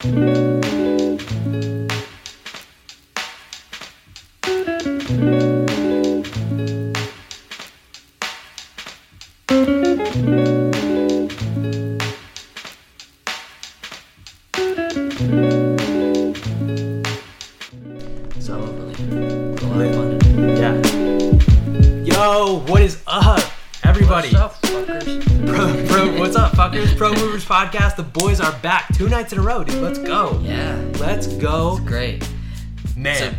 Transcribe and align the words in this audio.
So 0.00 0.57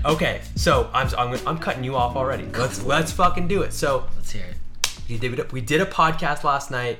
Okay, 0.09 0.41
so 0.55 0.89
I'm 0.93 1.07
I'm, 1.17 1.39
I'm 1.47 1.57
cutting 1.59 1.83
you 1.83 1.95
off 1.95 2.15
already. 2.15 2.45
Let's 2.45 2.83
let's 2.83 3.11
fucking 3.11 3.47
do 3.47 3.61
it. 3.61 3.73
So 3.73 4.05
Let's 4.15 4.31
hear 4.31 4.45
it. 4.45 4.99
we 5.09 5.17
did 5.17 5.51
we 5.51 5.61
did 5.61 5.81
a 5.81 5.85
podcast 5.85 6.43
last 6.43 6.71
night. 6.71 6.99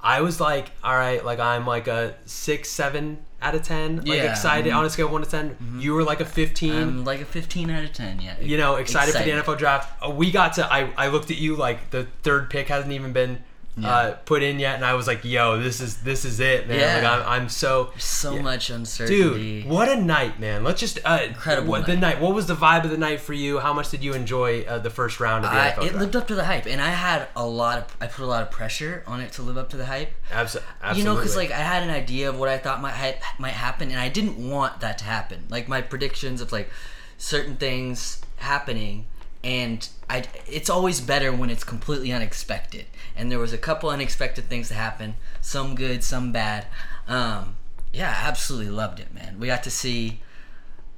I 0.00 0.20
was 0.20 0.40
like, 0.40 0.70
all 0.84 0.96
right, 0.96 1.24
like 1.24 1.40
I'm 1.40 1.66
like 1.66 1.88
a 1.88 2.14
six, 2.26 2.68
seven 2.70 3.18
out 3.42 3.54
of 3.54 3.62
ten. 3.62 3.96
Like 3.96 4.06
Yeah. 4.06 4.30
excited 4.30 4.72
on 4.72 4.84
a 4.84 4.90
scale 4.90 5.06
of 5.06 5.12
one 5.12 5.22
to 5.22 5.28
10 5.28 5.78
You 5.80 5.94
were 5.94 6.04
like 6.04 6.20
a 6.20 6.24
15 6.24 6.72
I'm 6.74 7.04
like 7.04 7.20
a 7.20 7.24
15 7.24 7.70
out 7.70 7.82
of 7.84 7.92
10. 7.92 8.20
Yeah. 8.20 8.34
you 8.40 8.56
know, 8.56 8.76
excited, 8.76 9.14
for 9.14 9.22
the 9.24 9.30
NFL 9.30 9.58
draft. 9.58 10.00
Uh, 10.04 10.10
we 10.10 10.30
got 10.30 10.52
to. 10.54 10.72
I, 10.72 10.90
I 10.96 11.08
looked 11.08 11.30
at 11.30 11.38
you 11.38 11.56
like 11.56 11.90
the 11.90 12.06
third 12.22 12.50
pick 12.50 12.68
hasn't 12.68 12.92
even 12.92 13.12
been 13.12 13.42
uh, 13.84 14.12
put 14.24 14.42
in 14.42 14.58
yet, 14.58 14.76
and 14.76 14.84
I 14.84 14.94
was 14.94 15.06
like, 15.06 15.22
"Yo, 15.24 15.60
this 15.60 15.80
is 15.82 15.98
this 15.98 16.24
is 16.24 16.40
it, 16.40 16.66
man!" 16.66 16.78
Yeah. 16.80 16.94
Like 16.94 17.04
I'm, 17.04 17.42
I'm 17.42 17.48
so 17.50 17.90
So 17.98 18.36
yeah. 18.36 18.42
much 18.42 18.70
uncertainty. 18.70 19.62
Dude, 19.62 19.70
what 19.70 19.88
a 19.90 19.96
night, 19.96 20.40
man! 20.40 20.64
Let's 20.64 20.80
just 20.80 20.98
uh, 21.04 21.20
Incredible 21.24 21.68
What, 21.68 21.84
the 21.86 21.92
night. 21.94 22.00
night. 22.14 22.20
What 22.22 22.34
was 22.34 22.46
the 22.46 22.54
vibe 22.54 22.84
of 22.84 22.90
the 22.90 22.96
night 22.96 23.20
for 23.20 23.34
you? 23.34 23.58
How 23.58 23.74
much 23.74 23.90
did 23.90 24.02
you 24.02 24.14
enjoy 24.14 24.62
uh, 24.62 24.78
the 24.78 24.88
first 24.88 25.20
round 25.20 25.44
of 25.44 25.50
the 25.50 25.56
I, 25.58 25.68
NFL 25.72 25.76
it 25.78 25.80
draft? 25.90 25.96
lived 25.98 26.16
up 26.16 26.26
to 26.28 26.34
the 26.34 26.44
hype, 26.44 26.66
and 26.66 26.80
I 26.80 26.88
had 26.90 27.28
a 27.36 27.46
lot 27.46 27.78
of. 27.78 27.96
I 28.00 28.06
put 28.06 28.22
a 28.24 28.26
lot 28.26 28.42
of 28.42 28.50
pressure 28.50 29.04
on 29.06 29.20
it 29.20 29.32
to 29.32 29.42
live 29.42 29.58
up 29.58 29.68
to 29.70 29.76
the 29.76 29.86
hype. 29.86 30.12
Abso- 30.30 30.62
absolutely. 30.82 30.98
You 30.98 31.04
know, 31.04 31.14
because 31.16 31.36
like 31.36 31.50
I 31.50 31.58
had 31.58 31.82
an 31.82 31.90
idea 31.90 32.28
of 32.30 32.38
what 32.38 32.48
I 32.48 32.56
thought 32.56 32.80
might 32.80 32.94
hype, 32.94 33.20
might 33.38 33.52
happen, 33.52 33.90
and 33.90 34.00
I 34.00 34.08
didn't 34.08 34.38
want 34.38 34.80
that 34.80 34.96
to 34.98 35.04
happen. 35.04 35.44
Like 35.50 35.68
my 35.68 35.82
predictions 35.82 36.40
of 36.40 36.50
like 36.50 36.70
certain 37.18 37.56
things 37.56 38.22
happening, 38.36 39.06
and 39.46 39.88
I. 40.10 40.24
It's 40.48 40.68
always 40.68 41.00
better 41.00 41.32
when 41.32 41.50
it's 41.50 41.62
completely 41.62 42.12
unexpected. 42.12 42.86
And 43.14 43.30
there 43.30 43.38
was 43.38 43.52
a 43.52 43.58
couple 43.58 43.88
unexpected 43.88 44.46
things 44.46 44.68
that 44.68 44.74
happened, 44.74 45.14
some 45.40 45.76
good, 45.76 46.02
some 46.02 46.32
bad. 46.32 46.66
Um, 47.06 47.56
yeah, 47.92 48.08
I 48.10 48.28
absolutely 48.28 48.72
loved 48.72 48.98
it, 48.98 49.14
man. 49.14 49.38
We 49.38 49.46
got 49.46 49.62
to 49.62 49.70
see, 49.70 50.20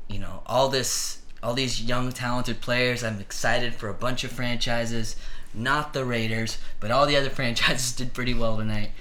you 0.08 0.18
know, 0.18 0.42
all 0.46 0.70
this, 0.70 1.20
all 1.42 1.52
these 1.52 1.82
young 1.82 2.10
talented 2.10 2.62
players. 2.62 3.04
I'm 3.04 3.20
excited 3.20 3.74
for 3.74 3.90
a 3.90 3.94
bunch 3.94 4.24
of 4.24 4.32
franchises, 4.32 5.14
not 5.52 5.92
the 5.92 6.06
Raiders, 6.06 6.56
but 6.80 6.90
all 6.90 7.06
the 7.06 7.16
other 7.16 7.30
franchises 7.38 7.92
did 7.92 8.14
pretty 8.14 8.32
well 8.32 8.56
tonight. 8.56 8.92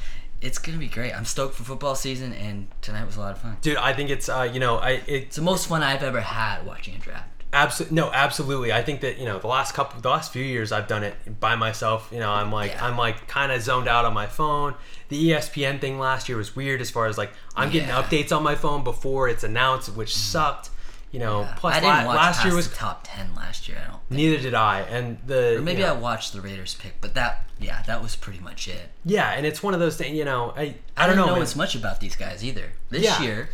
It's 0.42 0.60
gonna 0.60 0.78
be 0.78 0.90
great. 0.90 1.14
I'm 1.14 1.26
stoked 1.26 1.56
for 1.56 1.64
football 1.64 1.96
season, 1.96 2.34
and 2.34 2.68
tonight 2.82 3.06
was 3.06 3.16
a 3.16 3.22
lot 3.22 3.32
of 3.32 3.42
fun. 3.42 3.58
dude, 3.62 3.78
I 3.78 3.94
think 3.94 4.10
it's 4.12 4.30
uh, 4.30 4.48
you 4.54 4.60
know, 4.60 4.76
I 4.76 5.02
it's 5.08 5.08
It's 5.08 5.36
the 5.38 5.42
most 5.42 5.68
fun 5.68 5.82
I've 5.82 6.04
ever 6.04 6.22
had 6.22 6.64
watching 6.64 6.96
a 6.96 7.00
draft. 7.00 7.37
Absolutely, 7.54 7.96
no, 7.96 8.12
absolutely. 8.12 8.74
I 8.74 8.82
think 8.84 9.02
that 9.02 9.18
you 9.18 9.26
know 9.26 9.40
the 9.40 9.48
last 9.48 9.74
couple, 9.74 10.02
the 10.02 10.10
last 10.10 10.34
few 10.34 10.44
years, 10.44 10.72
I've 10.72 10.88
done 10.88 11.04
it 11.04 11.40
by 11.40 11.56
myself. 11.56 12.10
You 12.12 12.20
know, 12.20 12.30
I'm 12.30 12.52
like, 12.52 12.72
Yeah. 12.72 12.86
I'm 12.86 12.98
like 12.98 13.28
kind 13.28 13.52
of 13.52 13.62
zoned 13.62 13.88
out 13.88 14.06
on 14.06 14.14
my 14.14 14.28
phone. 14.28 14.76
The 15.10 15.30
ESPN 15.32 15.80
thing 15.80 15.98
last 15.98 16.28
year 16.28 16.38
was 16.38 16.56
weird 16.56 16.82
as 16.82 16.90
far 16.92 17.06
as 17.08 17.18
like 17.18 17.32
I'm 17.56 17.70
getting 17.70 17.88
Yeah. 17.90 18.02
updates 18.02 18.36
on 18.36 18.44
my 18.44 18.56
phone 18.56 18.84
before 18.84 19.30
it's 19.30 19.44
announced, 19.44 19.90
which 19.96 20.10
mm. 20.10 20.18
sucked. 20.18 20.70
You 21.12 21.20
know, 21.20 21.42
Yeah. 21.42 21.56
plus 21.58 21.76
I 21.76 21.80
didn't 21.80 21.98
la- 22.00 22.06
watch 22.08 22.18
last 22.18 22.46
year 22.46 22.54
was 22.54 22.70
the 22.70 22.76
top 22.76 23.08
ten 23.10 23.34
last 23.34 23.70
year. 23.70 23.78
I 23.78 23.84
don't. 23.92 23.92
Think. 24.10 24.12
neither 24.12 24.38
did 24.42 24.54
I, 24.54 24.82
and 24.82 25.18
the 25.26 25.56
Or 25.56 25.62
maybe 25.62 25.80
you 25.80 25.88
know, 25.88 25.94
I 25.94 25.98
watched 25.98 26.34
the 26.34 26.42
Raiders 26.42 26.76
pick, 26.76 27.00
but 27.00 27.14
that 27.14 27.46
yeah, 27.60 27.82
that 27.84 28.04
was 28.04 28.18
pretty 28.18 28.40
much 28.40 28.68
it. 28.68 28.92
yeah, 29.06 29.32
and 29.32 29.46
it's 29.46 29.64
one 29.64 29.74
of 29.74 29.80
those 29.80 29.96
things. 29.96 30.18
You 30.18 30.26
know, 30.26 30.54
I 30.58 30.62
I, 30.62 30.76
I, 30.98 31.08
don't 31.08 31.16
know, 31.16 31.28
know 31.28 31.42
as 31.42 31.56
much 31.56 31.76
about 31.76 32.02
these 32.02 32.18
guys 32.18 32.44
either. 32.44 32.74
This 32.90 33.20
year, 33.22 33.50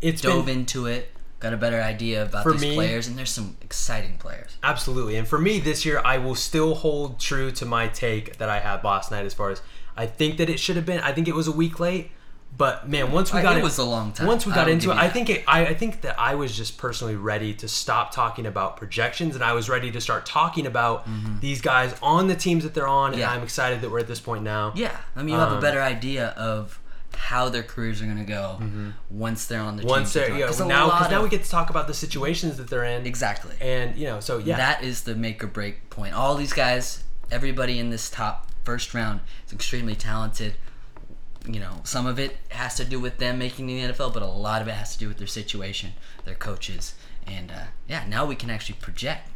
It's 0.00 0.22
dove 0.22 0.46
been 0.46 0.60
into 0.60 0.86
it, 0.86 1.12
got 1.40 1.52
a 1.52 1.56
better 1.56 1.80
idea 1.80 2.22
about 2.22 2.42
For 2.42 2.52
these 2.52 2.60
me- 2.62 2.74
players, 2.74 3.06
and 3.06 3.18
there's 3.18 3.30
some 3.30 3.56
exciting 3.60 4.16
players. 4.18 4.56
Absolutely. 4.62 5.16
And 5.16 5.26
for 5.28 5.38
me 5.38 5.58
this 5.58 5.84
year, 5.84 6.00
I 6.04 6.18
will 6.18 6.34
still 6.34 6.74
hold 6.74 7.20
true 7.20 7.50
to 7.52 7.66
my 7.66 7.88
take 7.88 8.38
that 8.38 8.48
I 8.48 8.60
had 8.60 8.82
last 8.84 9.10
night 9.10 9.26
as 9.26 9.34
far 9.34 9.50
as 9.50 9.60
I 9.96 10.06
think 10.06 10.38
that 10.38 10.48
it 10.48 10.58
should 10.58 10.76
have 10.76 10.86
been. 10.86 11.00
I 11.00 11.12
think 11.12 11.28
it 11.28 11.34
was 11.34 11.46
a 11.46 11.52
week 11.52 11.78
late. 11.80 12.10
But 12.56 12.88
man, 12.88 13.10
once 13.10 13.32
we 13.34 13.42
got 13.42 13.54
it 13.56 13.58
in- 13.58 13.64
was 13.64 13.78
a 13.78 13.84
long 13.84 14.12
time. 14.12 14.28
Once 14.28 14.46
we 14.46 14.52
got 14.52 14.68
into 14.68 14.92
it, 14.92 14.96
I 14.96 15.08
think 15.10 15.28
it, 15.28 15.42
I, 15.48 15.66
I 15.66 15.74
think 15.74 16.02
that 16.02 16.18
I 16.20 16.36
was 16.36 16.56
just 16.56 16.78
personally 16.78 17.16
ready 17.16 17.52
to 17.54 17.66
stop 17.66 18.12
talking 18.12 18.46
about 18.46 18.76
projections, 18.76 19.34
and 19.34 19.42
I 19.42 19.54
was 19.54 19.68
ready 19.68 19.90
to 19.90 20.00
start 20.00 20.24
talking 20.24 20.64
about 20.64 21.04
these 21.40 21.60
guys 21.60 21.96
on 22.00 22.28
the 22.28 22.36
teams 22.36 22.62
that 22.62 22.72
they're 22.72 22.86
on. 22.86 23.12
And 23.12 23.20
Mm-hmm. 23.22 23.32
I'm 23.32 23.42
excited 23.42 23.80
that 23.80 23.90
we're 23.90 23.98
at 23.98 24.06
this 24.06 24.20
point 24.20 24.44
now. 24.44 24.72
Yeah, 24.76 24.96
I 25.16 25.24
mean, 25.24 25.34
you 25.34 25.40
have 25.40 25.50
a 25.50 25.56
Um, 25.56 25.60
better 25.60 25.82
idea 25.82 26.28
of 26.36 26.78
how 27.16 27.48
their 27.48 27.62
careers 27.62 28.00
are 28.02 28.06
going 28.06 28.18
to 28.18 28.24
go 28.24 28.60
once 29.10 29.46
they're 29.46 29.60
on 29.60 29.76
the 29.76 29.82
Mm-hmm. 29.82 29.90
Once 29.90 30.12
they're 30.12 30.28
know, 30.38 30.46
'Cause 30.46 30.60
now 30.60 30.86
because 30.86 31.10
now 31.10 31.22
we 31.22 31.28
get 31.28 31.44
to 31.44 31.50
talk 31.50 31.70
about 31.70 31.86
the 31.86 31.94
situations 31.94 32.56
that 32.56 32.68
they're 32.68 32.84
in. 32.84 33.06
exactly 33.06 33.54
And 33.60 33.96
you 33.96 34.06
know, 34.06 34.20
so 34.20 34.38
yeah, 34.38 34.56
that 34.56 34.82
is 34.84 35.02
the 35.02 35.14
make 35.14 35.42
or 35.42 35.46
break 35.46 35.90
point. 35.90 36.14
All 36.14 36.34
these 36.34 36.52
guys, 36.52 37.04
everybody 37.30 37.78
in 37.78 37.90
this 37.90 38.08
top 38.10 38.50
first 38.64 38.94
round 38.94 39.20
is 39.46 39.52
extremely 39.52 39.94
talented. 39.94 40.54
You 41.46 41.60
know, 41.60 41.80
some 41.84 42.06
of 42.06 42.18
it 42.18 42.38
has 42.48 42.74
to 42.76 42.84
do 42.86 42.98
with 42.98 43.18
them 43.18 43.38
making 43.38 43.66
the 43.66 43.80
NFL, 43.80 44.14
but 44.14 44.22
a 44.22 44.26
lot 44.26 44.62
of 44.62 44.68
it 44.68 44.72
has 44.72 44.92
to 44.94 44.98
do 44.98 45.08
with 45.08 45.18
their 45.18 45.26
situation, 45.26 45.92
their 46.24 46.34
coaches, 46.34 46.94
and 47.26 47.50
uh, 47.50 47.64
yeah, 47.86 48.04
now 48.08 48.24
we 48.24 48.34
can 48.34 48.48
actually 48.48 48.76
project. 48.80 49.33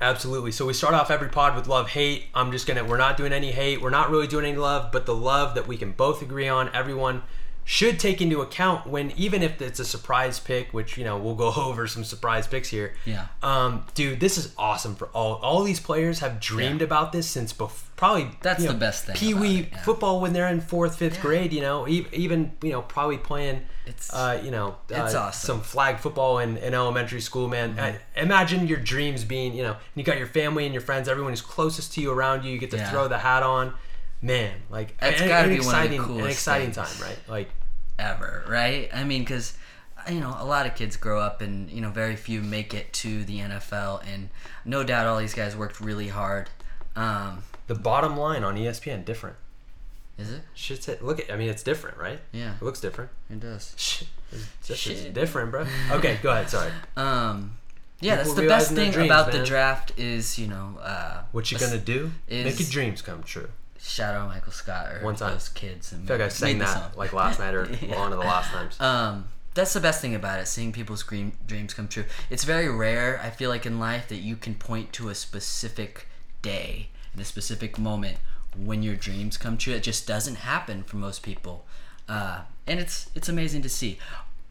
Absolutely. 0.00 0.52
So 0.52 0.66
we 0.66 0.74
start 0.74 0.94
off 0.94 1.10
every 1.10 1.28
pod 1.28 1.56
with 1.56 1.66
love 1.66 1.90
hate. 1.90 2.26
I'm 2.34 2.52
just 2.52 2.66
gonna 2.66 2.84
we're 2.84 2.98
not 2.98 3.16
doing 3.16 3.32
any 3.32 3.52
hate. 3.52 3.80
We're 3.80 3.90
not 3.90 4.10
really 4.10 4.26
doing 4.26 4.44
any 4.44 4.56
love, 4.56 4.92
but 4.92 5.06
the 5.06 5.14
love 5.14 5.54
that 5.54 5.66
we 5.66 5.78
can 5.78 5.92
both 5.92 6.20
agree 6.20 6.48
on. 6.48 6.68
Everyone 6.74 7.22
should 7.68 7.98
take 7.98 8.22
into 8.22 8.40
account 8.40 8.86
when 8.86 9.10
even 9.16 9.42
if 9.42 9.60
it's 9.60 9.80
a 9.80 9.84
surprise 9.84 10.38
pick, 10.38 10.72
which 10.72 10.96
you 10.96 11.04
know 11.04 11.18
we'll 11.18 11.34
go 11.34 11.52
over 11.56 11.86
some 11.88 12.04
surprise 12.04 12.46
picks 12.46 12.68
here. 12.68 12.94
Yeah. 13.04 13.26
Um, 13.42 13.84
dude, 13.94 14.20
this 14.20 14.38
is 14.38 14.54
awesome 14.56 14.94
for 14.94 15.08
all. 15.08 15.34
All 15.42 15.62
these 15.64 15.80
players 15.80 16.20
have 16.20 16.38
dreamed 16.40 16.80
Yeah. 16.80 16.86
about 16.86 17.10
this 17.12 17.26
since 17.28 17.52
bef- 17.52 17.82
probably 17.96 18.30
That's 18.40 18.62
the 18.64 18.72
know, 18.72 18.78
best 18.78 19.04
thing 19.06 19.16
Pee 19.16 19.34
wee 19.34 19.68
yeah. 19.70 19.82
football 19.82 20.20
when 20.20 20.32
they're 20.32 20.46
in 20.48 20.60
fourth, 20.60 20.96
fifth 20.98 21.16
Yeah. 21.16 21.22
grade. 21.22 21.52
You 21.52 21.60
know, 21.62 21.88
even 21.88 22.52
you 22.62 22.70
know 22.70 22.82
probably 22.82 23.18
playing. 23.18 23.62
It's- 23.84 24.12
uh, 24.12 24.40
you 24.44 24.50
know, 24.50 24.76
it's 24.88 25.14
uh, 25.14 25.20
awesome. 25.22 25.46
some 25.46 25.60
flag 25.60 25.98
football 25.98 26.38
in, 26.40 26.56
in 26.56 26.74
elementary 26.74 27.20
school, 27.20 27.46
man. 27.48 27.74
Mm-hmm. 27.76 28.20
Imagine 28.20 28.66
your 28.66 28.78
dreams 28.78 29.22
being, 29.24 29.54
you 29.54 29.62
know, 29.62 29.76
you 29.94 30.02
got 30.02 30.18
your 30.18 30.26
family 30.26 30.64
and 30.64 30.74
your 30.74 30.80
friends, 30.82 31.08
everyone 31.08 31.30
who's 31.32 31.40
closest 31.40 31.92
to 31.94 32.00
you 32.00 32.10
around 32.10 32.44
you. 32.44 32.50
You 32.52 32.58
get 32.58 32.72
to 32.72 32.84
throw 32.86 33.06
the 33.06 33.18
hat 33.18 33.44
on, 33.44 33.74
man. 34.26 34.54
Like 34.70 34.98
That's 34.98 35.20
an, 35.20 35.28
gotta 35.28 35.48
an 35.48 35.54
be 35.58 35.60
one 35.64 35.74
of 35.74 35.90
the 35.90 35.96
exciting, 35.96 36.20
an 36.20 36.26
exciting 36.26 36.72
time, 36.72 36.94
right? 37.02 37.18
Like, 37.28 37.50
ever, 37.98 38.44
right? 38.48 38.88
I 38.92 39.04
mean, 39.04 39.22
because 39.22 39.56
you 40.10 40.20
know, 40.20 40.36
a 40.38 40.44
lot 40.44 40.66
of 40.66 40.74
kids 40.74 40.96
grow 40.96 41.20
up 41.20 41.40
and 41.40 41.70
you 41.70 41.80
know, 41.80 41.90
very 41.90 42.16
few 42.16 42.40
make 42.42 42.74
it 42.74 42.92
to 42.94 43.24
the 43.24 43.38
NFL, 43.40 44.02
and 44.12 44.28
no 44.64 44.84
doubt 44.84 45.06
all 45.06 45.18
these 45.18 45.34
guys 45.34 45.56
worked 45.56 45.80
really 45.80 46.08
hard. 46.08 46.48
Um, 46.94 47.42
the 47.66 47.74
bottom 47.74 48.16
line 48.16 48.44
on 48.44 48.56
ESPN 48.56 49.04
different. 49.04 49.36
is 50.18 50.30
it? 50.30 50.42
Shit's 50.54 50.88
it. 50.88 51.02
Look 51.04 51.18
at. 51.20 51.32
I 51.32 51.36
mean, 51.36 51.48
it's 51.48 51.62
different, 51.62 51.96
right? 51.98 52.20
Yeah, 52.32 52.54
It 52.60 52.62
looks 52.62 52.80
different. 52.80 53.10
it 53.30 53.40
does. 53.40 53.74
Shit, 53.78 54.08
it's, 54.32 54.44
just, 54.66 54.86
it's 54.86 55.02
Shit. 55.02 55.14
different, 55.14 55.50
bro. 55.50 55.66
Okay, 55.90 56.18
go 56.22 56.30
ahead. 56.30 56.48
Sorry. 56.50 56.70
Um, 56.96 57.58
yeah, 58.00 58.16
that's 58.16 58.34
the 58.34 58.46
best 58.46 58.72
thing 58.72 58.90
dreams, 58.92 59.06
about 59.10 59.32
the 59.32 59.42
draft 59.44 59.98
is 59.98 60.38
you 60.38 60.46
know, 60.46 60.78
uh, 60.82 61.22
What 61.32 61.50
you 61.50 61.56
let's 61.58 61.70
gonna 61.70 61.80
do? 61.82 62.12
is- 62.28 62.44
Make 62.44 62.60
your 62.60 62.68
dreams 62.68 63.00
come 63.02 63.22
true. 63.22 63.48
Shout 63.86 64.14
out 64.14 64.28
Michael 64.28 64.52
Scott 64.52 64.92
or 64.92 65.04
One 65.04 65.14
time. 65.16 65.32
those 65.32 65.48
kids. 65.48 65.92
And 65.92 66.04
I 66.04 66.06
feel 66.06 66.16
like 66.18 66.26
I 66.26 66.28
sang 66.28 66.58
that 66.58 66.72
song. 66.74 66.90
like 66.96 67.12
last 67.12 67.38
night 67.38 67.54
or 67.54 67.68
Yeah. 67.80 67.98
one 67.98 68.12
of 68.12 68.18
the 68.18 68.24
last 68.24 68.50
times. 68.50 68.76
Um, 68.80 69.28
that's 69.54 69.72
the 69.72 69.80
best 69.80 70.02
thing 70.02 70.14
about 70.14 70.38
it, 70.40 70.46
seeing 70.48 70.70
people's 70.72 71.02
dream, 71.02 71.32
dreams 71.46 71.72
come 71.72 71.88
true. 71.88 72.04
It's 72.28 72.44
very 72.44 72.68
rare, 72.68 73.18
I 73.24 73.30
feel 73.30 73.48
like, 73.48 73.64
in 73.64 73.78
life 73.78 74.06
that 74.08 74.16
you 74.16 74.36
can 74.36 74.54
point 74.54 74.92
to 74.94 75.08
a 75.08 75.14
specific 75.14 76.06
day 76.42 76.88
and 77.12 77.22
a 77.22 77.24
specific 77.24 77.78
moment 77.78 78.18
when 78.54 78.82
your 78.82 78.96
dreams 78.96 79.38
come 79.38 79.56
true. 79.56 79.72
It 79.72 79.82
just 79.82 80.06
doesn't 80.06 80.34
happen 80.36 80.82
for 80.82 80.96
most 80.96 81.22
people, 81.22 81.64
uh, 82.08 82.40
and 82.66 82.78
it's 82.78 83.08
it's 83.14 83.28
amazing 83.30 83.62
to 83.62 83.68
see. 83.70 83.98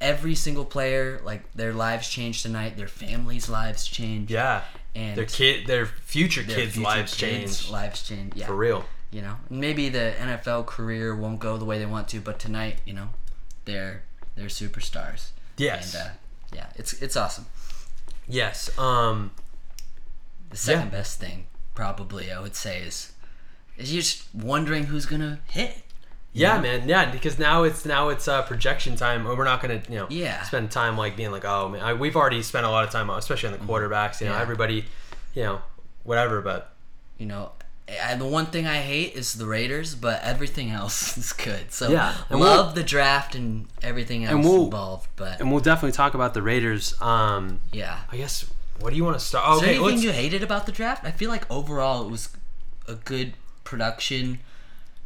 Every 0.02 0.34
single 0.36 0.66
player, 0.66 1.22
like 1.24 1.52
their 1.54 1.72
lives 1.72 2.10
change 2.10 2.42
tonight, 2.42 2.76
their 2.76 2.88
families' 2.88 3.48
lives 3.48 3.86
change. 3.88 4.30
yeah. 4.32 4.64
and 4.96 5.16
Their 5.16 5.26
kid, 5.26 5.68
their 5.68 5.86
future 5.86 6.42
their 6.44 6.56
kids' 6.58 6.74
future 6.74 6.88
lives 6.90 7.14
kids' 7.16 7.60
change 7.60 7.72
Lives 7.72 8.02
change. 8.08 8.34
Yeah, 8.36 8.48
for 8.48 8.56
real. 8.56 8.86
You 9.16 9.22
know 9.26 9.36
maybe 9.50 9.86
the 9.98 10.08
nfl 10.32 10.62
career 10.66 11.16
won't 11.16 11.40
go 11.40 11.52
the 11.58 11.66
way 11.70 11.78
they 11.80 11.86
want 11.96 12.06
to 12.14 12.20
but 12.28 12.36
tonight 12.46 12.76
you 12.86 12.94
know 13.00 13.10
they're 13.66 13.96
they're 14.36 14.48
superstars 14.62 15.22
Yes. 15.58 15.94
and 15.96 16.04
uh, 16.04 16.10
yeah 16.58 16.68
it's 16.76 16.92
it's 17.06 17.16
awesome 17.24 17.46
Yes. 18.28 18.58
Um. 18.80 19.32
the 20.50 20.58
second 20.58 20.88
Yeah. 20.92 20.98
best 21.00 21.20
thing 21.20 21.46
probably 21.76 22.26
i 22.32 22.40
would 22.46 22.56
say 22.56 22.76
is 22.82 23.14
is 23.78 23.94
you're 23.94 24.02
just 24.02 24.24
wondering 24.34 24.84
who's 24.86 25.06
gonna 25.06 25.40
hit 25.50 25.74
Yeah, 26.34 26.60
man. 26.60 26.80
Yeah, 26.90 27.12
because 27.12 27.40
now 27.40 27.64
it's 27.64 27.86
now 27.86 28.10
it's 28.14 28.28
uh, 28.28 28.42
projection 28.52 28.98
time. 28.98 29.24
We're 29.24 29.46
not 29.54 29.62
gonna, 29.62 29.82
you 29.88 29.98
know, 30.00 30.08
Yeah. 30.10 30.42
spend 30.44 30.70
time 30.70 30.98
like 31.04 31.16
being 31.16 31.32
like, 31.32 31.46
oh 31.46 31.70
man, 31.70 31.82
I, 31.82 31.94
we've 31.94 32.18
already 32.18 32.42
spent 32.44 32.66
a 32.66 32.70
lot 32.70 32.84
of 32.84 32.90
time, 32.92 33.10
especially 33.10 33.54
on 33.54 33.58
the 33.60 33.66
quarterbacks. 33.66 34.20
You 34.20 34.28
know, 34.28 34.34
Mm-hmm. 34.34 34.40
Yeah. 34.40 34.42
everybody, 34.42 34.80
you 35.34 35.44
know, 35.44 35.62
whatever. 36.04 36.42
But 36.42 36.62
You 37.18 37.28
know, 37.32 37.44
I, 38.04 38.16
the 38.16 38.26
one 38.26 38.48
thing 38.48 38.66
I 38.66 38.78
hate 38.82 39.14
is 39.14 39.34
the 39.34 39.46
Raiders, 39.46 39.94
but 39.96 40.22
everything 40.24 40.72
else 40.82 41.18
is 41.18 41.34
good. 41.34 41.72
So 41.72 41.90
Yeah, 41.92 42.16
and 42.30 42.40
love 42.40 42.66
we'll- 42.68 42.74
the 42.76 42.84
draft 42.84 43.36
and 43.36 43.68
everything 43.84 44.26
else 44.26 44.34
And 44.34 44.44
we'll- 44.44 44.66
involved. 44.66 45.08
But 45.16 45.40
and 45.40 45.52
we'll 45.52 45.62
definitely 45.62 45.92
talk 45.92 46.14
about 46.16 46.34
the 46.34 46.42
Raiders. 46.42 47.00
Um, 47.02 47.60
yeah, 47.72 48.00
I 48.12 48.18
guess 48.18 48.46
what 48.80 48.90
do 48.90 48.96
you 48.98 49.04
want 49.06 49.18
to 49.20 49.24
start? 49.26 49.56
Is 49.58 49.62
there 49.62 49.76
anything 49.76 50.00
you 50.00 50.12
hated 50.12 50.42
about 50.44 50.66
the 50.66 50.72
draft? 50.72 51.06
I 51.06 51.12
feel 51.12 51.30
like 51.30 51.50
overall 51.52 52.06
it 52.06 52.10
was 52.12 52.30
a 52.88 52.96
good 52.96 53.34
production. 53.64 54.40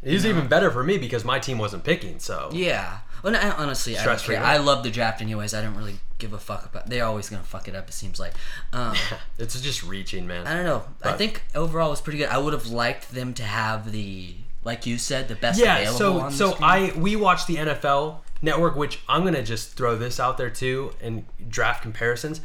It 0.02 0.14
was 0.14 0.26
even 0.26 0.48
better 0.48 0.72
for 0.72 0.84
me 0.84 0.98
because 0.98 1.26
my 1.26 1.40
team 1.40 1.58
wasn't 1.58 1.84
picking. 1.84 2.20
So 2.20 2.50
Yeah. 2.54 3.00
Well, 3.24 3.34
no, 3.34 3.56
honestly, 3.58 3.98
I 3.98 4.06
don't 4.06 4.20
care. 4.20 4.44
I 4.44 4.58
love 4.58 4.84
the 4.84 4.92
draft 4.92 5.22
anyways. 5.22 5.54
I 5.54 5.62
don't 5.62 5.76
really 5.76 6.00
give 6.18 6.34
a 6.34 6.38
fuck 6.38 6.66
about. 6.66 6.90
They're 6.90 7.06
always 7.06 7.30
gonna 7.30 7.44
fuck 7.44 7.68
it 7.68 7.76
up. 7.76 7.90
It 7.90 7.94
seems 7.94 8.20
like. 8.20 8.34
Um, 8.74 8.96
it's 9.38 9.60
just 9.60 9.84
reaching, 9.84 10.28
man. 10.28 10.48
I 10.48 10.56
don't 10.56 10.66
know. 10.66 10.84
I 11.04 11.14
think 11.14 11.44
overall 11.56 11.88
it 11.88 11.92
was 11.92 12.02
pretty 12.02 12.20
good. 12.20 12.30
I 12.30 12.38
would 12.38 12.54
have 12.54 12.68
liked 12.68 13.14
them 13.14 13.34
to 13.36 13.44
have 13.44 13.92
the, 13.92 14.36
like 14.64 14.86
you 14.86 14.98
said, 14.98 15.28
the 15.28 15.36
best 15.36 15.60
yeah 15.60 15.78
available 15.78 16.30
so 16.30 16.30
so 16.30 16.52
screen. 16.52 16.70
i 16.70 16.94
we 16.98 17.16
watched 17.16 17.48
the 17.48 17.56
nfl 17.56 18.18
network 18.42 18.76
which 18.76 19.00
i'm 19.08 19.24
gonna 19.24 19.44
just 19.44 19.74
throw 19.74 19.96
this 19.96 20.20
out 20.20 20.38
there 20.38 20.50
too 20.50 20.92
and 21.02 21.26
draft 21.50 21.82
comparisons 21.82 22.42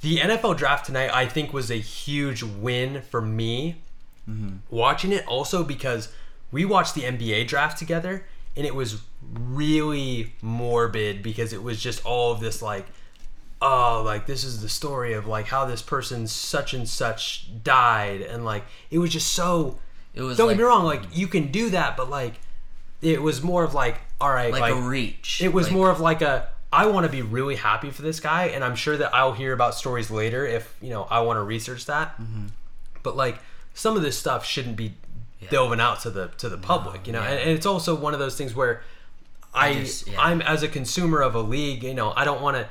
the 0.00 0.18
nfl 0.18 0.56
draft 0.56 0.86
tonight 0.86 1.10
i 1.12 1.26
think 1.26 1.52
was 1.52 1.70
a 1.70 1.76
huge 1.76 2.42
win 2.42 3.02
for 3.02 3.20
me 3.20 3.76
watching 4.70 5.12
it 5.12 5.26
also 5.26 5.62
because 5.62 6.08
we 6.50 6.64
watched 6.64 6.94
the 6.94 7.02
nba 7.02 7.46
draft 7.46 7.78
together 7.78 8.24
and 8.56 8.66
it 8.66 8.74
was 8.74 9.02
really 9.32 10.32
morbid 10.42 11.22
because 11.22 11.52
it 11.52 11.62
was 11.62 11.80
just 11.80 12.04
all 12.04 12.32
of 12.32 12.40
this 12.40 12.60
like 12.62 12.86
oh 13.62 14.02
like 14.04 14.26
this 14.26 14.44
is 14.44 14.60
the 14.62 14.68
story 14.68 15.14
of 15.14 15.26
like 15.26 15.46
how 15.46 15.64
this 15.64 15.82
person 15.82 16.26
such 16.26 16.74
and 16.74 16.88
such 16.88 17.48
died 17.62 18.20
and 18.20 18.44
like 18.44 18.64
it 18.90 18.98
was 18.98 19.10
just 19.10 19.32
so 19.32 19.78
It 20.14 20.22
was 20.22 20.36
don't 20.36 20.48
like, 20.48 20.56
get 20.56 20.62
me 20.62 20.68
wrong, 20.68 20.84
like 20.84 21.02
you 21.12 21.26
can 21.26 21.50
do 21.50 21.70
that, 21.70 21.96
but 21.96 22.10
like 22.10 22.34
it 23.02 23.20
was 23.20 23.42
more 23.42 23.64
of 23.64 23.74
like, 23.74 24.00
all 24.20 24.30
right, 24.30 24.50
like, 24.52 24.60
like, 24.60 24.72
a 24.72 24.80
reach. 24.80 25.40
it 25.42 25.52
was 25.52 25.66
Like, 25.66 25.74
more 25.74 25.90
of 25.90 26.00
like 26.00 26.22
a 26.22 26.48
I 26.72 26.86
want 26.86 27.06
to 27.06 27.12
be 27.12 27.22
really 27.22 27.54
happy 27.54 27.90
for 27.90 28.02
this 28.02 28.18
guy, 28.18 28.46
and 28.46 28.64
I'm 28.64 28.74
sure 28.74 28.96
that 28.96 29.14
I'll 29.14 29.32
hear 29.32 29.52
about 29.52 29.74
stories 29.74 30.10
later 30.10 30.44
if 30.46 30.76
you 30.80 30.90
know 30.90 31.04
I 31.10 31.20
want 31.20 31.36
to 31.36 31.42
research 31.42 31.86
that. 31.86 32.20
Mm-hmm. 32.20 32.46
But 33.02 33.16
like 33.16 33.38
some 33.74 33.96
of 33.96 34.02
this 34.02 34.18
stuff 34.18 34.44
shouldn't 34.44 34.76
be 34.76 34.94
delving 35.50 35.80
out 35.80 36.00
to 36.00 36.10
the 36.10 36.28
to 36.38 36.48
the 36.48 36.58
public, 36.58 37.06
you 37.06 37.12
know, 37.12 37.20
yeah. 37.22 37.30
and, 37.30 37.40
and 37.40 37.50
it's 37.50 37.66
also 37.66 37.94
one 37.94 38.14
of 38.14 38.20
those 38.20 38.36
things 38.36 38.54
where 38.54 38.82
I, 39.54 39.74
just- 39.74 40.06
yeah. 40.08 40.20
I'm 40.20 40.42
as 40.42 40.62
a 40.62 40.68
consumer 40.68 41.20
of 41.20 41.34
a 41.34 41.40
league, 41.40 41.82
you 41.84 41.94
know, 41.94 42.12
I 42.16 42.24
don't 42.24 42.42
want 42.42 42.56
to. 42.56 42.68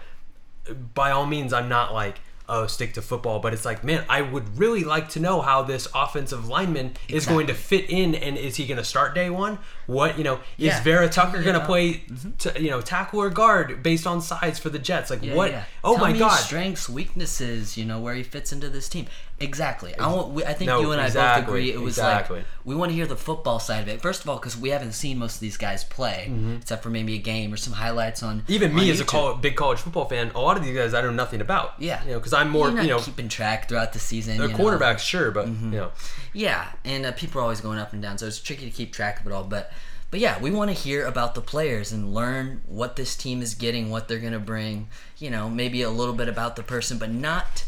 By 0.94 1.12
all 1.12 1.26
means, 1.26 1.52
I'm 1.52 1.68
not 1.70 1.94
like 1.94 2.20
oh 2.50 2.68
stick 2.68 2.94
to 2.94 3.02
football, 3.02 3.40
but 3.40 3.54
it's 3.54 3.64
like 3.66 3.84
man, 3.86 4.04
I 4.10 4.22
would 4.22 4.58
really 4.58 4.84
like 4.84 5.08
to 5.10 5.20
know 5.20 5.42
how 5.42 5.64
this 5.64 5.88
offensive 5.96 6.48
lineman 6.48 6.94
is 7.10 7.26
going 7.26 7.48
to 7.48 7.54
fit 7.54 7.90
in, 7.90 8.16
and 8.16 8.38
is 8.38 8.56
he 8.58 8.66
going 8.66 8.78
to 8.78 8.84
start 8.84 9.14
day 9.16 9.30
one? 9.30 9.60
What 9.88 10.18
you 10.18 10.24
know 10.24 10.40
is 10.58 10.78
Vera 10.80 11.10
Tucker 11.10 11.42
going 11.42 11.54
to 11.56 11.60
Yeah. 11.60 11.66
play, 11.66 11.94
mm-hmm. 11.94 12.32
t- 12.38 12.64
you 12.64 12.70
know, 12.70 12.80
tackle 12.82 13.22
or 13.22 13.30
guard 13.30 13.82
based 13.84 14.06
on 14.08 14.22
size 14.22 14.58
for 14.60 14.70
the 14.70 14.80
Jets? 14.80 15.10
Like 15.10 15.24
Yeah, 15.24 15.36
what? 15.36 15.52
yeah. 15.52 15.64
Oh 15.84 15.96
Tell 15.96 16.06
my 16.06 16.18
god! 16.18 16.38
Strengths, 16.38 16.88
weaknesses, 16.90 17.78
you 17.78 17.86
know, 17.86 18.00
where 18.00 18.16
he 18.16 18.24
fits 18.24 18.52
into 18.54 18.70
this 18.70 18.88
team. 18.88 19.08
Exactly. 19.40 19.98
I 19.98 20.08
want. 20.08 20.30
we- 20.30 20.46
I 20.46 20.54
think 20.54 20.68
No, 20.68 20.80
you 20.80 20.92
and 20.92 21.02
I 21.02 21.10
both 21.10 21.48
agree. 21.48 21.72
It 21.72 21.82
was 21.82 21.98
exactly. 21.98 22.38
like 22.38 22.46
we 22.64 22.76
want 22.76 22.92
to 22.92 22.96
hear 22.96 23.06
the 23.06 23.16
football 23.16 23.60
side 23.60 23.82
of 23.82 23.88
it. 23.90 24.02
First 24.02 24.22
of 24.22 24.30
all, 24.30 24.38
because 24.38 24.56
we 24.56 24.70
haven't 24.70 24.94
seen 24.94 25.18
most 25.18 25.36
of 25.36 25.40
these 25.42 25.58
guys 25.58 25.84
play, 25.84 26.32
except 26.58 26.84
for 26.84 26.90
maybe 26.90 27.16
a 27.16 27.20
game 27.20 27.54
or 27.54 27.58
some 27.58 27.74
highlights 27.74 28.24
on. 28.24 28.42
Mm-hmm. 28.42 28.52
Even 28.52 28.76
me 28.76 28.84
on 28.84 28.90
as 28.90 29.02
a 29.02 29.38
big 29.42 29.56
college 29.56 29.80
football 29.80 30.06
fan, 30.06 30.32
a 30.34 30.40
lot 30.40 30.58
of 30.58 30.64
these 30.64 30.76
guys 30.76 30.94
I 30.94 31.02
know 31.02 31.12
nothing 31.12 31.42
about. 31.42 31.74
Yeah. 31.80 32.04
you 32.04 32.12
know, 32.12 32.20
because 32.20 32.34
I'm 32.34 32.50
more 32.50 32.70
you 32.70 32.88
know 32.88 33.00
keeping 33.00 33.28
track 33.28 33.68
throughout 33.68 33.94
the 33.94 34.00
season. 34.00 34.38
the. 34.38 34.48
Mm-hmm. 34.48 34.62
quarterbacks, 34.62 35.00
sure, 35.00 35.32
but 35.32 35.48
you 35.48 35.54
know. 35.54 35.92
Yeah, 36.34 36.68
and 36.86 37.06
uh, 37.06 37.12
people 37.12 37.40
are 37.40 37.44
always 37.44 37.62
going 37.62 37.80
up 37.80 37.94
and 37.94 38.02
down, 38.02 38.18
so 38.18 38.26
it's 38.26 38.40
tricky 38.40 38.66
to 38.66 38.72
keep 38.72 38.94
track 38.94 39.20
of 39.20 39.28
it 39.28 39.34
all. 39.34 39.44
But 39.44 39.72
but 40.10 40.20
yeah, 40.20 40.40
we 40.40 40.52
want 40.52 40.70
to 40.70 40.78
hear 40.78 41.06
about 41.06 41.34
the 41.34 41.42
players 41.42 41.92
and 41.92 42.14
learn 42.14 42.62
what 42.68 42.96
this 42.96 43.16
team 43.16 43.42
is 43.42 43.56
getting, 43.56 43.90
what 43.90 44.08
they're 44.08 44.20
gonna 44.20 44.40
bring. 44.40 44.88
You 45.18 45.30
know, 45.32 45.50
maybe 45.50 45.82
a 45.82 45.90
little 45.90 46.14
bit 46.14 46.30
about 46.30 46.56
the 46.56 46.64
person, 46.64 46.98
but 46.98 47.12
not 47.12 47.66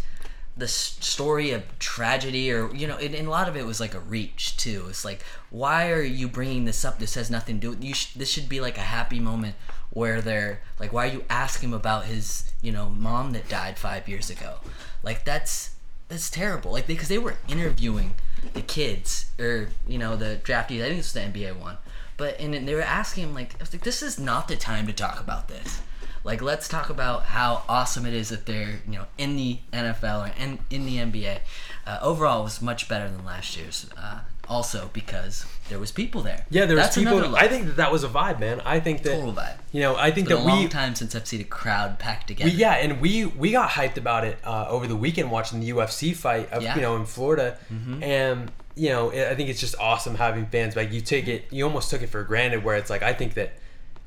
the 0.58 0.68
story 0.68 1.52
of 1.52 1.64
tragedy 1.80 2.52
or 2.52 2.74
you 2.74 2.88
know. 2.88 2.98
And, 2.98 3.16
a 3.16 3.30
lot 3.30 3.50
of 3.50 3.58
it 3.58 3.66
was 3.66 3.80
like 3.80 3.94
a 3.94 4.00
reach 4.00 4.58
too. 4.58 4.86
It's 4.90 5.04
like, 5.04 5.24
why 5.50 5.92
are 5.92 6.02
you 6.02 6.28
bringing 6.28 6.66
this 6.66 6.86
up? 6.86 7.00
This 7.00 7.16
has 7.16 7.30
nothing 7.30 7.56
to 7.56 7.62
do. 7.62 7.70
with 7.72 7.84
You 7.84 7.94
sh- 7.94 8.14
this 8.14 8.30
should 8.30 8.48
be 8.50 8.62
like 8.62 8.78
a 8.78 8.82
happy 8.82 9.20
moment 9.20 9.56
where 9.92 10.22
they're 10.22 10.62
like, 10.80 10.92
why 10.94 11.08
are 11.08 11.12
you 11.12 11.26
asking 11.30 11.70
him 11.70 11.76
about 11.76 12.06
his 12.06 12.52
you 12.62 12.72
know 12.72 12.90
mom 12.90 13.32
that 13.34 13.50
died 13.50 13.78
five 13.78 14.08
years 14.08 14.30
ago? 14.30 14.60
Like 15.04 15.26
that's 15.26 15.76
that's 16.08 16.30
terrible. 16.30 16.72
Like 16.72 16.88
because 16.88 17.08
they, 17.08 17.18
were 17.18 17.36
interviewing 17.48 18.16
the 18.54 18.62
kids 18.62 19.26
or 19.40 19.70
you 19.88 19.98
know 19.98 20.16
the 20.16 20.40
draftees. 20.44 20.84
I 20.84 20.90
think 20.90 21.00
it's 21.00 21.14
the 21.14 21.22
NBA 21.22 21.60
one, 21.60 21.78
but 22.18 22.40
and 22.40 22.68
they 22.68 22.76
were 22.76 22.82
asking 22.82 23.26
him 23.26 23.34
like, 23.34 23.56
I 23.56 23.58
was 23.60 23.74
like, 23.74 23.84
this 23.84 24.02
is 24.02 24.20
not 24.20 24.48
the 24.48 24.56
time 24.56 24.88
to 24.88 24.94
talk 24.94 25.20
about 25.20 25.48
this. 25.48 25.82
Like 26.26 26.42
let's 26.42 26.68
talk 26.68 26.90
about 26.90 27.24
how 27.24 27.64
awesome 27.70 28.06
it 28.06 28.14
is 28.14 28.30
that 28.30 28.46
they're 28.48 28.82
you 28.86 28.98
know 28.98 29.06
in 29.18 29.36
the 29.38 29.60
NFL 29.72 30.28
or 30.28 30.34
in 30.42 30.60
in 30.70 30.86
the 30.86 30.98
NBA. 30.98 31.40
Uh, 31.88 32.00
overall, 32.02 32.42
it 32.42 32.46
was 32.46 32.62
much 32.62 32.90
better 32.90 33.08
than 33.08 33.24
last 33.24 33.56
year's. 33.56 33.86
Uh, 33.96 34.22
also 34.48 34.90
because 34.94 35.46
there 35.70 35.80
was 35.80 35.92
people 35.92 36.22
there. 36.22 36.46
Yeah, 36.50 36.66
there 36.66 36.76
was 36.76 36.86
That's 36.86 36.98
people. 36.98 37.36
I 37.36 37.48
think 37.48 37.68
that 37.68 37.78
that 37.78 37.92
was 37.92 38.04
a 38.04 38.08
vibe, 38.08 38.40
man. 38.40 38.62
I 38.62 38.80
think 38.80 39.04
that 39.04 39.16
total 39.16 39.34
vibe. 39.34 39.58
you 39.72 39.82
know, 39.82 39.96
I 39.96 40.12
think 40.12 40.30
It's 40.30 40.36
been 40.36 40.46
that 40.46 40.52
a 40.52 40.54
long 40.54 40.64
we 40.64 40.70
time 40.70 40.96
since 40.96 41.16
I've 41.16 41.28
seen 41.28 41.42
a 41.42 41.46
crowd 41.46 42.00
packed 42.00 42.28
together. 42.28 42.50
We, 42.50 42.58
yeah, 42.58 42.74
and 42.74 43.02
we 43.02 43.26
we 43.26 43.52
got 43.52 43.70
hyped 43.70 43.98
about 43.98 44.26
it 44.26 44.38
uh, 44.44 44.68
over 44.68 44.88
the 44.88 44.96
weekend 44.96 45.32
watching 45.32 45.60
the 45.60 45.70
UFC 45.70 46.16
fight, 46.16 46.52
of, 46.52 46.62
Yeah. 46.64 46.70
Mm-hmm. 46.70 46.80
you 46.80 46.82
know, 46.82 46.96
in 46.96 47.06
Florida, 47.06 47.58
and 48.02 48.52
you 48.76 48.90
know, 48.90 49.12
I 49.12 49.32
I 49.32 49.36
think 49.36 49.50
it's 49.50 49.60
just 49.60 49.76
awesome 49.80 50.16
having 50.16 50.46
fans 50.48 50.76
back. 50.76 50.92
You 50.92 51.02
take 51.02 51.28
it, 51.28 51.46
you 51.52 51.66
almost 51.66 51.90
took 51.90 52.02
it 52.02 52.10
for 52.10 52.24
granted. 52.24 52.64
Where 52.64 52.76
it's 52.76 52.90
like, 52.90 53.04
I 53.04 53.14
think 53.14 53.34
that 53.36 53.54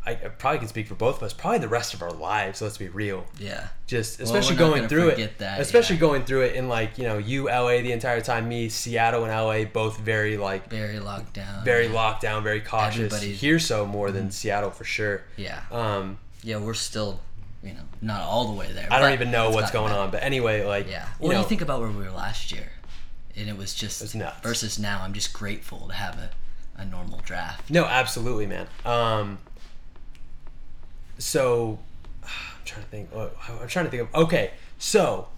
I, 0.06 0.12
I 0.12 0.14
probably 0.14 0.60
can 0.60 0.68
speak 0.68 0.86
for 0.88 0.94
both 0.94 1.16
of 1.18 1.22
us, 1.22 1.32
probably 1.34 1.58
the 1.58 1.68
rest 1.68 1.92
of 1.92 2.02
our 2.02 2.10
lives. 2.10 2.62
Let's 2.62 2.78
be 2.78 2.88
real, 2.88 3.26
yeah. 3.38 3.68
just 3.86 4.20
especially 4.20 4.54
we're 4.54 4.58
going 4.70 4.88
through 4.88 5.08
it, 5.10 5.38
that, 5.38 5.60
especially 5.60 5.96
yeah. 5.96 6.00
going 6.00 6.24
through 6.24 6.42
it 6.42 6.54
in 6.56 6.68
like 6.68 6.96
you 6.96 7.04
know, 7.04 7.18
you 7.18 7.46
LA 7.48 7.82
the 7.82 7.92
entire 7.92 8.20
time, 8.22 8.48
me 8.48 8.68
Seattle 8.70 9.24
and 9.24 9.32
LA 9.32 9.64
both 9.70 9.98
very 9.98 10.36
like 10.38 10.70
Very 10.70 10.98
locked 11.00 11.34
down. 11.34 11.64
very 11.64 11.88
locked 11.88 12.22
down, 12.22 12.42
very 12.42 12.60
cautious. 12.60 13.12
Everybody's- 13.12 13.40
Here 13.40 13.58
so 13.58 13.84
more 13.84 14.10
than 14.10 14.30
Seattle 14.30 14.70
for 14.70 14.84
sure. 14.84 15.24
Yeah. 15.36 15.60
Um, 15.70 16.18
Yeah, 16.42 16.56
we're 16.58 16.72
still, 16.74 17.20
you 17.62 17.74
know, 17.74 17.82
not 18.00 18.22
all 18.22 18.46
the 18.46 18.54
way 18.54 18.72
there. 18.72 18.88
I 18.90 19.00
don't 19.00 19.12
even 19.12 19.30
know 19.30 19.50
what's 19.50 19.70
going 19.72 19.88
better. 19.90 20.00
on, 20.00 20.10
but 20.10 20.22
anyway, 20.22 20.64
like 20.64 20.88
Yeah. 20.88 21.04
you 21.04 21.26
What 21.26 21.28
do 21.30 21.34
know, 21.34 21.40
you 21.42 21.48
think 21.48 21.60
about 21.60 21.80
where 21.80 21.90
we 21.90 21.96
were 22.04 22.10
last 22.10 22.50
year? 22.52 22.70
And 23.36 23.48
it 23.48 23.56
was 23.58 23.74
just 23.74 24.14
nuts. 24.14 24.40
versus 24.42 24.78
now. 24.78 25.02
I'm 25.02 25.12
just 25.12 25.32
grateful 25.32 25.86
to 25.88 25.94
have 25.94 26.16
a, 26.18 26.30
a 26.80 26.84
normal 26.84 27.20
draft. 27.24 27.68
No, 27.70 27.84
absolutely, 27.84 28.46
man. 28.46 28.66
Um, 28.84 29.38
so 31.18 31.78
I'm 32.24 32.30
trying 32.64 32.82
to 32.84 32.88
think. 32.88 33.08
I'm 33.14 33.68
trying 33.68 33.84
to 33.84 33.90
think 33.90 34.02
of. 34.02 34.14
Okay, 34.14 34.52
so 34.78 35.28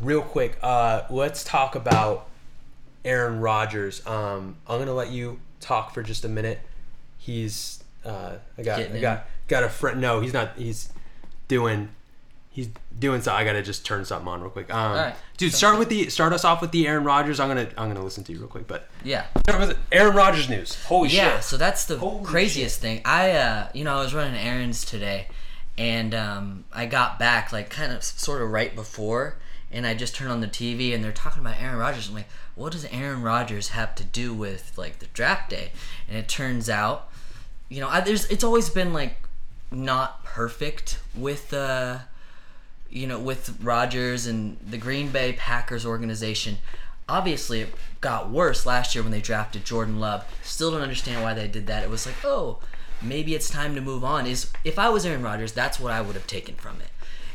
real 0.00 0.22
quick, 0.22 0.58
uh, 0.62 1.02
let's 1.10 1.44
talk 1.44 1.74
about 1.74 2.28
Aaron 3.04 3.40
Rodgers. 3.40 4.04
Um, 4.06 4.56
I'm 4.66 4.78
gonna 4.78 4.92
let 4.94 5.10
you 5.10 5.40
talk 5.60 5.94
for 5.94 6.02
just 6.02 6.24
a 6.24 6.28
minute. 6.28 6.60
He's 7.18 7.82
uh, 8.04 8.36
I 8.58 8.62
got 8.62 8.78
Getting 8.78 8.92
I 8.92 8.96
in. 8.96 9.02
got 9.02 9.26
got 9.48 9.64
a 9.64 9.68
friend. 9.68 10.00
No, 10.00 10.20
he's 10.20 10.32
not. 10.32 10.56
He's 10.56 10.92
doing. 11.48 11.88
He's 12.56 12.70
doing 12.98 13.20
so. 13.20 13.34
I 13.34 13.44
gotta 13.44 13.60
just 13.62 13.84
turn 13.84 14.06
something 14.06 14.26
on 14.26 14.40
real 14.40 14.48
quick. 14.48 14.72
Um, 14.72 14.92
right. 14.96 15.14
dude, 15.36 15.52
start 15.52 15.78
with 15.78 15.90
the 15.90 16.08
start 16.08 16.32
us 16.32 16.42
off 16.42 16.62
with 16.62 16.70
the 16.70 16.86
Aaron 16.88 17.04
Rodgers. 17.04 17.38
I'm 17.38 17.48
gonna 17.48 17.68
I'm 17.76 17.88
gonna 17.88 18.02
listen 18.02 18.24
to 18.24 18.32
you 18.32 18.38
real 18.38 18.48
quick, 18.48 18.66
but 18.66 18.88
Yeah. 19.04 19.26
start 19.46 19.60
with 19.60 19.78
Aaron 19.92 20.16
Rodgers 20.16 20.48
news. 20.48 20.82
Holy 20.86 21.10
Yeah, 21.10 21.14
shit! 21.14 21.22
Yeah, 21.34 21.40
so 21.40 21.58
that's 21.58 21.84
the 21.84 21.98
Holy 21.98 22.24
craziest 22.24 22.80
thing. 22.80 23.02
I, 23.04 23.32
uh, 23.32 23.68
you 23.74 23.84
know, 23.84 23.98
I 23.98 24.02
was 24.02 24.14
running 24.14 24.36
errands 24.36 24.86
today, 24.86 25.28
and 25.76 26.14
um, 26.14 26.64
I 26.72 26.86
got 26.86 27.18
back 27.18 27.52
like 27.52 27.68
kind 27.68 27.92
of 27.92 28.02
sort 28.02 28.40
of 28.40 28.50
right 28.50 28.74
before, 28.74 29.36
and 29.70 29.86
I 29.86 29.92
just 29.92 30.14
turned 30.16 30.32
on 30.32 30.40
the 30.40 30.48
TV, 30.48 30.94
and 30.94 31.04
they're 31.04 31.12
talking 31.12 31.42
about 31.42 31.60
Aaron 31.60 31.76
Rodgers. 31.76 32.08
I'm 32.08 32.14
like, 32.14 32.28
what 32.54 32.72
does 32.72 32.86
Aaron 32.86 33.20
Rodgers 33.20 33.68
have 33.68 33.94
to 33.96 34.02
do 34.04 34.32
with 34.32 34.72
like 34.78 35.00
the 35.00 35.06
draft 35.12 35.50
day? 35.50 35.72
And 36.08 36.16
it 36.16 36.26
turns 36.26 36.70
out, 36.70 37.10
you 37.68 37.82
know, 37.82 37.88
I, 37.90 38.00
there's 38.00 38.24
it's 38.30 38.42
always 38.44 38.70
been 38.70 38.94
like 38.94 39.18
not 39.70 40.24
perfect 40.24 41.00
with 41.14 41.52
uh 41.52 41.98
you 42.96 43.06
know 43.06 43.18
with 43.18 43.58
Rodgers 43.62 44.26
and 44.26 44.56
the 44.68 44.78
Green 44.78 45.10
Bay 45.10 45.34
Packers 45.34 45.84
organization. 45.84 46.58
Obviously, 47.08 47.60
it 47.60 47.68
got 48.00 48.30
worse 48.30 48.66
last 48.66 48.94
year 48.94 49.02
when 49.02 49.12
they 49.12 49.20
drafted 49.20 49.64
Jordan 49.64 50.00
Love. 50.00 50.24
Still 50.42 50.72
don't 50.72 50.82
understand 50.82 51.22
why 51.22 51.34
they 51.34 51.46
did 51.46 51.68
that. 51.68 51.84
It 51.84 51.90
was 51.90 52.04
like, 52.04 52.16
oh, 52.24 52.58
maybe 53.00 53.34
it's 53.34 53.48
time 53.48 53.76
to 53.76 53.80
move 53.80 54.02
on. 54.02 54.26
Is 54.26 54.50
if 54.64 54.78
I 54.78 54.88
was 54.88 55.06
Aaron 55.06 55.22
Rodgers, 55.22 55.52
that's 55.52 55.78
what 55.78 55.92
I 55.92 56.00
would 56.00 56.16
have 56.16 56.26
taken 56.26 56.56
from 56.56 56.80
it. 56.80 56.88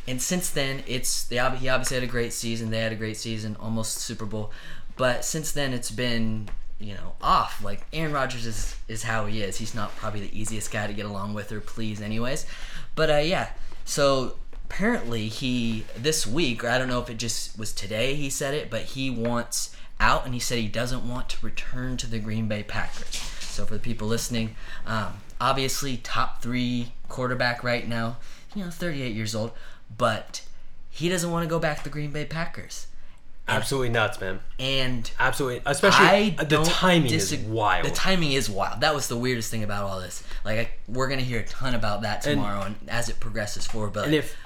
And 0.08 0.22
since 0.22 0.50
then, 0.50 0.84
it's 0.88 1.24
they 1.24 1.38
he 1.38 1.70
obviously 1.70 1.96
had 1.96 2.04
a 2.04 2.08
great 2.08 2.34
season. 2.34 2.72
They 2.72 2.80
had 2.80 2.92
a 2.92 2.96
great 2.96 3.18
season, 3.18 3.56
almost 3.60 3.98
Super 4.00 4.26
Bowl. 4.26 4.52
But 4.98 5.24
since 5.24 5.52
then, 5.52 5.74
it's 5.74 5.92
been 5.92 6.50
you 6.82 6.96
know, 6.96 7.14
off. 7.22 7.64
Like 7.64 7.86
Aaron 7.94 8.12
Rodgers 8.12 8.46
is 8.46 8.76
is 8.88 9.04
how 9.04 9.28
he 9.28 9.42
is. 9.42 9.58
He's 9.58 9.76
not 9.76 9.96
probably 9.96 10.22
the 10.22 10.38
easiest 10.38 10.72
guy 10.72 10.88
to 10.88 10.94
get 10.94 11.06
along 11.06 11.34
with 11.34 11.52
or 11.52 11.62
please, 11.62 12.02
anyways. 12.02 12.46
But 12.96 13.10
uh, 13.10 13.18
yeah, 13.18 13.50
so 13.86 14.36
apparently 14.72 15.28
he 15.28 15.84
this 15.98 16.26
week, 16.26 16.64
or 16.64 16.70
I 16.70 16.78
don't 16.78 16.88
know 16.88 17.02
if 17.02 17.10
it 17.10 17.18
just 17.18 17.60
was 17.60 17.74
today 17.74 18.16
he 18.16 18.30
said 18.30 18.54
it, 18.54 18.70
but 18.70 18.84
he 18.84 19.10
wants 19.10 19.76
out, 20.00 20.26
and 20.26 20.34
he 20.34 20.40
said 20.40 20.60
he 20.60 20.70
doesn't 20.70 21.08
want 21.08 21.28
to 21.30 21.46
return 21.46 21.98
to 21.98 22.08
the 22.08 22.20
Green 22.20 22.48
Bay 22.48 22.64
Packers. 22.64 23.18
So 23.18 23.66
for 23.66 23.74
the 23.74 23.80
people 23.80 24.08
listening, 24.08 24.56
um, 24.88 25.20
obviously 25.42 25.98
top 25.98 26.42
three 26.42 26.94
quarterback 27.10 27.66
right 27.66 27.86
now, 27.86 28.18
you 28.56 28.64
know, 28.64 28.72
38 28.72 29.14
years 29.14 29.36
old, 29.36 29.52
but 29.96 30.42
he 30.90 31.10
doesn't 31.10 31.30
want 31.30 31.44
to 31.44 31.50
go 31.50 31.60
back 31.60 31.80
to 31.80 31.84
the 31.84 31.90
Green 31.90 32.12
Bay 32.12 32.24
Packers. 32.24 32.88
Absolutely 33.50 33.90
nuts, 33.90 34.22
man. 34.22 34.40
And 34.58 35.12
Absolutely, 35.20 35.62
especially 35.66 36.06
I 36.06 36.30
the 36.30 36.46
don't 36.46 36.66
timing 36.66 37.12
is 37.12 37.36
wild. 37.36 37.86
The 37.86 37.92
timing 37.92 38.32
is 38.32 38.50
wild. 38.50 38.80
That 38.80 38.96
was 38.96 39.10
the 39.10 39.18
weirdest 39.18 39.52
thing 39.52 39.64
about 39.64 39.84
all 39.84 40.00
this. 40.00 40.24
Like 40.46 40.60
I, 40.60 40.72
we're 40.88 41.10
gonna 41.10 41.24
hear 41.24 41.42
a 41.42 41.46
ton 41.46 41.76
about 41.76 42.04
that 42.04 42.22
tomorrow, 42.22 42.62
and, 42.62 42.76
as 42.88 43.10
it 43.10 43.20
progresses 43.20 43.68
forward. 43.68 43.92
But 43.92 44.06
and 44.06 44.16
if 44.16 44.38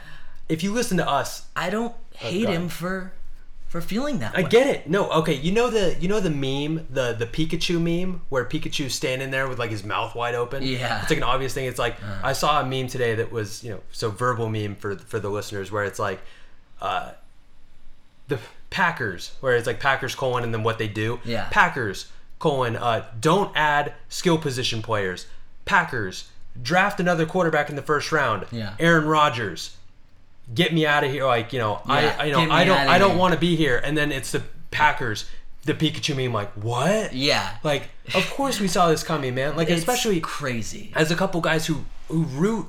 if 0.49 0.63
you 0.63 0.71
listen 0.73 0.97
to 0.97 1.07
us, 1.09 1.47
I 1.55 1.69
don't 1.69 1.95
hate 2.15 2.47
him 2.47 2.69
for 2.69 3.13
for 3.67 3.81
feeling 3.81 4.19
that 4.19 4.37
I 4.37 4.43
way. 4.43 4.49
get 4.49 4.67
it. 4.67 4.89
No, 4.89 5.09
okay. 5.11 5.33
You 5.33 5.51
know 5.51 5.69
the 5.69 5.95
you 5.99 6.07
know 6.07 6.19
the 6.19 6.29
meme, 6.29 6.85
the 6.89 7.13
the 7.13 7.25
Pikachu 7.25 7.81
meme, 7.81 8.21
where 8.29 8.45
Pikachu's 8.45 8.93
standing 8.93 9.31
there 9.31 9.47
with 9.47 9.59
like 9.59 9.71
his 9.71 9.83
mouth 9.83 10.15
wide 10.15 10.35
open. 10.35 10.63
Yeah. 10.63 11.01
it's 11.01 11.09
like 11.09 11.17
an 11.17 11.23
obvious 11.23 11.53
thing. 11.53 11.65
It's 11.65 11.79
like 11.79 11.97
I 12.23 12.33
saw 12.33 12.61
a 12.61 12.65
meme 12.65 12.87
today 12.87 13.15
that 13.15 13.31
was 13.31 13.63
you 13.63 13.71
know 13.71 13.81
so 13.91 14.09
verbal 14.11 14.49
meme 14.49 14.75
for 14.75 14.95
for 14.95 15.19
the 15.19 15.29
listeners 15.29 15.71
where 15.71 15.83
it's 15.83 15.99
like, 15.99 16.21
uh, 16.81 17.11
the 18.27 18.39
Packers 18.69 19.35
where 19.41 19.55
it's 19.55 19.67
like 19.67 19.79
Packers 19.79 20.15
colon 20.15 20.43
and 20.43 20.53
then 20.53 20.63
what 20.63 20.77
they 20.77 20.87
do. 20.87 21.19
Yeah. 21.25 21.47
Packers 21.51 22.11
colon 22.39 22.75
uh 22.75 23.05
don't 23.19 23.51
add 23.55 23.93
skill 24.09 24.37
position 24.37 24.81
players. 24.81 25.27
Packers 25.65 26.29
draft 26.61 26.99
another 26.99 27.25
quarterback 27.25 27.69
in 27.69 27.75
the 27.75 27.81
first 27.81 28.11
round. 28.11 28.45
Yeah. 28.51 28.75
Aaron 28.79 29.05
Rodgers 29.05 29.75
get 30.53 30.73
me 30.73 30.85
out 30.85 31.03
of 31.03 31.11
here 31.11 31.25
like 31.25 31.51
you 31.53 31.59
know 31.59 31.81
Yeah, 31.87 32.15
i 32.19 32.25
i 32.27 32.31
know 32.31 32.51
i 32.51 32.63
don't 32.63 32.77
i 32.87 32.97
don't 32.97 33.17
want 33.17 33.33
to 33.33 33.39
be 33.39 33.55
here 33.55 33.77
and 33.83 33.97
then 33.97 34.11
it's 34.11 34.31
the 34.31 34.43
packers 34.71 35.25
the 35.63 35.73
pikachu 35.73 36.15
meme 36.15 36.31
like 36.33 36.51
what 36.53 37.13
Yeah, 37.13 37.55
like 37.63 37.89
of 38.13 38.29
course 38.29 38.59
we 38.59 38.67
saw 38.67 38.87
this 38.89 39.01
coming 39.03 39.33
man 39.33 39.55
like 39.55 39.69
It's 39.69 39.79
especially 39.79 40.19
crazy. 40.19 40.91
as 40.95 41.09
a 41.09 41.15
couple 41.15 41.41
guys 41.41 41.65
who 41.65 41.85
who 42.09 42.23
root 42.23 42.67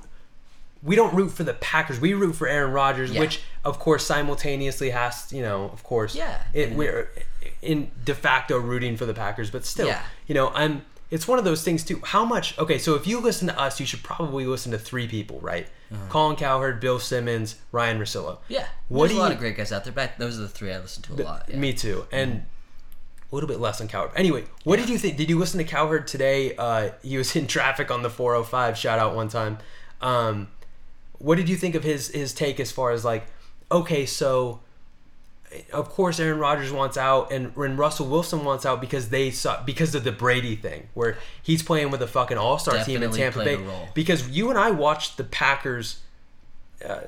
we 0.83 0.97
don't 0.97 1.13
root 1.15 1.31
for 1.33 1.45
the 1.45 1.53
packers 1.55 2.01
we 2.01 2.15
root 2.15 2.35
for 2.35 2.47
aaron 2.49 2.73
rodgers 2.73 3.11
Yeah. 3.11 3.21
which 3.21 3.43
of 3.65 3.79
course 3.79 4.07
simultaneously 4.07 4.91
has 4.91 5.31
you 5.33 5.43
know 5.43 5.65
of 5.71 5.83
course 5.83 6.15
Yeah. 6.15 6.43
it, 6.55 6.73
we're 6.75 7.11
in 7.61 7.91
de 8.05 8.15
facto 8.15 8.57
rooting 8.59 8.97
for 8.97 9.05
the 9.05 9.15
packers 9.15 9.51
but 9.51 9.67
still 9.67 9.89
Yeah. 9.89 10.03
you 10.27 10.35
know 10.35 10.49
i'm 10.55 10.83
it's 11.11 11.29
one 11.29 11.39
of 11.39 11.45
those 11.45 11.63
things 11.63 11.85
too 11.85 12.01
how 12.05 12.25
much 12.25 12.59
okay 12.59 12.79
so 12.79 12.95
if 12.95 13.07
you 13.07 13.21
listen 13.21 13.47
to 13.49 13.59
us 13.61 13.79
you 13.81 13.85
should 13.87 14.03
probably 14.03 14.47
listen 14.47 14.73
to 14.73 14.79
three 14.79 15.07
people 15.07 15.39
right 15.41 15.67
colin 16.09 16.37
cowherd 16.37 16.81
bill 16.81 16.99
simmons 16.99 17.57
ryen 17.73 17.99
russillo 17.99 18.39
Yeah, 18.49 18.67
What 18.89 19.07
there's 19.09 19.17
a 19.19 19.21
lot 19.21 19.29
you- 19.29 19.35
of 19.35 19.39
great 19.39 19.57
guys 19.57 19.73
out 19.73 19.85
there. 19.85 19.93
But 19.93 20.13
those 20.19 20.39
are 20.39 20.43
the 20.43 20.49
three 20.49 20.73
I 20.73 20.79
listen 20.79 21.03
to 21.05 21.15
a 21.15 21.25
lot. 21.25 21.45
Yeah. 21.49 21.57
Me 21.57 21.73
too. 21.73 22.07
And 22.13 22.45
a 23.31 23.35
little 23.35 23.49
bit 23.49 23.59
less 23.61 23.81
on 23.81 23.89
Cowherd. 23.89 24.13
Anyway, 24.17 24.45
what 24.65 24.77
did 24.79 24.89
you 24.89 24.99
think? 24.99 25.17
Did 25.17 25.29
you 25.29 25.39
listen 25.39 25.59
to 25.59 25.65
Cowherd 25.65 26.07
today? 26.07 26.55
Uh, 26.57 26.91
he 27.03 27.17
was 27.19 27.35
in 27.37 27.47
traffic 27.47 27.91
on 27.91 28.03
the 28.03 28.11
405. 28.11 28.77
Shout 28.79 28.99
out 28.99 29.15
one 29.17 29.29
time. 29.29 29.59
Um, 30.01 30.49
what 31.19 31.37
did 31.37 31.49
you 31.49 31.57
think 31.57 31.75
of 31.75 31.83
his 31.83 32.09
his 32.09 32.33
take 32.35 32.61
as 32.61 32.71
far 32.71 32.91
as 32.93 33.05
like, 33.05 33.27
okay, 33.73 34.07
so 34.07 34.61
of 35.73 35.89
course 35.91 36.19
Aaron 36.21 36.39
Rodgers 36.39 36.73
wants 36.73 36.97
out 36.97 37.33
and 37.33 37.55
when 37.57 37.77
Russell 37.77 38.07
Wilson 38.09 38.45
wants 38.45 38.65
out 38.67 38.81
because 38.81 39.09
they 39.11 39.31
saw 39.31 39.63
because 39.65 39.95
of 39.95 40.05
the 40.05 40.13
Brady 40.13 40.57
thing 40.57 40.89
where 40.95 41.19
he's 41.43 41.63
playing 41.63 41.91
with 41.91 42.03
a 42.03 42.07
fucking 42.07 42.39
all 42.39 42.59
star 42.59 42.75
team 42.85 42.97
in 43.05 43.11
Tampa 43.19 43.39
Bay. 43.45 43.57
Because 43.95 44.29
you 44.29 44.51
and 44.51 44.59
I 44.59 44.71
watched 44.71 45.17
the 45.17 45.25
Packers 45.25 46.01
uh, 46.87 47.01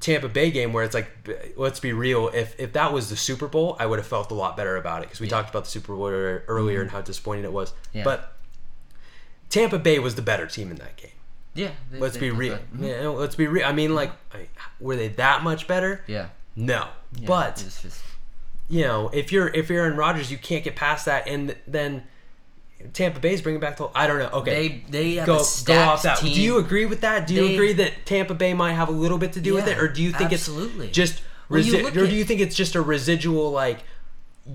Tampa 0.00 0.28
Bay 0.28 0.50
game 0.50 0.72
where 0.72 0.82
it's 0.84 0.94
like, 0.94 1.08
let's 1.56 1.78
be 1.80 1.92
real. 1.92 2.28
If 2.28 2.58
if 2.58 2.72
that 2.72 2.92
was 2.92 3.08
the 3.10 3.16
Super 3.16 3.46
Bowl, 3.46 3.76
I 3.78 3.86
would 3.86 3.98
have 3.98 4.06
felt 4.08 4.30
a 4.30 4.34
lot 4.34 4.56
better 4.56 4.76
about 4.76 5.02
it 5.02 5.06
because 5.06 5.20
we 5.20 5.28
talked 5.28 5.48
about 5.50 5.64
the 5.64 5.70
Super 5.70 5.94
Bowl 5.94 6.08
ear- 6.08 6.44
earlier 6.48 6.80
and 6.82 6.90
how 6.90 7.00
disappointing 7.02 7.44
it 7.44 7.52
was. 7.52 7.70
Mm-hmm. 7.70 7.98
Yeah. 7.98 8.04
But 8.04 8.32
Tampa 9.48 9.78
Bay 9.78 9.98
was 9.98 10.14
the 10.14 10.22
better 10.22 10.46
team 10.46 10.70
in 10.70 10.76
that 10.78 10.96
game. 10.96 11.10
yeah. 11.54 11.70
they- 11.90 11.98
Let's 12.00 12.14
they 12.14 12.20
be 12.20 12.30
real. 12.30 12.58
good. 12.76 12.84
Yeah, 12.86 13.08
let's 13.08 13.34
be 13.36 13.46
real. 13.46 13.66
I 13.66 13.72
mean, 13.72 13.94
like, 13.94 14.10
I- 14.32 14.48
were 14.80 14.96
they 14.96 15.08
that 15.08 15.42
much 15.42 15.68
better? 15.68 16.02
Yeah. 16.06 16.28
No. 16.56 16.88
yeah, 17.16 17.26
but 17.26 17.56
just- 17.56 18.00
you 18.68 18.82
know, 18.84 19.10
if 19.12 19.32
you're 19.32 19.48
if 19.48 19.68
you're 19.68 19.84
Aaron 19.84 19.96
Rodgers, 19.96 20.30
you 20.30 20.38
can't 20.38 20.64
get 20.64 20.76
past 20.76 21.04
that, 21.06 21.26
and 21.28 21.54
then 21.66 22.04
Tampa 22.94 23.20
Bay's 23.20 23.42
bringing 23.42 23.60
back 23.60 23.76
the. 23.76 23.88
I 23.94 24.06
don't 24.06 24.18
know. 24.18 24.30
Okay, 24.40 24.84
they 24.88 24.90
they 24.90 25.14
have 25.16 25.26
go 25.26 25.44
go 25.66 25.78
off 25.78 26.02
that. 26.02 26.18
team. 26.18 26.34
Do 26.34 26.40
you 26.40 26.56
agree 26.58 26.86
with 26.86 27.00
that? 27.02 27.26
Do 27.26 27.34
you 27.34 27.48
They- 27.48 27.54
agree 27.54 27.72
that 27.74 28.06
Tampa 28.06 28.34
Bay 28.34 28.54
might 28.54 28.72
have 28.72 28.88
a 28.88 28.92
little 28.92 29.18
bit 29.18 29.32
to 29.34 29.40
do 29.40 29.54
with 29.54 29.66
it, 29.68 29.78
or 29.78 29.88
do 29.88 30.02
you 30.02 30.12
think 30.12 30.32
absolutely. 30.32 30.86
it's 30.88 30.96
just 30.96 31.20
Well, 31.48 31.60
resi- 31.60 31.84
or 31.96 32.06
do 32.06 32.14
you 32.14 32.24
think 32.24 32.40
it's 32.40 32.56
just 32.56 32.74
a 32.74 32.80
residual 32.82 33.50
like 33.50 33.80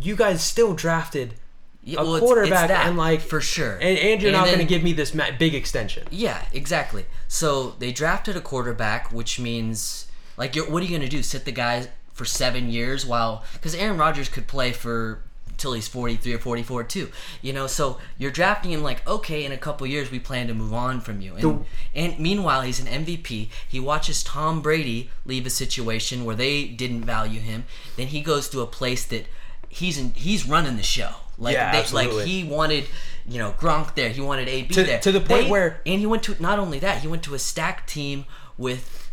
you 0.01 0.15
guys 0.15 0.43
still 0.43 0.73
drafted 0.73 1.35
Yeah, 1.83 1.99
a 1.99 2.03
well, 2.03 2.15
it's- 2.15 2.23
it's 2.23 2.33
quarterback 2.33 2.67
that, 2.69 2.87
and 2.87 2.97
like 2.97 3.21
for 3.21 3.39
sure. 3.39 3.73
and, 3.75 3.97
and 3.99 4.21
you're 4.21 4.29
And 4.31 4.37
not 4.37 4.47
going 4.47 4.59
to 4.59 4.65
give 4.65 4.83
me 4.83 4.93
this 4.93 5.13
ma- 5.13 5.31
big 5.37 5.53
extension. 5.53 6.07
Yeah, 6.09 6.41
exactly. 6.51 7.05
So 7.27 7.75
they 7.79 7.91
drafted 7.93 8.35
a 8.35 8.41
quarterback, 8.41 9.11
which 9.13 9.39
means 9.39 10.06
like, 10.37 10.55
you're, 10.55 10.69
what 10.69 10.81
are 10.81 10.85
you 10.85 10.91
going 10.97 11.01
to 11.01 11.09
do? 11.09 11.23
Sit 11.23 11.45
the 11.45 11.51
guy 11.51 11.87
for 12.13 12.25
seven 12.25 12.69
years 12.69 13.05
while 13.05 13.43
because 13.53 13.75
Aaron 13.75 13.97
Rodgers 13.97 14.29
could 14.29 14.47
play 14.47 14.71
for 14.71 15.21
till 15.57 15.73
he's 15.73 15.87
43 15.87 16.33
or 16.35 16.37
44 16.39 16.83
too 16.83 17.09
you 17.41 17.51
know? 17.51 17.65
So 17.67 17.97
you're 18.19 18.29
drafting 18.31 18.71
him 18.71 18.83
like 18.83 19.07
okay 19.07 19.43
in 19.43 19.51
a 19.51 19.57
couple 19.57 19.85
years 19.87 20.11
we 20.11 20.19
plan 20.19 20.47
to 20.47 20.53
move 20.53 20.71
on 20.73 21.01
from 21.01 21.19
you. 21.21 21.33
And, 21.33 21.41
The- 21.43 21.65
and 21.95 22.19
meanwhile 22.19 22.61
he's 22.61 22.79
an 22.79 22.85
mvp 23.05 23.49
he 23.67 23.79
watches 23.79 24.23
tom 24.23 24.61
brady 24.61 25.09
leave 25.25 25.45
a 25.47 25.49
situation 25.49 26.25
where 26.25 26.35
they 26.35 26.65
didn't 26.65 27.03
value 27.05 27.39
him. 27.39 27.65
Then 27.95 28.07
he 28.07 28.21
goes 28.21 28.49
to 28.49 28.61
a 28.61 28.67
place 28.67 29.03
that 29.05 29.25
he's 29.69 29.97
in 29.97 30.11
he's 30.15 30.47
running 30.47 30.77
the 30.77 30.83
show. 30.83 31.09
Like 31.39 31.53
Yeah, 31.53 31.71
they, 31.71 31.79
absolutely. 31.79 32.17
like 32.17 32.27
he 32.27 32.43
wanted 32.43 32.85
you 33.27 33.37
know 33.39 33.53
Gronk 33.59 33.95
there. 33.95 34.09
He 34.09 34.21
wanted 34.21 34.47
AB 34.47 34.73
To- 34.75 34.83
there. 34.83 34.99
to 34.99 35.11
the 35.11 35.19
point 35.19 35.45
They- 35.45 35.49
where- 35.49 35.81
and 35.85 35.99
he 35.99 36.05
went 36.05 36.21
to 36.23 36.35
not 36.41 36.57
only 36.59 36.77
that 36.79 37.01
he 37.01 37.07
went 37.07 37.23
to 37.23 37.33
a 37.35 37.39
stacked 37.39 37.89
team 37.89 38.25
with 38.59 39.06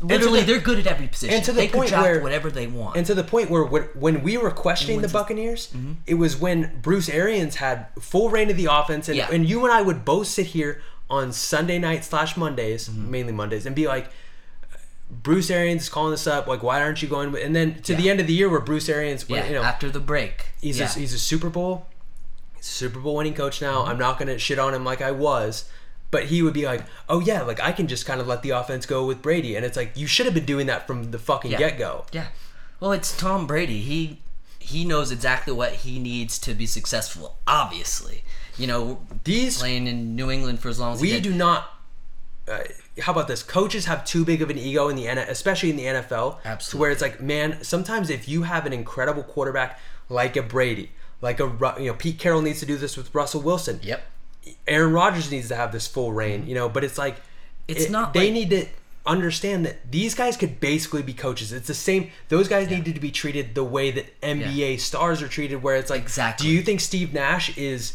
literally 0.00 0.40
the- 0.40 0.46
they're 0.46 0.60
good 0.60 0.78
at 0.78 0.86
every 0.86 1.08
position 1.08 1.34
and 1.36 1.44
to 1.44 1.52
the 1.52 1.62
they 1.62 1.68
point 1.68 1.90
where- 1.90 2.20
whatever 2.22 2.50
they 2.50 2.66
want 2.66 2.96
And 2.96 3.04
to 3.06 3.14
the 3.14 3.24
point 3.24 3.50
where 3.50 3.64
when, 3.64 4.22
we 4.22 4.36
were 4.36 4.50
questioning 4.50 5.00
the 5.02 5.08
Buccaneers, 5.08 5.70
it 6.06 6.14
was 6.14 6.36
when 6.36 6.78
Bruce 6.82 7.08
Arians 7.08 7.56
had 7.56 7.86
full 8.00 8.30
rein 8.30 8.50
of 8.50 8.56
the 8.56 8.66
offense, 8.70 9.08
and, 9.08 9.16
Yeah. 9.16 9.28
and 9.32 9.48
you 9.48 9.64
and 9.64 9.72
I 9.72 9.82
would 9.82 10.04
both 10.04 10.26
sit 10.28 10.46
here 10.46 10.80
on 11.10 11.32
Sunday 11.32 11.78
night 11.78 12.04
slash 12.04 12.36
Mondays, 12.36 12.88
Mm-hmm. 12.88 13.10
mainly 13.10 13.32
Mondays, 13.32 13.66
and 13.66 13.74
be 13.74 13.86
like, 13.88 14.10
Bruce 15.10 15.50
Arians 15.50 15.82
is 15.84 15.88
calling 15.88 16.10
this 16.10 16.26
up. 16.26 16.46
Like, 16.46 16.62
why 16.62 16.82
aren't 16.82 17.00
you 17.02 17.08
going? 17.08 17.34
And 17.36 17.56
then 17.56 17.80
to 17.82 17.94
the 17.94 18.10
end 18.10 18.20
of 18.20 18.26
the 18.26 18.34
year, 18.34 18.48
where 18.48 18.60
Bruce 18.60 18.88
Arians, 18.90 19.24
yeah 19.26 19.46
you 19.46 19.54
know, 19.54 19.62
after 19.62 19.90
the 19.90 20.00
break 20.00 20.48
he's 20.60 20.78
yeah. 20.78 20.84
a, 20.94 20.98
he's 20.98 21.14
a 21.14 21.18
Super 21.18 21.48
Bowl, 21.48 21.86
he's 22.56 22.66
a 22.66 22.70
Super 22.70 23.00
Bowl 23.00 23.16
winning 23.16 23.32
coach 23.34 23.62
now. 23.62 23.80
Mm-hmm. 23.80 23.90
I'm 23.92 23.98
not 23.98 24.18
gonna 24.18 24.38
shit 24.38 24.58
on 24.58 24.74
him 24.74 24.84
like 24.84 25.00
I 25.00 25.10
was, 25.12 25.64
but 26.10 26.24
he 26.26 26.42
would 26.42 26.54
be 26.54 26.64
like, 26.64 26.82
oh 27.08 27.20
yeah, 27.20 27.42
like 27.42 27.60
I 27.60 27.72
can 27.72 27.86
just 27.86 28.06
kind 28.06 28.20
of 28.20 28.26
let 28.26 28.42
the 28.42 28.50
offense 28.50 28.86
go 28.86 29.04
with 29.06 29.20
Brady, 29.22 29.56
and 29.56 29.64
it's 29.64 29.76
like 29.76 29.92
you 29.96 30.06
should 30.06 30.26
have 30.26 30.34
been 30.34 30.46
doing 30.46 30.66
that 30.66 30.86
from 30.86 31.10
the 31.10 31.18
fucking 31.18 31.50
Yeah. 31.50 31.58
get 31.58 31.78
go. 31.78 32.06
Yeah. 32.12 32.26
Well, 32.80 32.92
it's 32.92 33.16
Tom 33.16 33.46
Brady. 33.46 33.80
He 33.80 34.20
he 34.58 34.84
knows 34.84 35.10
exactly 35.10 35.52
what 35.52 35.72
he 35.72 35.98
needs 35.98 36.38
to 36.40 36.54
be 36.54 36.66
successful. 36.66 37.36
Obviously, 37.46 38.22
you 38.56 38.66
know, 38.66 39.00
These 39.24 39.58
playing 39.58 39.86
in 39.86 40.14
New 40.16 40.30
England 40.30 40.60
for 40.60 40.68
as 40.68 40.78
long 40.78 40.94
as 40.94 41.00
he 41.00 41.12
we 41.12 41.20
do 41.20 41.32
not. 41.34 41.70
Uh, 42.46 42.60
how 43.02 43.12
about 43.12 43.28
this? 43.28 43.42
Coaches 43.42 43.84
have 43.84 44.04
too 44.04 44.24
big 44.24 44.40
of 44.42 44.48
an 44.50 44.56
ego 44.58 44.88
in 44.88 44.96
the 44.96 45.06
N, 45.06 45.18
especially 45.18 45.70
in 45.70 45.76
the 45.76 45.84
NFL. 45.84 46.38
Absolutely. 46.44 46.70
To 46.70 46.76
where 46.78 46.90
it's 46.90 47.02
like, 47.02 47.20
man, 47.20 47.62
sometimes 47.62 48.08
if 48.10 48.28
you 48.28 48.42
have 48.44 48.64
an 48.66 48.72
incredible 48.72 49.22
quarterback 49.22 49.78
like 50.08 50.36
a 50.36 50.42
Brady, 50.42 50.90
like 51.20 51.40
a 51.40 51.76
you 51.78 51.88
know 51.88 51.94
Pete 51.94 52.18
Carroll 52.18 52.40
needs 52.42 52.60
to 52.60 52.66
do 52.66 52.76
this 52.76 52.96
with 52.96 53.14
Russell 53.14 53.42
Wilson. 53.42 53.80
Yep. 53.82 54.02
Aaron 54.66 54.92
Rodgers 54.92 55.30
needs 55.30 55.48
to 55.48 55.56
have 55.56 55.72
this 55.72 55.86
full 55.86 56.12
rein, 56.12 56.46
you 56.46 56.54
know. 56.54 56.68
But 56.68 56.84
it's 56.84 56.98
like, 56.98 57.16
It's 57.66 57.84
it- 57.84 57.90
not 57.90 58.14
They 58.14 58.24
like- 58.24 58.32
need 58.32 58.50
to 58.50 58.66
understand 59.06 59.64
that 59.66 59.90
these 59.90 60.14
guys 60.14 60.36
could 60.36 60.60
basically 60.60 61.02
be 61.02 61.14
coaches. 61.14 61.52
It's 61.52 61.66
the 61.68 61.74
same. 61.74 62.10
Those 62.28 62.46
guys 62.48 62.68
needed 62.68 62.94
to 62.94 63.00
be 63.00 63.10
treated 63.10 63.54
the 63.54 63.64
way 63.64 63.90
that 63.90 64.20
NBA 64.22 64.76
stars 64.78 65.22
are 65.22 65.28
treated. 65.28 65.62
Where 65.62 65.76
it's 65.76 65.90
like, 65.90 66.02
Exactly. 66.02 66.46
Do 66.46 66.52
you 66.52 66.62
think 66.62 66.80
Steve 66.80 67.12
Nash 67.14 67.56
is 67.56 67.94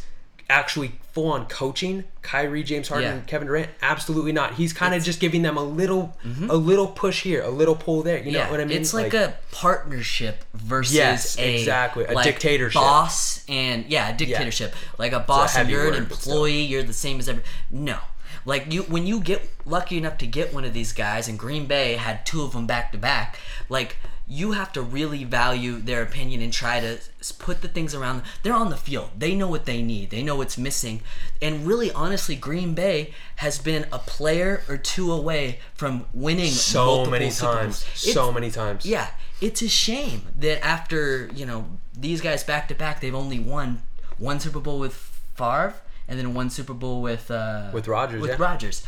actually 0.50 0.93
full 1.13 1.32
on 1.32 1.46
coaching 1.46 2.03
Kyrie, 2.24 2.63
James 2.63 2.88
Harden, 2.89 3.08
Yeah. 3.10 3.15
and 3.17 3.27
Kevin 3.27 3.48
Durant? 3.48 3.70
Absolutely 3.82 4.32
not. 4.32 4.55
He's 4.55 4.74
kind 4.74 4.93
of 4.96 5.03
just 5.03 5.20
giving 5.20 5.43
them 5.43 5.58
a 5.58 5.63
little, 5.63 6.17
a 6.50 6.55
little 6.58 6.88
push 6.88 7.22
here, 7.24 7.41
a 7.43 7.50
little 7.50 7.75
pull 7.75 8.01
there. 8.03 8.17
You 8.17 8.32
know 8.32 8.39
Mm-hmm. 8.41 8.51
what 8.51 8.60
I 8.62 8.65
mean? 8.65 8.77
it's 8.82 8.93
like, 8.93 9.13
a 9.13 9.36
partnership 9.51 10.43
versus 10.53 10.96
Yes, 10.96 11.38
a 11.38 11.60
exactly. 11.60 12.05
A 12.05 12.13
like, 12.13 12.25
dictatorship. 12.25 12.79
boss 12.82 13.43
and 13.48 13.86
yeah, 13.86 14.10
a 14.13 14.17
dictatorship. 14.17 14.74
Like 14.98 15.12
a 15.13 15.20
boss 15.20 15.55
and 15.55 15.70
you're 15.70 15.88
an 15.88 15.93
word, 15.93 16.10
but 16.10 16.17
still. 16.20 16.34
employee, 16.34 16.62
you're 16.63 16.84
the 16.84 16.93
same 16.93 17.20
as 17.20 17.29
every. 17.29 17.43
No, 17.72 18.00
Like 18.46 18.72
you, 18.74 18.84
when 18.84 19.05
you 19.05 19.20
get 19.22 19.50
lucky 19.65 19.98
enough 19.98 20.17
to 20.20 20.27
get 20.27 20.53
one 20.53 20.65
of 20.65 20.74
these 20.74 20.93
guys, 20.93 21.27
and 21.27 21.38
Green 21.38 21.65
Bay 21.67 21.93
had 21.96 22.25
two 22.25 22.41
of 22.43 22.53
them 22.53 22.65
back 22.67 22.91
to 22.91 22.98
back, 22.98 23.38
like 23.70 23.98
you 24.27 24.53
have 24.53 24.72
to 24.74 24.82
really 24.82 25.24
value 25.24 25.80
their 25.80 26.01
opinion 26.01 26.42
and 26.42 26.53
try 26.53 26.80
to 26.80 27.00
put 27.39 27.62
the 27.62 27.68
things 27.68 27.94
around 27.94 28.18
them. 28.18 28.25
They're 28.42 28.53
on 28.53 28.70
the 28.70 28.77
field. 28.77 29.12
They 29.18 29.36
know 29.36 29.48
what 29.48 29.65
they 29.65 29.82
need. 29.82 30.10
They 30.12 30.24
know 30.24 30.36
what's 30.36 30.58
missing. 30.58 31.01
And 31.42 31.68
really, 31.68 31.92
honestly, 31.92 32.36
Green 32.36 32.74
Bay 32.74 33.13
has 33.38 33.60
been 33.60 33.86
a 33.92 34.00
player 34.00 34.63
or 34.70 34.77
two 34.77 35.12
away 35.12 35.60
from 35.74 36.06
winning 36.13 36.51
So 36.51 37.06
many 37.06 37.30
times. 37.32 37.86
So 37.94 38.32
many 38.32 38.50
times. 38.50 38.86
yeah, 38.86 39.10
it's 39.42 39.62
a 39.62 39.70
shame 39.70 40.27
that 40.39 40.63
after 40.65 41.30
you 41.36 41.46
know 41.46 41.65
these 41.98 42.22
guys 42.22 42.44
back 42.44 42.68
to 42.70 42.75
back, 42.75 43.01
they've 43.01 43.13
only 43.13 43.39
won 43.39 43.84
one 44.18 44.39
Super 44.39 44.60
Bowl 44.60 44.80
with 44.80 44.94
Favre 45.36 45.74
and 46.08 46.18
then 46.20 46.34
one 46.34 46.50
Super 46.50 46.74
Bowl 46.74 47.01
with 47.01 47.30
uh, 47.30 47.70
With 47.74 47.88
Rodgers, 47.88 48.22
With 48.22 48.32
yeah. 48.32 48.36
Rodgers, 48.39 48.84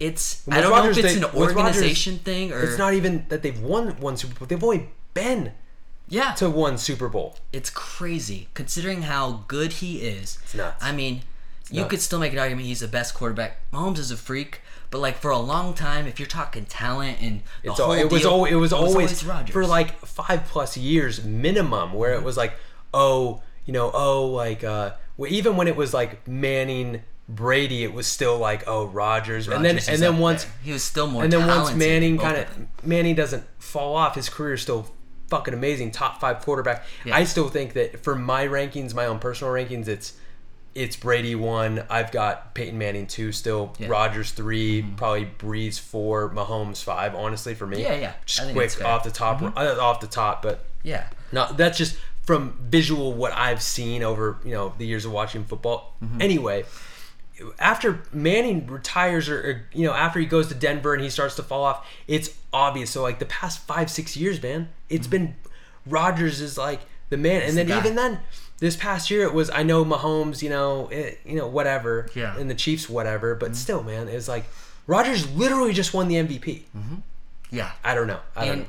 it's 0.00 0.46
I 0.48 0.60
don't 0.60 0.70
Rodgers, 0.70 0.96
know 0.96 1.00
if 1.00 1.04
it's 1.06 1.20
they- 1.20 1.26
an 1.28 1.34
organization 1.34 2.18
thing 2.18 2.52
or 2.52 2.60
It's 2.62 2.78
not 2.78 2.94
even 2.94 3.24
that 3.28 3.42
they've 3.42 3.60
won 3.60 3.98
one 4.00 4.16
Super 4.16 4.38
Bowl. 4.38 4.46
They've 4.48 4.62
only 4.62 4.90
been 5.14 5.52
yeah. 6.08 6.32
to 6.34 6.50
one 6.50 6.78
Super 6.78 7.08
Bowl. 7.08 7.36
it's 7.52 7.70
crazy 7.70 8.48
considering 8.54 9.02
how 9.02 9.44
good 9.48 9.74
he 9.74 9.98
is. 10.02 10.38
It's 10.44 10.54
nuts. 10.54 10.82
I 10.84 10.92
mean, 10.92 11.22
you 11.70 11.80
nuts. 11.80 11.90
could 11.90 12.00
still 12.00 12.18
make 12.18 12.32
an 12.32 12.38
argument 12.38 12.66
he's 12.66 12.80
the 12.80 12.88
best 12.88 13.14
quarterback. 13.14 13.58
Mahomes 13.72 13.98
is 13.98 14.10
a 14.10 14.16
freak. 14.16 14.60
But 14.90 14.98
like 15.00 15.16
for 15.16 15.32
a 15.32 15.38
long 15.38 15.74
time, 15.74 16.06
if 16.06 16.20
you're 16.20 16.28
talking 16.28 16.64
talent 16.64 17.18
and 17.20 17.40
the 17.64 17.70
It's 17.70 17.80
whole 17.80 17.88
all, 17.88 17.92
it 17.92 18.08
was 18.10 18.22
deal, 18.22 18.30
al- 18.30 18.44
it 18.44 18.54
was 18.54 18.72
always, 18.72 19.24
Rodgers. 19.24 19.52
for 19.52 19.66
like 19.66 19.98
five 20.06 20.44
plus 20.46 20.76
years 20.76 21.24
minimum 21.24 21.92
where 21.92 22.14
it 22.14 22.22
was 22.22 22.36
like 22.36 22.52
oh 22.94 23.42
you 23.64 23.72
know 23.72 23.90
oh 23.92 24.26
like 24.26 24.62
uh 24.62 24.92
even 25.28 25.56
when 25.56 25.66
it 25.66 25.74
was 25.74 25.92
like 25.92 26.26
Manning 26.28 27.02
Brady 27.28 27.82
it 27.82 27.92
was 27.92 28.06
still 28.06 28.38
like 28.38 28.64
oh 28.66 28.86
Rodgers, 28.86 29.48
and 29.48 29.64
then 29.64 29.74
Rodgers 29.74 29.88
and 29.88 29.94
is 29.94 30.00
then 30.00 30.14
up 30.14 30.20
once 30.20 30.44
there. 30.44 30.52
he 30.62 30.72
was 30.72 30.82
still 30.84 31.06
more 31.08 31.24
and 31.24 31.32
then 31.32 31.40
once 31.40 31.68
talented, 31.70 31.78
Manning 31.78 32.16
both 32.16 32.24
kind 32.24 32.36
of 32.38 32.54
them. 32.54 32.68
Manning 32.84 33.14
doesn't 33.16 33.44
fall 33.58 33.96
off 33.96 34.14
his 34.14 34.28
career 34.28 34.54
is 34.54 34.62
still 34.62 34.86
fucking 35.28 35.52
amazing 35.52 35.90
top 35.90 36.20
five 36.20 36.38
quarterback 36.40 36.84
Yeah. 37.04 37.16
I 37.16 37.24
still 37.24 37.48
think 37.48 37.72
that 37.72 38.04
for 38.04 38.14
my 38.14 38.46
rankings 38.46 38.94
my 38.94 39.06
own 39.06 39.18
personal 39.18 39.52
rankings 39.52 39.88
it's 39.88 40.12
it's 40.76 40.94
Brady 40.94 41.34
one 41.34 41.84
I've 41.90 42.12
got 42.12 42.54
Peyton 42.54 42.78
Manning 42.78 43.08
two 43.08 43.32
still 43.32 43.74
Yeah. 43.78 43.88
Rodgers 43.88 44.30
3 44.30 44.82
probably 44.96 45.26
Brees 45.38 45.80
four 45.80 46.30
Mahomes 46.30 46.80
five 46.84 47.16
honestly 47.16 47.54
for 47.54 47.66
me 47.66 47.82
Yeah, 47.82 47.94
yeah. 47.96 48.10
I 48.10 48.14
just 48.24 48.40
think 48.42 48.52
quick 48.52 48.70
fair. 48.70 48.86
Mm-hmm. 48.86 48.94
off 48.94 49.02
the 49.02 49.10
top 49.10 49.42
uh, 49.42 49.80
off 49.80 50.00
the 50.00 50.06
top 50.06 50.42
but 50.42 50.64
yeah. 50.84 51.08
no, 51.32 51.50
that's 51.56 51.76
just 51.76 51.96
from 52.22 52.56
visual 52.60 53.12
what 53.14 53.32
I've 53.32 53.62
seen 53.62 54.04
over 54.04 54.38
you 54.44 54.52
know 54.52 54.74
the 54.78 54.86
years 54.86 55.04
of 55.04 55.10
watching 55.12 55.44
football. 55.44 55.96
Mm-hmm. 56.02 56.20
Anyway, 56.22 56.64
after 57.58 58.02
Manning 58.12 58.66
retires 58.66 59.28
or, 59.28 59.38
or 59.40 59.66
you 59.72 59.86
know 59.86 59.92
after 59.92 60.18
he 60.20 60.26
goes 60.26 60.48
to 60.48 60.54
Denver 60.54 60.94
and 60.94 61.02
he 61.02 61.10
starts 61.10 61.34
to 61.36 61.42
fall 61.42 61.64
off, 61.64 61.86
it's 62.08 62.30
obvious. 62.52 62.90
So 62.90 63.02
like 63.02 63.18
the 63.18 63.26
past 63.26 63.60
five 63.66 63.90
six 63.90 64.16
years, 64.16 64.42
man, 64.42 64.68
it's 64.88 65.06
been 65.06 65.34
Rodgers 65.86 66.40
is 66.40 66.56
like 66.58 66.80
the 67.10 67.16
man, 67.16 67.42
and 67.42 67.56
then 67.56 67.66
Mm-hmm. 67.66 67.74
the 67.74 67.78
even 67.84 67.96
then. 67.96 68.20
This 68.58 68.74
past 68.74 69.10
year, 69.10 69.22
it 69.24 69.34
was 69.34 69.50
I 69.50 69.62
know 69.62 69.84
Mahomes, 69.84 70.40
you 70.40 70.48
know, 70.48 70.88
it, 70.88 71.20
you 71.26 71.36
know, 71.36 71.46
whatever, 71.46 72.08
Yeah. 72.14 72.30
Mm-hmm. 72.30 72.40
and 72.40 72.50
the 72.50 72.54
Chiefs, 72.54 72.88
whatever, 72.88 73.34
but 73.34 73.54
still, 73.54 73.82
man, 73.82 74.08
it's 74.08 74.28
like 74.28 74.44
Rodgers 74.86 75.30
literally 75.32 75.74
just 75.74 75.92
won 75.92 76.08
the 76.08 76.14
MVP. 76.14 76.62
Yeah. 77.50 77.70
I 77.84 77.94
don't 77.94 78.06
know, 78.06 78.20
I 78.34 78.44
don't 78.46 78.52
And 78.54 78.62
know. 78.62 78.68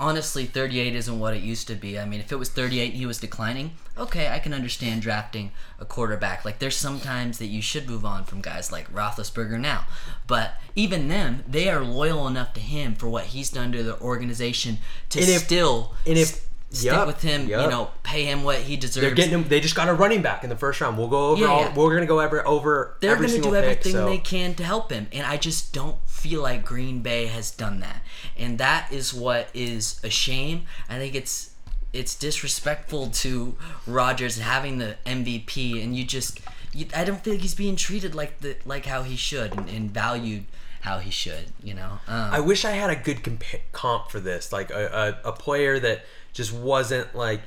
Honestly, 0.00 0.46
38 0.46 0.96
isn't 0.96 1.20
what 1.20 1.34
it 1.36 1.42
used 1.42 1.68
to 1.68 1.74
be. 1.76 1.98
I 1.98 2.04
mean, 2.06 2.18
if 2.20 2.32
it 2.32 2.36
was 2.38 2.48
38 2.48 2.86
and 2.90 2.94
he 2.98 3.06
was 3.06 3.18
declining, 3.18 3.72
okay, 3.96 4.28
I 4.28 4.38
can 4.38 4.54
understand 4.54 5.02
drafting 5.02 5.52
a 5.78 5.84
quarterback. 5.84 6.44
Like, 6.44 6.58
there's 6.58 6.76
sometimes 6.76 7.38
that 7.38 7.46
you 7.46 7.60
should 7.62 7.88
move 7.88 8.04
on 8.04 8.24
from 8.24 8.40
guys 8.40 8.72
like 8.72 8.92
Roethlisberger 8.92 9.60
now. 9.60 9.86
But 10.26 10.54
even 10.74 11.08
them, 11.08 11.44
they 11.46 11.68
are 11.68 11.84
loyal 11.84 12.26
enough 12.26 12.54
to 12.54 12.60
him 12.60 12.94
for 12.94 13.08
what 13.08 13.26
he's 13.26 13.50
done 13.50 13.70
to 13.72 13.82
the 13.82 14.00
organization 14.00 14.78
to 15.10 15.20
And 15.20 15.28
if- 15.28 15.42
still 15.44 15.94
and 16.06 16.16
if- 16.18 16.40
stick 16.70 16.92
yup, 16.92 17.06
with 17.06 17.20
him, 17.20 17.42
you 17.48 17.56
know, 17.56 17.90
pay 18.02 18.24
him 18.24 18.44
what 18.44 18.58
he 18.58 18.76
deserves. 18.76 19.04
They're 19.04 19.14
getting 19.14 19.32
him. 19.34 19.48
They 19.48 19.60
just 19.60 19.74
got 19.74 19.88
a 19.88 19.92
running 19.94 20.22
back 20.22 20.44
in 20.44 20.50
the 20.50 20.56
first 20.56 20.80
round. 20.80 20.96
We'll 20.96 21.08
go 21.08 21.28
over 21.30 21.40
Yeah, 21.42 21.48
all. 21.48 21.60
yeah. 21.62 21.74
We're 21.74 21.94
gonna 21.94 22.06
go 22.06 22.20
over 22.20 22.46
over. 22.46 22.96
they're 23.00 23.12
every 23.12 23.26
going 23.26 23.28
to 23.28 23.42
single 23.42 23.50
do 23.52 23.56
pick, 23.56 23.64
everything 23.78 23.92
so- 23.92 24.06
they 24.08 24.18
can 24.18 24.54
to 24.54 24.64
help 24.64 24.90
him 24.92 25.06
and 25.12 25.26
i 25.26 25.36
just 25.36 25.72
don't 25.72 25.96
feel 26.08 26.42
like 26.42 26.64
green 26.64 27.00
bay 27.00 27.26
has 27.26 27.50
done 27.50 27.80
that 27.80 28.02
and 28.36 28.58
that 28.58 28.90
is 28.92 29.12
what 29.14 29.48
is 29.54 30.00
a 30.04 30.10
shame 30.10 30.64
i 30.88 30.96
think 30.98 31.14
it's 31.14 31.50
it's 31.92 32.14
disrespectful 32.14 33.08
to 33.10 33.56
Rodgers 33.86 34.38
having 34.38 34.78
the 34.78 34.96
MVP 35.04 35.82
and 35.82 35.96
you 35.96 36.04
just 36.04 36.40
you, 36.72 36.86
I 36.94 37.02
don't 37.04 37.22
feel 37.22 37.34
like 37.34 37.42
he's 37.42 37.54
being 37.56 37.74
treated 37.76 38.14
like 38.14 38.38
the 38.40 38.56
like 38.64 38.86
how 38.86 39.02
he 39.02 39.16
should 39.16 39.52
and, 39.56 39.68
and 39.68 39.90
valued 39.90 40.44
how 40.82 40.98
he 40.98 41.10
should 41.10 41.46
you 41.62 41.74
know 41.74 41.98
um, 42.06 42.30
I 42.32 42.40
wish 42.40 42.64
I 42.64 42.70
had 42.72 42.90
a 42.90 42.96
good 42.96 43.18
compa- 43.24 43.60
comp 43.72 44.10
for 44.10 44.20
this, 44.20 44.52
like 44.52 44.70
a, 44.70 45.18
a, 45.24 45.28
a 45.30 45.32
player 45.32 45.78
that 45.80 46.04
just 46.32 46.52
wasn't 46.52 47.14
like 47.14 47.40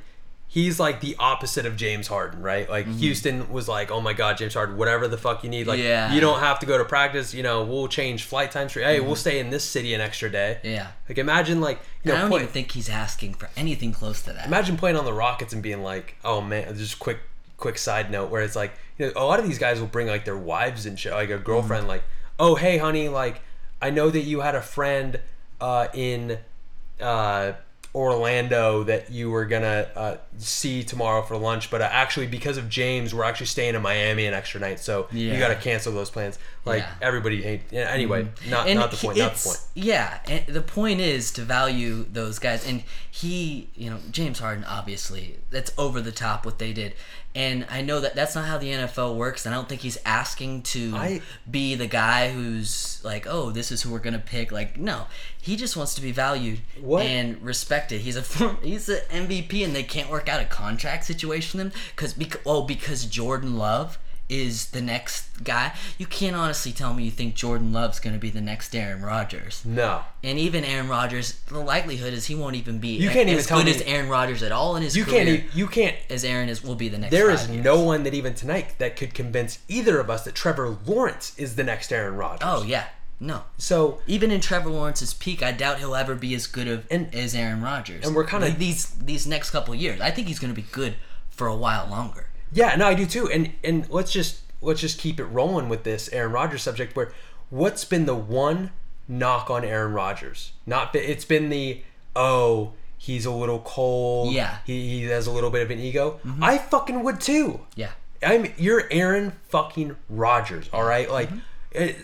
he's 0.46 0.78
like 0.78 1.00
the 1.00 1.16
opposite 1.18 1.66
of 1.66 1.76
James 1.76 2.06
Harden, 2.06 2.40
right? 2.40 2.68
Like 2.70 2.86
Houston 2.86 3.50
was 3.52 3.66
like, 3.66 3.90
oh 3.90 4.00
my 4.00 4.12
god, 4.12 4.36
James 4.38 4.54
Harden, 4.54 4.76
whatever 4.76 5.08
the 5.08 5.16
fuck 5.18 5.42
you 5.42 5.50
need, 5.50 5.66
like 5.66 5.80
Yeah. 5.80 6.12
you 6.14 6.20
don't 6.20 6.38
have 6.38 6.60
to 6.60 6.66
go 6.66 6.78
to 6.78 6.84
practice. 6.84 7.34
You 7.34 7.42
know, 7.42 7.64
we'll 7.64 7.88
change 7.88 8.24
flight 8.24 8.52
times 8.52 8.70
for. 8.72 8.80
Hey, 8.80 9.00
we'll 9.00 9.16
stay 9.16 9.40
in 9.40 9.50
this 9.50 9.64
city 9.64 9.94
an 9.94 10.00
extra 10.00 10.30
day. 10.30 10.60
yeah 10.62 10.88
Like 11.08 11.18
imagine 11.18 11.60
like 11.60 11.80
you 12.04 12.10
know 12.12 12.16
I 12.16 12.20
don't 12.20 12.30
play- 12.30 12.40
even 12.42 12.52
think 12.52 12.70
he's 12.72 12.88
asking 12.88 13.34
for 13.34 13.48
anything 13.56 13.92
close 13.92 14.22
to 14.22 14.32
that 14.32 14.46
imagine 14.46 14.76
playing 14.76 14.96
on 14.96 15.04
the 15.04 15.12
Rockets 15.14 15.52
and 15.52 15.62
being 15.62 15.82
like, 15.82 16.16
oh 16.24 16.40
man, 16.40 16.76
just 16.76 16.98
quick 17.00 17.18
quick 17.56 17.78
side 17.78 18.10
note 18.10 18.30
where 18.30 18.42
it's 18.42 18.56
like, 18.56 18.72
you 18.98 19.06
know, 19.06 19.12
a 19.16 19.24
lot 19.24 19.38
of 19.40 19.46
these 19.48 19.58
guys 19.58 19.80
will 19.80 19.86
bring 19.88 20.06
like 20.06 20.24
their 20.24 20.36
wives 20.38 20.86
and 20.86 20.98
shit, 20.98 21.12
like 21.12 21.30
a 21.30 21.38
girlfriend, 21.38 21.88
like, 21.88 22.02
oh 22.38 22.54
hey 22.54 22.78
honey, 22.78 23.08
like 23.08 23.40
I 23.82 23.90
know 23.90 24.08
that 24.10 24.20
you 24.22 24.40
had 24.42 24.54
a 24.54 24.62
friend 24.62 25.18
uh, 25.60 25.88
in 25.94 26.38
uh, 27.00 27.52
Orlando 27.94 28.82
that 28.84 29.10
you 29.10 29.30
were 29.30 29.44
gonna 29.44 29.86
uh, 29.94 30.16
see 30.38 30.82
tomorrow 30.82 31.22
for 31.22 31.36
lunch, 31.36 31.70
but 31.70 31.80
uh, 31.80 31.88
actually 31.90 32.26
because 32.26 32.56
of 32.56 32.68
James, 32.68 33.14
we're 33.14 33.22
actually 33.24 33.46
staying 33.46 33.74
in 33.76 33.82
Miami 33.82 34.26
an 34.26 34.34
extra 34.34 34.60
night, 34.60 34.80
so 34.80 35.06
you 35.12 35.38
got 35.38 35.48
to 35.48 35.54
cancel 35.54 35.92
those 35.92 36.10
plans. 36.10 36.38
Like 36.64 36.80
Yeah. 36.80 36.90
everybody 37.02 37.42
hate. 37.42 37.60
Yeah, 37.70 37.90
anyway, 37.90 38.28
not 38.48 38.66
And 38.66 38.78
not 38.80 38.90
the 38.90 38.96
point. 38.96 39.18
Not 39.18 39.34
the 39.34 39.44
point. 39.44 39.60
Yeah, 39.74 40.18
and 40.26 40.46
the 40.46 40.62
point 40.62 41.00
is 41.00 41.30
to 41.32 41.42
value 41.42 42.04
those 42.10 42.38
guys. 42.38 42.66
And 42.66 42.82
he, 43.10 43.68
you 43.76 43.90
know, 43.90 43.98
James 44.10 44.38
Harden, 44.40 44.64
obviously, 44.64 45.36
that's 45.50 45.72
over 45.78 46.00
the 46.00 46.12
top 46.12 46.44
what 46.44 46.58
they 46.58 46.72
did. 46.72 46.94
And 47.36 47.66
I 47.68 47.82
know 47.82 47.98
that 47.98 48.14
that's 48.14 48.36
not 48.36 48.44
how 48.44 48.58
the 48.58 48.68
NFL 48.70 49.16
works. 49.16 49.44
And 49.44 49.52
I 49.54 49.58
don't 49.58 49.68
think 49.68 49.80
he's 49.80 49.98
asking 50.04 50.62
to 50.62 50.92
I- 50.94 51.20
be 51.50 51.74
the 51.74 51.88
guy 51.88 52.30
who's 52.30 53.00
like, 53.02 53.26
oh, 53.28 53.50
this 53.50 53.72
is 53.72 53.82
who 53.82 53.90
we're 53.90 53.98
gonna 53.98 54.20
pick. 54.20 54.52
Like, 54.52 54.76
no, 54.78 55.06
he 55.40 55.56
just 55.56 55.76
wants 55.76 55.94
to 55.96 56.00
be 56.00 56.12
valued 56.12 56.60
What? 56.80 57.04
and 57.04 57.42
respected. 57.42 58.02
He's 58.02 58.14
a 58.16 58.22
form- 58.34 58.58
he's 58.62 58.88
an 58.88 59.00
MVP, 59.10 59.64
and 59.64 59.74
they 59.74 59.82
can't 59.82 60.08
work 60.10 60.28
out 60.28 60.40
a 60.40 60.44
contract 60.44 61.04
situation 61.06 61.58
with 61.58 61.66
him 61.74 61.80
because 61.96 62.14
because 62.14 62.40
oh 62.46 62.62
because 62.62 63.04
Jordan 63.04 63.58
Love 63.58 63.98
is 64.28 64.70
the 64.70 64.80
next 64.80 65.42
guy. 65.44 65.72
You 65.98 66.06
can't 66.06 66.34
honestly 66.34 66.72
tell 66.72 66.94
me 66.94 67.04
you 67.04 67.10
think 67.10 67.34
Jordan 67.34 67.72
Love's 67.72 68.00
going 68.00 68.14
to 68.14 68.18
be 68.20 68.30
the 68.30 68.40
next 68.40 68.74
Aaron 68.74 69.02
Rodgers. 69.02 69.62
No, 69.64 70.02
And 70.22 70.38
even 70.38 70.64
Aaron 70.64 70.88
Rodgers, 70.88 71.34
the 71.48 71.58
likelihood 71.58 72.12
is 72.14 72.26
he 72.26 72.34
won't 72.34 72.56
even 72.56 72.78
be 72.78 72.96
You 72.96 73.10
can't 73.10 73.28
even 73.28 73.38
as 73.38 73.46
tell 73.46 73.58
good 73.58 73.66
me- 73.66 73.74
as 73.74 73.82
Aaron 73.82 74.08
Rodgers 74.08 74.42
at 74.42 74.50
all 74.52 74.76
in 74.76 74.82
his 74.82 74.96
you 74.96 75.04
career 75.04 75.24
can't. 75.38 75.54
You 75.54 75.66
can't 75.66 75.96
as 76.08 76.24
Aaron 76.24 76.48
is 76.48 76.64
will 76.64 76.74
be 76.74 76.88
the 76.88 76.98
next. 76.98 77.10
There 77.10 77.30
is 77.30 77.48
years. 77.48 77.64
no 77.64 77.80
one 77.80 78.02
that 78.04 78.14
even 78.14 78.34
tonight 78.34 78.78
that 78.78 78.96
could 78.96 79.12
convince 79.14 79.58
either 79.68 80.00
of 80.00 80.08
us 80.08 80.24
that 80.24 80.34
Trevor 80.34 80.76
Lawrence 80.86 81.38
is 81.38 81.56
the 81.56 81.64
next 81.64 81.92
Aaron 81.92 82.16
Rodgers. 82.16 82.48
Oh 82.50 82.62
yeah, 82.64 82.86
no. 83.20 83.42
So 83.58 84.00
Even 84.06 84.30
in 84.30 84.40
Trevor 84.40 84.70
Lawrence's 84.70 85.12
peak, 85.14 85.42
I 85.42 85.52
doubt 85.52 85.78
he'll 85.80 85.94
ever 85.94 86.14
be 86.14 86.34
as 86.34 86.46
good 86.46 86.66
of 86.68 86.86
And- 86.90 87.14
as 87.14 87.34
Aaron 87.34 87.60
Rodgers. 87.62 88.06
and 88.06 88.16
we're 88.16 88.24
kinda- 88.24 88.50
these 88.52 88.86
these 88.98 89.26
next 89.26 89.50
couple 89.50 89.74
years. 89.74 90.00
I 90.00 90.10
think 90.10 90.28
he's 90.28 90.38
going 90.38 90.52
to 90.54 90.60
be 90.60 90.66
good 90.72 90.94
for 91.30 91.46
a 91.46 91.54
while 91.56 91.86
longer. 91.88 92.23
Yeah, 92.54 92.76
no, 92.76 92.86
I 92.86 92.94
do 92.94 93.06
too. 93.06 93.28
And 93.28 93.52
and 93.62 93.88
let's 93.90 94.12
just 94.12 94.40
let's 94.62 94.80
just 94.80 94.98
keep 94.98 95.20
it 95.20 95.24
rolling 95.24 95.68
with 95.68 95.84
this 95.84 96.08
Aaron 96.12 96.32
Rodgers 96.32 96.62
subject. 96.62 96.96
Where 96.96 97.12
what's 97.50 97.84
been 97.84 98.06
the 98.06 98.14
one 98.14 98.70
knock 99.06 99.50
on 99.50 99.64
Aaron 99.64 99.92
Rodgers? 99.92 100.52
Not 100.64 100.94
it's 100.94 101.24
been 101.24 101.50
the 101.50 101.82
oh 102.16 102.72
he's 102.96 103.26
a 103.26 103.30
little 103.30 103.60
cold. 103.60 104.32
Yeah. 104.32 104.46
Mm-hmm. 104.46 104.64
he, 104.66 105.00
he 105.00 105.04
has 105.04 105.26
a 105.26 105.30
little 105.30 105.50
bit 105.50 105.62
of 105.62 105.70
an 105.70 105.78
ego. 105.78 106.20
I 106.40 106.58
fucking 106.58 107.02
would 107.02 107.20
too. 107.20 107.60
Yeah. 107.74 107.90
I'm 108.22 108.46
you're 108.56 108.84
Aaron 108.90 109.32
fucking 109.48 109.96
Rodgers, 110.08 110.70
all 110.72 110.84
right? 110.84 111.10
Like, 111.10 111.28
it, 111.72 111.96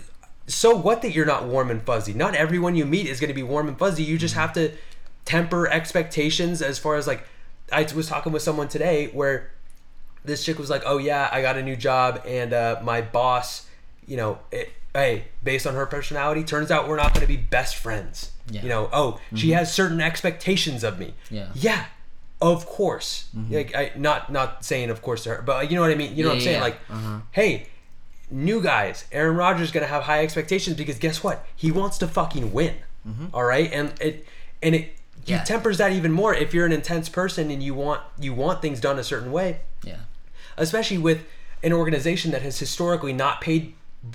so 0.46 0.74
what 0.76 1.00
that 1.02 1.12
you're 1.12 1.26
not 1.26 1.46
warm 1.46 1.70
and 1.70 1.82
fuzzy? 1.82 2.12
Not 2.12 2.34
everyone 2.34 2.74
you 2.74 2.84
meet 2.84 3.06
is 3.06 3.20
going 3.20 3.28
to 3.28 3.34
be 3.34 3.42
warm 3.42 3.68
and 3.68 3.78
fuzzy. 3.78 4.02
You 4.02 4.18
just 4.18 4.34
have 4.34 4.52
to 4.54 4.72
temper 5.24 5.68
expectations 5.68 6.60
as 6.60 6.78
far 6.78 6.96
as 6.96 7.06
like 7.06 7.24
I 7.72 7.86
was 7.94 8.08
talking 8.08 8.32
with 8.32 8.42
someone 8.42 8.68
today 8.68 9.06
where 9.12 9.50
this 10.24 10.44
chick 10.44 10.58
was 10.58 10.70
like, 10.70 10.82
"Oh 10.86 10.98
yeah, 10.98 11.28
I 11.32 11.42
got 11.42 11.56
a 11.56 11.62
new 11.62 11.76
job 11.76 12.22
and 12.26 12.52
uh, 12.52 12.80
my 12.82 13.00
boss, 13.00 13.66
you 14.06 14.16
know, 14.16 14.38
it, 14.52 14.70
hey, 14.94 15.24
based 15.42 15.66
on 15.66 15.74
her 15.74 15.86
personality, 15.86 16.42
turns 16.44 16.70
out 16.70 16.88
we're 16.88 16.96
not 16.96 17.14
going 17.14 17.22
to 17.22 17.28
be 17.28 17.36
best 17.36 17.76
friends. 17.76 18.32
Yeah. 18.50 18.62
You 18.62 18.68
know, 18.68 18.88
oh, 18.92 19.20
she 19.34 19.50
has 19.50 19.72
certain 19.72 20.00
expectations 20.00 20.82
of 20.84 20.98
me. 20.98 21.14
Yeah. 21.30 21.48
yeah, 21.54 21.84
of 22.42 22.66
course. 22.66 23.28
Like, 23.48 23.74
I 23.76 23.92
not 23.96 24.30
not 24.32 24.64
saying 24.64 24.90
of 24.90 25.02
course 25.02 25.22
to 25.24 25.30
her, 25.36 25.42
but 25.42 25.70
you 25.70 25.76
know 25.76 25.82
what 25.82 25.90
I 25.92 25.94
mean. 25.94 26.16
You 26.16 26.24
know 26.24 26.30
what 26.30 26.36
I'm 26.36 26.40
saying? 26.42 26.56
yeah. 26.56 26.62
Like, 26.62 26.80
Uh-huh. 26.90 27.20
hey, 27.32 27.68
new 28.30 28.60
guys. 28.62 29.04
Aaron 29.12 29.36
Rodgers 29.36 29.68
is 29.68 29.70
going 29.72 29.86
to 29.86 29.92
have 29.92 30.02
high 30.04 30.22
expectations 30.22 30.76
because 30.76 30.98
guess 30.98 31.22
what? 31.22 31.44
He 31.56 31.70
wants 31.72 31.96
to 31.98 32.06
fucking 32.08 32.52
win. 32.52 32.74
All 33.32 33.44
right, 33.44 33.70
and 33.72 33.92
it 34.00 34.26
and 34.62 34.74
it 34.74 34.96
Yeah. 35.24 35.38
he 35.40 35.44
tempers 35.44 35.78
that 35.78 35.92
even 35.92 36.12
more 36.12 36.34
if 36.34 36.52
you're 36.52 36.66
an 36.66 36.72
intense 36.72 37.08
person 37.08 37.50
and 37.50 37.62
you 37.62 37.72
want 37.74 38.02
you 38.18 38.34
want 38.34 38.60
things 38.62 38.78
done 38.80 38.98
a 38.98 39.04
certain 39.04 39.30
way, 39.32 39.60
Yeah. 39.84 39.96
Especially 40.60 40.98
with 40.98 41.24
an 41.62 41.72
organization 41.72 42.30
that 42.30 42.42
has 42.42 42.58
historically 42.58 43.12
not 43.12 43.40
paid 43.40 43.74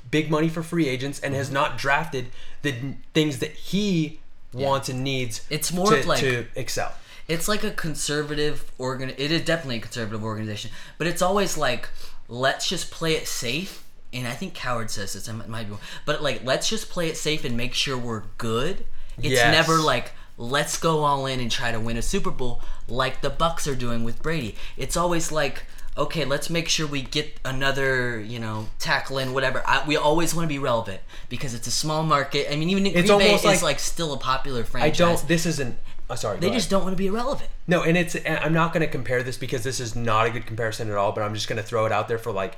big 0.10 0.32
money 0.32 0.50
for 0.50 0.64
free 0.64 0.88
agents 0.88 1.20
and 1.20 1.32
Mm-hmm. 1.34 1.38
has 1.40 1.52
not 1.52 1.78
drafted 1.78 2.28
the 2.62 2.74
things 3.14 3.40
that 3.40 3.52
he 3.52 4.20
wants 4.54 4.88
and 4.90 5.04
needs. 5.04 5.46
It's 5.50 5.72
more 5.74 5.92
to, 5.96 6.08
like- 6.08 6.20
to 6.22 6.46
excel. 6.56 6.94
It's 7.28 7.48
like 7.48 7.64
a 7.64 7.72
conservative 7.72 8.72
organ. 8.78 9.10
It 9.18 9.32
is 9.32 9.42
definitely 9.42 9.78
a 9.78 9.82
conservative 9.82 10.24
organization, 10.24 10.70
but 11.00 11.08
it's 11.08 11.22
always 11.24 11.58
like, 11.58 11.90
let's 12.30 12.70
just 12.70 12.92
play 12.92 13.14
it 13.14 13.28
safe. 13.28 13.84
And 14.14 14.28
I 14.28 14.32
think 14.34 14.54
Cowherd 14.54 14.92
says 14.92 15.14
this. 15.14 15.28
I 15.28 15.34
might 15.34 15.50
might 15.50 15.64
be, 15.66 15.72
wrong. 15.72 15.80
but 16.06 16.22
like, 16.24 16.44
let's 16.44 16.70
just 16.70 16.90
play 16.90 17.10
it 17.10 17.18
safe 17.18 17.44
and 17.44 17.58
make 17.58 17.74
sure 17.74 17.98
we're 17.98 18.24
good. 18.38 18.86
It's 19.18 19.28
Yes. 19.30 19.52
never 19.52 19.80
like, 19.82 20.12
let's 20.38 20.78
go 20.78 21.04
all 21.04 21.26
in 21.26 21.40
and 21.40 21.50
try 21.52 21.72
to 21.72 21.80
win 21.80 21.98
a 21.98 22.02
Super 22.04 22.30
Bowl 22.32 22.62
like 22.88 23.22
the 23.22 23.30
Bucks 23.32 23.68
are 23.68 23.76
doing 23.76 24.04
with 24.04 24.22
Brady. 24.22 24.56
It's 24.78 24.96
always 24.96 25.32
like, 25.32 25.64
okay, 25.98 26.26
let's 26.26 26.50
make 26.50 26.68
sure 26.68 26.86
we 26.88 27.02
get 27.02 27.40
another, 27.46 28.20
you 28.20 28.38
know, 28.40 28.68
tackle 28.80 29.18
in, 29.18 29.34
whatever. 29.34 29.64
I, 29.66 29.86
we 29.88 29.96
always 29.96 30.36
want 30.36 30.44
to 30.46 30.50
be 30.54 30.60
relevant 30.60 31.02
because 31.30 31.54
it's 31.54 31.68
a 31.68 31.72
small 31.72 32.04
market. 32.04 32.52
I 32.52 32.56
mean, 32.58 32.70
even 32.70 32.84
Green 32.84 32.96
It's 32.98 33.08
Bay 33.08 33.14
almost 33.14 33.46
is 33.46 33.46
like- 33.46 33.62
like 33.62 33.80
still 33.80 34.14
a 34.14 34.18
popular 34.18 34.64
franchise. 34.64 35.00
I 35.02 35.06
don't. 35.06 35.28
This 35.28 35.46
isn't. 35.46 35.78
Uh, 36.10 36.16
sorry. 36.16 36.38
They 36.38 36.50
just 36.52 36.66
ahead. 36.68 36.70
don't 36.72 36.84
want 36.84 36.94
to 36.94 36.98
be 36.98 37.08
irrelevant. 37.08 37.50
No, 37.68 37.82
and 37.82 37.98
it's. 37.98 38.16
I'm 38.28 38.54
not 38.54 38.74
going 38.74 38.86
to 38.86 38.92
compare 38.92 39.24
this 39.24 39.38
because 39.38 39.64
this 39.64 39.80
is 39.80 39.96
not 39.96 40.28
a 40.28 40.30
good 40.30 40.46
comparison 40.46 40.90
at 40.92 40.98
all. 40.98 41.12
But 41.14 41.24
I'm 41.24 41.34
just 41.34 41.48
going 41.48 41.58
to 41.58 41.64
throw 41.64 41.86
it 41.86 41.92
out 41.92 42.08
there 42.08 42.18
for 42.20 42.32
like 42.32 42.58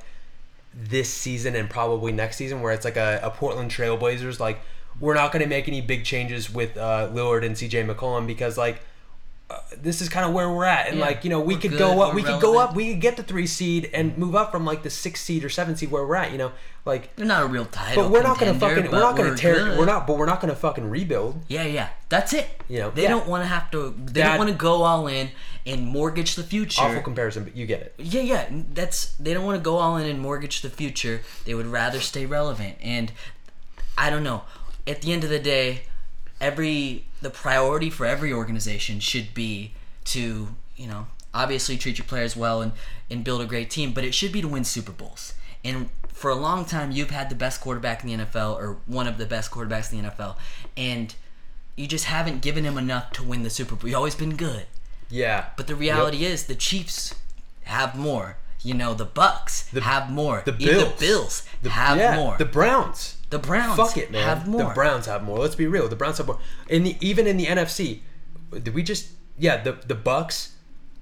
this 0.74 1.12
season 1.12 1.54
and 1.56 1.70
probably 1.70 2.12
next 2.12 2.36
season, 2.36 2.60
where 2.60 2.72
it's 2.72 2.84
like 2.84 2.96
a, 2.96 3.20
a 3.22 3.30
Portland 3.30 3.70
Trailblazers. 3.70 4.38
Like 4.40 4.60
we're 5.00 5.14
not 5.14 5.32
going 5.32 5.42
to 5.42 5.48
make 5.48 5.68
any 5.68 5.80
big 5.80 6.04
changes 6.04 6.52
with 6.52 6.76
uh, 6.76 7.08
Lillard 7.12 7.44
and 7.44 7.54
CJ 7.54 7.88
McCollum 7.88 8.26
because 8.26 8.58
like. 8.58 8.82
Uh, 9.50 9.56
this 9.78 10.02
is 10.02 10.10
kind 10.10 10.26
of 10.26 10.34
where 10.34 10.50
we're 10.52 10.66
at, 10.66 10.88
and 10.88 10.98
Yeah, 10.98 11.06
like 11.06 11.24
you 11.24 11.30
know, 11.30 11.40
we 11.40 11.54
we're 11.54 11.60
could 11.60 11.70
good, 11.70 11.78
go 11.78 12.02
up, 12.02 12.10
we're 12.10 12.16
we 12.16 12.22
could 12.22 12.40
go 12.40 12.58
up, 12.58 12.74
we 12.76 12.92
could 12.92 13.00
get 13.00 13.16
the 13.16 13.22
three 13.22 13.46
seed 13.46 13.88
and 13.94 14.16
move 14.18 14.34
up 14.34 14.52
from 14.52 14.66
like 14.66 14.82
the 14.82 14.90
six 14.90 15.22
seed 15.22 15.42
or 15.42 15.48
seven 15.48 15.74
seed 15.74 15.90
where 15.90 16.06
we're 16.06 16.16
at. 16.16 16.32
You 16.32 16.36
know, 16.38 16.52
like, 16.84 17.16
They're 17.16 17.24
not 17.24 17.42
a 17.44 17.46
real 17.46 17.64
title. 17.64 18.02
but 18.02 18.12
we're 18.12 18.22
not 18.22 18.38
gonna 18.38 18.52
fucking, 18.52 18.90
we're 18.90 19.00
not 19.00 19.16
gonna 19.16 19.34
tear, 19.34 19.54
good. 19.54 19.78
we're 19.78 19.86
not, 19.86 20.06
but 20.06 20.18
we're 20.18 20.26
not 20.26 20.42
gonna 20.42 20.54
fucking 20.54 20.90
rebuild. 20.90 21.40
Yeah, 21.48 21.62
yeah, 21.64 21.88
that's 22.10 22.34
it. 22.34 22.46
You 22.68 22.80
know, 22.80 22.90
they 22.90 23.04
yeah. 23.04 23.08
don't 23.08 23.26
want 23.26 23.42
to 23.42 23.46
have 23.48 23.70
to. 23.70 23.94
They 23.96 24.20
That- 24.20 24.28
don't 24.30 24.38
want 24.38 24.50
to 24.50 24.56
go 24.56 24.82
all 24.82 25.06
in 25.06 25.30
and 25.64 25.86
mortgage 25.86 26.34
the 26.34 26.42
future. 26.42 26.82
Awful 26.82 27.00
comparison, 27.00 27.44
but 27.44 27.56
you 27.56 27.64
get 27.64 27.80
it. 27.80 27.94
Yeah, 27.96 28.20
yeah, 28.20 28.48
that's 28.74 29.12
they 29.18 29.32
don't 29.32 29.46
want 29.46 29.56
to 29.58 29.62
go 29.64 29.76
all 29.78 29.96
in 29.96 30.06
and 30.06 30.20
mortgage 30.20 30.60
the 30.60 30.70
future. 30.70 31.22
They 31.46 31.54
would 31.54 31.66
rather 31.66 32.00
stay 32.00 32.26
relevant. 32.26 32.76
And 32.82 33.12
I 33.96 34.10
don't 34.10 34.22
know. 34.24 34.42
At 34.86 35.00
the 35.02 35.12
end 35.12 35.24
of 35.24 35.30
the 35.30 35.38
day, 35.38 35.84
every 36.38 37.06
the 37.20 37.30
priority 37.30 37.90
for 37.90 38.06
every 38.06 38.32
organization 38.32 39.00
should 39.00 39.34
be 39.34 39.72
to, 40.06 40.48
you 40.76 40.86
know, 40.86 41.06
obviously 41.34 41.76
treat 41.76 41.98
your 41.98 42.06
players 42.06 42.36
well 42.36 42.60
and 42.62 42.72
and 43.10 43.24
build 43.24 43.40
a 43.40 43.46
great 43.46 43.70
team, 43.70 43.92
but 43.92 44.04
it 44.04 44.14
should 44.14 44.32
be 44.32 44.40
to 44.42 44.48
win 44.48 44.64
Super 44.64 44.92
Bowls. 44.92 45.34
And 45.64 45.88
for 46.08 46.30
a 46.30 46.34
long 46.34 46.64
time 46.64 46.90
you've 46.90 47.10
had 47.10 47.28
the 47.30 47.34
best 47.34 47.60
quarterback 47.60 48.02
in 48.04 48.08
the 48.10 48.24
NFL 48.24 48.56
or 48.56 48.76
one 48.86 49.06
of 49.06 49.18
the 49.18 49.26
best 49.26 49.50
quarterbacks 49.50 49.92
in 49.92 50.02
the 50.02 50.08
NFL 50.10 50.36
and 50.76 51.14
you 51.76 51.86
just 51.86 52.06
haven't 52.06 52.42
given 52.42 52.64
him 52.64 52.76
enough 52.76 53.12
to 53.12 53.22
win 53.22 53.44
the 53.44 53.50
Super 53.50 53.76
Bowl. 53.76 53.88
You've 53.88 53.96
always 53.98 54.16
been 54.16 54.34
good. 54.36 54.66
Yeah, 55.10 55.46
But 55.56 55.68
the 55.68 55.74
reality 55.76 56.24
is, 56.24 56.44
the 56.46 56.54
Chiefs 56.54 57.14
have 57.64 57.94
more. 57.94 58.36
You 58.62 58.74
know, 58.74 58.92
the 58.94 59.04
Bucks 59.04 59.68
have 59.72 60.10
more. 60.10 60.42
the 60.44 60.52
Bills. 60.52 60.92
the 60.94 60.98
Bills 60.98 61.42
The- 61.62 61.70
have 61.70 61.96
yeah, 61.96 62.16
more. 62.16 62.36
The 62.36 62.44
Browns. 62.44 63.16
The 63.30 63.38
Browns 63.38 63.76
Fuck 63.76 63.96
it, 63.96 64.10
man. 64.10 64.24
have 64.24 64.48
more. 64.48 64.64
The 64.64 64.70
Browns 64.70 65.06
have 65.06 65.22
more. 65.22 65.38
Let's 65.38 65.54
be 65.54 65.66
real. 65.66 65.88
The 65.88 65.96
Browns 65.96 66.18
have 66.18 66.26
more. 66.26 66.38
In 66.68 66.84
the 66.84 66.96
even 67.00 67.26
in 67.26 67.36
the 67.36 67.46
NFC, 67.46 68.00
did 68.50 68.74
we 68.74 68.82
just? 68.82 69.10
Yeah, 69.36 69.62
the 69.62 69.72
the 69.86 69.94
Bucks. 69.94 70.54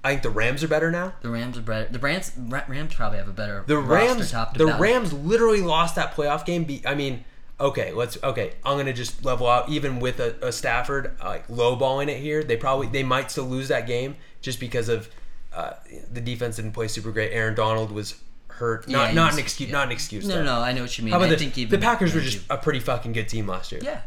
I 0.03 0.11
think 0.11 0.23
the 0.23 0.29
Rams 0.29 0.63
are 0.63 0.67
better 0.67 0.91
now. 0.91 1.13
The 1.21 1.29
Rams 1.29 1.57
are 1.57 1.61
better. 1.61 1.89
The 1.91 1.99
Rams, 1.99 2.31
Rams 2.37 2.93
probably 2.93 3.17
have 3.17 3.27
a 3.27 3.33
better 3.33 3.63
The 3.65 3.77
Rams. 3.77 4.31
The 4.31 4.37
bottom. 4.65 4.81
Rams 4.81 5.11
literally 5.11 5.61
lost 5.61 5.95
that 5.95 6.15
playoff 6.15 6.45
game. 6.45 6.63
Be, 6.63 6.81
I 6.85 6.95
mean, 6.95 7.25
okay, 7.59 7.91
let's 7.91 8.21
okay. 8.23 8.53
I'm 8.63 8.77
gonna 8.77 8.93
just 8.93 9.25
level 9.25 9.47
out. 9.47 9.69
Even 9.69 9.99
with 9.99 10.19
a, 10.19 10.35
a 10.45 10.51
Stafford 10.51 11.17
like 11.23 11.47
lowballing 11.47 12.09
it 12.09 12.19
here, 12.21 12.43
they 12.43 12.57
probably 12.57 12.87
they 12.87 13.03
might 13.03 13.31
still 13.31 13.45
lose 13.45 13.69
that 13.69 13.87
game 13.87 14.15
just 14.41 14.59
because 14.59 14.87
of 14.89 15.09
uh, 15.53 15.73
the 16.11 16.21
defense 16.21 16.57
didn't 16.57 16.73
play 16.73 16.87
super 16.87 17.11
great. 17.11 17.31
Aaron 17.33 17.55
Donald 17.55 17.91
was 17.91 18.15
hurt. 18.57 18.87
Not 18.87 19.09
Yeah, 19.09 19.13
not 19.13 19.33
an 19.33 19.39
excuse. 19.39 19.69
yeah. 19.69 19.73
Not 19.77 19.85
an 19.87 19.91
excuse. 19.93 20.27
No, 20.27 20.35
though. 20.35 20.43
no, 20.43 20.59
I 20.61 20.73
know 20.73 20.81
what 20.83 20.97
you 20.97 21.03
mean. 21.03 21.11
How 21.13 21.17
about 21.19 21.31
I 21.31 21.35
think 21.37 21.53
The 21.69 21.77
Packers 21.77 22.13
were 22.13 22.21
just 22.21 22.41
a 22.49 22.57
pretty 22.57 22.79
fucking 22.79 23.13
good 23.13 23.27
team 23.29 23.47
last 23.47 23.71
year. 23.71 23.81
yeah. 23.83 24.01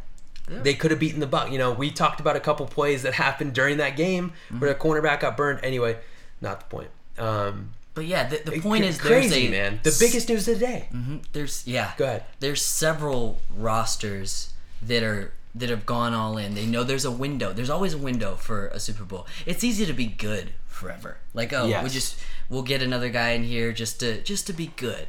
They 0.49 0.75
could 0.75 0.91
have 0.91 0.99
beaten 0.99 1.21
the 1.21 1.29
Buck. 1.29 1.53
You 1.53 1.59
know, 1.59 1.71
we 1.71 1.93
talked 1.93 2.19
about 2.19 2.35
a 2.35 2.41
couple 2.41 2.67
plays 2.67 3.03
that 3.05 3.15
happened 3.15 3.53
during 3.55 3.77
that 3.77 3.97
game 3.97 4.33
where 4.59 4.73
the 4.73 4.79
Mm-hmm. 4.79 4.89
cornerback 5.07 5.21
got 5.21 5.37
burned. 5.37 5.61
Anyway, 5.63 5.97
not 6.41 6.59
the 6.61 6.67
point. 6.67 6.89
Um, 7.19 7.71
But 7.95 8.07
yeah, 8.07 8.29
the, 8.29 8.39
the 8.51 8.61
point 8.61 8.85
is, 8.85 8.99
crazy 8.99 9.29
there's 9.29 9.49
a 9.49 9.71
man. 9.71 9.81
The 9.85 9.97
biggest 10.01 10.29
news 10.29 10.49
of 10.49 10.59
the 10.59 10.67
day. 10.67 10.89
Mhm, 10.93 11.23
There's 11.33 11.65
yeah. 11.69 11.93
Go 11.97 12.05
ahead. 12.05 12.25
There's 12.41 12.63
several 12.65 13.39
rosters 13.57 14.53
that 14.83 15.03
are 15.05 15.33
that 15.55 15.69
have 15.69 15.85
gone 15.87 16.15
all 16.15 16.37
in. 16.37 16.55
They 16.55 16.67
know 16.67 16.83
there's 16.85 17.05
a 17.05 17.11
window. 17.11 17.53
There's 17.53 17.71
always 17.71 17.95
a 17.95 17.99
window 17.99 18.35
for 18.35 18.69
a 18.69 18.81
Super 18.81 19.05
Bowl. 19.05 19.27
It's 19.47 19.63
easy 19.65 19.85
to 19.87 19.93
be 19.93 20.07
good 20.07 20.53
forever. 20.81 21.19
Like 21.35 21.53
oh, 21.53 21.67
we 21.83 21.89
just 21.91 22.19
we'll 22.49 22.63
get 22.63 22.83
another 22.83 23.11
guy 23.11 23.31
in 23.31 23.45
here 23.45 23.73
just 23.73 24.01
to 24.01 24.21
just 24.23 24.47
to 24.49 24.53
be 24.53 24.73
good. 24.77 25.07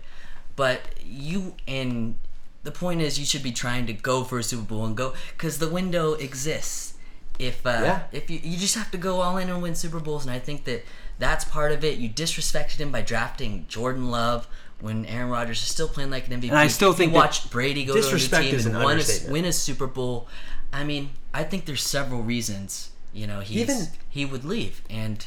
But 0.56 0.82
you 1.04 1.56
and 1.68 2.16
the 2.64 2.72
point 2.72 3.02
is 3.02 3.18
you 3.18 3.26
should 3.26 3.42
be 3.44 3.52
trying 3.52 3.88
to 3.88 3.94
go 3.94 4.24
for 4.24 4.38
a 4.40 4.44
Super 4.44 4.64
Bowl 4.64 4.86
and 4.86 4.96
go 4.96 5.14
because 5.36 5.58
the 5.58 5.70
window 5.70 6.14
exists. 6.14 6.94
If 7.40 7.66
uh, 7.66 7.70
Yeah. 7.70 8.04
if 8.12 8.30
you 8.30 8.40
you 8.44 8.58
just 8.58 8.76
have 8.76 8.92
to 8.92 8.98
go 8.98 9.22
all 9.22 9.38
in 9.38 9.50
and 9.50 9.62
win 9.64 9.74
Super 9.76 10.00
Bowls, 10.00 10.26
and 10.26 10.36
I 10.36 10.40
think 10.40 10.66
that 10.66 10.86
that's 11.18 11.46
part 11.46 11.72
of 11.72 11.84
it. 11.84 11.98
You 11.98 12.10
disrespected 12.10 12.78
him 12.78 12.92
by 12.92 13.02
drafting 13.02 13.66
Jordan 13.68 14.12
Love 14.12 14.48
when 14.80 15.06
Aaron 15.06 15.30
Rodgers 15.30 15.62
is 15.62 15.68
still 15.70 15.88
playing 15.88 16.12
like 16.12 16.28
an 16.28 16.42
MVP. 16.42 16.50
And 16.50 16.58
I 16.58 16.68
still 16.68 16.94
think 16.94 17.12
you 17.14 17.18
watched 17.18 17.50
Brady 17.50 17.86
go 17.86 17.94
to 17.94 18.00
a 18.00 18.12
new 18.12 18.18
team 18.18 18.56
and 18.68 18.76
an 18.76 18.84
won 18.84 19.00
a, 19.00 19.32
win 19.32 19.46
a 19.46 19.54
Super 19.54 19.88
Bowl. 19.88 20.28
I 20.74 20.84
mean, 20.84 21.12
I 21.34 21.44
think 21.44 21.66
there's 21.66 21.84
several 21.84 22.22
reasons. 22.22 22.92
You 23.14 23.28
know, 23.28 23.40
he's 23.40 23.62
Even- 23.62 23.88
he 24.10 24.26
would 24.26 24.44
leave, 24.46 24.82
and 24.90 25.26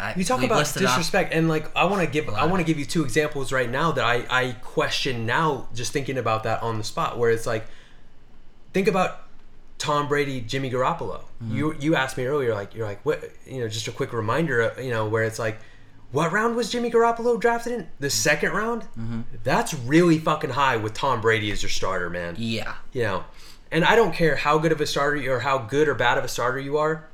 I, 0.00 0.14
You 0.16 0.24
talk 0.24 0.42
about 0.42 0.58
listed 0.58 0.84
off- 0.84 0.90
disrespect, 0.96 1.32
and 1.34 1.48
like 1.48 1.74
I 1.76 1.84
want 1.84 2.02
to 2.02 2.06
give 2.08 2.28
I 2.28 2.46
want 2.46 2.60
to 2.60 2.64
give 2.64 2.78
you 2.78 2.84
two 2.84 3.02
examples 3.04 3.52
right 3.52 3.68
now 3.68 3.92
that 3.92 4.04
I 4.04 4.24
I 4.30 4.52
question 4.62 5.26
now 5.26 5.68
just 5.74 5.92
thinking 5.92 6.18
about 6.18 6.44
that 6.44 6.62
on 6.62 6.78
the 6.78 6.84
spot 6.84 7.18
where 7.18 7.30
it's 7.30 7.46
like 7.46 7.66
think 8.72 8.86
about 8.88 9.22
Tom 9.78 10.08
Brady, 10.08 10.40
Jimmy 10.40 10.70
Garoppolo. 10.70 11.20
Mm-hmm. 11.42 11.56
You 11.56 11.74
you 11.80 11.94
asked 11.96 12.16
me 12.16 12.26
earlier 12.26 12.54
like 12.54 12.74
you're 12.74 12.86
like 12.86 13.04
what 13.04 13.24
you 13.46 13.60
know 13.60 13.68
just 13.68 13.88
a 13.88 13.92
quick 13.92 14.12
reminder 14.12 14.72
uh, 14.76 14.80
you 14.80 14.90
know 14.90 15.08
where 15.08 15.24
it's 15.24 15.38
like 15.38 15.58
what 16.10 16.32
round 16.32 16.56
was 16.56 16.70
Jimmy 16.70 16.90
Garoppolo 16.90 17.38
drafted 17.38 17.72
in? 17.74 17.88
The 18.00 18.08
second 18.08 18.52
round? 18.52 18.82
Mm-hmm. 18.98 19.20
That's 19.44 19.74
really 19.74 20.18
fucking 20.18 20.50
high 20.50 20.76
with 20.78 20.94
Tom 20.94 21.20
Brady 21.20 21.50
as 21.50 21.62
your 21.62 21.68
starter, 21.68 22.08
man. 22.08 22.34
Yeah, 22.38 22.76
You 22.94 23.02
know, 23.02 23.24
and 23.70 23.84
I 23.84 23.94
don't 23.94 24.14
care 24.14 24.36
how 24.36 24.56
good 24.58 24.72
of 24.72 24.80
a 24.80 24.86
starter 24.86 25.16
you 25.16 25.32
or 25.32 25.40
how 25.40 25.58
good 25.58 25.86
or 25.86 25.94
bad 25.94 26.16
of 26.16 26.24
a 26.24 26.28
starter 26.28 26.58
you 26.58 26.78
are. 26.78 27.07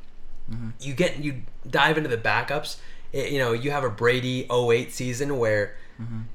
You 0.80 0.94
get 0.94 1.18
you 1.18 1.42
dive 1.68 1.96
into 1.98 2.08
the 2.08 2.16
backups. 2.18 2.76
It- 3.12 3.30
you 3.32 3.38
know, 3.38 3.52
you 3.52 3.70
have 3.70 3.84
a 3.84 3.90
Brady 3.90 4.46
08 4.50 4.92
season 4.92 5.38
where 5.38 5.76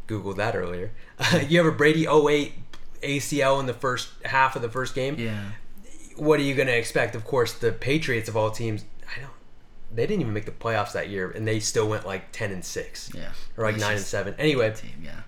Google 0.07 0.33
that 0.35 0.55
earlier. 0.55 0.91
you 1.47 1.57
have 1.57 1.67
a 1.67 1.75
Brady 1.75 2.07
08 2.07 2.53
ACL 3.03 3.59
in 3.59 3.65
the 3.65 3.73
first 3.73 4.09
half 4.25 4.55
of 4.55 4.61
the 4.61 4.69
first 4.69 4.95
game. 4.95 5.15
yeah. 5.17 5.43
What 6.15 6.39
are 6.39 6.43
you 6.43 6.53
going 6.55 6.67
to 6.67 6.77
expect? 6.77 7.15
Of 7.15 7.23
course, 7.23 7.53
the 7.53 7.71
Patriots 7.71 8.27
of 8.27 8.35
all 8.35 8.51
teams, 8.51 8.83
I 9.15 9.21
don't 9.21 9.31
they 9.91 10.05
didn't 10.05 10.21
even 10.21 10.33
make 10.33 10.45
the 10.45 10.51
playoffs 10.51 10.91
that 10.93 11.09
year 11.09 11.31
and 11.31 11.47
they 11.47 11.59
still 11.59 11.87
went 11.89 12.05
like 12.05 12.31
10 12.31 12.51
and 12.51 12.63
6 12.63 13.11
Yeah. 13.15 13.31
or 13.57 13.63
like 13.63 13.77
9 13.77 13.93
and 13.95 14.01
7. 14.01 14.35
Anyway, 14.37 14.71
Team, 14.75 15.01
yeah, 15.03 15.21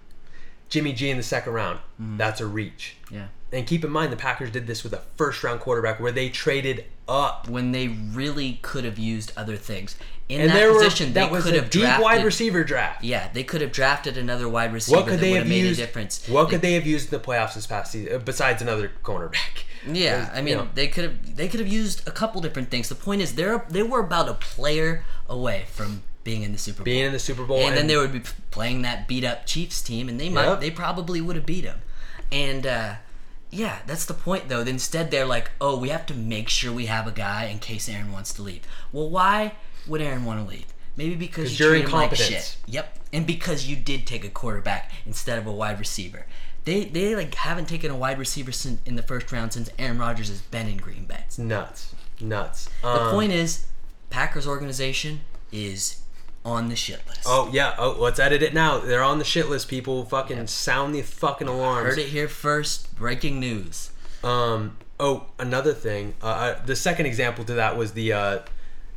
Jimmy 0.69 0.93
G 0.93 1.09
in 1.09 1.17
the 1.17 1.23
second 1.23 1.53
round. 1.53 1.79
Mm-hmm. 2.01 2.17
That's 2.17 2.41
a 2.41 2.45
reach. 2.45 2.95
yeah. 3.09 3.27
And 3.53 3.67
keep 3.67 3.83
in 3.83 3.91
mind, 3.91 4.11
the 4.13 4.17
Packers 4.17 4.49
did 4.51 4.65
this 4.67 4.83
with 4.83 4.93
a 4.93 5.01
first 5.17 5.43
round 5.43 5.59
quarterback 5.59 5.99
where 5.99 6.11
they 6.11 6.29
traded 6.29 6.85
up. 7.07 7.49
When 7.49 7.71
they 7.73 7.87
really 7.89 8.59
could 8.61 8.85
have 8.85 8.97
used 8.97 9.33
other 9.35 9.57
things 9.57 9.97
in 10.29 10.39
And 10.39 10.49
that 10.51 10.71
position, 10.71 11.07
were, 11.09 11.13
they 11.13 11.19
that 11.19 11.31
was 11.31 11.43
could 11.43 11.55
a 11.55 11.61
have 11.61 11.69
deep 11.69 11.81
drafted. 11.81 12.03
wide 12.03 12.23
receiver 12.23 12.63
draft. 12.63 13.03
Yeah, 13.03 13.29
they 13.33 13.43
could 13.43 13.59
have 13.59 13.73
drafted 13.73 14.17
another 14.17 14.47
wide 14.47 14.71
receiver 14.71 14.97
What 14.97 15.05
could 15.07 15.15
that 15.15 15.21
they 15.21 15.31
would 15.31 15.39
have 15.39 15.47
made 15.49 15.65
used? 15.65 15.79
a 15.81 15.85
difference. 15.85 16.25
What 16.29 16.49
could 16.49 16.61
they 16.61 16.73
have 16.73 16.85
used 16.87 17.11
in 17.11 17.19
the 17.19 17.25
playoffs 17.25 17.55
this 17.55 17.67
past 17.67 17.91
season 17.91 18.21
besides 18.23 18.61
another 18.61 18.91
cornerback? 19.03 19.35
Yeah, 19.91 20.19
Because, 20.25 20.37
I 20.37 20.41
mean, 20.43 20.47
you 20.49 20.55
know, 20.57 20.67
they 20.75 20.87
could 20.87 21.03
have 21.05 21.35
they 21.35 21.47
could 21.47 21.59
have 21.59 21.67
used 21.67 22.07
a 22.07 22.11
couple 22.11 22.39
different 22.39 22.69
things. 22.69 22.87
The 22.87 22.93
point 22.93 23.19
is, 23.23 23.33
they're 23.33 23.65
they 23.67 23.81
were 23.81 23.99
about 24.01 24.29
a 24.29 24.35
player 24.35 25.03
away 25.27 25.65
from 25.71 26.03
being 26.23 26.43
in 26.43 26.51
the 26.51 26.59
Super 26.59 26.77
Bowl, 26.77 26.85
being 26.85 27.05
in 27.07 27.11
the 27.11 27.17
Super 27.17 27.43
Bowl, 27.45 27.57
and, 27.57 27.75
then 27.75 27.87
they 27.87 27.97
would 27.97 28.13
be 28.13 28.21
playing 28.51 28.83
that 28.83 29.07
beat 29.07 29.23
up 29.23 29.47
Chiefs 29.47 29.81
team, 29.81 30.07
and 30.07 30.19
they 30.19 30.29
might 30.29 30.45
Yep. 30.45 30.59
they 30.59 30.69
probably 30.69 31.19
would 31.19 31.35
have 31.35 31.47
beat 31.47 31.63
them. 31.63 31.79
And 32.31 32.67
uh, 32.67 32.93
yeah, 33.51 33.79
that's 33.85 34.05
the 34.05 34.13
point 34.13 34.49
though. 34.49 34.61
Instead, 34.61 35.11
they're 35.11 35.25
like, 35.25 35.51
oh, 35.59 35.77
we 35.77 35.89
have 35.89 36.05
to 36.07 36.13
make 36.13 36.49
sure 36.49 36.71
we 36.73 36.85
have 36.87 37.05
a 37.07 37.11
guy 37.11 37.45
in 37.45 37.59
case 37.59 37.87
Aaron 37.89 38.11
wants 38.11 38.33
to 38.33 38.41
leave. 38.41 38.61
Well, 38.91 39.09
why 39.09 39.53
would 39.87 40.01
Aaron 40.01 40.25
want 40.25 40.43
to 40.43 40.49
leave? 40.49 40.65
Maybe 40.97 41.15
because 41.15 41.59
you 41.59 41.65
you're 41.65 41.75
treat 41.75 41.85
him 41.85 41.91
like 41.91 42.15
shit. 42.15 42.57
Yep, 42.67 42.99
and 43.13 43.25
because 43.27 43.67
you 43.67 43.75
did 43.75 44.05
take 44.05 44.23
a 44.25 44.29
quarterback 44.29 44.91
instead 45.05 45.37
of 45.37 45.47
a 45.47 45.51
wide 45.51 45.79
receiver. 45.79 46.25
They 46.63 46.83
they 46.85 47.15
like 47.15 47.33
haven't 47.35 47.67
taken 47.67 47.89
a 47.89 47.95
wide 47.95 48.19
receiver 48.19 48.51
sin- 48.51 48.79
in 48.85 48.95
the 48.95 49.01
first 49.01 49.31
round 49.31 49.53
since 49.53 49.69
Aaron 49.79 49.97
Rodgers 49.97 50.27
has 50.29 50.41
been 50.41 50.67
in 50.67 50.77
Green 50.77 51.05
Bay. 51.05 51.23
It's 51.25 51.37
nuts, 51.39 51.95
nuts. 52.19 52.69
The 52.81 52.87
Um, 53.01 53.11
point 53.11 53.31
is, 53.31 53.65
Packers 54.11 54.45
organization 54.45 55.21
is 55.51 56.00
on 56.43 56.69
the 56.69 56.75
shit 56.75 57.01
list. 57.07 57.21
Oh 57.25 57.49
yeah. 57.53 57.75
Oh, 57.77 57.95
let's 57.99 58.19
edit 58.19 58.41
it 58.41 58.53
now. 58.53 58.79
They're 58.79 59.03
on 59.03 59.19
the 59.19 59.25
shit 59.25 59.49
list. 59.49 59.67
People, 59.67 60.05
fucking 60.05 60.47
sound 60.47 60.95
the 60.95 61.01
fucking 61.01 61.47
alarms. 61.47 61.89
Heard 61.89 61.99
it 61.99 62.09
here 62.09 62.27
first. 62.27 62.95
Breaking 62.95 63.39
news. 63.39 63.91
Um. 64.23 64.77
Oh, 64.99 65.25
another 65.39 65.73
thing. 65.73 66.13
Uh, 66.21 66.25
uh, 66.25 66.65
the 66.65 66.75
second 66.75 67.07
example 67.07 67.43
to 67.45 67.53
that 67.53 67.77
was 67.77 67.93
the. 67.93 68.13
Uh, 68.13 68.39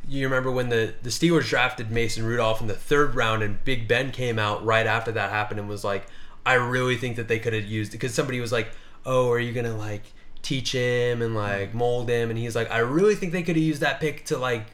you 0.07 0.25
remember 0.25 0.51
when 0.51 0.69
the 0.69 0.93
the 1.01 1.09
Steelers 1.09 1.49
drafted 1.49 1.89
Mason 1.91 2.23
Rudolph 2.25 2.61
in 2.61 2.67
the 2.67 2.75
third 2.75 3.15
round, 3.15 3.41
and 3.41 3.63
Big 3.63 3.87
Ben 3.87 4.11
came 4.11 4.37
out 4.37 4.63
right 4.63 4.85
after 4.85 5.11
that 5.11 5.31
happened 5.31 5.59
and 5.59 5.67
was 5.67 5.83
like, 5.83 6.05
"I 6.45 6.53
really 6.55 6.95
think 6.95 7.15
that 7.15 7.27
they 7.27 7.39
could 7.39 7.53
have 7.53 7.65
used 7.65 7.91
because 7.91 8.13
somebody 8.13 8.39
was 8.39 8.51
like, 8.51 8.69
oh, 9.05 9.29
are 9.31 9.39
you 9.39 9.51
gonna 9.51 9.75
like 9.75 10.03
teach 10.41 10.73
him 10.73 11.21
and 11.23 11.33
like 11.35 11.73
mold 11.73 12.09
him?' 12.09 12.29
And 12.29 12.37
he's 12.37 12.55
like, 12.55 12.69
I 12.69 12.79
really 12.79 13.15
think 13.15 13.31
they 13.31 13.41
could 13.43 13.55
have 13.55 13.65
used 13.65 13.81
that 13.81 13.99
pick 13.99 14.25
to 14.25 14.37
like 14.37 14.67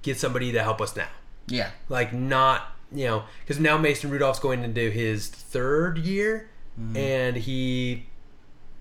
get 0.00 0.18
somebody 0.18 0.52
to 0.52 0.62
help 0.62 0.80
us 0.80 0.96
now, 0.96 1.08
Yeah. 1.48 1.70
like 1.88 2.12
not." 2.12 2.74
You 2.90 3.04
know, 3.06 3.24
because 3.40 3.60
now 3.60 3.76
Mason 3.76 4.08
Rudolph's 4.10 4.38
going 4.40 4.64
into 4.64 4.88
his 4.90 5.28
third 5.28 5.98
year, 5.98 6.48
and 6.96 7.36
he 7.36 8.06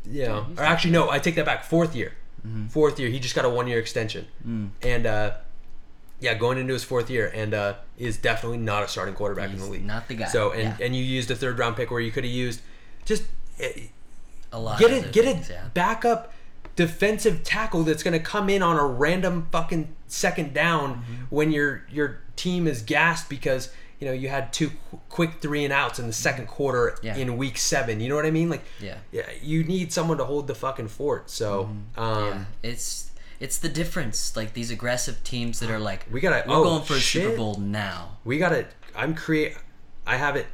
you 0.10 0.24
know, 0.26 0.48
or 0.58 0.64
actually 0.64 0.92
no, 0.92 1.10
I 1.10 1.20
take 1.20 1.36
that 1.36 1.46
back. 1.46 1.66
Fourth 1.66 1.94
year, 1.94 2.14
fourth 2.70 2.98
year. 3.00 3.10
He 3.10 3.20
just 3.20 3.36
got 3.36 3.44
a 3.44 3.50
one 3.50 3.68
year 3.68 3.80
extension, 3.80 4.26
and 4.82 5.06
uh, 5.06 5.32
yeah, 6.22 6.36
going 6.36 6.58
into 6.58 6.72
his 6.74 6.86
fourth 6.86 7.10
year, 7.10 7.30
and 7.36 7.54
uh, 7.54 7.74
is 7.98 8.16
definitely 8.18 8.60
not 8.60 8.84
a 8.84 8.88
starting 8.88 9.14
quarterback 9.14 9.50
in 9.50 9.58
the 9.60 9.66
league. 9.66 9.84
not 9.86 10.08
the 10.08 10.16
guy. 10.16 10.28
So 10.28 10.52
and 10.52 10.64
Yeah. 10.80 10.86
and 10.86 10.96
you 10.96 11.04
used 11.04 11.30
a 11.30 11.36
third 11.36 11.60
round 11.60 11.76
pick 11.76 11.92
where 11.92 12.00
you 12.00 12.12
could 12.12 12.24
have 12.24 12.32
used 12.34 12.62
just 13.04 13.24
eh, 13.60 13.88
A 14.54 14.60
lot. 14.60 14.80
get 14.80 14.92
of 14.92 15.06
it, 15.06 15.12
get 15.12 15.26
things, 15.26 15.50
a 15.50 15.54
yeah. 15.54 15.64
backup 15.74 16.32
defensive 16.78 17.44
tackle 17.44 17.84
that's 17.84 18.04
going 18.04 18.14
to 18.14 18.20
come 18.24 18.50
in 18.50 18.62
on 18.64 18.78
a 18.78 18.86
random 18.86 19.48
fucking 19.52 19.94
second 20.08 20.54
down 20.54 20.78
Mm-hmm. 20.96 21.24
when 21.30 21.52
your 21.52 21.84
your 21.92 22.22
team 22.38 22.68
is 22.68 22.82
gassed 22.82 23.30
because 23.30 23.70
you 24.00 24.08
know 24.08 24.14
you 24.14 24.30
had 24.30 24.54
two 24.54 24.72
quick 25.10 25.42
three 25.42 25.64
and 25.66 25.74
outs 25.74 26.00
in 26.00 26.08
the 26.08 26.14
second 26.14 26.48
quarter 26.48 26.96
Mm-hmm. 26.98 27.06
Yeah. 27.06 27.16
in 27.18 27.36
week 27.36 27.58
seven. 27.58 28.00
You 28.00 28.08
know 28.10 28.16
what 28.16 28.26
I 28.26 28.32
mean? 28.32 28.50
Like 28.50 28.64
Yeah. 28.80 28.98
yeah, 29.12 29.24
you 29.42 29.64
need 29.66 29.92
someone 29.92 30.18
to 30.20 30.24
hold 30.26 30.48
the 30.48 30.56
fucking 30.56 30.88
fort. 30.88 31.30
So 31.30 31.66
Mm-hmm. 31.66 32.00
um, 32.00 32.28
yeah. 32.30 32.46
It's 32.72 33.12
it's 33.40 33.58
the 33.60 33.70
difference. 33.70 34.36
Like 34.38 34.54
these 34.54 34.72
aggressive 34.72 35.24
teams 35.24 35.60
that 35.60 35.70
are 35.70 35.80
like, 35.80 36.06
We 36.12 36.22
gotta- 36.22 36.48
we're 36.48 36.56
oh, 36.56 36.64
going 36.64 36.84
for 36.84 36.94
a 36.94 37.00
Super. 37.00 37.36
Bowl 37.36 37.56
now. 37.60 38.18
we 38.24 38.38
got 38.38 38.50
to 38.50 38.66
I'm 38.96 39.14
create 39.16 39.58
I 40.06 40.16
have 40.18 40.36
it 40.36 40.48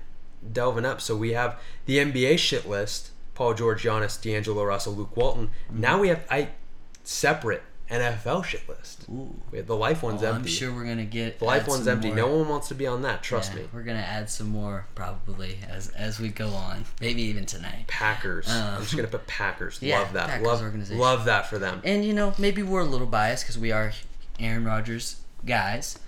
delving 0.51 0.83
up 0.86 0.99
so 0.99 1.15
we 1.15 1.31
have 1.33 1.59
the 1.86 1.97
NBA 1.99 2.38
shit 2.39 2.67
list 2.67 3.12
Paul 3.35 3.53
George 3.53 3.83
Giannis 3.83 4.21
D'Angelo 4.21 4.63
Russell 4.63 4.93
Luke 4.93 5.15
Walton 5.17 5.47
Mm-hmm. 5.69 5.81
now 5.81 5.99
we 5.99 6.09
have 6.09 6.25
I 6.29 6.49
separate 7.03 7.61
NFL 7.91 8.43
shit 8.45 8.67
list 8.67 9.05
Ooh. 9.09 9.35
the 9.51 9.75
life 9.75 10.01
one's 10.01 10.23
Oh, 10.23 10.31
I'm 10.31 10.45
sure 10.45 10.73
we're 10.73 10.85
gonna 10.85 11.03
get 11.03 11.39
the 11.39 11.45
life 11.45 11.67
one's 11.67 11.87
empty 11.87 12.07
more. 12.07 12.15
no 12.15 12.27
one 12.37 12.47
wants 12.47 12.69
to 12.69 12.75
be 12.75 12.87
on 12.87 13.01
that 13.03 13.21
trust 13.21 13.51
Yeah, 13.53 13.59
me 13.59 13.67
We're 13.73 13.83
gonna 13.83 13.99
add 13.99 14.29
some 14.29 14.47
more 14.47 14.87
probably 14.95 15.57
as 15.69 15.89
as 15.89 16.19
we 16.19 16.29
go 16.29 16.47
on. 16.49 16.85
Maybe 17.01 17.21
even 17.23 17.45
tonight. 17.45 17.85
Packers 17.87 18.49
Um, 18.49 18.75
I'm 18.75 18.81
just 18.81 18.95
gonna 18.95 19.09
put 19.09 19.27
Packers 19.27 19.77
yeah, 19.81 19.99
love 19.99 20.13
that 20.13 20.27
Packers 20.29 20.47
love 20.47 20.61
organization. 20.61 20.99
love 20.99 21.25
that 21.25 21.47
for 21.47 21.59
them 21.59 21.81
And 21.83 22.05
you 22.05 22.13
know, 22.13 22.33
maybe 22.39 22.63
we're 22.63 22.81
a 22.81 22.85
little 22.85 23.05
biased 23.07 23.43
because 23.43 23.57
we 23.59 23.71
are 23.71 23.91
Aaron 24.39 24.63
Rodgers 24.65 25.17
guys, 25.45 25.99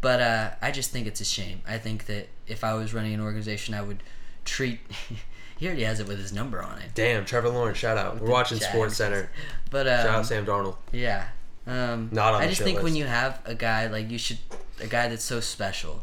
but 0.00 0.20
uh, 0.20 0.50
I 0.62 0.70
just 0.72 0.90
think 0.90 1.06
it's 1.06 1.20
a 1.20 1.24
shame. 1.24 1.60
I 1.68 1.76
think 1.78 2.06
that 2.06 2.28
if 2.48 2.64
I 2.64 2.74
was 2.74 2.92
running 2.94 3.12
an 3.14 3.20
organization, 3.20 3.74
I 3.74 3.82
would 3.82 4.02
treat. 4.44 4.80
he 5.58 5.66
already 5.66 5.82
has 5.84 6.00
it 6.00 6.08
with 6.08 6.18
his 6.18 6.32
number 6.32 6.62
on 6.62 6.78
it. 6.78 6.90
damn 6.94 7.24
Trevor 7.24 7.50
Lawrence 7.50 7.78
shout 7.78 7.98
out 7.98 8.20
we're 8.20 8.30
watching 8.30 8.58
Jags. 8.58 8.72
Sports 8.72 8.96
Center 8.96 9.30
But 9.70 9.86
um, 9.86 9.96
shout 9.98 10.14
out 10.14 10.26
Sam 10.26 10.46
Darnold 10.46 10.76
yeah, 10.92 11.28
um, 11.66 12.08
Not 12.12 12.34
on 12.34 12.42
I 12.42 12.48
just 12.48 12.62
think 12.62 12.82
when 12.82 12.96
you 12.96 13.04
have 13.04 13.40
a 13.44 13.54
guy 13.54 13.88
like 13.88 14.10
you 14.10 14.18
should, 14.18 14.38
a 14.80 14.86
guy 14.86 15.08
that's 15.08 15.24
so 15.24 15.40
special. 15.40 16.02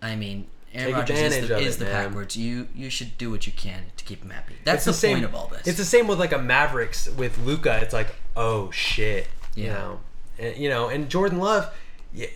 I 0.00 0.14
mean, 0.14 0.46
Aaron 0.72 0.94
Rodgers 0.94 1.18
is 1.18 1.48
the, 1.48 1.58
is 1.58 1.76
it, 1.76 1.78
the 1.80 1.84
backwards. 1.86 2.36
You 2.36 2.68
you 2.74 2.88
should 2.88 3.18
do 3.18 3.30
what 3.30 3.46
you 3.46 3.52
can 3.52 3.86
to 3.96 4.04
keep 4.04 4.22
him 4.22 4.30
happy. 4.30 4.54
That's 4.64 4.84
the, 4.84 4.92
the 4.92 4.94
point 4.94 5.00
same 5.00 5.24
of 5.24 5.34
all 5.34 5.48
this. 5.48 5.66
It's 5.66 5.78
the 5.78 5.84
same 5.84 6.06
with 6.06 6.20
like 6.20 6.32
a 6.32 6.38
Mavericks 6.38 7.08
with 7.08 7.38
Luka. 7.38 7.80
It's 7.82 7.92
like, 7.92 8.14
oh 8.36 8.70
shit, 8.70 9.26
you 9.56 9.66
know, 9.66 10.00
and, 10.38 10.56
you 10.56 10.68
know, 10.68 10.88
and 10.88 11.08
Jordan 11.08 11.38
Love. 11.40 11.74
Yeah, 12.12 12.28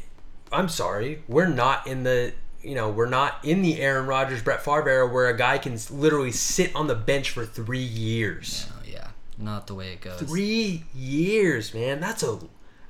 I'm 0.51 0.69
sorry, 0.69 1.23
we're 1.29 1.47
not 1.47 1.87
in 1.87 2.03
the, 2.03 2.33
you 2.63 2.75
know, 2.75 2.91
we're 2.91 3.09
not 3.09 3.39
in 3.45 3.63
the 3.63 3.81
Aaron 3.81 4.07
Rodgers, 4.07 4.43
Brett 4.43 4.65
Favre 4.65 4.89
era 4.89 5.07
where 5.07 5.29
a 5.29 5.37
guy 5.37 5.59
can 5.59 5.79
literally 5.91 6.33
sit 6.33 6.75
on 6.75 6.87
the 6.87 6.95
bench 6.95 7.31
for 7.31 7.45
three 7.45 7.83
years. 7.83 8.69
Oh, 8.73 8.83
yeah, 8.87 9.09
not 9.39 9.67
the 9.67 9.75
way 9.75 9.93
it 9.93 10.01
goes. 10.01 10.21
Three 10.21 10.85
years, 10.95 11.75
man. 11.75 12.01
That's 12.01 12.23
a. 12.23 12.39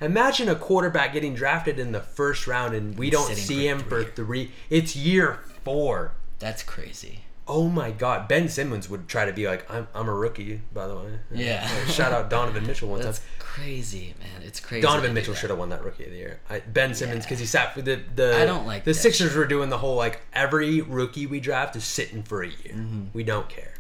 Imagine 0.01 0.49
a 0.49 0.57
quarterback 0.57 1.13
getting 1.13 1.35
drafted 1.35 1.79
in 1.79 1.93
the 1.93 2.01
first 2.01 2.49
round 2.49 2.75
and 2.75 2.99
we 2.99 3.09
don't 3.09 3.37
see 3.37 3.69
for 3.69 3.75
him 3.75 3.79
three 3.79 4.05
for 4.05 4.11
three. 4.11 4.51
It's 4.69 4.97
year 4.97 5.39
four. 5.63 6.15
That's 6.41 6.65
crazy. 6.65 7.21
Oh 7.49 7.69
my 7.69 7.91
God, 7.91 8.29
Ben 8.29 8.49
Simmons 8.49 8.89
would 8.89 9.09
try 9.09 9.25
to 9.25 9.33
be 9.33 9.47
like, 9.49 9.69
I'm, 9.71 9.89
I'm 9.95 10.09
a 10.09 10.15
rookie, 10.15 10.61
by 10.73 10.87
the 10.87 10.95
way. 10.95 11.19
Yeah. 11.33 11.67
Shout 11.87 12.13
out 12.13 12.31
Donovan 12.31 12.67
Mitchell 12.67 12.89
one 12.89 13.01
time. 13.01 13.07
That's 13.07 13.21
crazy, 13.39 14.15
man. 14.21 14.43
It's 14.43 14.61
crazy. 14.61 14.83
Donovan 14.83 15.13
Mitchell 15.13 15.35
should 15.35 15.51
have 15.51 15.59
won 15.59 15.69
that 15.71 15.83
Rookie 15.85 16.05
of 16.05 16.11
the 16.11 16.17
Year. 16.17 16.41
I, 16.49 16.61
ben 16.61 16.95
Simmons 16.95 17.25
because 17.25 17.41
he 17.41 17.47
sat 17.47 17.75
for 17.75 17.83
the 17.83 18.01
the. 18.15 18.37
I 18.37 18.47
don't 18.47 18.67
like 18.67 18.85
the 18.85 18.93
that 18.93 18.99
Sixers 18.99 19.35
were 19.35 19.47
doing 19.47 19.71
the 19.71 19.79
whole 19.79 19.97
like 19.97 20.21
every 20.33 20.81
rookie 20.81 21.27
we 21.27 21.41
draft 21.41 21.75
is 21.75 21.85
sitting 21.85 22.23
for 22.23 22.43
a 22.43 22.47
year. 22.49 22.75
Mm-hmm. 22.75 23.07
We 23.13 23.25
don't 23.25 23.49
care. 23.49 23.75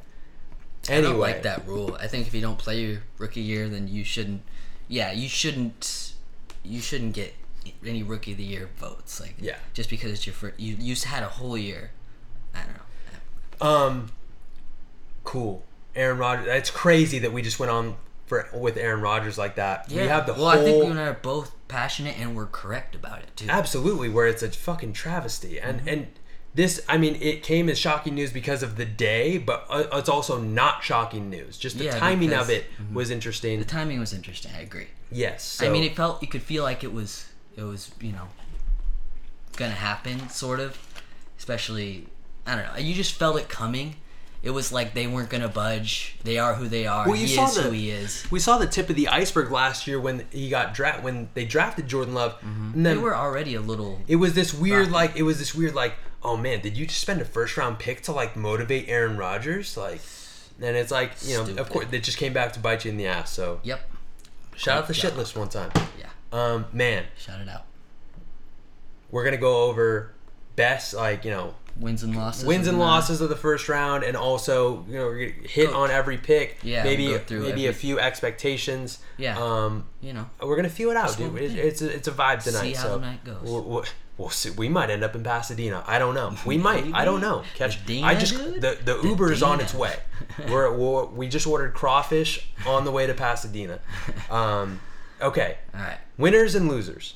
I 0.90 1.00
don't 1.00 1.18
like 1.18 1.42
that 1.44 1.66
rule. 1.66 1.96
I 2.00 2.08
think 2.08 2.26
if 2.26 2.34
you 2.34 2.40
don't 2.40 2.58
play 2.58 2.80
your 2.80 3.02
rookie 3.18 3.40
year, 3.40 3.68
then 3.68 3.86
you 3.86 4.02
shouldn't. 4.02 4.42
Yeah, 4.88 5.12
you 5.12 5.28
shouldn't. 5.28 6.14
You 6.64 6.80
shouldn't 6.80 7.14
get 7.14 7.34
any 7.86 8.02
rookie 8.02 8.32
of 8.32 8.38
the 8.38 8.44
year 8.44 8.68
votes. 8.76 9.20
Like, 9.20 9.36
Yeah. 9.40 9.56
just 9.72 9.88
because 9.88 10.10
it's 10.10 10.26
your 10.26 10.34
first. 10.34 10.58
You 10.58 10.76
you 10.78 10.96
had 11.06 11.22
a 11.22 11.28
whole 11.28 11.56
year. 11.56 11.92
I 12.54 12.58
don't 12.64 12.74
know. 12.74 12.82
Um, 13.62 14.10
cool. 15.24 15.64
Aaron 15.94 16.18
Rodgers. 16.18 16.46
It's 16.48 16.70
crazy 16.70 17.18
that 17.20 17.32
we 17.32 17.42
just 17.42 17.58
went 17.58 17.70
on 17.70 17.96
for 18.26 18.48
with 18.54 18.76
Aaron 18.76 19.00
Rodgers 19.00 19.36
like 19.38 19.56
that. 19.56 19.90
Yeah. 19.90 20.02
We 20.02 20.08
have 20.08 20.26
the 20.26 20.32
well, 20.32 20.42
whole. 20.50 20.60
I 20.60 20.64
think 20.64 20.84
you 20.84 20.90
and 20.90 20.98
I 21.00 21.04
are 21.08 21.14
both 21.22 21.54
passionate 21.68 22.18
and 22.18 22.34
we're 22.36 22.46
correct 22.46 22.94
about 22.94 23.20
it 23.20 23.36
too. 23.36 23.46
Absolutely, 23.48 24.08
where 24.08 24.26
it's 24.26 24.42
a 24.42 24.50
fucking 24.50 24.92
travesty, 24.94 25.58
and 25.60 25.80
Mm-hmm. 25.80 25.88
and 25.88 26.06
this, 26.54 26.82
I 26.86 26.98
mean, 26.98 27.16
it 27.22 27.42
came 27.42 27.70
as 27.70 27.78
shocking 27.78 28.14
news 28.14 28.30
because 28.30 28.62
of 28.62 28.76
the 28.76 28.84
day, 28.84 29.38
but 29.38 29.64
uh, 29.70 29.84
it's 29.94 30.10
also 30.10 30.38
not 30.38 30.84
shocking 30.84 31.30
news. 31.30 31.56
Just 31.56 31.78
the 31.78 31.84
Yeah, 31.84 31.98
timing 31.98 32.28
because- 32.28 32.48
of 32.48 32.54
it 32.54 32.66
was 32.92 33.10
interesting. 33.10 33.58
The 33.58 33.64
timing 33.64 33.98
was 34.00 34.12
interesting. 34.12 34.52
I 34.54 34.60
agree. 34.60 34.88
yes, 35.10 35.42
so, 35.44 35.66
I 35.66 35.70
mean, 35.70 35.82
it 35.82 35.96
felt 35.96 36.20
you 36.20 36.28
could 36.28 36.42
feel 36.42 36.62
like 36.62 36.84
it 36.84 36.92
was 36.92 37.26
it 37.56 37.62
was 37.62 37.90
you 38.00 38.12
know 38.12 38.28
gonna 39.56 39.72
happen, 39.72 40.28
sort 40.30 40.60
of. 40.60 40.78
Especially, 41.38 42.06
I 42.46 42.56
don't 42.56 42.64
know. 42.72 42.78
You 42.78 42.94
just 42.94 43.14
felt 43.14 43.38
it 43.38 43.48
coming. 43.48 43.96
It 44.42 44.50
was 44.50 44.72
like 44.72 44.92
they 44.94 45.06
weren't 45.06 45.30
gonna 45.30 45.48
budge. 45.48 46.16
They 46.24 46.36
are 46.38 46.54
who 46.54 46.66
they 46.66 46.84
are. 46.86 47.06
Well, 47.06 47.14
you 47.14 47.28
he 47.28 47.34
saw 47.36 47.46
is 47.46 47.54
the- 47.54 47.62
who 47.62 47.70
he 47.70 47.90
is. 47.90 48.26
we 48.30 48.40
saw 48.40 48.58
the 48.58 48.66
tip 48.66 48.90
of 48.90 48.96
the 48.96 49.06
iceberg 49.08 49.52
last 49.52 49.86
year 49.86 50.00
when 50.00 50.26
he 50.32 50.48
got 50.50 50.74
drafted 50.74 51.04
when 51.04 51.28
they 51.34 51.44
drafted 51.44 51.86
Jordan 51.86 52.12
Love, 52.14 52.36
and 52.42 52.84
They 52.84 52.96
were 52.96 53.14
already 53.16 53.54
a 53.54 53.60
little. 53.60 54.00
it 54.08 54.16
was 54.16 54.34
this 54.34 54.52
weird 54.52 54.86
Rocky. 54.88 54.92
like 54.92 55.16
it 55.16 55.22
was 55.22 55.38
this 55.38 55.54
weird 55.54 55.74
like 55.74 55.94
oh 56.24 56.36
man, 56.36 56.60
did 56.60 56.76
you 56.76 56.86
just 56.86 57.00
spend 57.00 57.20
a 57.20 57.24
first 57.24 57.56
round 57.56 57.78
pick 57.78 58.00
to 58.02 58.12
like 58.12 58.34
motivate 58.36 58.88
Aaron 58.88 59.16
Rodgers 59.16 59.76
like? 59.76 60.00
And 60.60 60.76
it's 60.76 60.90
like 60.90 61.12
you 61.24 61.36
know, 61.36 61.56
of 61.62 61.70
course, 61.70 61.86
it 61.92 62.02
just 62.02 62.18
came 62.18 62.32
back 62.32 62.52
to 62.54 62.60
bite 62.60 62.84
you 62.84 62.90
in 62.90 62.96
the 62.96 63.06
ass. 63.06 63.32
So 63.32 63.60
Yep. 63.62 63.88
shout 64.56 64.78
out 64.78 64.88
the 64.88 64.94
shit 64.94 65.16
list 65.16 65.36
one 65.36 65.48
time. 65.48 65.70
Yeah. 65.98 66.06
Um, 66.32 66.66
man, 66.72 67.04
Shout 67.16 67.40
it 67.40 67.48
out. 67.48 67.64
we're 69.10 69.24
gonna 69.24 69.36
go 69.36 69.64
over 69.68 70.12
best 70.56 70.94
like 70.94 71.24
you 71.24 71.30
know 71.30 71.54
Wins 71.78 72.02
and 72.02 72.14
losses. 72.14 72.44
wins 72.44 72.66
and 72.66 72.78
losses 72.78 73.20
of 73.22 73.30
the 73.30 73.36
first 73.36 73.68
round, 73.68 74.04
and 74.04 74.14
also 74.16 74.84
you 74.88 74.94
know 74.94 75.12
hit 75.48 75.72
on 75.72 75.90
every 75.90 76.18
pick. 76.18 76.58
Yeah, 76.62 76.84
maybe 76.84 77.18
maybe 77.30 77.66
a 77.66 77.72
few 77.72 77.98
expectations. 77.98 78.98
Yeah. 79.16 79.38
Um, 79.38 79.86
You 80.02 80.12
know. 80.12 80.28
we're 80.42 80.56
gonna 80.56 80.68
feel 80.68 80.90
it 80.90 80.96
out, 80.96 81.16
dude. 81.16 81.32
one 81.32 81.42
It, 81.42 81.56
it's 81.56 81.80
a, 81.80 81.90
it's 81.90 82.08
a 82.08 82.12
vibe 82.12 82.42
tonight. 82.44 82.60
See 82.60 82.72
how 82.74 82.82
so 82.82 82.98
the 82.98 83.06
night 83.06 83.24
goes. 83.24 83.38
We'll, 83.42 83.62
we'll, 83.64 83.84
we'll 84.18 84.28
see. 84.28 84.50
We 84.50 84.68
might 84.68 84.90
end 84.90 85.02
up 85.02 85.14
in 85.14 85.22
Pasadena. 85.22 85.82
I 85.86 85.98
don't 85.98 86.14
know. 86.14 86.34
We 86.46 86.58
might. 86.58 86.92
I 86.92 87.06
don't 87.06 87.22
know. 87.22 87.42
Catch. 87.54 87.78
I 88.02 88.14
just 88.16 88.36
dude? 88.36 88.60
the 88.60 88.78
the 88.84 88.96
The 88.96 89.08
Uber 89.08 89.32
is 89.32 89.42
on 89.42 89.60
its 89.60 89.72
way. 89.74 89.94
We're, 90.48 90.76
we're 90.76 91.06
we 91.06 91.26
just 91.28 91.46
ordered 91.46 91.72
crawfish 91.74 92.48
on 92.66 92.84
the 92.84 92.90
way 92.92 93.06
to 93.06 93.14
Pasadena. 93.14 93.80
Um, 94.30 94.80
okay. 95.20 95.58
All 95.74 95.80
right. 95.80 95.98
Winners 96.18 96.54
and 96.54 96.68
losers. 96.68 97.14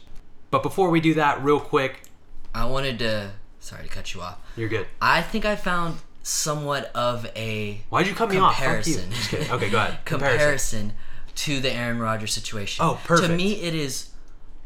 But 0.50 0.62
before 0.62 0.90
we 0.90 1.00
do 1.00 1.14
that, 1.14 1.42
real 1.42 1.60
quick, 1.60 2.02
I 2.56 2.64
wanted 2.64 2.98
to. 3.00 3.32
Sorry 3.60 3.82
to 3.82 3.88
cut 3.88 4.14
you 4.14 4.22
off. 4.22 4.38
you're 4.56 4.68
good. 4.68 4.86
I 5.00 5.22
think 5.22 5.44
I 5.44 5.56
found 5.56 5.98
somewhat 6.22 6.90
of 6.94 7.26
a 7.36 7.80
Why'd 7.90 8.06
you 8.06 8.14
cut 8.14 8.30
me 8.30 8.38
off? 8.38 8.54
Comparison. 8.56 9.10
Just 9.10 9.28
kidding. 9.30 9.50
Okay, 9.50 9.70
go 9.70 9.78
ahead. 9.78 9.98
comparison 10.04 10.92
to 11.36 11.60
the 11.60 11.70
Aaron 11.72 11.98
Rodgers 11.98 12.32
situation. 12.32 12.84
Oh, 12.84 13.00
perfect. 13.04 13.28
To 13.28 13.36
me, 13.36 13.60
it 13.62 13.74
is 13.74 14.10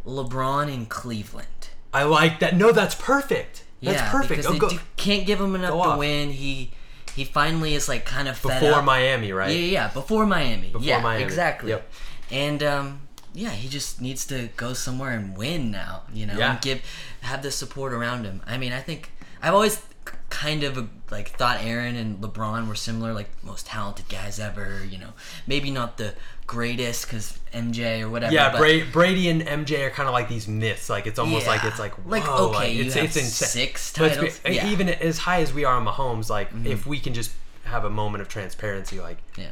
LeBron 0.07 0.73
in 0.73 0.87
Cleveland. 0.87 1.69
I 1.93 2.05
like 2.05 2.39
that. 2.41 2.57
No, 2.57 2.73
that's 2.73 2.95
perfect. 2.95 3.65
That's 3.83 3.97
yeah, 3.99 4.11
perfect. 4.11 4.29
because 4.29 4.47
Oh, 4.47 4.53
they 4.53 4.59
go- 4.59 4.69
do- 4.69 4.79
can't 4.97 5.27
give 5.27 5.41
him 5.41 5.55
enough 5.55 5.71
to 5.71 5.77
off. 5.77 5.99
win. 5.99 6.31
He 6.31 6.71
he 7.17 7.25
finally 7.25 7.75
is 7.75 7.89
like 7.89 8.05
kind 8.05 8.29
of 8.29 8.37
fed 8.39 8.61
Before 8.61 8.79
up. 8.79 8.85
Miami, 8.85 9.33
right? 9.33 9.51
Yeah, 9.51 9.57
yeah, 9.57 9.73
yeah, 9.73 9.89
before 9.89 10.27
Miami. 10.27 10.69
Before 10.69 10.87
yeah, 10.87 11.01
Miami. 11.01 11.25
exactly. 11.25 11.71
Yep. 11.71 11.91
And 12.31 12.63
um, 12.63 13.01
yeah, 13.41 13.51
he 13.51 13.69
just 13.69 14.01
needs 14.01 14.27
to 14.27 14.49
go 14.57 14.73
somewhere 14.75 15.11
and 15.13 15.37
win 15.37 15.71
now. 15.71 16.03
You 16.13 16.27
know, 16.27 16.37
Yeah. 16.37 16.53
and 16.53 16.61
give 16.61 16.83
have 17.23 17.43
the 17.43 17.51
support 17.51 17.93
around 17.93 18.25
him. 18.25 18.43
I 18.47 18.59
mean, 18.59 18.73
I 18.73 18.81
think 18.81 19.13
I've 19.43 19.55
always 19.55 19.81
kind 20.29 20.63
of 20.63 20.89
like 21.11 21.29
thought 21.37 21.59
Aaron 21.63 21.97
and 21.97 22.21
LeBron 22.21 22.69
were 22.69 22.75
similar, 22.75 23.13
like 23.13 23.31
most 23.43 23.67
talented 23.67 24.09
guys 24.09 24.39
ever. 24.39 24.85
You 24.89 24.99
know, 24.99 25.13
maybe 25.47 25.71
not 25.71 25.97
the 25.97 26.15
greatest 26.47 27.07
because 27.07 27.39
MJ 27.55 28.03
or 28.03 28.11
whatever. 28.11 28.33
Yeah, 28.35 28.51
but, 28.53 28.59
Bra- 28.59 28.91
Brady 28.93 29.29
and 29.29 29.41
MJ 29.43 29.87
are 29.87 29.91
kind 29.91 30.09
of 30.09 30.13
like 30.13 30.29
these 30.29 30.47
myths. 30.49 30.91
Like 30.91 31.07
it's 31.07 31.19
almost 31.19 31.47
like 31.47 31.65
it's 31.65 31.79
like 31.79 31.95
Like, 32.05 32.25
whoa, 32.25 32.51
okay, 32.51 32.73
you 32.75 32.85
it's 32.85 32.95
have 32.95 33.05
it's 33.05 33.17
insane. 33.17 33.49
six 33.49 33.93
titles. 33.93 34.41
Yeah. 34.45 34.63
Mm-hmm. 34.65 34.73
Even 34.73 34.89
as 34.91 35.19
high 35.19 35.41
as 35.43 35.53
we 35.55 35.65
are 35.65 35.75
on 35.77 35.85
Mahomes, 35.87 36.29
like 36.29 36.49
if 36.65 36.87
we 36.87 36.99
can 37.01 37.15
just 37.15 37.33
have 37.65 37.85
a 37.85 37.91
moment 37.91 38.21
of 38.23 38.29
transparency, 38.29 39.01
like 39.01 39.19
Yeah. 39.37 39.47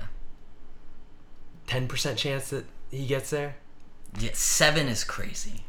ten 1.66 1.86
percent 1.88 2.18
chance 2.18 2.50
that 2.50 2.64
he 2.90 3.06
gets 3.06 3.30
there, 3.30 3.56
Yeah, 4.18 4.30
seven 4.32 4.88
is 4.88 5.04
crazy. 5.04 5.64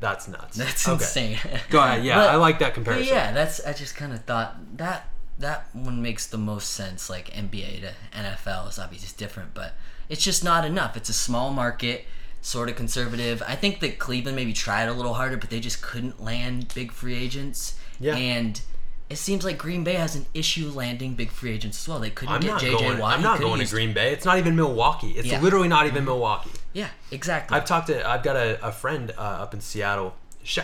that's 0.00 0.28
nuts. 0.28 0.56
That's 0.58 0.86
Okay. 0.86 1.02
insane. 1.02 1.38
Go 1.70 1.80
ahead. 1.82 2.04
Yeah, 2.04 2.16
But- 2.16 2.30
I 2.30 2.36
like 2.36 2.58
that 2.58 2.74
comparison. 2.74 3.14
yeah, 3.14 3.32
that's 3.32 3.60
I 3.64 3.72
just 3.72 3.96
kind 3.96 4.12
of 4.12 4.22
thought 4.24 4.56
that 4.76 5.08
that 5.38 5.66
one 5.72 6.02
makes 6.02 6.26
the 6.26 6.36
most 6.38 6.72
sense. 6.72 7.08
Like 7.08 7.30
NBA 7.34 7.80
to 7.80 7.92
NFL 8.16 8.68
is 8.68 8.78
obviously 8.78 9.08
different, 9.16 9.54
but 9.54 9.74
it's 10.10 10.22
just 10.22 10.44
not 10.44 10.64
enough. 10.66 10.96
It's 10.96 11.08
a 11.08 11.14
small 11.14 11.50
market, 11.52 12.06
sort 12.42 12.68
of 12.68 12.76
conservative. 12.76 13.42
I 13.48 13.54
think 13.56 13.80
that 13.80 13.98
Cleveland 13.98 14.36
maybe 14.36 14.52
tried 14.52 14.88
a 14.88 14.92
little 14.92 15.14
harder, 15.14 15.36
but 15.38 15.48
they 15.50 15.60
just 15.60 15.80
couldn't 15.80 16.22
land 16.22 16.72
big 16.74 16.92
free 16.92 17.14
agents. 17.16 17.74
Yeah. 18.00 18.16
and 18.16 18.60
it 19.08 19.16
seems 19.18 19.44
like 19.44 19.56
Green 19.56 19.84
Bay 19.84 19.94
has 19.94 20.16
an 20.16 20.26
issue 20.34 20.68
landing 20.70 21.14
big 21.14 21.30
free 21.30 21.52
agents 21.52 21.80
as 21.82 21.88
well. 21.88 22.00
They 22.00 22.10
couldn't 22.10 22.34
I'm 22.34 22.40
get 22.40 22.54
JJ 22.58 22.72
going. 22.78 22.98
Watt. 22.98 23.14
I'm 23.14 23.22
not 23.22 23.38
going 23.38 23.60
to 23.60 23.66
Green 23.70 23.92
Bay. 23.94 24.12
It's 24.12 24.24
not 24.24 24.36
even 24.38 24.56
Milwaukee. 24.56 25.12
It's 25.12 25.28
Yeah. 25.28 25.40
literally 25.40 25.68
not 25.68 25.86
even 25.86 25.98
mm-hmm. 25.98 26.06
Milwaukee. 26.06 26.50
Yeah, 26.74 26.88
exactly. 27.10 27.56
I've 27.56 27.64
talked 27.64 27.86
to. 27.86 28.06
I've 28.06 28.22
got 28.22 28.36
a, 28.36 28.66
a 28.66 28.72
friend 28.72 29.12
uh, 29.16 29.20
up 29.20 29.54
in 29.54 29.60
Seattle. 29.60 30.14
Sh- 30.42 30.58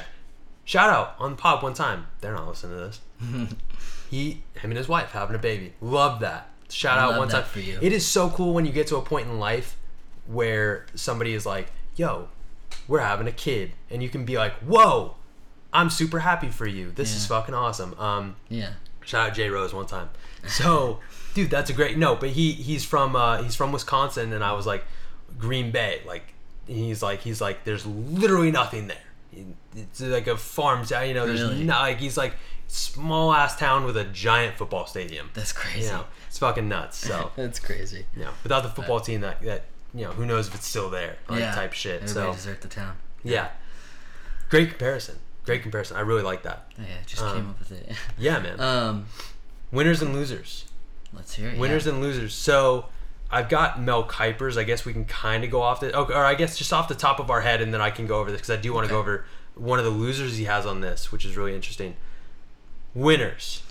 shout 0.65 0.91
out 0.91 1.15
on 1.19 1.31
the 1.31 1.37
pod 1.37 1.63
one 1.63 1.73
time. 1.73 2.09
They're 2.21 2.35
not 2.35 2.49
listening 2.49 2.77
to 2.77 2.85
this. 2.85 3.01
he, 4.11 4.43
him, 4.57 4.71
and 4.71 4.77
his 4.77 4.89
wife 4.89 5.13
having 5.13 5.37
a 5.37 5.39
baby. 5.39 5.73
Love 5.81 6.21
that. 6.21 6.51
Shout 6.69 6.99
out 6.99 7.11
Love 7.11 7.19
one 7.19 7.29
time. 7.29 7.45
for 7.45 7.61
you. 7.61 7.79
It 7.81 7.93
is 7.93 8.07
so 8.07 8.29
cool 8.29 8.53
when 8.53 8.67
you 8.67 8.73
get 8.73 8.89
to 8.89 8.97
a 8.97 9.03
point 9.03 9.29
in 9.29 9.39
life 9.39 9.77
where 10.27 10.85
somebody 10.95 11.33
is 11.33 11.47
like, 11.47 11.69
"Yo, 11.97 12.29
we're 12.89 13.01
having 13.01 13.29
a 13.29 13.33
kid," 13.33 13.73
and 13.89 14.03
you 14.03 14.09
can 14.09 14.25
be 14.27 14.37
like, 14.37 14.53
"Whoa." 14.59 15.15
I'm 15.73 15.89
super 15.89 16.19
happy 16.19 16.49
for 16.49 16.67
you. 16.67 16.91
This 16.91 17.15
is 17.15 17.27
fucking 17.29 17.55
awesome. 17.55 17.95
Um, 17.97 18.35
yeah, 18.49 18.71
Shout 19.05 19.31
out 19.31 19.37
Jay 19.37 19.49
Rose 19.49 19.73
one 19.73 19.87
time. 19.87 20.11
So, 20.49 20.99
dude, 21.35 21.49
that's 21.51 21.71
a 21.71 21.73
great 21.73 21.97
no. 21.97 22.17
But 22.17 22.31
he 22.31 22.53
he's 22.53 22.85
from 22.85 23.15
uh, 23.15 23.43
he's 23.43 23.55
from 23.55 23.71
Wisconsin, 23.71 24.33
and 24.33 24.43
I 24.43 24.53
was 24.53 24.67
like 24.67 24.85
Green 25.41 25.71
Bay. 25.71 26.03
Like 26.07 26.35
he's 26.67 27.03
like 27.03 27.21
he's 27.21 27.41
like 27.41 27.65
there's 27.65 27.85
literally 27.87 28.51
nothing 28.53 28.87
there. 28.89 29.45
It's 29.77 30.01
like 30.01 30.27
a 30.27 30.37
farm 30.37 30.85
town. 30.85 31.09
You 31.09 31.15
know, 31.15 31.27
there's 31.27 31.41
Really? 31.43 31.65
not 31.65 31.81
like 31.83 31.99
he's 31.99 32.17
like 32.17 32.35
small 32.67 33.33
ass 33.33 33.57
town 33.57 33.85
with 33.85 33.97
a 33.97 34.05
giant 34.05 34.57
football 34.57 34.87
stadium. 34.87 35.31
that's 35.35 35.53
crazy. 35.53 35.87
You 35.87 35.93
know, 35.93 36.05
it's 36.29 36.39
fucking 36.39 36.69
nuts. 36.69 36.99
So 36.99 37.31
that's 37.37 37.59
crazy. 37.59 38.07
you 38.15 38.23
know, 38.23 38.31
without 38.43 38.63
the 38.63 38.69
football 38.69 39.01
team, 39.01 39.21
that 39.23 39.41
that 39.43 39.65
you 39.95 40.05
know, 40.05 40.13
who 40.13 40.25
knows 40.27 40.49
if 40.49 40.55
it's 40.55 40.67
still 40.67 40.91
there, 40.91 41.17
like 41.29 41.41
yeah, 41.41 41.55
type 41.55 41.73
shit. 41.73 42.03
Everybody 42.03 42.27
So 42.29 42.33
desert 42.33 42.61
the 42.61 42.69
town. 42.69 42.97
yeah, 43.25 43.49
great 44.49 44.71
comparison. 44.71 45.19
Great 45.45 45.63
comparison. 45.63 45.97
I 45.97 46.01
really 46.01 46.23
like 46.23 46.43
that. 46.43 46.71
Yeah, 46.79 46.85
just 47.07 47.23
Um, 47.23 47.35
came 47.37 47.51
up 47.51 47.59
with 47.59 47.73
it. 47.73 47.93
Yeah, 48.19 48.39
man. 48.41 48.61
um, 48.71 49.07
Winners 49.73 50.03
and 50.03 50.13
losers. 50.13 50.67
let's 51.13 51.35
hear 51.35 51.49
it. 51.49 51.59
Winners 51.59 51.87
yeah. 51.87 51.93
and 51.93 52.03
losers. 52.03 52.35
So 52.35 52.87
I've 53.31 53.49
got 53.49 53.81
Mel 53.81 54.05
Kiper's. 54.05 54.57
I 54.59 54.65
guess 54.65 54.85
we 54.85 54.93
can 54.93 55.05
kind 55.05 55.45
of 55.45 55.51
go 55.51 55.63
off 55.63 55.81
the, 55.81 55.97
okay, 55.97 56.13
or 56.15 56.25
I 56.25 56.35
guess 56.35 56.59
just 56.59 56.73
off 56.73 56.89
the 56.89 56.95
top 56.95 57.21
of 57.21 57.31
our 57.31 57.41
head, 57.43 57.61
and 57.61 57.73
then 57.73 57.81
I 57.81 57.91
can 57.91 58.07
go 58.07 58.19
over 58.19 58.31
this 58.31 58.41
because 58.41 58.59
I 58.59 58.61
do 58.61 58.73
want 58.73 58.87
to 58.87 58.91
go 58.93 58.99
over 58.99 59.25
one 59.55 59.79
of 59.79 59.85
the 59.85 59.91
losers 59.91 60.37
he 60.37 60.45
has 60.45 60.67
on 60.67 60.81
this, 60.81 61.13
which 61.13 61.25
is 61.25 61.37
really 61.37 61.55
interesting. 61.55 61.95
Winners, 62.95 63.63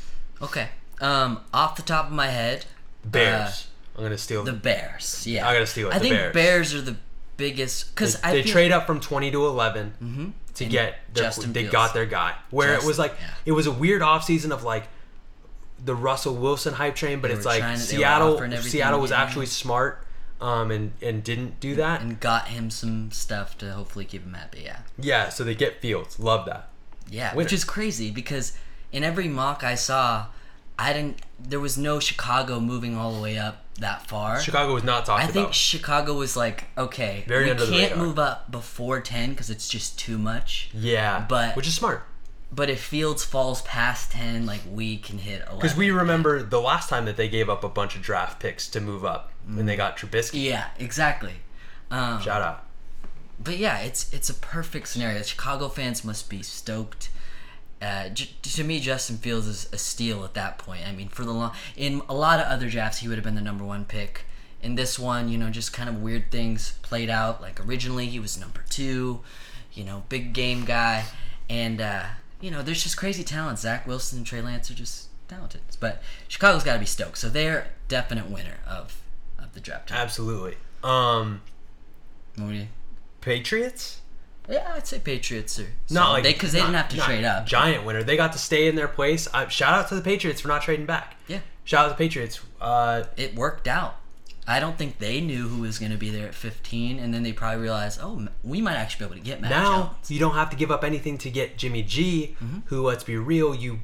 Okay. 0.41 0.69
Um, 1.01 1.41
off 1.53 1.75
the 1.75 1.81
top 1.81 2.07
of 2.07 2.11
my 2.13 2.27
head, 2.27 2.65
Bears. 3.03 3.67
I'm 3.97 4.03
gonna 4.03 4.17
steal. 4.17 4.41
Uh, 4.41 4.45
the 4.45 4.53
Bears. 4.53 5.25
Yeah, 5.27 5.47
I 5.47 5.53
gotta 5.53 5.65
steal 5.67 5.89
it, 5.89 5.95
I 5.95 5.99
think 5.99 6.33
Bears. 6.33 6.73
are 6.73 6.81
the 6.81 6.95
biggest 7.37 7.95
because 7.95 8.19
they 8.21 8.41
they 8.41 8.43
trade 8.43 8.71
up 8.71 8.85
from 8.85 8.99
20 8.99 9.31
to 9.31 9.45
11 9.45 10.33
to 10.55 10.63
And 10.65 10.71
get 10.71 10.95
their, 11.13 11.23
Justin 11.23 11.53
they 11.53 11.63
got 11.65 11.93
their 11.93 12.05
guy. 12.05 12.35
Where 12.49 12.73
it 12.73 12.83
was 12.83 12.99
like 12.99 13.15
yeah. 13.19 13.29
it 13.45 13.51
was 13.53 13.65
a 13.67 13.71
weird 13.71 14.01
offseason 14.01 14.51
of 14.51 14.63
like 14.63 14.87
the 15.83 15.95
Russell 15.95 16.35
Wilson 16.35 16.73
hype 16.73 16.95
train, 16.95 17.19
but 17.21 17.29
They 17.29 17.35
it's 17.35 17.45
like 17.45 17.61
to- 17.63 17.77
Seattle 17.77 18.37
Seattle 18.61 18.99
was 18.99 19.11
actually 19.11 19.45
smart 19.47 20.05
um, 20.41 20.71
and 20.71 20.91
and 21.01 21.23
didn't 21.23 21.59
do 21.59 21.75
that. 21.75 22.01
and 22.01 22.19
got 22.19 22.47
him 22.49 22.69
some 22.69 23.11
stuff 23.11 23.57
to 23.59 23.73
hopefully 23.73 24.05
keep 24.05 24.23
him 24.23 24.33
happy. 24.33 24.61
Yeah, 24.65 24.79
Yeah, 24.97 25.29
so 25.29 25.43
they 25.43 25.55
get 25.55 25.81
Fields. 25.81 26.19
Love 26.19 26.45
that. 26.45 26.69
yeah, 27.09 27.29
Winner. 27.31 27.37
which 27.37 27.53
is 27.53 27.63
crazy 27.63 28.11
because 28.11 28.53
in 28.91 29.03
every 29.03 29.27
mock 29.27 29.63
I 29.63 29.75
saw, 29.75 30.27
I 30.77 30.93
didn't. 30.93 31.19
There 31.39 31.59
was 31.59 31.77
no 31.77 31.99
Chicago 31.99 32.59
moving 32.59 32.95
all 32.97 33.13
the 33.13 33.21
way 33.21 33.37
up 33.37 33.63
that 33.79 34.07
far. 34.07 34.39
Chicago 34.41 34.73
was 34.73 34.83
not 34.83 35.05
talked 35.05 35.19
about. 35.23 35.29
I 35.29 35.31
think 35.33 35.43
about. 35.47 35.55
Chicago 35.55 36.13
was 36.13 36.35
like, 36.37 36.65
okay, 36.77 37.23
Very 37.27 37.45
we 37.45 37.51
under 37.51 37.65
the 37.65 37.71
can't 37.77 37.97
move 37.97 38.19
up 38.19 38.49
before 38.51 38.99
ten 39.01 39.29
because 39.31 39.49
it's 39.49 39.67
just 39.69 39.97
too 39.99 40.17
much. 40.17 40.69
yeah, 40.73 41.25
but- 41.27 41.55
which 41.55 41.67
is 41.67 41.73
smart 41.75 42.03
But 42.51 42.69
if 42.69 42.81
Fields 42.81 43.23
falls 43.23 43.61
past 43.61 44.11
ten, 44.11 44.45
like 44.45 44.61
we 44.71 44.97
can 44.97 45.19
hit 45.19 45.41
eleven. 45.41 45.59
because 45.59 45.77
we 45.77 45.91
remember 45.91 46.41
the 46.41 46.59
last 46.59 46.89
time 46.89 47.05
that 47.05 47.15
they 47.15 47.29
gave 47.29 47.47
up 47.49 47.63
a 47.63 47.69
bunch 47.69 47.95
of 47.95 48.01
draft 48.01 48.39
picks 48.39 48.67
to 48.69 48.81
move 48.81 49.05
up 49.05 49.31
when 49.45 49.65
they 49.67 49.75
got 49.75 49.97
Trubisky. 49.97 50.43
Yeah, 50.45 50.67
exactly. 50.79 51.33
Um, 51.91 52.19
Shout 52.21 52.41
out. 52.41 52.65
but 53.39 53.57
yeah, 53.57 53.79
it's 53.79 54.11
it's 54.13 54.29
a 54.29 54.33
perfect 54.33 54.87
scenario. 54.87 55.21
Chicago 55.21 55.69
fans 55.69 56.03
must 56.03 56.29
be 56.29 56.41
stoked. 56.41 57.09
Uh, 57.81 58.09
j- 58.09 58.31
to 58.41 58.63
me, 58.63 58.79
Justin 58.79 59.17
Fields 59.17 59.47
is 59.47 59.69
a 59.71 59.77
steal 59.77 60.25
at 60.25 60.33
that 60.33 60.57
point. 60.57 60.85
I 60.87 60.91
mean, 60.91 61.07
for 61.07 61.23
the 61.23 61.31
long 61.31 61.53
in 61.77 62.01
a 62.09 62.13
lot 62.13 62.39
of 62.39 62.47
other 62.47 62.67
drafts, 62.69 62.97
he 62.99 63.07
would 63.07 63.15
have 63.17 63.23
been 63.23 63.35
the 63.35 63.41
number 63.41 63.63
one 63.63 63.85
pick. 63.85 64.25
In 64.61 64.75
this 64.75 64.99
one, 64.99 65.29
you 65.29 65.37
know, 65.37 65.49
just 65.49 65.71
kind 65.71 65.87
of 65.87 66.01
weird 66.01 66.29
things 66.31 66.73
played 66.81 67.09
out. 67.09 67.41
Like 67.41 67.63
originally, 67.65 68.07
he 68.07 68.19
was 68.19 68.37
number 68.39 68.63
two. 68.69 69.21
You 69.71 69.83
know, 69.85 70.03
big 70.09 70.33
game 70.33 70.65
guy, 70.65 71.05
and 71.49 71.79
uh, 71.79 72.03
you 72.41 72.51
know, 72.51 72.61
there's 72.61 72.81
just 72.83 72.97
crazy 72.97 73.23
talent. 73.23 73.59
Zach 73.59 73.85
Wilson 73.87 74.19
and 74.19 74.25
Trey 74.27 74.41
Lance 74.41 74.69
are 74.71 74.73
just 74.75 75.07
talented. 75.27 75.61
But 75.79 76.01
Chicago's 76.27 76.63
got 76.63 76.73
to 76.73 76.79
be 76.79 76.85
stoked. 76.85 77.17
So 77.17 77.29
they're 77.29 77.67
definite 77.87 78.29
winner 78.29 78.57
of 78.67 79.01
of 79.37 79.53
the 79.53 79.59
draft. 79.59 79.91
Absolutely. 79.91 80.55
Um, 80.83 81.41
What 82.35 82.53
you- 82.53 82.67
Patriots? 83.21 84.01
Yeah, 84.47 84.71
I'd 84.73 84.87
say 84.87 84.97
Patriots 84.99 85.59
are 85.59 85.67
Not 85.91 86.11
like 86.11 86.23
they 86.23 86.33
because 86.33 86.51
they 86.53 86.59
not- 86.59 86.67
didn't 86.67 86.77
have 86.77 86.89
to 86.89 86.97
trade 87.01 87.23
up. 87.25 87.45
Giant 87.45 87.85
winner. 87.85 88.01
They 88.01 88.17
got 88.17 88.33
to 88.33 88.39
stay 88.39 88.67
in 88.67 88.75
their 88.75 88.87
place. 88.87 89.27
Uh, 89.33 89.47
shout 89.47 89.73
out 89.73 89.89
to 89.89 89.95
the 89.95 90.01
Patriots 90.01 90.41
for 90.41 90.47
not 90.47 90.63
trading 90.63 90.85
back. 90.87 91.15
Yeah, 91.27 91.41
Shout 91.65 91.81
out 91.81 91.87
to 91.89 91.89
the 91.93 91.97
Patriots. 91.97 92.39
Uh, 92.59 93.03
it 93.15 93.35
worked 93.35 93.67
out. 93.67 93.97
I 94.49 94.59
don't 94.59 94.77
think 94.77 94.97
they 94.97 95.21
knew 95.21 95.47
who 95.47 95.61
was 95.61 95.77
going 95.79 95.91
to 95.91 95.97
be 95.97 96.09
there 96.09 96.27
at 96.27 96.33
15, 96.35 96.97
and 96.99 97.13
then 97.13 97.23
they 97.23 97.31
probably 97.33 97.61
realized, 97.61 97.99
oh, 98.01 98.27
we 98.43 98.61
might 98.61 98.73
actually 98.75 99.05
be 99.05 99.13
able 99.13 99.15
to 99.23 99.29
get 99.29 99.41
Matt 99.41 99.51
now 99.51 99.83
Jones. 99.83 100.11
you 100.11 100.19
don't 100.19 100.33
have 100.35 100.49
to 100.49 100.55
give 100.57 100.71
up 100.71 100.83
anything 100.83 101.17
to 101.19 101.29
get 101.29 101.57
Jimmy 101.57 101.83
G, 101.83 102.35
Mm-hmm. 102.43 102.59
who 102.65 102.81
let's 102.85 103.03
be 103.03 103.15
real, 103.15 103.53
you 103.55 103.79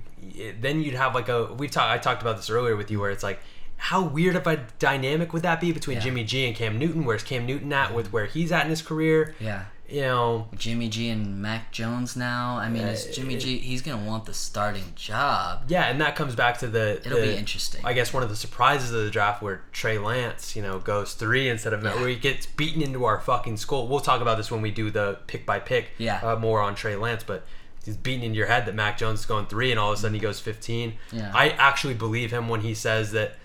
then 0.60 0.82
you'd 0.82 0.96
have 0.96 1.14
like 1.14 1.30
a 1.30 1.54
we've 1.54 1.70
talked 1.70 1.92
I 1.92 1.98
talked 2.00 2.22
about 2.24 2.36
this 2.38 2.50
earlier 2.50 2.76
with 2.76 2.90
you 2.90 3.00
where 3.00 3.12
it's 3.12 3.22
like 3.24 3.40
how 3.78 4.02
weird 4.04 4.36
of 4.36 4.48
a 4.48 4.66
dynamic 4.80 5.34
would 5.34 5.44
that 5.44 5.62
be 5.62 5.72
between 5.72 5.98
Yeah. 5.98 6.04
Jimmy 6.04 6.24
G 6.24 6.48
and 6.48 6.56
Cam 6.56 6.80
Newton? 6.80 7.06
Where's 7.06 7.22
Cam 7.24 7.46
Newton 7.46 7.72
at 7.72 7.94
with 7.94 8.12
where 8.12 8.26
he's 8.26 8.52
at 8.52 8.64
in 8.64 8.70
his 8.72 8.82
career? 8.82 9.36
Yeah, 9.40 9.66
You 9.88 10.02
know, 10.02 10.48
Jimmy 10.58 10.90
G 10.90 11.10
and 11.10 11.42
Mac 11.42 11.72
Jones 11.72 12.16
now. 12.16 12.58
I 12.58 12.70
mean, 12.70 12.84
is 12.84 13.16
Jimmy 13.16 13.38
G? 13.38 13.60
He's 13.60 13.82
going 13.84 14.00
to 14.00 14.06
want 14.06 14.26
the 14.26 14.34
starting 14.34 14.94
job. 14.96 15.64
yeah, 15.68 15.84
and 15.86 16.02
that 16.02 16.16
comes 16.16 16.36
back 16.36 16.58
to 16.60 16.68
the 16.68 17.02
It'll 17.06 17.22
be 17.22 17.36
interesting. 17.36 17.82
I 17.84 17.94
guess 17.94 18.12
one 18.14 18.24
of 18.24 18.30
the 18.30 18.36
surprises 18.36 18.92
of 18.92 19.04
the 19.06 19.12
draft 19.12 19.44
where 19.44 19.62
Trey 19.72 19.98
Lance, 20.00 20.56
you 20.56 20.62
know, 20.64 20.80
goes 20.80 21.14
three 21.14 21.48
instead 21.50 21.74
of 21.74 21.84
Yeah. 21.84 21.96
where 21.96 22.08
he 22.10 22.16
gets 22.16 22.46
beaten 22.48 22.82
into 22.82 23.06
our 23.06 23.20
fucking 23.20 23.58
skull. 23.58 23.88
We'll 23.88 24.00
talk 24.00 24.22
about 24.22 24.38
this 24.38 24.50
when 24.50 24.62
we 24.62 24.72
do 24.72 24.90
the 24.90 25.20
pick 25.28 25.46
by 25.46 25.60
pick. 25.60 25.90
Yeah. 26.00 26.20
Uh, 26.24 26.36
more 26.36 26.62
on 26.62 26.74
Trey 26.74 26.96
Lance, 26.96 27.24
but 27.24 27.46
he's 27.84 27.96
beaten 27.96 28.24
into 28.24 28.38
your 28.38 28.48
head 28.48 28.66
that 28.66 28.74
Mac 28.74 28.98
Jones 28.98 29.20
is 29.20 29.26
going 29.28 29.46
three, 29.46 29.70
and 29.70 29.80
all 29.80 29.92
of 29.92 30.00
a 30.00 30.02
sudden 30.02 30.16
he 30.16 30.20
goes 30.20 30.40
fifteen. 30.40 30.94
Yeah. 31.12 31.32
I 31.34 31.50
actually 31.50 31.94
believe 31.94 32.32
him 32.32 32.48
when 32.50 32.62
he 32.62 32.74
says 32.74 33.12
that 33.12 33.36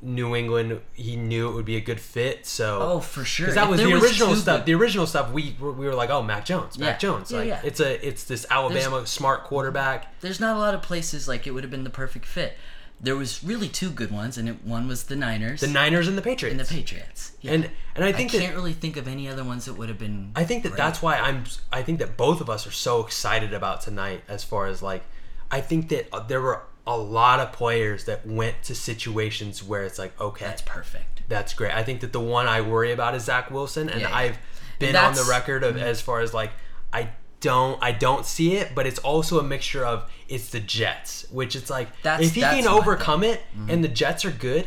New 0.00 0.36
England 0.36 0.80
he 0.92 1.16
knew 1.16 1.48
it 1.48 1.54
would 1.54 1.64
be 1.64 1.76
a 1.76 1.80
good 1.80 2.00
fit. 2.00 2.46
So 2.46 2.78
Oh, 2.80 3.00
for 3.00 3.24
sure. 3.24 3.46
because 3.46 3.56
that 3.56 3.68
was 3.68 3.80
the 3.80 3.86
was 3.90 4.02
original 4.02 4.28
two 4.34 4.36
stuff. 4.40 4.64
The 4.64 4.74
original 4.74 5.06
stuff 5.06 5.32
we 5.32 5.56
were- 5.58 5.72
we 5.72 5.86
were 5.86 5.94
like, 5.94 6.10
oh, 6.10 6.22
Mac 6.22 6.44
Jones, 6.44 6.78
Mac 6.78 6.94
Yeah. 6.94 6.98
Jones. 6.98 7.30
Yeah, 7.32 7.38
like 7.38 7.48
yeah. 7.48 7.60
it's 7.64 7.80
a 7.80 8.06
it's 8.06 8.24
this 8.24 8.46
Alabama 8.50 9.06
smart 9.06 9.44
quarterback. 9.44 10.20
There's 10.20 10.38
not 10.40 10.56
a 10.56 10.58
lot 10.58 10.74
of 10.74 10.82
places 10.82 11.26
like 11.26 11.46
it 11.46 11.50
would 11.50 11.64
have 11.64 11.70
been 11.70 11.84
the 11.84 11.90
perfect 11.90 12.26
fit. 12.26 12.56
There 13.00 13.14
was 13.14 13.44
really 13.44 13.68
two 13.68 13.90
good 13.90 14.10
ones, 14.10 14.36
and 14.36 14.48
it, 14.48 14.64
one 14.64 14.88
was 14.88 15.04
the 15.04 15.14
Niners 15.14 15.60
The 15.60 15.68
Niners 15.68 16.08
and 16.08 16.18
the 16.18 16.22
Patriots. 16.22 16.50
and 16.58 16.60
the 16.60 16.74
Patriots. 16.74 17.32
Yeah. 17.40 17.52
And 17.52 17.70
and 17.94 18.04
I 18.04 18.10
think 18.12 18.30
I 18.30 18.32
think 18.32 18.42
can't 18.44 18.56
really 18.56 18.72
think 18.72 18.96
of 18.96 19.06
any 19.06 19.28
other 19.28 19.44
ones 19.44 19.66
that 19.66 19.74
would 19.74 19.88
have 19.88 19.98
been. 20.00 20.32
I 20.34 20.42
think 20.44 20.62
that 20.64 20.70
great. 20.70 20.78
that's 20.78 21.00
why 21.00 21.16
I'm. 21.16 21.44
I 21.72 21.82
think 21.82 21.98
that 22.00 22.16
both 22.16 22.40
of 22.40 22.48
us 22.50 22.66
are 22.66 22.72
so 22.72 23.04
excited 23.04 23.52
about 23.54 23.80
tonight. 23.82 24.22
As 24.28 24.42
far 24.42 24.66
as 24.66 24.82
like, 24.82 25.04
I 25.50 25.60
think 25.60 25.88
that 25.90 26.08
uh, 26.12 26.20
there 26.26 26.40
were 26.40 26.62
a 26.88 26.96
lot 26.96 27.38
of 27.38 27.52
players 27.52 28.04
that 28.06 28.26
went 28.26 28.62
to 28.64 28.74
situations 28.74 29.62
where 29.62 29.84
it's 29.84 29.98
like, 29.98 30.18
okay, 30.20 30.46
That's 30.46 30.62
perfect. 30.62 31.22
that's 31.28 31.52
great. 31.54 31.72
I 31.72 31.84
think 31.84 32.00
that 32.00 32.12
the 32.12 32.20
one 32.20 32.46
I 32.48 32.62
worry 32.62 32.90
about 32.92 33.14
is 33.14 33.24
Zach 33.24 33.50
Wilson, 33.50 33.88
and 33.90 34.00
Yeah, 34.00 34.08
yeah. 34.08 34.16
I've 34.16 34.38
been 34.78 34.96
on 34.96 35.14
the 35.14 35.26
record 35.28 35.62
of 35.64 35.76
as 35.76 36.00
far 36.00 36.20
as 36.20 36.32
like 36.32 36.50
I 36.92 37.10
don't 37.40 37.78
I 37.82 37.92
don't 37.92 38.24
see 38.24 38.56
it, 38.56 38.72
but 38.74 38.86
it's 38.86 38.98
also 39.00 39.38
a 39.38 39.42
mixture 39.42 39.84
of 39.84 40.10
it's 40.28 40.48
the 40.50 40.60
Jets, 40.60 41.26
which 41.30 41.54
it's 41.54 41.70
like 41.70 41.88
That's- 42.02 42.26
if 42.28 42.34
he 42.34 42.40
can 42.40 42.66
overcome 42.66 43.22
it 43.22 43.42
and 43.68 43.84
the 43.84 43.88
Jets 43.88 44.24
are 44.24 44.30
good. 44.30 44.66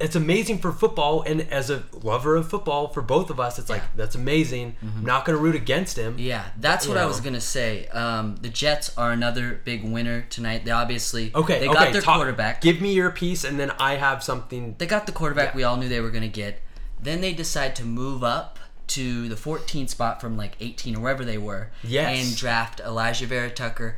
It's 0.00 0.14
amazing 0.14 0.58
for 0.58 0.70
football, 0.70 1.22
and 1.22 1.40
as 1.50 1.70
a 1.70 1.82
lover 2.04 2.36
of 2.36 2.48
football, 2.48 2.86
for 2.86 3.02
both 3.02 3.30
of 3.30 3.40
us, 3.40 3.58
it's 3.58 3.68
like 3.68 3.82
that's 3.96 4.14
amazing. 4.14 4.76
I'm 4.80 5.04
not 5.04 5.24
going 5.24 5.36
to 5.36 5.42
root 5.42 5.56
against 5.56 5.96
him. 5.98 6.14
Yeah, 6.18 6.44
that's 6.60 6.86
what 6.86 6.94
You 6.94 7.00
I 7.00 7.06
was 7.06 7.20
gonna 7.20 7.40
say. 7.40 7.88
Um, 7.88 8.36
the 8.40 8.48
Jets 8.48 8.96
are 8.96 9.10
another 9.10 9.60
big 9.64 9.82
winner 9.82 10.22
tonight. 10.30 10.64
They 10.64 10.70
obviously 10.70 11.32
Okay, 11.34 11.58
they 11.58 11.68
okay. 11.68 11.74
got 11.74 11.92
their 11.92 12.00
talk- 12.02 12.16
quarterback. 12.16 12.60
Give 12.60 12.80
me 12.80 12.92
your 12.94 13.10
piece, 13.10 13.42
and 13.42 13.58
then 13.58 13.72
I 13.80 13.96
have 13.96 14.22
something. 14.22 14.76
They 14.78 14.86
got 14.86 15.06
the 15.06 15.12
quarterback 15.12 15.48
Yeah. 15.48 15.56
we 15.56 15.62
all 15.64 15.76
knew 15.76 15.88
they 15.88 16.00
were 16.00 16.10
going 16.10 16.22
to 16.22 16.28
get. 16.28 16.60
Then 17.02 17.20
they 17.20 17.32
decide 17.32 17.74
to 17.76 17.84
move 17.84 18.22
up 18.22 18.58
to 18.88 19.28
the 19.28 19.36
14 19.36 19.88
spot 19.88 20.20
from 20.20 20.36
like 20.36 20.56
18 20.60 20.94
or 20.96 21.00
wherever 21.00 21.24
they 21.24 21.38
were. 21.38 21.70
Yes. 21.82 22.24
And 22.28 22.36
draft 22.36 22.80
Alijah 22.84 23.26
Vera 23.26 23.50
Tucker, 23.50 23.96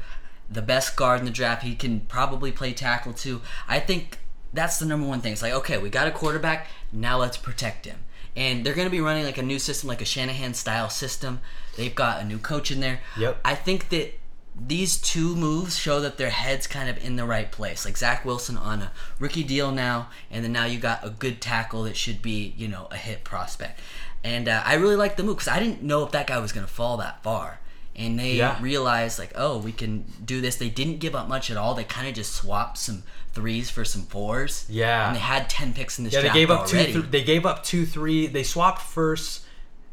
the 0.51 0.63
best 0.63 0.97
guard 0.97 1.21
in 1.21 1.27
the 1.27 1.31
draft. 1.31 1.63
He 1.63 1.75
can 1.75 2.01
probably 2.01 2.53
play 2.53 2.73
tackle 2.73 3.13
too. 3.13 3.43
I 3.69 3.81
think 3.81 4.19
that's 4.53 4.79
the 4.79 4.87
number 4.87 5.07
one 5.07 5.21
thing. 5.21 5.33
It's 5.33 5.43
like, 5.43 5.53
okay, 5.53 5.79
we 5.79 5.91
got 5.91 6.09
a 6.09 6.11
quarterback. 6.11 6.67
Now 6.93 7.19
let's 7.19 7.37
protect 7.37 7.85
him. 7.87 7.99
And 8.37 8.65
they're 8.65 8.75
going 8.75 8.87
to 8.87 8.91
be 8.91 9.01
running 9.01 9.25
like 9.25 9.39
a 9.39 9.43
new 9.43 9.59
system, 9.59 9.89
like 9.89 10.01
a 10.01 10.05
Shanahan 10.05 10.55
style 10.55 10.89
system. 10.89 11.41
They've 11.77 11.95
got 11.95 12.21
a 12.21 12.25
new 12.25 12.39
coach 12.39 12.71
in 12.71 12.81
there. 12.81 13.01
Yep. 13.19 13.41
I 13.45 13.55
think 13.55 13.89
that 13.91 14.15
these 14.61 14.97
two 14.99 15.35
moves 15.37 15.77
show 15.79 16.01
that 16.01 16.17
their 16.19 16.31
heads 16.31 16.67
kind 16.67 16.89
of 16.89 17.03
in 17.05 17.17
the 17.17 17.25
right 17.25 17.51
place. 17.51 17.85
Like 17.85 17.97
Zach 17.97 18.25
Wilson 18.25 18.57
on 18.57 18.83
a 18.83 18.93
rookie 19.19 19.45
deal 19.45 19.73
now, 19.73 20.09
and 20.31 20.45
then 20.45 20.53
now 20.53 20.65
you 20.67 20.79
got 20.79 21.05
a 21.05 21.11
good 21.11 21.41
tackle 21.41 21.85
that 21.85 21.97
should 21.97 22.21
be, 22.23 22.55
you 22.57 22.69
know, 22.69 22.87
a 22.91 22.97
hit 22.97 23.25
prospect. 23.25 23.81
And 24.23 24.49
uh, 24.49 24.63
I 24.67 24.75
really 24.75 24.97
like 24.97 25.17
the 25.17 25.23
move 25.23 25.37
because 25.39 25.49
I 25.49 25.59
didn't 25.61 25.83
know 25.83 26.05
if 26.05 26.13
that 26.13 26.27
guy 26.27 26.39
was 26.39 26.53
going 26.53 26.67
to 26.67 26.73
fall 26.73 26.97
that 26.99 27.23
far. 27.23 27.61
And 27.97 28.19
they 28.19 28.35
Yeah. 28.35 28.59
realized, 28.63 29.19
like, 29.19 29.33
oh, 29.35 29.59
we 29.59 29.73
can 29.73 30.05
do 30.25 30.41
this. 30.41 30.57
They 30.57 30.69
didn't 30.71 30.99
give 30.99 31.15
up 31.15 31.27
much 31.29 31.51
at 31.51 31.57
all. 31.57 31.75
They 31.75 31.85
kind 31.85 32.07
of 32.07 32.15
just 32.15 32.33
swapped 32.35 32.79
some 32.79 33.03
threes 33.33 33.71
for 33.71 33.85
some 33.85 34.03
fours. 34.03 34.67
Yeah. 34.69 35.09
And 35.09 35.17
they 35.17 35.21
had 35.21 35.49
10 35.49 35.73
picks 35.75 35.99
in 35.99 36.05
this 36.05 36.13
Yeah, 36.15 36.23
they 36.23 36.31
gave 36.31 36.51
up 36.51 36.69
already. 36.73 36.93
two. 36.93 37.01
Th- 37.03 37.11
they 37.13 37.23
gave 37.25 37.47
up 37.47 37.63
two 37.63 37.87
three. 37.87 38.27
They 38.27 38.43
swapped 38.43 38.83
first. 38.83 39.43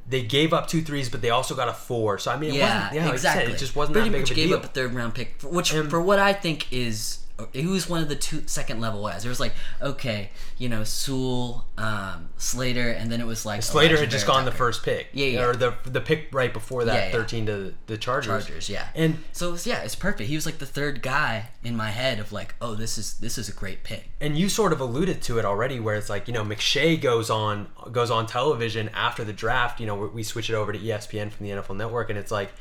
They 0.10 0.24
gave 0.24 0.54
up 0.54 0.68
two 0.68 0.82
threes, 0.82 1.10
but 1.10 1.22
they 1.22 1.30
also 1.32 1.54
got 1.54 1.68
a 1.68 1.74
four. 1.74 2.18
So 2.18 2.32
I 2.32 2.38
mean, 2.38 2.52
it 2.52 2.58
yeah, 2.58 2.76
wasn't, 2.86 2.96
yeah, 2.96 3.02
like 3.10 3.20
said, 3.20 3.30
exactly. 3.30 3.54
it 3.54 3.58
just 3.60 3.76
wasn't 3.76 3.94
Pretty 3.94 4.10
that 4.10 4.14
big 4.14 4.22
much 4.22 4.32
of 4.32 4.38
a 4.38 4.40
gave 4.40 4.50
deal. 4.50 4.58
up 4.58 4.64
a 4.64 4.68
third 4.70 4.94
round 4.94 5.14
pick, 5.16 5.36
for, 5.40 5.50
which 5.50 5.74
And- 5.74 5.90
for 5.90 6.02
what 6.02 6.18
I 6.20 6.34
think 6.34 6.72
is 6.72 7.20
he 7.54 7.66
was 7.66 7.88
one 7.88 8.02
of 8.02 8.10
the 8.10 8.16
two 8.16 8.44
second 8.48 8.82
level 8.82 9.06
guys. 9.06 9.24
There 9.24 9.30
was 9.30 9.40
like 9.40 9.54
okay, 9.82 10.32
you 10.58 10.70
know, 10.70 10.84
Sewell, 10.84 11.66
um, 11.78 12.30
Slater, 12.38 12.90
and 12.90 13.12
then 13.12 13.22
it 13.22 13.28
was 13.28 13.46
like 13.46 13.62
Slater 13.64 13.96
Alijah 13.96 14.00
had 14.00 14.12
just 14.12 14.26
gone 14.28 14.46
the 14.46 14.52
first 14.52 14.84
pick. 14.84 15.08
Yeah, 15.14 15.26
yeah. 15.28 15.46
Or 15.46 15.56
the 15.56 15.76
the 15.86 16.02
pick 16.02 16.30
right 16.32 16.52
before 16.52 16.86
that, 16.86 16.96
Yeah, 16.96 17.06
yeah. 17.06 17.12
thirteen 17.12 17.46
to 17.46 17.74
the 17.86 17.98
Chargers. 17.98 18.46
Chargers, 18.48 18.70
yeah. 18.70 18.88
And 18.96 19.20
so 19.32 19.50
it 19.50 19.52
was, 19.52 19.68
yeah, 19.68 19.82
it's 19.84 19.96
perfect. 19.96 20.30
He 20.30 20.36
was 20.36 20.46
like 20.46 20.58
the 20.58 20.66
third 20.66 21.02
guy 21.02 21.50
in 21.64 21.76
my 21.76 21.90
head 21.92 22.20
of 22.20 22.32
like, 22.32 22.56
oh, 22.62 22.76
this 22.76 22.98
is 22.98 23.14
this 23.20 23.38
is 23.38 23.50
a 23.50 23.54
great 23.54 23.84
pick. 23.84 24.10
and 24.20 24.38
you 24.38 24.50
sort 24.50 24.74
of 24.74 24.80
alluded 24.82 25.22
to 25.24 25.38
it 25.40 25.46
already, 25.46 25.80
where 25.80 25.96
it's 25.96 26.10
like 26.10 26.28
you 26.28 26.34
know 26.34 26.44
McShay 26.44 27.00
goes 27.00 27.30
on 27.30 27.68
goes 27.92 28.10
on 28.10 28.26
television 28.26 28.90
after 28.96 29.24
the 29.24 29.34
draft. 29.34 29.80
You 29.80 29.86
know 29.86 29.96
we 29.96 30.24
switch 30.24 30.50
it 30.50 30.54
over 30.56 30.72
to 30.74 30.80
ESPN 30.80 31.32
from 31.32 31.46
the 31.46 31.52
NFL 31.54 31.76
Network, 31.78 32.10
and 32.10 32.18
it's 32.18 32.32
like 32.32 32.52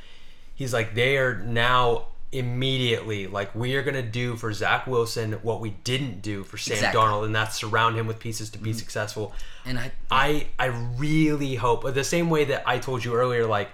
he's 0.54 0.72
like 0.72 0.94
they 0.94 1.16
are 1.16 1.36
now 1.38 2.08
immediately 2.32 3.26
like 3.26 3.54
we 3.54 3.76
are 3.76 3.82
gonna 3.82 4.02
do 4.02 4.36
for 4.36 4.52
Zach 4.52 4.86
Wilson 4.86 5.32
what 5.42 5.60
we 5.60 5.70
didn't 5.70 6.22
do 6.22 6.42
for 6.42 6.58
Sam 6.58 6.74
Exactly. 6.74 7.00
Mm-hmm. 7.00 7.12
Darnold, 7.12 7.24
and 7.24 7.34
that's 7.34 7.56
surround 7.56 7.96
him 7.96 8.06
with 8.06 8.18
pieces 8.18 8.50
to 8.50 8.58
be 8.58 8.72
successful. 8.72 9.32
And 9.64 9.78
I, 9.78 9.92
I 10.10 10.46
I 10.58 10.66
really 10.66 11.54
hope 11.54 11.92
the 11.94 12.04
same 12.04 12.28
way 12.28 12.44
that 12.46 12.64
I 12.66 12.78
told 12.78 13.04
you 13.04 13.14
earlier, 13.14 13.46
like 13.46 13.70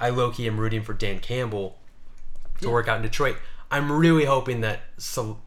I 0.00 0.10
low 0.10 0.30
key 0.30 0.46
am 0.46 0.58
rooting 0.58 0.82
for 0.82 0.92
Dan 0.92 1.20
Campbell 1.20 1.78
to 2.60 2.70
work 2.70 2.88
out 2.88 2.96
in 2.96 3.02
Detroit. 3.02 3.36
I'm 3.70 3.90
really 3.90 4.24
hoping 4.24 4.60
that 4.62 4.80
Sal- 4.98 5.40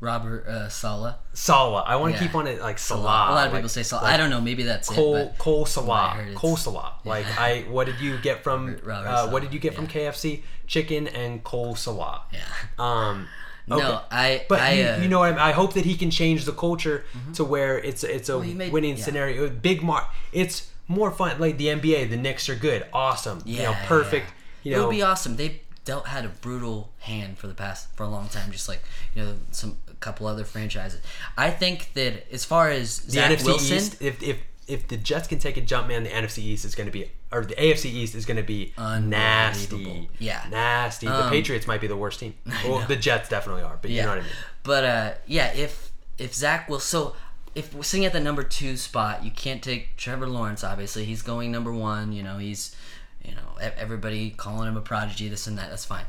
Robert 0.00 0.46
uh, 0.46 0.68
Sala, 0.68 1.18
Salah. 1.34 1.84
I 1.86 1.96
want 1.96 2.14
to 2.14 2.20
Yeah. 2.20 2.26
keep 2.26 2.34
on 2.34 2.46
it 2.46 2.60
like 2.60 2.78
Salah. 2.78 3.00
a 3.02 3.04
lot 3.04 3.46
of 3.46 3.52
like- 3.52 3.60
people 3.60 3.68
say 3.68 3.82
Sala. 3.82 4.02
like 4.04 4.14
I 4.14 4.16
don't 4.16 4.30
know. 4.30 4.40
Maybe 4.40 4.62
that's 4.62 4.88
Cole 4.88 5.16
it. 5.16 5.24
But 5.32 5.38
Cole 5.38 5.66
Salah. 5.66 6.18
Cole 6.34 6.56
Salah. 6.56 6.94
Like 7.04 7.26
I, 7.38 7.62
what 7.68 7.86
did 7.86 8.00
you 8.00 8.18
get 8.18 8.42
from? 8.42 8.76
Uh, 8.86 9.28
what 9.30 9.42
did 9.42 9.52
you 9.52 9.60
get 9.60 9.74
from. 9.74 9.86
KFC? 9.86 10.42
Chicken 10.66 11.06
and 11.08 11.42
Cole 11.44 11.74
Salah. 11.76 12.22
yeah. 12.32 12.40
Um, 12.78 13.26
No. 13.66 14.00
I. 14.10 14.44
But 14.48 14.60
I, 14.60 14.72
you, 14.72 14.84
uh, 14.86 14.98
you 15.02 15.08
know 15.08 15.22
I. 15.22 15.50
I 15.50 15.52
hope 15.52 15.74
that 15.74 15.84
he 15.84 15.96
can 15.96 16.10
change 16.10 16.44
the 16.44 16.52
culture 16.52 17.04
to 17.34 17.44
where 17.44 17.78
it's 17.78 18.02
it's 18.02 18.28
a 18.28 18.42
he 18.42 18.54
made- 18.54 18.72
winning 18.72 18.96
yeah. 18.96 19.04
scenario. 19.04 19.48
Big 19.50 19.82
mark. 19.82 20.06
It's 20.32 20.70
more 20.88 21.10
fun. 21.10 21.38
Like 21.38 21.56
the 21.58 21.66
NBA, 21.66 22.08
the 22.10 22.16
Knicks 22.16 22.48
are 22.48 22.54
good, 22.56 22.86
awesome. 22.92 23.42
you 23.44 23.58
know, 23.58 23.70
Yeah, 23.70 23.86
perfect. 23.86 24.32
yeah. 24.62 24.76
You 24.76 24.82
it 24.82 24.86
would 24.86 24.90
be 24.92 25.02
awesome. 25.02 25.36
They 25.36 25.60
dealt 25.84 26.06
had 26.08 26.24
a 26.24 26.28
brutal 26.28 26.90
hand 27.00 27.38
for 27.38 27.46
the 27.46 27.54
past 27.54 27.88
for 27.96 28.02
a 28.04 28.08
long 28.08 28.28
time, 28.28 28.50
just 28.52 28.68
like 28.68 28.82
you 29.14 29.22
know 29.22 29.34
some 29.50 29.78
couple 30.00 30.26
other 30.26 30.44
franchises. 30.44 31.00
I 31.36 31.50
think 31.50 31.92
that 31.94 32.32
as 32.32 32.44
far 32.44 32.70
as 32.70 32.98
the 33.00 33.12
Zach 33.12 33.30
NFC 33.30 33.44
Wilson, 33.44 33.76
East. 33.76 34.02
If 34.02 34.22
if 34.22 34.38
if 34.66 34.86
the 34.86 34.96
Jets 34.96 35.26
can 35.26 35.38
take 35.40 35.56
a 35.56 35.60
jump, 35.60 35.88
man, 35.88 36.04
the 36.04 36.10
NFC 36.10 36.38
East 36.38 36.64
is 36.64 36.74
going 36.76 36.86
to 36.86 36.92
be, 36.92 37.10
or 37.32 37.44
the 37.44 37.54
AFC 37.56 37.86
East 37.86 38.14
is 38.14 38.24
going 38.24 38.36
to 38.36 38.42
be 38.44 38.72
nasty. 38.78 40.08
Yeah. 40.18 40.44
nasty. 40.50 41.06
the 41.06 41.24
Um, 41.24 41.30
Patriots 41.30 41.66
might 41.66 41.80
be 41.80 41.86
the 41.88 41.96
worst 41.96 42.20
team. 42.20 42.34
Well, 42.64 42.86
the 42.86 42.94
Jets 42.96 43.28
definitely 43.28 43.62
are, 43.62 43.78
but 43.82 43.90
you 43.90 44.02
know 44.02 44.08
what 44.10 44.18
I 44.18 44.22
mean. 44.22 44.30
but 44.62 44.84
uh, 44.84 45.12
yeah, 45.26 45.52
if 45.54 45.90
if 46.18 46.34
Zach 46.34 46.68
will 46.68 46.80
so. 46.80 47.14
If 47.52 47.74
we're 47.74 47.82
sitting 47.82 48.06
at 48.06 48.12
the 48.12 48.20
number 48.20 48.44
two 48.44 48.76
spot, 48.76 49.24
you 49.24 49.32
can't 49.32 49.60
take 49.60 49.96
Trevor 49.96 50.28
Lawrence. 50.28 50.62
Obviously, 50.62 51.04
he's 51.04 51.20
going 51.20 51.50
number 51.50 51.72
one. 51.72 52.12
You 52.12 52.22
know, 52.22 52.38
he's, 52.38 52.76
you 53.24 53.32
know, 53.32 53.58
everybody 53.76 54.30
calling 54.30 54.68
him 54.68 54.76
a 54.76 54.80
prodigy, 54.80 55.28
this 55.28 55.48
and 55.48 55.58
that. 55.58 55.68
That's 55.68 55.84
fine. 55.84 56.04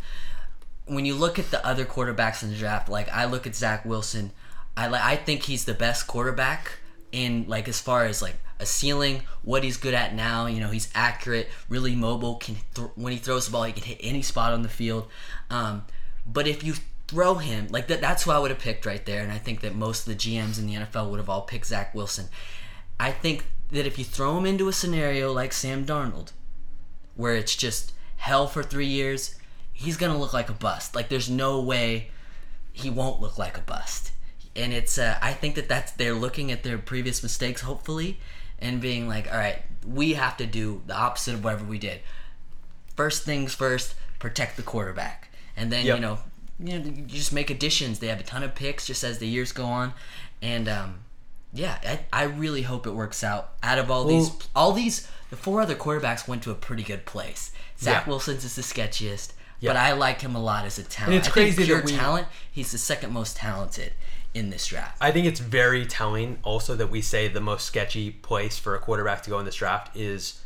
When 0.85 1.05
you 1.05 1.15
look 1.15 1.39
at 1.39 1.51
the 1.51 1.65
other 1.65 1.85
quarterbacks 1.85 2.43
in 2.43 2.49
the 2.49 2.55
draft, 2.55 2.89
like 2.89 3.09
I 3.09 3.25
look 3.25 3.47
at 3.47 3.55
Zach 3.55 3.85
Wilson, 3.85 4.31
I 4.75 4.87
like 4.87 5.01
I 5.01 5.15
think 5.15 5.43
he's 5.43 5.65
the 5.65 5.73
best 5.73 6.07
quarterback 6.07 6.79
in 7.11 7.45
like 7.47 7.67
as 7.67 7.79
far 7.79 8.05
as 8.05 8.21
like 8.21 8.35
a 8.59 8.65
ceiling, 8.65 9.23
what 9.43 9.63
he's 9.63 9.77
good 9.77 9.93
at 9.93 10.13
now. 10.13 10.45
You 10.45 10.59
know, 10.59 10.69
he's 10.69 10.89
accurate, 10.93 11.49
really 11.67 11.95
mobile. 11.95 12.35
Can 12.35 12.57
th- 12.75 12.89
when 12.95 13.11
he 13.11 13.19
throws 13.19 13.45
the 13.45 13.51
ball, 13.51 13.63
he 13.63 13.73
can 13.73 13.83
hit 13.83 13.97
any 14.01 14.21
spot 14.21 14.53
on 14.53 14.61
the 14.61 14.69
field. 14.69 15.07
Um, 15.49 15.85
but 16.25 16.47
if 16.47 16.63
you 16.63 16.75
throw 17.07 17.35
him 17.35 17.67
like 17.69 17.87
that, 17.87 18.01
that's 18.01 18.23
who 18.23 18.31
I 18.31 18.39
would 18.39 18.51
have 18.51 18.59
picked 18.59 18.85
right 18.85 19.05
there. 19.05 19.21
And 19.21 19.31
I 19.31 19.37
think 19.37 19.61
that 19.61 19.75
most 19.75 20.07
of 20.07 20.13
the 20.13 20.19
GMs 20.19 20.57
in 20.59 20.67
the 20.67 20.75
NFL 20.75 21.09
would 21.09 21.19
have 21.19 21.29
all 21.29 21.41
picked 21.41 21.65
Zach 21.65 21.93
Wilson. 21.93 22.27
I 22.99 23.11
think 23.11 23.45
that 23.71 23.85
if 23.85 23.97
you 23.97 24.05
throw 24.05 24.37
him 24.37 24.45
into 24.45 24.67
a 24.67 24.73
scenario 24.73 25.31
like 25.33 25.53
Sam 25.53 25.85
Darnold, 25.85 26.31
where 27.15 27.35
it's 27.35 27.55
just 27.55 27.93
hell 28.17 28.47
for 28.47 28.63
three 28.63 28.85
years, 28.87 29.35
he's 29.81 29.97
gonna 29.97 30.17
look 30.17 30.33
like 30.33 30.49
a 30.49 30.53
bust. 30.53 30.95
Like 30.95 31.09
there's 31.09 31.29
no 31.29 31.61
way 31.61 32.09
he 32.73 32.89
won't 32.89 33.19
look 33.21 33.37
like 33.37 33.57
a 33.57 33.61
bust. 33.61 34.11
And 34.55 34.73
it's 34.73 34.97
uh, 34.97 35.17
I 35.21 35.33
think 35.33 35.55
that 35.55 35.67
that's 35.69 35.91
they're 35.93 36.13
looking 36.13 36.51
at 36.51 36.63
their 36.63 36.77
previous 36.77 37.23
mistakes, 37.23 37.61
hopefully, 37.61 38.19
and 38.59 38.81
being 38.81 39.07
like, 39.07 39.31
all 39.31 39.37
right, 39.37 39.61
we 39.85 40.13
have 40.13 40.37
to 40.37 40.45
do 40.45 40.81
the 40.87 40.95
opposite 40.95 41.33
of 41.33 41.43
whatever 41.43 41.65
we 41.65 41.79
did. 41.79 42.01
First 42.95 43.23
things 43.23 43.53
first, 43.55 43.95
protect 44.19 44.57
the 44.57 44.63
quarterback, 44.63 45.29
and 45.55 45.71
then 45.71 45.85
Yep. 45.85 45.95
you 45.95 46.01
know, 46.01 46.19
you 46.59 46.79
know, 46.79 46.85
you 46.85 47.01
just 47.03 47.33
make 47.33 47.49
additions. 47.49 47.99
They 47.99 48.07
have 48.07 48.19
a 48.19 48.23
ton 48.23 48.43
of 48.43 48.53
picks 48.53 48.85
just 48.85 49.03
as 49.03 49.19
the 49.19 49.27
years 49.27 49.51
go 49.53 49.65
on, 49.65 49.93
and 50.41 50.67
um, 50.67 50.99
yeah, 51.53 51.79
I, 51.83 51.99
I 52.21 52.23
really 52.23 52.63
hope 52.63 52.85
it 52.85 52.91
works 52.91 53.23
out. 53.23 53.53
Out 53.63 53.79
of 53.79 53.89
all 53.89 54.03
these, 54.05 54.29
all 54.55 54.73
these, 54.73 55.07
the 55.29 55.37
four 55.37 55.61
other 55.61 55.75
quarterbacks 55.75 56.27
went 56.27 56.43
to 56.43 56.51
a 56.51 56.55
pretty 56.55 56.83
good 56.83 57.05
place. 57.05 57.51
Zach 57.79 58.03
Yeah. 58.05 58.09
Wilson's 58.09 58.43
is 58.43 58.55
the 58.55 58.61
sketchiest, 58.61 59.31
Yeah. 59.61 59.69
but 59.73 59.77
I 59.77 59.93
like 59.93 60.19
him 60.21 60.35
a 60.35 60.41
lot 60.41 60.65
as 60.65 60.77
a 60.77 60.83
talent. 60.83 61.13
And 61.13 61.19
it's 61.19 61.27
I 61.29 61.31
think 61.31 61.55
crazy 61.55 61.61
that 61.63 61.65
pure 61.67 61.81
we- 61.85 61.91
talent. 61.97 62.27
He's 62.51 62.71
the 62.73 62.77
second 62.77 63.13
most 63.13 63.37
talented 63.37 63.93
in 64.33 64.49
this 64.49 64.67
draft. 64.67 64.97
I 65.01 65.11
think 65.11 65.25
it's 65.27 65.39
very 65.39 65.85
telling 65.85 66.39
also 66.43 66.75
that 66.75 66.87
we 66.91 67.01
say 67.01 67.27
the 67.29 67.41
most 67.41 67.65
sketchy 67.65 68.11
place 68.11 68.57
for 68.59 68.75
a 68.75 68.79
quarterback 68.79 69.23
to 69.23 69.29
go 69.29 69.39
in 69.39 69.45
this 69.45 69.55
draft 69.55 69.95
is 69.95 70.41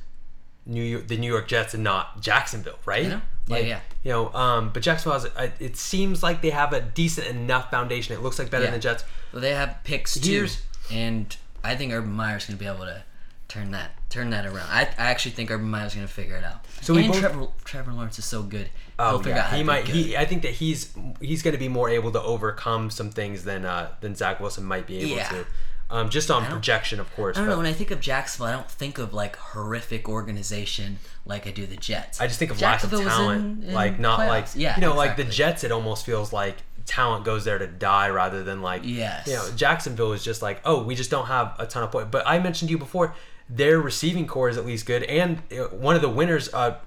New 0.65 0.81
York, 0.83 1.07
the 1.07 1.17
New 1.17 1.31
York 1.31 1.47
Jets 1.47 1.73
and 1.73 1.83
not 1.83 2.19
Jacksonville, 2.21 2.79
right? 2.85 3.03
You 3.03 3.09
know? 3.09 3.21
Yeah, 3.47 3.55
Like, 3.55 3.65
yeah. 3.67 3.79
You 4.03 4.11
know, 4.11 4.33
um, 4.33 4.71
but 4.73 4.81
Jacksonville 4.81 5.19
has, 5.19 5.29
I- 5.37 5.51
it 5.59 5.77
seems 5.77 6.23
like 6.23 6.41
they 6.41 6.49
have 6.49 6.73
a 6.73 6.81
decent 6.81 7.27
enough 7.27 7.69
foundation. 7.69 8.15
It 8.15 8.21
looks 8.23 8.39
like 8.39 8.49
better 8.49 8.63
Yeah. 8.65 8.71
than 8.71 8.79
the 8.79 8.83
Jets. 8.83 9.03
Well, 9.31 9.41
they 9.41 9.53
have 9.53 9.77
picks 9.83 10.15
too, 10.19 10.47
and 10.91 11.35
I 11.63 11.75
think 11.75 11.93
Urban 11.93 12.11
Meyer's 12.11 12.47
going 12.47 12.57
to 12.57 12.63
be 12.63 12.67
able 12.67 12.85
to 12.85 13.03
turn 13.47 13.69
that 13.71 13.91
turn 14.15 14.29
that 14.31 14.45
around. 14.45 14.67
I, 14.69 14.81
I 14.97 15.09
actually 15.11 15.31
think 15.33 15.51
Urban 15.51 15.69
Meyer's 15.69 15.93
going 15.95 16.07
to 16.07 16.11
figure 16.13 16.35
it 16.37 16.43
out. 16.43 16.65
So 16.81 16.81
So 16.81 16.93
we 16.95 17.03
and 17.03 17.11
both- 17.11 17.19
Trevor 17.21 17.47
Trevor 17.63 17.93
Lawrence 17.93 18.17
is 18.19 18.25
so 18.25 18.41
good. 18.43 18.69
Oh, 18.97 19.09
He'll 19.09 19.17
figure 19.19 19.33
yeah. 19.33 19.43
out 19.43 19.49
how 19.49 19.57
he 19.57 19.63
might. 19.63 19.85
good. 19.85 19.95
He, 19.95 20.17
I 20.17 20.25
think 20.25 20.41
that 20.43 20.53
he's 20.53 20.93
he's 21.19 21.41
going 21.43 21.53
to 21.53 21.59
be 21.59 21.67
more 21.69 21.89
able 21.89 22.11
to 22.13 22.21
overcome 22.21 22.89
some 22.89 23.09
things 23.11 23.43
than 23.43 23.65
uh, 23.65 23.89
than 24.01 24.15
Zach 24.15 24.39
Wilson 24.39 24.63
might 24.63 24.87
be 24.87 24.99
able 24.99 25.17
Yeah. 25.17 25.29
to. 25.29 25.45
Um, 25.87 26.09
just 26.09 26.31
on 26.31 26.43
projection, 26.45 26.99
of 26.99 27.13
course. 27.15 27.37
I 27.37 27.41
don't 27.41 27.47
but 27.49 27.53
know. 27.53 27.57
When 27.59 27.67
I 27.67 27.73
think 27.73 27.91
of 27.91 27.99
Jacksonville, 27.99 28.47
I 28.47 28.51
don't 28.53 28.69
think 28.71 28.97
of 28.97 29.13
like 29.13 29.35
horrific 29.35 30.09
organization 30.09 30.97
like 31.27 31.45
I 31.45 31.51
do 31.51 31.67
the 31.67 31.75
Jets. 31.77 32.19
I 32.19 32.25
just 32.25 32.39
think 32.39 32.49
of 32.49 32.59
lack 32.59 32.83
of 32.83 32.89
talent, 32.89 33.63
in- 33.63 33.69
in 33.69 33.73
like 33.75 33.99
not 33.99 34.17
like 34.19 34.47
yeah, 34.55 34.75
you 34.75 34.81
know, 34.81 34.95
like 34.95 35.15
the. 35.15 35.23
Jets. 35.23 35.63
It 35.63 35.71
almost 35.71 36.03
feels 36.05 36.33
like 36.33 36.55
talent 36.87 37.23
goes 37.25 37.45
there 37.45 37.57
to 37.57 37.67
die 37.67 38.09
rather 38.09 38.43
than 38.43 38.61
like 38.61 38.81
Yes. 38.85 39.25
you 39.27 39.33
know 39.33 39.47
Jacksonville 39.55 40.13
is 40.13 40.23
just 40.23 40.41
like 40.43 40.61
oh 40.65 40.83
we 40.83 40.93
just 40.93 41.09
don't 41.09 41.25
have 41.25 41.55
a 41.59 41.65
ton 41.67 41.83
of 41.83 41.91
points. 41.91 42.09
But 42.11 42.23
I 42.27 42.39
mentioned 42.39 42.69
to 42.69 42.71
you 42.71 42.77
before 42.79 43.13
their 43.49 43.79
receiving 43.79 44.27
core 44.27 44.49
is 44.49 44.57
at 44.57 44.65
least 44.65 44.85
good, 44.85 45.03
and 45.03 45.41
uh, 45.51 45.65
one 45.65 45.95
of 45.95 46.01
the 46.01 46.09
winners. 46.09 46.53
Uh, 46.53 46.77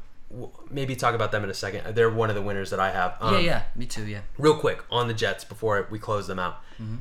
maybe 0.70 0.94
talk 0.94 1.14
about 1.14 1.32
them 1.32 1.42
in 1.42 1.48
a 1.48 1.54
second. 1.54 1.94
They're 1.94 2.10
one 2.10 2.28
of 2.28 2.36
the 2.36 2.42
winners 2.42 2.68
that 2.68 2.78
I 2.78 2.90
have. 2.90 3.16
Um, 3.18 3.34
yeah, 3.34 3.40
yeah, 3.40 3.62
me 3.74 3.86
too. 3.86 4.04
Yeah. 4.04 4.20
Real 4.36 4.58
quick 4.58 4.84
on 4.90 5.08
the 5.08 5.14
Jets 5.14 5.42
before 5.42 5.86
we 5.90 5.98
close 5.98 6.26
them 6.26 6.38
out. 6.38 6.62
Mm-hmm. 6.74 6.96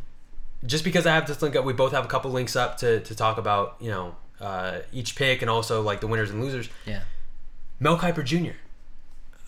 Just 0.66 0.86
because 0.86 1.06
I 1.06 1.14
have 1.14 1.28
this 1.28 1.42
link 1.42 1.56
up, 1.56 1.66
we 1.66 1.74
both 1.74 1.92
have 1.92 2.06
a 2.06 2.08
couple 2.08 2.32
links 2.32 2.56
up 2.56 2.78
to 2.78 3.02
to 3.02 3.16
talk 3.16 3.38
about 3.38 3.76
you 3.80 3.90
know 3.90 4.16
uh, 4.40 4.80
each 4.94 5.16
pick 5.16 5.42
and 5.42 5.50
also 5.50 5.82
like 5.82 6.02
the 6.02 6.08
winners 6.08 6.30
and 6.32 6.42
losers. 6.42 6.70
Yeah. 6.86 7.02
Mel 7.80 7.98
Kiper 7.98 8.24
Jr. 8.24 8.58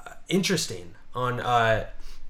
Uh, 0.05 0.13
interesting 0.27 0.95
on 1.15 1.39
uh, 1.39 1.87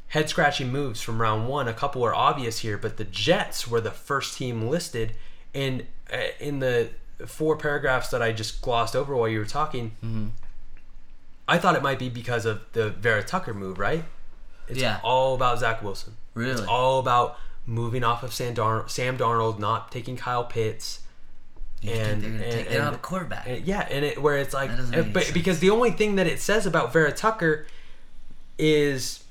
head 0.09 0.29
scratching 0.29 0.71
moves 0.71 1.01
from 1.01 1.21
round 1.21 1.47
one. 1.47 1.67
A 1.67 1.73
couple 1.73 2.03
are 2.05 2.15
obvious 2.15 2.59
here, 2.59 2.77
but 2.77 2.97
the 2.97 3.03
Jets 3.03 3.67
were 3.67 3.81
the 3.81 3.91
first 3.91 4.37
team 4.37 4.69
listed, 4.69 5.13
and 5.53 5.85
uh, 6.11 6.17
in 6.39 6.59
the 6.59 6.89
four 7.25 7.57
paragraphs 7.57 8.09
that 8.09 8.21
I 8.21 8.31
just 8.31 8.61
glossed 8.61 8.95
over 8.95 9.15
while 9.15 9.27
you 9.27 9.39
were 9.39 9.45
talking, 9.45 9.91
Mm-hmm. 10.03 10.27
I 11.47 11.57
thought 11.57 11.75
it 11.75 11.81
might 11.81 11.97
be 11.97 12.09
because 12.09 12.45
of 12.45 12.61
the 12.73 12.91
Vera 12.91 13.23
Tucker 13.23 13.53
move, 13.55 13.79
right? 13.79 14.03
It's 14.67 14.79
Yeah. 14.79 14.99
all 15.03 15.33
about 15.33 15.57
Zach 15.59 15.81
Wilson. 15.81 16.15
Really? 16.35 16.51
It's 16.51 16.61
all 16.61 16.99
about 16.99 17.37
moving 17.65 18.03
off 18.03 18.21
of 18.21 18.33
Sam, 18.33 18.53
Darn- 18.53 18.87
Sam 18.87 19.17
Darnold, 19.17 19.57
not 19.57 19.91
taking 19.91 20.15
Kyle 20.15 20.43
Pitts. 20.43 20.99
You 21.81 21.91
And, 21.93 22.21
they're 22.21 22.29
gonna 22.31 22.43
and- 22.43 22.51
take, 22.67 22.71
don't 22.71 22.93
a 22.93 22.97
quarterback. 22.99 23.47
and- 23.47 23.65
yeah, 23.65 23.87
and 23.89 24.05
it 24.05 24.21
where 24.21 24.37
it's 24.37 24.53
like, 24.53 24.69
uh, 24.69 25.01
but 25.11 25.31
because 25.33 25.57
the 25.59 25.71
only 25.71 25.89
thing 25.91 26.17
that 26.17 26.27
it 26.27 26.39
says 26.39 26.65
about 26.67 26.93
Vera 26.93 27.11
Tucker 27.11 27.65
is 28.59 29.23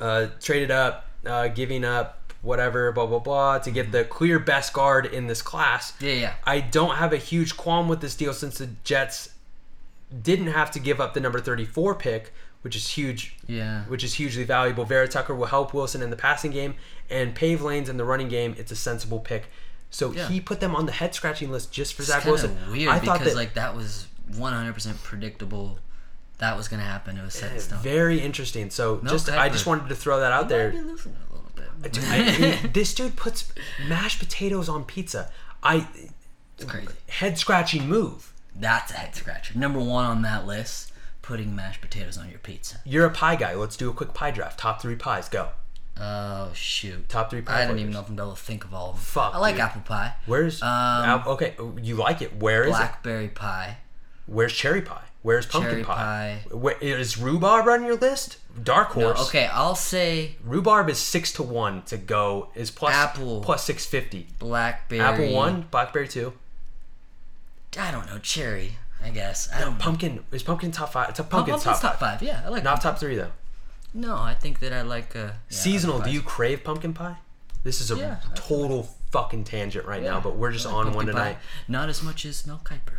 uh, 0.00 0.26
traded 0.40 0.70
up, 0.70 1.06
uh, 1.26 1.48
giving 1.48 1.84
up 1.84 2.17
whatever, 2.42 2.92
blah 2.92 3.06
blah 3.06 3.18
blah, 3.18 3.58
to 3.58 3.70
get 3.70 3.90
the 3.92 4.04
clear 4.04 4.38
best 4.38 4.72
guard 4.72 5.06
in 5.06 5.26
this 5.26 5.42
class. 5.42 5.92
yeah, 6.00 6.12
yeah. 6.12 6.32
I 6.44 6.60
don't 6.60 6.96
have 6.96 7.12
a 7.12 7.16
huge 7.18 7.56
qualm 7.56 7.88
with 7.88 8.00
this 8.00 8.14
deal 8.14 8.32
since 8.32 8.58
the 8.58 8.68
Jets 8.84 9.30
didn't 10.22 10.46
have 10.48 10.70
to 10.72 10.78
give 10.78 11.00
up 11.00 11.14
the 11.14 11.20
number 11.20 11.38
34 11.40 11.94
pick, 11.96 12.32
which 12.62 12.74
is 12.76 12.88
huge, 12.90 13.36
Yeah. 13.46 13.82
which 13.84 14.02
is 14.02 14.14
hugely 14.14 14.44
valuable. 14.44 14.84
Vera 14.84 15.06
Tucker 15.08 15.34
will 15.34 15.46
help 15.46 15.74
Wilson 15.74 16.00
in 16.02 16.10
the 16.10 16.16
passing 16.16 16.50
game 16.50 16.74
and 17.10 17.34
pave 17.34 17.60
lanes 17.62 17.88
in 17.88 17.96
the 17.98 18.04
running 18.04 18.28
game. 18.28 18.54
It's 18.58 18.72
a 18.72 18.76
sensible 18.76 19.20
pick. 19.20 19.50
So 19.90 20.12
Yeah. 20.12 20.28
he 20.28 20.40
put 20.40 20.60
them 20.60 20.74
on 20.74 20.86
the 20.86 20.92
head 20.92 21.14
scratching 21.14 21.50
list 21.50 21.72
just 21.72 21.94
for 21.94 22.02
It's 22.02 22.10
Zach 22.10 22.24
Wilson. 22.24 22.56
weird 22.70 22.88
I 22.90 22.98
thought 23.00 23.18
because 23.18 23.34
that 23.34 23.38
like 23.38 23.54
that 23.54 23.74
was 23.74 24.06
100% 24.32 25.02
predictable. 25.02 25.78
That 26.38 26.56
was 26.56 26.68
gonna 26.68 26.84
happen. 26.84 27.18
It 27.18 27.22
was 27.24 27.34
set 27.34 27.50
in 27.50 27.56
eh, 27.56 27.60
stone. 27.60 27.78
very 27.80 28.20
interesting. 28.20 28.70
So 28.70 29.00
No 29.02 29.10
just 29.10 29.28
I 29.28 29.48
just 29.48 29.66
wanted 29.66 29.88
to 29.88 29.96
throw 29.96 30.20
that 30.20 30.30
out 30.32 30.48
there. 30.48 30.72
I- 31.84 32.58
this 32.72 32.94
dude 32.94 33.16
puts 33.16 33.52
mashed 33.88 34.18
potatoes 34.18 34.68
on 34.68 34.84
pizza. 34.84 35.30
I 35.62 35.86
It's 36.56 36.64
crazy. 36.64 36.88
head 37.08 37.38
scratching 37.38 37.88
move. 37.88 38.32
That's 38.54 38.90
a 38.92 38.96
head 38.96 39.14
scratcher. 39.14 39.56
Number 39.58 39.78
one 39.78 40.04
on 40.04 40.22
that 40.22 40.46
list: 40.46 40.92
putting 41.22 41.54
mashed 41.54 41.80
potatoes 41.80 42.18
on 42.18 42.28
your 42.28 42.38
pizza. 42.40 42.80
You're 42.84 43.06
a 43.06 43.10
pie 43.10 43.36
guy. 43.36 43.54
Let's 43.54 43.76
do 43.76 43.88
a 43.90 43.92
quick 43.92 44.14
pie 44.14 44.30
draft. 44.32 44.58
Top 44.58 44.80
three 44.82 44.96
pies. 44.96 45.28
Go. 45.28 45.48
Oh 46.00 46.50
shoot! 46.54 47.08
Top 47.08 47.28
three 47.30 47.42
pie 47.42 47.62
I 47.62 47.66
didn't 47.66 47.80
even 47.80 47.92
know 47.92 48.00
if 48.00 48.08
I'm 48.08 48.18
able 48.18 48.34
to 48.34 48.40
think 48.40 48.62
of 48.64 48.72
all 48.72 48.90
of 48.90 48.94
them. 48.96 49.02
Fuck, 49.04 49.34
I 49.34 49.38
like 49.38 49.54
dude. 49.56 49.62
apple 49.62 49.80
pie, 49.82 50.14
Where's 50.26 50.62
Um, 50.62 50.68
Al- 50.68 51.28
okay? 51.30 51.56
You 51.82 51.96
like 51.96 52.22
it? 52.22 52.36
Where 52.36 52.62
is 52.62 52.68
it? 52.68 52.70
blackberry 52.70 53.26
pie, 53.28 53.78
Where's 54.26 54.52
cherry 54.52 54.80
pie? 54.80 55.02
Where's 55.22 55.46
pumpkin 55.46 55.70
cherry 55.72 55.84
pie? 55.84 56.40
pie. 56.50 56.54
Where, 56.56 56.76
is 56.80 57.18
rhubarb 57.18 57.66
on 57.68 57.84
your 57.84 57.96
list? 57.96 58.38
Dark 58.62 58.96
No, 58.96 59.06
horse. 59.12 59.28
okay, 59.28 59.46
I'll 59.52 59.74
say 59.74 60.36
Rhubarb 60.44 60.88
is 60.88 60.98
six 60.98 61.32
to 61.34 61.42
one 61.42 61.82
to 61.82 61.96
go. 61.96 62.48
Is 62.54 62.70
plus 62.70 62.94
Apple. 62.94 63.40
plus 63.40 63.64
six 63.64 63.84
fifty. 63.84 64.26
blackberry. 64.38 65.00
Apple 65.00 65.32
one, 65.34 65.66
blackberry 65.70 66.08
two. 66.08 66.32
I 67.78 67.90
don't 67.90 68.06
know, 68.06 68.18
cherry. 68.18 68.74
I 69.04 69.10
guess. 69.10 69.48
I 69.52 69.60
don't. 69.60 69.78
Pumpkin 69.78 70.24
is 70.32 70.42
pumpkin 70.42 70.72
top 70.72 70.92
five. 70.92 71.10
It's 71.10 71.18
a 71.18 71.24
pumpkin 71.24 71.52
pumpkin's 71.54 71.62
top, 71.80 71.80
top 71.80 72.00
five. 72.00 72.18
five. 72.18 72.22
Yeah, 72.22 72.42
I 72.44 72.48
like. 72.48 72.64
Not 72.64 72.74
pumpkin. 72.80 72.90
top 72.90 72.98
three 73.00 73.16
though. 73.16 73.30
No, 73.94 74.16
I 74.16 74.34
think 74.34 74.58
that 74.60 74.72
I 74.72 74.82
like. 74.82 75.14
Uh, 75.14 75.18
yeah, 75.18 75.30
Seasonal. 75.50 76.00
Do 76.00 76.10
you 76.10 76.20
crave 76.22 76.64
pumpkin 76.64 76.92
pie? 76.94 77.16
This 77.64 77.80
is 77.80 77.90
a 77.90 77.96
Yeah, 77.96 78.16
total 78.34 78.88
fucking 79.10 79.44
tangent 79.44 79.84
right 79.86 80.02
now, 80.02 80.20
but 80.20 80.36
we're 80.36 80.52
just 80.52 80.66
like 80.66 80.74
on 80.74 80.92
one 80.94 81.06
pie. 81.06 81.12
tonight. 81.12 81.38
Not 81.68 81.88
as 81.88 82.02
much 82.02 82.24
as 82.24 82.46
Mel 82.46 82.60
Kiper. 82.64 82.98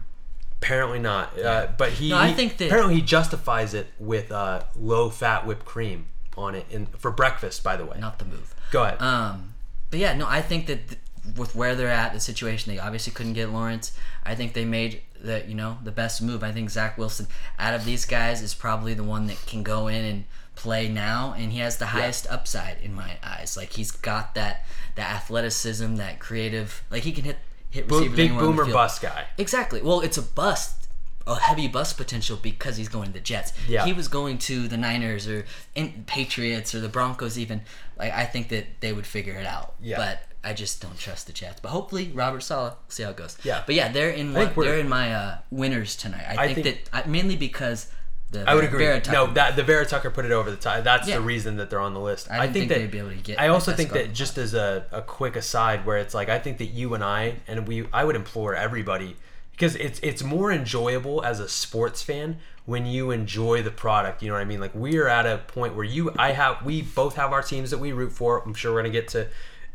Apparently 0.61 0.99
not. 0.99 1.39
Uh, 1.39 1.67
but 1.77 1.91
he, 1.93 2.09
No, 2.09 2.17
I 2.17 2.29
he- 2.29 2.33
think 2.33 2.57
that- 2.57 2.65
apparently 2.67 2.95
he 2.95 3.01
justifies 3.01 3.73
it 3.73 3.87
with 3.99 4.31
uh, 4.31 4.63
low 4.75 5.09
fat 5.09 5.45
whipped 5.45 5.65
cream 5.65 6.07
on 6.37 6.55
it 6.55 6.65
in 6.69 6.85
for 6.87 7.11
breakfast. 7.11 7.63
By 7.63 7.75
the 7.77 7.85
way, 7.85 7.97
Not 7.99 8.19
the 8.19 8.25
move. 8.25 8.53
go 8.71 8.83
ahead. 8.83 9.01
Um, 9.01 9.53
but 9.89 9.99
yeah, 9.99 10.13
no, 10.13 10.27
I 10.27 10.41
think 10.41 10.67
that 10.67 10.87
th- 10.87 10.99
with 11.37 11.55
where 11.55 11.75
they're 11.75 11.87
at, 11.89 12.13
the 12.13 12.19
situation, 12.19 12.73
they 12.73 12.79
obviously 12.79 13.13
couldn't 13.13 13.33
get 13.33 13.49
Lawrence. 13.51 13.91
I 14.23 14.35
think 14.35 14.53
they 14.53 14.65
made 14.65 15.01
the 15.21 15.43
you 15.47 15.53
know 15.55 15.77
the 15.83 15.91
best 15.91 16.21
move. 16.21 16.43
I 16.43 16.51
think 16.51 16.69
Zach 16.69 16.97
Wilson 16.97 17.27
out 17.57 17.73
of 17.73 17.83
these 17.85 18.05
guys 18.05 18.41
is 18.41 18.53
probably 18.53 18.93
the 18.93 19.03
one 19.03 19.27
that 19.27 19.37
can 19.47 19.63
go 19.63 19.87
in 19.87 20.03
and 20.05 20.23
play 20.55 20.87
now, 20.89 21.33
and 21.37 21.51
he 21.51 21.59
has 21.59 21.77
the 21.77 21.87
highest 21.87 22.27
upside 22.29 22.77
in 22.81 22.93
my 22.93 23.17
eyes. 23.23 23.55
Like 23.57 23.73
he's 23.73 23.91
got 23.91 24.35
that 24.35 24.65
that 24.95 25.09
athleticism, 25.15 25.95
that 25.95 26.19
creative. 26.19 26.83
Like 26.91 27.03
he 27.03 27.11
can 27.11 27.23
hit 27.25 27.37
hit 27.69 27.87
Bo- 27.87 27.97
receivers 27.97 28.15
big 28.17 28.29
anywhere 28.29 28.45
on 28.45 28.55
the 28.55 28.61
boomer 28.63 28.73
bust 28.73 29.01
guy. 29.01 29.25
Exactly. 29.37 29.81
Well, 29.81 30.01
it's 30.01 30.17
a 30.17 30.21
bust, 30.21 30.87
a 31.27 31.39
heavy 31.39 31.67
bust 31.67 31.97
potential 31.97 32.37
because 32.41 32.77
he's 32.77 32.89
going 32.89 33.07
to 33.07 33.13
the 33.13 33.19
Jets. 33.19 33.53
Yeah. 33.67 33.85
He 33.85 33.93
was 33.93 34.07
going 34.07 34.37
to 34.39 34.67
the 34.67 34.77
Niners 34.77 35.27
or 35.27 35.45
in 35.75 36.03
Patriots 36.07 36.73
or 36.73 36.79
the 36.79 36.89
Broncos 36.89 37.37
even. 37.37 37.61
Like 37.97 38.13
I 38.13 38.25
think 38.25 38.49
that 38.49 38.65
they 38.81 38.93
would 38.93 39.05
figure 39.05 39.35
it 39.35 39.45
out. 39.45 39.75
Yeah. 39.81 39.97
But 39.97 40.23
I 40.43 40.53
just 40.53 40.81
don't 40.81 40.97
trust 40.97 41.27
the 41.27 41.33
Jets. 41.33 41.59
But 41.59 41.69
hopefully 41.69 42.11
Robert 42.13 42.41
Sala. 42.41 42.77
See 42.87 43.03
how 43.03 43.09
it 43.09 43.17
goes. 43.17 43.37
Yeah. 43.43 43.63
But 43.65 43.75
yeah, 43.75 43.91
they're 43.91 44.09
in. 44.11 44.33
One, 44.33 44.51
they're 44.55 44.79
in 44.79 44.89
my 44.89 45.13
uh, 45.13 45.37
winners 45.51 45.95
tonight. 45.95 46.25
I, 46.27 46.43
I 46.43 46.53
think, 46.53 46.65
think- 46.65 46.89
that 46.91 47.05
I, 47.05 47.07
mainly 47.09 47.35
because 47.35 47.91
the 48.31 48.47
I 48.49 48.53
would 48.55 48.63
agree. 48.63 48.85
Vera 48.85 48.99
Tucker- 49.01 49.11
no, 49.27 49.33
that 49.33 49.55
the 49.55 49.63
Vera 49.63 49.85
Tucker 49.85 50.09
put 50.11 50.25
it 50.25 50.31
over 50.31 50.51
the 50.51 50.57
top. 50.57 50.83
That's 50.83 51.07
Yeah. 51.07 51.15
the 51.15 51.21
reason 51.21 51.57
that 51.57 51.69
they're 51.69 51.79
on 51.79 51.93
the 51.93 51.99
list. 51.99 52.29
I 52.29 52.37
I, 52.37 52.39
think, 52.43 52.53
think 52.53 52.69
that 52.69 52.75
they'd 52.79 52.91
be 52.91 52.99
able 52.99 53.09
to 53.09 53.15
get 53.15 53.39
I 53.39 53.47
also 53.47 53.73
think 53.73 53.91
that 53.93 54.13
just 54.13 54.37
as 54.37 54.53
a, 54.53 54.85
a 54.91 55.01
quick 55.01 55.35
aside, 55.35 55.85
where 55.85 55.97
it's 55.97 56.13
like 56.13 56.29
I 56.29 56.37
think 56.39 56.57
that 56.59 56.67
you 56.67 56.93
and 56.93 57.03
I 57.03 57.37
and 57.47 57.67
we 57.67 57.87
I 57.91 58.03
would 58.03 58.15
implore 58.15 58.53
everybody 58.55 59.15
because 59.51 59.75
it's 59.75 59.99
it's 60.01 60.23
more 60.23 60.51
enjoyable 60.51 61.23
as 61.25 61.39
a 61.39 61.49
sports 61.49 62.01
fan 62.03 62.37
when 62.65 62.85
you 62.85 63.09
enjoy 63.09 63.63
the 63.63 63.71
product. 63.71 64.21
You 64.21 64.27
know 64.27 64.35
what 64.35 64.41
I 64.41 64.45
mean? 64.45 64.59
Like 64.59 64.75
we 64.75 64.97
are 64.97 65.07
at 65.07 65.25
a 65.25 65.39
point 65.39 65.75
where 65.75 65.85
you 65.85 66.13
I 66.17 66.33
have 66.33 66.63
we 66.63 66.83
both 66.83 67.15
have 67.15 67.33
our 67.33 67.41
teams 67.41 67.71
that 67.71 67.79
we 67.79 67.91
root 67.93 68.11
for. 68.13 68.43
I'm 68.45 68.53
sure 68.53 68.73
we're 68.73 68.81
gonna 68.81 68.89
get 68.91 69.07
to 69.09 69.27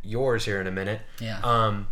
yours 0.02 0.44
here 0.44 0.60
in 0.60 0.66
a 0.66 0.70
minute. 0.70 1.00
Yeah. 1.18 1.40
Um, 1.42 1.88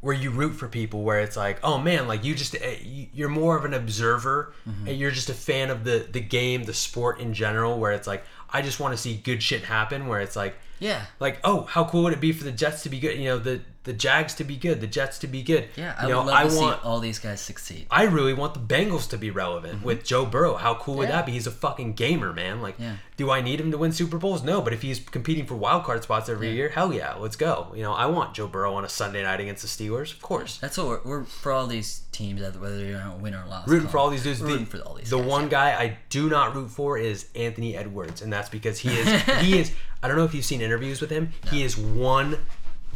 where 0.00 0.14
you 0.14 0.30
root 0.30 0.52
for 0.54 0.68
people 0.68 1.02
where 1.02 1.20
it's 1.20 1.36
like 1.36 1.58
oh 1.64 1.76
man 1.78 2.06
like 2.06 2.22
you 2.24 2.34
just 2.34 2.54
eh, 2.56 2.76
you- 2.82 3.08
you're 3.12 3.28
more 3.28 3.56
of 3.56 3.64
an 3.64 3.74
observer 3.74 4.52
Mm-hmm. 4.68 4.88
and 4.88 4.98
you're 4.98 5.10
just 5.10 5.28
a 5.30 5.34
fan 5.34 5.70
of 5.70 5.84
the 5.84 6.06
the 6.10 6.20
game 6.20 6.64
the 6.64 6.74
sport 6.74 7.18
in 7.20 7.34
general 7.34 7.78
where 7.78 7.92
it's 7.92 8.06
like 8.06 8.22
i 8.50 8.62
just 8.62 8.78
want 8.80 8.92
to 8.94 8.98
see 8.98 9.16
good 9.16 9.42
shit 9.42 9.64
happen 9.64 10.06
where 10.06 10.20
it's 10.20 10.36
like 10.36 10.54
Yeah. 10.80 11.02
like 11.20 11.38
oh 11.44 11.62
how 11.62 11.84
cool 11.84 12.04
would 12.04 12.12
it 12.12 12.20
be 12.20 12.32
for 12.32 12.44
the 12.44 12.52
jets 12.52 12.82
to 12.84 12.88
be 12.88 12.98
good 13.00 13.18
you 13.18 13.24
know 13.26 13.38
the 13.38 13.60
the 13.84 13.92
jags 13.94 14.34
to 14.34 14.44
be 14.44 14.56
good 14.56 14.80
the 14.82 14.86
jets 14.86 15.18
to 15.20 15.26
be 15.26 15.42
good 15.42 15.68
Yeah. 15.74 15.94
I 15.98 16.08
you 16.08 16.14
would 16.16 16.26
love 16.26 16.28
i 16.34 16.46
to 16.48 16.54
want 16.56 16.82
see 16.82 16.86
all 16.86 17.00
these 17.00 17.18
guys 17.18 17.40
succeed. 17.40 17.86
I 17.90 18.02
really 18.02 18.34
want 18.34 18.52
the 18.52 18.60
Bengals 18.60 19.08
to 19.10 19.16
be 19.16 19.30
relevant 19.30 19.82
with 19.82 20.04
Joe 20.04 20.26
Burrow. 20.26 20.56
How 20.56 20.74
cool 20.74 20.96
would 20.96 21.08
Mm-hmm. 21.08 21.16
That 21.16 21.26
be? 21.26 21.32
He's 21.32 21.46
a 21.46 21.50
fucking 21.50 21.94
gamer, 21.94 22.34
man. 22.34 22.60
Like, 22.60 22.74
Yeah. 22.78 22.96
do 23.16 23.30
I 23.30 23.40
need 23.40 23.58
him 23.60 23.70
to 23.70 23.78
win 23.78 23.92
Super 23.92 24.18
Bowls? 24.18 24.42
No, 24.42 24.60
but 24.60 24.74
if 24.74 24.82
he's 24.82 24.98
competing 25.00 25.46
for 25.46 25.54
wild 25.54 25.84
card 25.84 26.02
spots 26.02 26.28
every 26.28 26.48
Yeah. 26.48 26.54
year, 26.54 26.68
hell 26.68 26.92
yeah, 26.92 27.14
let's 27.14 27.36
go. 27.36 27.72
You 27.74 27.82
know, 27.82 27.94
I 27.94 28.04
want 28.06 28.34
Joe 28.34 28.46
Burrow 28.46 28.74
on 28.74 28.84
a 28.84 28.90
Sunday 28.90 29.22
night 29.22 29.40
against 29.40 29.62
the 29.62 29.68
Steelers, 29.68 30.12
of 30.12 30.20
course. 30.20 30.58
That's 30.58 30.76
what 30.76 30.86
we're, 30.86 31.00
we're 31.04 31.24
for 31.24 31.52
all 31.52 31.66
these 31.66 32.02
teams, 32.12 32.42
whether 32.58 32.84
you're 32.84 33.00
a 33.00 33.16
win 33.18 33.34
or 33.34 33.46
loss. 33.46 33.66
Rooting 33.66 33.88
for 33.88 33.96
all 33.96 34.10
these 34.10 34.22
dudes. 34.24 34.40
The, 34.40 34.46
rooting 34.46 34.66
for 34.66 34.78
all 34.80 34.94
these. 34.94 35.08
the 35.08 35.16
guys, 35.18 35.26
one 35.26 35.42
yeah. 35.44 35.48
guy 35.48 35.70
I 35.82 35.98
do 36.10 36.28
not 36.28 36.54
root 36.54 36.70
for 36.70 36.98
is 36.98 37.26
Anthony 37.34 37.74
Edwards, 37.74 38.20
and 38.20 38.30
that's 38.30 38.50
because 38.50 38.78
he 38.80 38.90
is 38.90 39.22
he 39.40 39.58
is. 39.58 39.72
I 40.02 40.08
don't 40.08 40.16
know 40.16 40.24
if 40.24 40.34
you've 40.34 40.44
seen 40.44 40.60
interviews 40.60 41.00
with 41.00 41.10
him. 41.10 41.32
He 41.50 41.62
is 41.62 41.76
one 41.76 42.38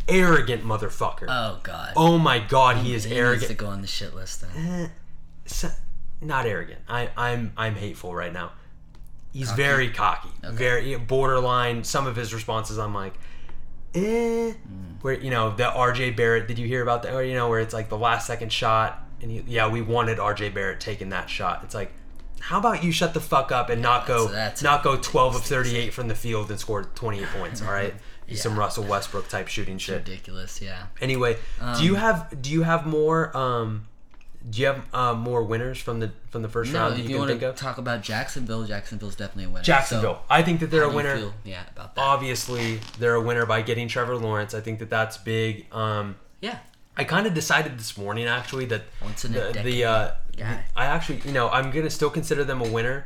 arrogant 0.09 0.65
motherfucker. 0.65 1.27
Oh 1.29 1.61
God. 1.63 1.93
oh 1.97 2.19
my 2.19 2.39
god, 2.39 2.79
he 2.79 2.95
is 2.95 3.05
he 3.05 3.15
arrogant. 3.15 3.43
needs 3.43 3.49
to 3.51 3.55
go 3.57 3.67
on 3.67 3.81
the 3.81 3.87
shit 3.89 4.15
list 4.15 4.43
then. 4.43 4.91
so- 5.47 5.71
not 6.21 6.47
arrogant. 6.47 6.81
I, 6.89 7.11
I'm 7.17 7.53
I'm 7.57 7.75
hateful 7.75 8.15
right 8.15 8.33
now. 8.33 8.53
He's 9.33 9.51
very 9.51 9.89
cocky, 9.91 10.29
very 10.45 10.95
borderline. 10.97 11.85
Some 11.85 12.07
of 12.07 12.17
his 12.17 12.35
responses, 12.35 12.79
I'm 12.79 12.95
like, 12.95 13.15
eh. 13.95 14.53
Where 15.01 15.15
you 15.15 15.31
know 15.31 15.57
the 15.57 15.69
R.J. 15.73 16.11
Barrett? 16.11 16.47
Did 16.47 16.59
you 16.59 16.67
hear 16.69 16.83
about 16.83 17.03
that? 17.05 17.15
Or 17.15 17.25
you 17.25 17.35
know 17.35 17.49
where 17.49 17.59
it's 17.59 17.75
like 17.75 17.89
the 17.89 17.99
last 17.99 18.27
second 18.27 18.53
shot, 18.53 19.03
and 19.21 19.31
he, 19.31 19.43
yeah, 19.47 19.69
we 19.69 19.81
wanted 19.83 20.21
R.J. 20.21 20.51
Barrett 20.51 20.81
taking 20.81 21.09
that 21.09 21.29
shot. 21.31 21.63
It's 21.65 21.75
like, 21.75 21.93
how 22.43 22.59
about 22.59 22.83
you 22.83 22.91
shut 22.93 23.15
the 23.15 23.21
fuck 23.21 23.53
up 23.53 23.71
and 23.71 23.81
not 23.81 24.07
go 24.07 24.27
that's- 24.29 24.63
not 24.63 24.83
go 24.83 24.97
12 24.97 25.37
of 25.37 25.43
38 25.43 25.95
from 25.95 26.09
the 26.09 26.15
field 26.15 26.51
and 26.51 26.59
score 26.59 26.83
28 26.83 27.27
points? 27.29 27.63
All 27.63 27.73
right, 27.73 27.95
He's 28.27 28.43
some 28.43 28.59
Russell 28.59 28.85
Westbrook 28.85 29.29
type 29.29 29.49
shooting 29.49 29.79
shit. 29.79 29.99
Ridiculous. 30.09 30.61
Yeah. 30.61 30.87
Anyway, 31.01 31.37
do 31.79 31.85
you 31.85 31.95
have 31.97 32.41
do 32.43 32.51
you 32.51 32.63
have 32.63 32.87
more 32.87 33.37
um 33.37 33.87
Do 34.51 34.61
you 34.61 34.67
have 34.67 34.83
uh, 34.93 35.15
more 35.15 35.43
winners 35.45 35.79
from 35.79 36.01
the 36.01 36.11
from 36.31 36.43
the 36.43 36.49
first 36.49 36.73
No, 36.73 36.81
round 36.81 36.95
that 36.95 36.99
you, 36.99 37.05
you, 37.05 37.09
can 37.11 37.19
want 37.19 37.29
think 37.31 37.41
to 37.43 37.51
of? 37.51 37.57
talk 37.57 37.79
about 37.79 38.03
Jacksonville, 38.03 38.65
Jacksonville's 38.65 39.15
definitely 39.17 39.45
a 39.45 39.49
winner. 39.51 39.63
Jacksonville. 39.65 40.15
So, 40.15 40.23
I 40.31 40.43
think 40.43 40.61
that 40.61 40.71
they're 40.71 40.83
a 40.85 40.93
winner. 40.93 41.17
feel, 41.17 41.35
yeah, 41.45 41.63
about 41.77 41.95
that. 41.95 42.01
Obviously, 42.01 42.81
they're 42.99 43.15
a 43.15 43.21
winner 43.21 43.47
by 43.47 43.63
getting 43.63 43.87
Trevor 43.87 44.17
Lawrence. 44.17 44.53
I 44.55 44.61
think 44.61 44.79
that 44.81 44.91
that's 44.91 45.17
big. 45.19 45.67
Um, 45.73 46.17
yeah. 46.41 46.59
I 46.97 47.05
kind 47.05 47.27
of 47.27 47.33
decided 47.35 47.79
this 47.79 47.97
morning 47.97 48.27
actually 48.27 48.67
that 48.67 48.83
Once 49.03 49.25
in 49.25 49.35
a 49.35 49.53
the, 49.53 49.63
the 49.63 49.85
uh, 49.85 50.11
guy. 50.37 50.65
I 50.77 50.87
actually 50.87 51.21
you 51.25 51.33
know 51.33 51.49
I'm 51.49 51.71
gonna 51.71 51.91
still 51.91 52.11
consider 52.11 52.45
them 52.45 52.61
a 52.61 52.69
winner, 52.69 53.05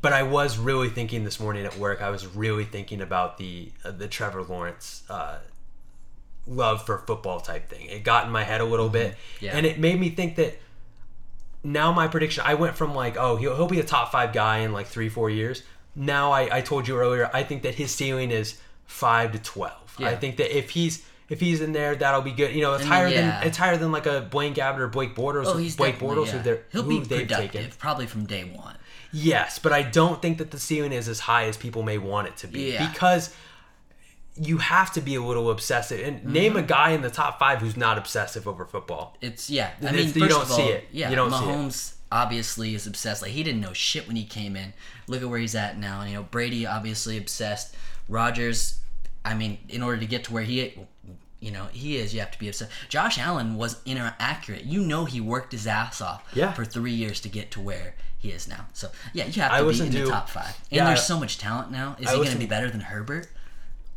but 0.00 0.12
I 0.12 0.22
was 0.22 0.58
really 0.58 0.88
thinking 0.88 1.24
this 1.24 1.40
morning 1.40 1.64
at 1.64 1.76
work. 1.78 2.02
I 2.02 2.10
was 2.10 2.26
really 2.26 2.64
thinking 2.64 3.00
about 3.00 3.38
the 3.38 3.72
uh, 3.84 3.90
the 3.90 4.08
Trevor 4.08 4.42
Lawrence 4.42 5.02
uh, 5.08 5.38
love 6.46 6.84
for 6.86 6.98
football 6.98 7.40
type 7.40 7.68
thing. 7.68 7.86
It 7.86 8.04
got 8.04 8.26
in 8.26 8.30
my 8.32 8.44
head 8.44 8.60
a 8.60 8.64
little 8.64 8.88
bit, 8.88 9.12
Mm-hmm. 9.12 9.44
Yeah. 9.44 9.56
and 9.56 9.66
it 9.66 9.78
made 9.78 9.98
me 9.98 10.10
think 10.10 10.36
that 10.36 10.58
now 11.64 11.90
my 11.92 12.06
prediction. 12.08 12.44
I 12.46 12.54
went 12.54 12.76
from 12.76 12.94
like 12.94 13.16
oh 13.16 13.36
he'll 13.36 13.56
he'll 13.56 13.66
be 13.68 13.80
a 13.80 13.84
top 13.84 14.12
five 14.12 14.32
guy 14.32 14.58
in 14.58 14.72
like 14.72 14.86
three 14.86 15.08
four 15.08 15.30
years. 15.30 15.62
Now 15.94 16.30
I, 16.30 16.58
I 16.58 16.60
told 16.60 16.86
you 16.86 16.96
earlier 16.98 17.30
I 17.32 17.42
think 17.42 17.62
that 17.62 17.74
his 17.76 17.90
ceiling 17.90 18.30
is 18.30 18.58
five 18.84 19.32
to 19.32 19.38
twelve. 19.38 19.94
Yeah. 19.98 20.08
I 20.10 20.16
think 20.16 20.36
that 20.36 20.56
if 20.56 20.70
he's 20.70 21.04
if 21.28 21.40
he's 21.40 21.60
in 21.60 21.72
there, 21.72 21.96
that'll 21.96 22.22
be 22.22 22.32
good. 22.32 22.54
You 22.54 22.62
know, 22.62 22.74
it's 22.74 22.82
I 22.82 22.84
mean, 22.84 22.92
higher 22.92 23.08
yeah. 23.08 23.38
than 23.40 23.48
it's 23.48 23.56
higher 23.58 23.76
than 23.76 23.92
like 23.92 24.06
a 24.06 24.20
Blaine 24.30 24.54
Gabbert 24.54 24.78
or 24.78 24.88
Blake 24.88 25.14
Bortles. 25.14 25.46
Oh, 25.46 25.56
he's 25.56 25.76
Blake 25.76 25.98
Bortles, 25.98 26.26
yeah. 26.26 26.38
who 26.42 26.58
He'll 26.72 26.82
who 26.82 26.88
be 26.88 26.98
they've 27.06 27.26
productive 27.28 27.52
taken. 27.62 27.70
probably 27.78 28.06
from 28.06 28.26
day 28.26 28.44
one. 28.44 28.76
Yes, 29.12 29.58
but 29.58 29.72
I 29.72 29.82
don't 29.82 30.20
think 30.20 30.38
that 30.38 30.50
the 30.50 30.58
ceiling 30.58 30.92
is 30.92 31.08
as 31.08 31.20
high 31.20 31.44
as 31.44 31.56
people 31.56 31.82
may 31.82 31.96
want 31.98 32.28
it 32.28 32.36
to 32.38 32.46
be 32.46 32.72
Yeah. 32.72 32.88
because 32.90 33.34
you 34.38 34.58
have 34.58 34.92
to 34.92 35.00
be 35.00 35.14
a 35.14 35.22
little 35.22 35.50
obsessive. 35.50 36.06
And 36.06 36.18
Mm-hmm. 36.20 36.32
name 36.32 36.56
a 36.56 36.62
guy 36.62 36.90
in 36.90 37.00
the 37.02 37.08
top 37.10 37.38
five 37.38 37.60
who's 37.60 37.76
not 37.76 37.96
obsessive 37.96 38.46
over 38.46 38.66
football. 38.66 39.16
It's 39.22 39.48
yeah. 39.48 39.70
I 39.82 39.86
It's- 39.86 40.14
mean, 40.14 40.22
you 40.24 40.28
don't 40.28 40.40
all, 40.50 40.56
see 40.56 40.64
it. 40.64 40.88
Yeah, 40.92 41.08
You 41.10 41.16
don't 41.16 41.30
see 41.30 41.36
it. 41.38 41.40
Mahomes 41.42 41.92
obviously 42.12 42.74
is 42.74 42.86
obsessed. 42.86 43.22
Like 43.22 43.30
he 43.32 43.42
didn't 43.42 43.62
know 43.62 43.72
shit 43.72 44.06
when 44.06 44.16
he 44.16 44.24
came 44.24 44.54
in. 44.54 44.74
Look 45.06 45.22
at 45.22 45.28
where 45.28 45.38
he's 45.38 45.54
at 45.54 45.78
now. 45.78 46.02
You 46.04 46.14
know, 46.14 46.22
Brady 46.24 46.66
obviously 46.66 47.16
obsessed. 47.16 47.74
Rodgers, 48.08 48.78
I 49.24 49.34
mean, 49.34 49.58
in 49.68 49.82
order 49.82 49.98
to 49.98 50.06
get 50.06 50.24
to 50.24 50.32
where 50.34 50.42
he, 50.44 50.78
you 51.46 51.52
know, 51.52 51.66
he 51.72 51.96
is, 51.96 52.12
you 52.12 52.20
have 52.20 52.32
to 52.32 52.38
be 52.38 52.48
obsessed. 52.48 52.72
Josh 52.88 53.18
Allen 53.18 53.54
was 53.56 53.80
inaccurate. 53.86 54.64
You 54.64 54.80
know, 54.82 55.04
he 55.04 55.20
worked 55.20 55.52
his 55.52 55.66
ass 55.66 56.00
off 56.00 56.22
Yeah. 56.34 56.52
for 56.52 56.64
three 56.64 56.92
years 56.92 57.20
to 57.20 57.28
get 57.28 57.50
to 57.52 57.60
where 57.60 57.94
he 58.18 58.30
is 58.32 58.48
now. 58.48 58.66
So 58.72 58.90
yeah, 59.12 59.26
you 59.26 59.40
have 59.42 59.52
I 59.52 59.58
to 59.58 59.62
be 59.62 59.68
listened 59.68 59.94
in 59.94 60.04
the 60.04 60.10
top 60.10 60.28
five. 60.28 60.46
And 60.46 60.54
Yeah, 60.70 60.84
there's 60.86 61.04
so 61.04 61.18
much 61.20 61.38
talent 61.38 61.70
now. 61.70 61.94
Is 62.00 62.08
I 62.08 62.12
he 62.12 62.16
going 62.18 62.32
to 62.32 62.38
be 62.38 62.46
better 62.46 62.68
than 62.70 62.80
Herbert? 62.80 63.28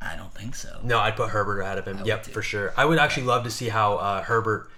I 0.02 0.16
don't 0.16 0.34
think 0.34 0.56
so. 0.56 0.80
No, 0.84 1.00
I'd 1.00 1.16
put 1.18 1.30
Herbert 1.32 1.60
ahead 1.62 1.78
of 1.80 1.86
him. 1.88 2.06
Yep, 2.06 2.28
for 2.28 2.41
sure. 2.41 2.72
I 2.78 2.86
would 2.86 3.00
actually 3.00 3.24
love 3.26 3.43
to 3.45 3.52
see 3.52 3.70
how 3.70 3.95
uh, 3.95 4.22
Herbert 4.24 4.70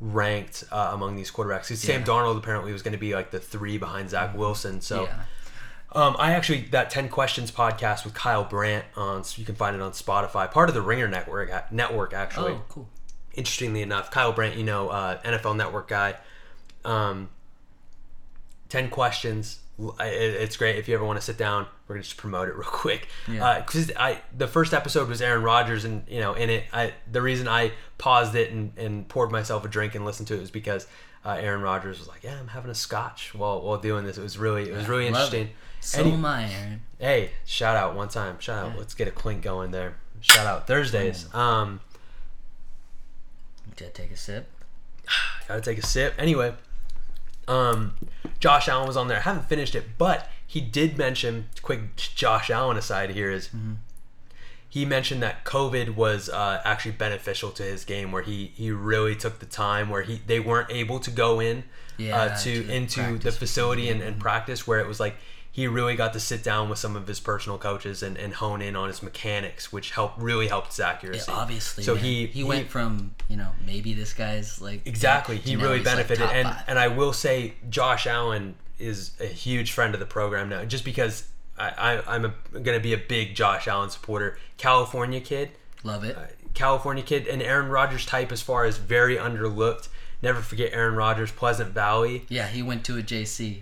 ranked 0.00 0.64
uh, 0.72 0.90
among 0.92 1.16
these 1.16 1.30
quarterbacks. 1.30 1.68
'Cause 1.68 1.80
Sam 1.80 2.00
Yeah. 2.00 2.06
Darnold 2.06 2.36
apparently 2.36 2.72
was 2.72 2.82
going 2.82 2.92
to 2.92 2.98
be 2.98 3.14
like 3.14 3.30
the 3.30 3.38
three 3.38 3.78
behind 3.78 4.10
Zach 4.10 4.36
Wilson. 4.36 4.80
So 4.80 5.04
Yeah. 5.04 5.14
Um, 5.94 6.16
I 6.18 6.32
actually 6.32 6.62
that 6.72 6.90
Ten 6.90 7.08
Questions 7.08 7.50
podcast 7.52 8.04
with 8.04 8.14
Kyle 8.14 8.44
Brandt 8.44 8.84
on 8.96 9.22
you 9.36 9.44
can 9.44 9.54
find 9.54 9.76
it 9.76 9.82
on 9.82 9.92
Spotify, 9.92 10.50
part 10.50 10.68
of 10.68 10.74
the 10.74 10.82
Ringer 10.82 11.08
Network. 11.08 11.72
Network 11.72 12.12
actually. 12.12 12.52
Oh, 12.52 12.62
cool. 12.68 12.88
Interestingly 13.34 13.82
enough, 13.82 14.10
Kyle 14.10 14.32
Brandt, 14.32 14.56
you 14.56 14.64
know, 14.64 14.88
uh, 14.88 15.20
NFL 15.22 15.56
Network 15.56 15.88
guy. 15.88 16.16
Um, 16.84 17.28
Ten 18.68 18.90
Questions. 18.90 19.60
It's 20.00 20.56
great 20.56 20.76
if 20.76 20.88
you 20.88 20.94
ever 20.94 21.04
want 21.04 21.18
to 21.18 21.24
sit 21.24 21.36
down. 21.36 21.66
We're 21.86 21.96
gonna 21.96 22.02
just 22.02 22.16
promote 22.16 22.48
it 22.48 22.54
real 22.56 22.64
quick. 22.64 23.08
Yeah. 23.28 23.60
Because 23.60 23.92
I 23.96 24.20
the 24.36 24.48
first 24.48 24.74
episode 24.74 25.08
was 25.08 25.22
Aaron 25.22 25.44
Rodgers, 25.44 25.84
and 25.84 26.04
you 26.08 26.20
know, 26.20 26.34
in 26.34 26.50
it, 26.50 26.64
I 26.72 26.92
the 27.10 27.22
reason 27.22 27.46
I 27.46 27.72
paused 27.98 28.34
it 28.34 28.50
and, 28.50 28.76
and 28.76 29.08
poured 29.08 29.30
myself 29.30 29.64
a 29.64 29.68
drink 29.68 29.94
and 29.94 30.04
listened 30.04 30.26
to 30.28 30.34
it 30.34 30.40
was 30.40 30.50
because 30.50 30.88
uh, 31.24 31.36
Aaron 31.40 31.62
Rodgers 31.62 31.98
was 31.98 32.08
like, 32.08 32.24
"Yeah, 32.24 32.38
I'm 32.38 32.48
having 32.48 32.70
a 32.70 32.74
scotch 32.74 33.34
while 33.34 33.60
while 33.62 33.78
doing 33.78 34.04
this." 34.04 34.18
It 34.18 34.22
was 34.22 34.38
really 34.38 34.68
it 34.68 34.74
was 34.74 34.88
really 34.88 35.10
Love 35.10 35.22
interesting. 35.22 35.50
So 35.84 36.02
he- 36.04 36.12
am 36.12 36.24
I, 36.24 36.50
Aaron. 36.50 36.82
Hey, 36.98 37.30
shout 37.44 37.76
out 37.76 37.94
one 37.94 38.08
time. 38.08 38.38
Shout 38.40 38.64
out. 38.64 38.78
Let's 38.78 38.94
get 38.94 39.06
a 39.06 39.10
clink 39.10 39.42
going 39.42 39.70
there. 39.70 39.96
Shout 40.20 40.46
out 40.46 40.66
Thursdays. 40.66 41.32
Um, 41.34 41.80
Did 43.76 43.88
I 43.88 43.90
take 43.90 44.10
a 44.10 44.16
sip? 44.16 44.48
gotta 45.48 45.60
take 45.60 45.76
a 45.78 45.86
sip. 45.86 46.14
Anyway, 46.18 46.54
um, 47.46 47.94
Josh 48.40 48.68
Allen 48.68 48.86
was 48.86 48.96
on 48.96 49.08
there. 49.08 49.18
I 49.18 49.22
haven't 49.22 49.48
finished 49.48 49.74
it, 49.74 49.84
but 49.98 50.30
he 50.46 50.60
did 50.62 50.96
mention. 50.96 51.48
Quick 51.60 51.96
Josh 51.96 52.48
Allen 52.48 52.78
aside 52.78 53.10
here 53.10 53.30
is 53.30 53.50
he 54.68 54.86
mentioned 54.86 55.22
that 55.22 55.44
COVID 55.44 55.94
was 55.94 56.28
uh, 56.30 56.62
actually 56.64 56.92
beneficial 56.92 57.50
to 57.52 57.62
his 57.62 57.84
game, 57.84 58.10
where 58.10 58.22
he 58.22 58.52
he 58.56 58.70
really 58.70 59.14
took 59.14 59.40
the 59.40 59.46
time 59.46 59.90
where 59.90 60.02
he 60.02 60.22
they 60.26 60.40
weren't 60.40 60.70
able 60.70 60.98
to 61.00 61.10
go 61.10 61.40
in 61.40 61.64
Yeah, 61.98 62.16
uh, 62.18 62.38
to 62.38 62.62
to 62.64 62.72
into 62.72 63.18
the 63.18 63.32
facility 63.32 63.90
and, 63.90 64.00
and 64.00 64.18
practice, 64.18 64.66
where 64.66 64.80
it 64.80 64.86
was 64.86 64.98
like 64.98 65.16
he 65.54 65.68
really 65.68 65.94
got 65.94 66.12
to 66.14 66.18
sit 66.18 66.42
down 66.42 66.68
with 66.68 66.80
some 66.80 66.96
of 66.96 67.06
his 67.06 67.20
personal 67.20 67.58
coaches 67.58 68.02
and, 68.02 68.16
and 68.16 68.34
hone 68.34 68.60
in 68.60 68.74
on 68.74 68.88
his 68.88 69.04
mechanics, 69.04 69.72
which 69.72 69.92
helped 69.92 70.18
really 70.18 70.48
helped 70.48 70.66
his 70.66 70.80
accuracy. 70.80 71.30
Yeah, 71.30 71.38
obviously. 71.38 71.84
So 71.84 71.94
man. 71.94 72.02
he 72.02 72.26
he 72.26 72.42
went 72.42 72.68
from 72.68 73.14
you 73.28 73.36
know 73.36 73.50
maybe 73.64 73.94
this 73.94 74.12
guy's 74.12 74.60
like 74.60 74.84
Exactly. 74.84 75.36
He 75.36 75.54
really 75.54 75.78
he's, 75.78 75.86
like, 75.86 75.94
benefited. 76.08 76.28
and 76.28 76.48
five. 76.48 76.64
and 76.66 76.76
I 76.76 76.88
will 76.88 77.12
say 77.12 77.54
Josh 77.70 78.08
Allen 78.08 78.56
is 78.80 79.12
a 79.20 79.26
huge 79.26 79.70
friend 79.70 79.94
of 79.94 80.00
the 80.00 80.06
program 80.06 80.48
now, 80.48 80.64
just 80.64 80.84
because 80.84 81.28
I, 81.56 81.68
I 81.70 82.14
I'm 82.16 82.24
a, 82.24 82.34
gonna 82.58 82.80
be 82.80 82.92
a 82.92 82.98
big 82.98 83.36
Josh 83.36 83.68
Allen 83.68 83.90
supporter. 83.90 84.36
California 84.56 85.20
kid, 85.20 85.50
love 85.84 86.02
it. 86.02 86.16
Uh, 86.16 86.22
California 86.54 87.04
kid, 87.04 87.28
and 87.28 87.40
Aaron 87.40 87.68
Rodgers 87.68 88.04
type 88.04 88.32
as 88.32 88.42
far 88.42 88.64
as 88.64 88.78
very 88.78 89.16
underlooked. 89.16 89.86
Never 90.20 90.40
forget 90.40 90.72
Aaron 90.72 90.96
Rodgers, 90.96 91.30
Pleasant 91.30 91.70
Valley. 91.70 92.24
yeah, 92.28 92.48
he 92.48 92.60
went 92.60 92.84
to 92.86 92.98
a 92.98 93.02
JC. 93.02 93.60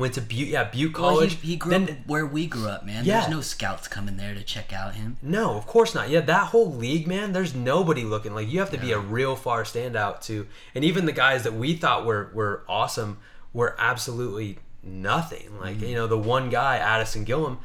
Went 0.00 0.14
to 0.14 0.20
Butte, 0.20 0.48
yeah, 0.48 0.64
Butte 0.64 0.98
Well, 0.98 1.10
College. 1.10 1.40
he, 1.40 1.48
he 1.48 1.56
grew 1.56 1.70
Then- 1.70 1.90
up 1.90 1.96
where 2.06 2.26
we 2.26 2.46
grew 2.46 2.68
up, 2.68 2.84
man. 2.84 3.04
Yeah. 3.04 3.20
There's 3.20 3.30
no 3.30 3.40
scouts 3.40 3.86
coming 3.86 4.16
there 4.16 4.34
to 4.34 4.42
check 4.42 4.72
out 4.72 4.94
him. 4.94 5.16
No, 5.22 5.54
of 5.56 5.66
course 5.66 5.94
not. 5.94 6.08
Yeah, 6.10 6.20
that 6.22 6.48
whole 6.48 6.72
league, 6.72 7.06
man, 7.06 7.32
there's 7.32 7.54
nobody 7.54 8.02
looking. 8.04 8.34
Like 8.34 8.50
you 8.50 8.58
have 8.60 8.70
to 8.70 8.78
be 8.78 8.92
a 8.92 8.98
real 8.98 9.36
far 9.36 9.62
standout 9.64 10.20
to 10.22 10.46
and 10.74 10.84
even 10.84 11.06
the 11.06 11.12
guys 11.12 11.42
that 11.44 11.52
we 11.54 11.74
thought 11.74 12.04
were 12.06 12.30
were 12.34 12.64
awesome 12.68 13.18
were 13.52 13.76
absolutely 13.78 14.58
nothing. 14.82 15.58
Like, 15.60 15.76
Mm-hmm. 15.76 15.84
you 15.86 15.94
know, 15.94 16.06
the 16.06 16.18
one 16.18 16.50
guy, 16.50 16.76
Addison 16.78 17.24
Gillum, 17.24 17.58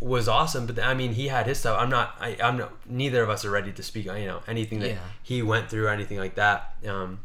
was 0.00 0.26
awesome, 0.26 0.66
but 0.66 0.78
I 0.82 0.94
mean, 0.94 1.12
he 1.12 1.28
had 1.28 1.46
his 1.46 1.58
stuff. 1.58 1.78
I'm 1.78 1.90
not 1.90 2.16
I, 2.20 2.36
I'm 2.42 2.56
not 2.56 2.72
neither 2.88 3.22
of 3.22 3.28
us 3.28 3.44
are 3.44 3.50
ready 3.50 3.72
to 3.72 3.82
speak 3.82 4.08
on, 4.08 4.18
you 4.20 4.26
know, 4.26 4.40
anything 4.48 4.78
that 4.80 4.88
Yeah. 4.90 4.98
he 5.22 5.42
went 5.42 5.68
through 5.68 5.86
or 5.86 5.90
anything 5.90 6.16
like 6.18 6.36
that. 6.36 6.74
Um 6.88 7.20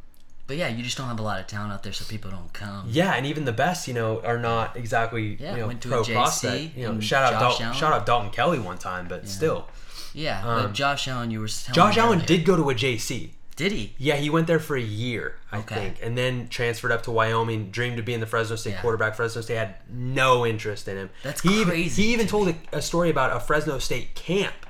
But 0.52 0.58
yeah, 0.58 0.68
you 0.68 0.84
just 0.84 0.98
don't 0.98 1.08
have 1.08 1.18
a 1.18 1.24
lot 1.24 1.40
of 1.40 1.48
talent 1.48 1.72
out 1.72 1.82
there, 1.82 1.94
so 1.94 2.04
people 2.04 2.30
don't 2.30 2.52
come. 2.52 2.84
yeah, 2.90 3.14
and 3.14 3.26
even 3.26 3.46
the 3.46 3.54
best, 3.54 3.88
you 3.88 3.94
know, 3.94 4.20
are 4.26 4.38
not 4.38 4.76
exactly 4.76 5.38
Yeah, 5.40 5.54
you 5.54 5.62
know 5.62 5.68
went 5.68 5.82
to 5.84 5.88
a 5.88 5.92
pro 5.92 6.04
JC 6.04 6.12
prospect. 6.14 6.76
You 6.76 6.88
know, 6.92 7.00
shout 7.00 7.32
out 7.32 7.40
Dalton, 7.40 7.68
Allen. 7.68 7.78
shout 7.78 7.94
out 7.94 8.06
Dalton 8.06 8.32
Kelly 8.32 8.60
one 8.60 8.78
time, 8.78 9.08
but 9.08 9.30
still, 9.30 9.70
Yeah, 10.14 10.46
Um, 10.46 10.64
but 10.64 10.74
Josh 10.74 11.08
Allen, 11.08 11.32
you 11.32 11.40
were 11.40 11.48
telling 11.48 11.74
Josh 11.74 11.98
Allen 11.98 12.16
earlier. 12.20 12.28
did 12.28 12.44
go 12.44 12.58
to 12.58 12.70
a 12.70 12.76
JC. 12.76 13.30
Did 13.56 13.72
he? 13.72 13.94
Yeah, 13.98 14.16
he 14.18 14.30
went 14.30 14.48
there 14.48 14.60
for 14.60 14.76
a 14.76 14.82
year, 14.82 15.38
I 15.54 15.60
Okay. 15.60 15.76
think, 15.76 16.00
and 16.04 16.18
then 16.18 16.50
transferred 16.50 16.92
up 16.92 17.04
to 17.04 17.12
Wyoming. 17.12 17.72
Dreamed 17.72 18.00
of 18.00 18.04
being 18.04 18.20
the 18.20 18.26
Fresno 18.28 18.58
State 18.58 18.72
Yeah. 18.72 18.82
quarterback. 18.82 19.16
Fresno 19.16 19.42
State 19.42 19.56
had 19.58 19.76
no 19.90 20.46
interest 20.46 20.86
in 20.90 20.98
him. 20.98 21.10
That's 21.24 21.40
he 21.40 21.62
Even, 21.62 21.68
crazy 21.70 22.04
he 22.04 22.12
even 22.14 22.26
to 22.26 22.30
told 22.30 22.50
a, 22.50 22.56
a 22.74 22.82
story 22.82 23.10
about 23.10 23.34
a 23.34 23.40
Fresno 23.40 23.80
State 23.80 24.16
camp 24.16 24.61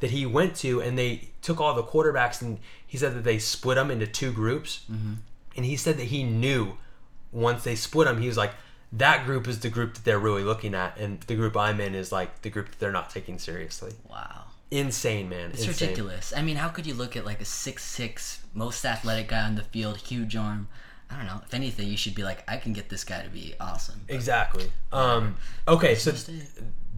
that 0.00 0.10
he 0.10 0.24
went 0.26 0.54
to, 0.56 0.80
and 0.80 0.96
they 0.98 1.28
took 1.42 1.60
all 1.60 1.74
the 1.74 1.82
quarterbacks, 1.82 2.40
and 2.42 2.58
he 2.86 2.96
said 2.98 3.14
that 3.14 3.24
they 3.24 3.38
split 3.38 3.76
them 3.76 3.90
into 3.90 4.06
two 4.06 4.32
groups, 4.32 4.80
Mm-hmm. 4.90 5.14
and 5.56 5.66
he 5.66 5.76
said 5.76 5.96
that 5.98 6.06
he 6.06 6.22
knew 6.24 6.76
once 7.32 7.64
they 7.64 7.74
split 7.74 8.06
them, 8.06 8.20
he 8.20 8.28
was 8.28 8.36
like. 8.36 8.52
That 8.90 9.26
group 9.26 9.46
is 9.46 9.60
the 9.60 9.68
group 9.68 9.92
that 9.92 10.04
they're 10.06 10.18
really 10.18 10.42
looking 10.42 10.74
at, 10.74 10.96
and 10.96 11.20
the 11.20 11.34
group 11.34 11.58
I'm 11.58 11.78
in 11.78 11.94
is 11.94 12.10
like 12.10 12.40
the 12.40 12.48
group 12.48 12.70
that 12.70 12.78
they're 12.78 12.90
not 12.90 13.10
taking 13.10 13.38
seriously. 13.38 13.92
Wow. 14.08 14.44
Insane, 14.70 15.28
man. 15.28 15.50
It's 15.50 15.66
Insane. 15.66 15.88
ridiculous. 15.90 16.32
I 16.34 16.40
mean, 16.40 16.56
how 16.56 16.68
could 16.68 16.86
you 16.86 16.94
look 16.94 17.14
at 17.14 17.26
like 17.26 17.42
a 17.42 17.44
six 17.44 17.84
six, 17.84 18.40
most 18.54 18.86
athletic 18.86 19.28
guy 19.28 19.42
on 19.42 19.56
the 19.56 19.62
field, 19.62 19.98
huge 19.98 20.36
arm? 20.36 20.68
I 21.10 21.18
don't 21.18 21.26
know. 21.26 21.42
If 21.44 21.52
anything, 21.52 21.88
you 21.88 21.98
should 21.98 22.14
be 22.14 22.22
like, 22.24 22.42
I 22.50 22.56
can 22.56 22.72
get 22.72 22.88
this 22.88 23.04
guy 23.04 23.22
to 23.22 23.28
be 23.28 23.54
awesome. 23.60 24.00
But 24.06 24.14
Exactly. 24.14 24.72
Um, 24.90 25.36
okay, 25.66 25.94
so. 25.94 26.12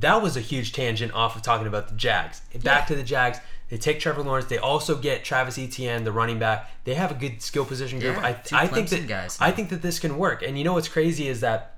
That 0.00 0.22
was 0.22 0.36
a 0.36 0.40
huge 0.40 0.72
tangent 0.72 1.12
off 1.14 1.36
of 1.36 1.42
talking 1.42 1.66
about 1.66 1.88
the 1.88 1.94
Jags. 1.94 2.40
Back 2.62 2.86
to 2.88 2.94
the 2.94 3.02
Jags. 3.02 3.38
They 3.68 3.78
take 3.78 4.00
Trevor 4.00 4.22
Lawrence. 4.22 4.46
They 4.48 4.58
also 4.58 4.96
get 4.96 5.22
Travis 5.24 5.56
Etienne, 5.56 6.02
the 6.02 6.10
running 6.10 6.38
back. 6.40 6.68
They 6.84 6.94
have 6.94 7.12
a 7.12 7.14
good 7.14 7.40
skill 7.40 7.64
position 7.64 8.00
group. 8.00 8.16
Yeah, 8.16 8.36
I, 8.52 8.62
I 8.64 8.66
think 8.66 8.88
that 8.88 9.06
guys 9.06 9.38
I 9.40 9.52
think 9.52 9.68
that 9.70 9.80
this 9.80 9.98
can 10.00 10.18
work. 10.18 10.42
And 10.42 10.58
you 10.58 10.64
know 10.64 10.72
what's 10.72 10.88
crazy 10.88 11.28
is 11.28 11.40
that 11.42 11.76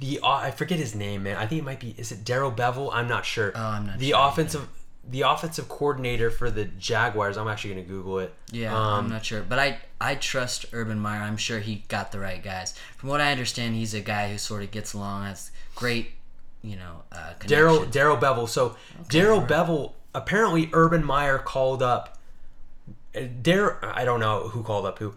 the 0.00 0.18
uh, 0.22 0.28
I 0.28 0.50
forget 0.50 0.78
his 0.78 0.94
name, 0.94 1.22
man. 1.22 1.36
I 1.36 1.46
think 1.46 1.60
it 1.62 1.64
might 1.64 1.78
be 1.80 1.94
is 1.96 2.10
it 2.10 2.24
Darrell 2.24 2.50
Bevell? 2.50 2.90
I'm 2.92 3.06
not 3.06 3.24
sure. 3.24 3.52
Oh, 3.54 3.60
I'm 3.60 3.86
not 3.86 3.98
the 3.98 4.10
sure 4.10 4.28
offensive 4.28 4.68
the 5.08 5.20
offensive 5.20 5.68
coordinator 5.68 6.30
for 6.30 6.50
the 6.50 6.64
Jaguars. 6.64 7.36
I'm 7.36 7.46
actually 7.46 7.74
going 7.74 7.84
to 7.86 7.88
Google 7.92 8.18
it. 8.20 8.34
Yeah, 8.50 8.74
Um, 8.74 9.04
I'm 9.04 9.08
not 9.10 9.24
sure, 9.24 9.42
but 9.42 9.58
I 9.58 9.78
I 10.00 10.14
trust 10.16 10.66
Urban 10.72 10.98
Meyer. 10.98 11.20
I'm 11.20 11.36
sure 11.36 11.60
he 11.60 11.84
got 11.88 12.10
the 12.10 12.18
right 12.18 12.42
guys. 12.42 12.74
From 12.96 13.10
what 13.10 13.20
I 13.20 13.30
understand, 13.30 13.74
he's 13.76 13.94
a 13.94 14.00
guy 14.00 14.32
who 14.32 14.38
sort 14.38 14.62
of 14.62 14.70
gets 14.70 14.92
along, 14.94 15.26
has 15.26 15.50
great, 15.74 16.12
you 16.64 16.76
know, 16.76 17.02
uh, 17.12 17.34
Darrell. 17.46 17.84
Darrell 17.84 18.16
Bevell. 18.16 18.48
So 18.48 18.76
Darrell 19.08 19.42
Bevell 19.42 19.92
apparently 20.14 20.70
Urban 20.72 21.04
Meyer 21.04 21.38
called 21.38 21.82
up. 21.82 22.18
Darrell 23.42 23.76
I 23.82 24.04
don't 24.04 24.18
know 24.18 24.48
who 24.48 24.62
called 24.62 24.86
up 24.86 24.98
who. 24.98 25.14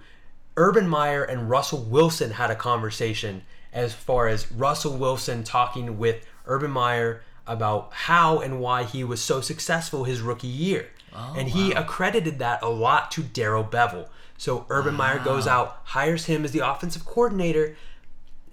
Urban 0.57 0.87
Meyer 0.87 1.23
and 1.23 1.49
Russell 1.49 1.83
Wilson 1.83 2.31
had 2.31 2.51
a 2.51 2.55
conversation 2.55 3.43
as 3.71 3.93
far 3.93 4.27
as 4.27 4.51
Russell 4.51 4.97
Wilson 4.97 5.43
talking 5.43 5.97
with 5.97 6.25
Urban 6.45 6.71
Meyer 6.71 7.21
about 7.45 7.93
how 7.93 8.39
and 8.39 8.59
why 8.59 8.83
he 8.83 9.03
was 9.03 9.21
so 9.21 9.39
successful 9.39 10.03
his 10.03 10.19
rookie 10.21 10.47
year. 10.47 10.89
and 11.37 11.47
he 11.49 11.71
accredited 11.71 12.39
that 12.39 12.61
a 12.61 12.67
lot 12.69 13.09
to 13.11 13.23
Darrell 13.23 13.63
Bevell. 13.63 14.07
So 14.37 14.65
Urban 14.69 14.93
Meyer 14.95 15.19
goes 15.19 15.47
out, 15.47 15.79
hires 15.85 16.25
him 16.25 16.43
as 16.43 16.51
the 16.51 16.59
offensive 16.59 17.05
coordinator. 17.05 17.75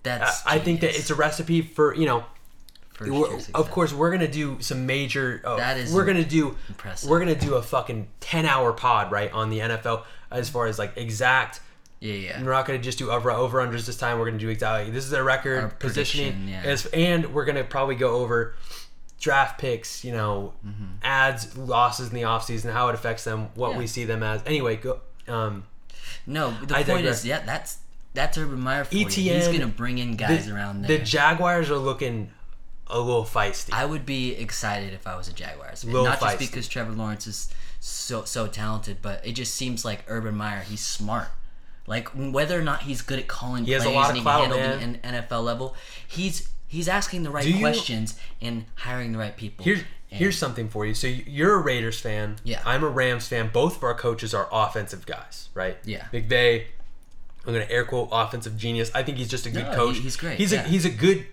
That's 0.02 0.44
I 0.46 0.58
think 0.58 0.80
that 0.82 0.96
it's 0.96 1.10
a 1.10 1.14
recipe 1.14 1.60
for, 1.62 1.94
you 1.94 2.06
know, 2.06 2.24
First 2.94 3.50
of 3.54 3.70
course 3.70 3.92
we're 3.92 4.10
gonna 4.12 4.28
do 4.28 4.56
some 4.60 4.86
major 4.86 5.40
oh, 5.44 5.56
That 5.56 5.76
is 5.76 5.92
we're 5.92 6.04
gonna 6.04 6.24
do 6.24 6.56
impressive. 6.68 7.10
we're 7.10 7.18
gonna 7.18 7.34
do 7.34 7.54
a 7.54 7.62
fucking 7.62 8.06
10 8.20 8.46
hour 8.46 8.72
pod 8.72 9.10
right 9.10 9.32
on 9.32 9.50
the 9.50 9.58
nfl 9.58 10.04
as 10.30 10.48
far 10.48 10.66
as 10.66 10.78
like 10.78 10.96
exact 10.96 11.60
Yeah, 12.00 12.14
yeah. 12.14 12.42
we're 12.42 12.52
not 12.52 12.66
gonna 12.66 12.78
just 12.78 12.98
do 12.98 13.10
over 13.10 13.30
over 13.32 13.58
unders 13.58 13.84
this 13.86 13.96
time 13.96 14.18
we're 14.20 14.26
gonna 14.26 14.38
do 14.38 14.48
exactly 14.48 14.92
this 14.92 15.04
is 15.04 15.10
their 15.10 15.24
record 15.24 15.62
Our 15.64 15.68
positioning 15.70 16.46
yeah. 16.48 16.62
as, 16.64 16.86
and 16.86 17.34
we're 17.34 17.44
gonna 17.44 17.64
probably 17.64 17.96
go 17.96 18.14
over 18.16 18.54
draft 19.20 19.58
picks 19.60 20.04
you 20.04 20.12
know 20.12 20.52
Mm-hmm. 20.64 20.84
ads 21.02 21.56
losses 21.56 22.10
in 22.10 22.14
the 22.14 22.22
offseason 22.22 22.72
how 22.72 22.88
it 22.90 22.94
affects 22.94 23.24
them 23.24 23.48
what 23.56 23.72
Yeah. 23.72 23.78
we 23.78 23.86
see 23.88 24.04
them 24.04 24.22
as 24.22 24.40
anyway 24.46 24.76
go 24.76 25.00
um 25.26 25.64
No, 26.26 26.50
the 26.62 26.74
I 26.76 26.84
point 26.84 26.98
digress. 26.98 27.20
is, 27.20 27.26
yeah, 27.26 27.40
that's 27.44 27.78
that's 28.12 28.38
Urban 28.38 28.60
Meyer 28.60 28.84
for 28.84 28.94
you. 28.94 29.08
He's 29.08 29.48
gonna 29.48 29.66
bring 29.66 29.98
in 29.98 30.14
guys 30.14 30.46
the, 30.46 30.54
around 30.54 30.82
there. 30.82 30.98
the 30.98 31.04
jaguars 31.04 31.70
are 31.70 31.76
looking 31.78 32.30
a 32.86 32.98
little 33.00 33.24
feisty 33.24 33.72
I 33.72 33.84
would 33.84 34.04
be 34.04 34.34
excited 34.34 34.92
if 34.92 35.06
I 35.06 35.16
was 35.16 35.28
a 35.28 35.32
Jaguars 35.32 35.82
fan. 35.82 35.92
Little 35.92 36.06
Not 36.06 36.20
just 36.20 36.38
because 36.38 36.68
Trevor 36.68 36.92
Lawrence 36.92 37.26
is 37.26 37.48
so 37.80 38.24
so 38.24 38.46
talented, 38.46 38.98
but 39.02 39.26
it 39.26 39.32
just 39.32 39.54
seems 39.54 39.84
like 39.84 40.04
Urban 40.08 40.34
Meyer. 40.36 40.60
He's 40.60 40.80
smart. 40.84 41.28
Like 41.86 42.08
whether 42.14 42.58
or 42.58 42.62
not 42.62 42.82
he's 42.82 43.02
good 43.02 43.18
at 43.18 43.26
calling 43.28 43.64
He 43.64 43.72
plays 43.74 43.84
and 43.84 44.16
he 44.16 44.22
can 44.22 44.50
handle 44.50 44.58
man. 44.58 45.00
NFL 45.02 45.42
level, 45.44 45.74
he's 46.06 46.48
he's 46.66 46.88
asking 46.88 47.22
the 47.24 47.30
right 47.30 47.46
you- 47.46 47.58
questions 47.58 48.18
and 48.40 48.64
hiring 48.76 49.12
the 49.12 49.18
right 49.18 49.36
people. 49.36 49.64
Here's 49.64 49.80
And- 49.80 49.88
here's 50.20 50.38
something 50.38 50.68
for 50.68 50.86
you. 50.86 50.94
So 50.94 51.06
you're 51.06 51.54
a 51.54 51.58
Raiders 51.62 52.00
fan. 52.00 52.36
Yeah. 52.44 52.62
I'm 52.64 52.84
a 52.84 52.88
Rams 52.88 53.28
fan. 53.28 53.50
Both 53.52 53.76
of 53.78 53.82
our 53.82 53.94
coaches 53.94 54.32
are 54.34 54.48
offensive 54.52 55.04
guys, 55.06 55.48
right? 55.54 55.76
Yeah. 55.84 56.06
McVay, 56.12 56.66
I'm 57.46 57.52
gonna 57.52 57.66
air 57.68 57.84
quote 57.84 58.08
offensive 58.12 58.56
genius. 58.56 58.90
I 58.94 59.02
think 59.02 59.18
he's 59.18 59.28
just 59.28 59.44
a 59.46 59.50
good 59.50 59.64
No, 59.64 59.70
he- 59.70 59.76
coach. 59.76 59.98
he's 59.98 60.16
great, 60.16 60.38
He's 60.38 60.52
yeah. 60.52 60.64
a 60.64 60.68
he's 60.68 60.84
a 60.86 60.90
good 60.90 61.26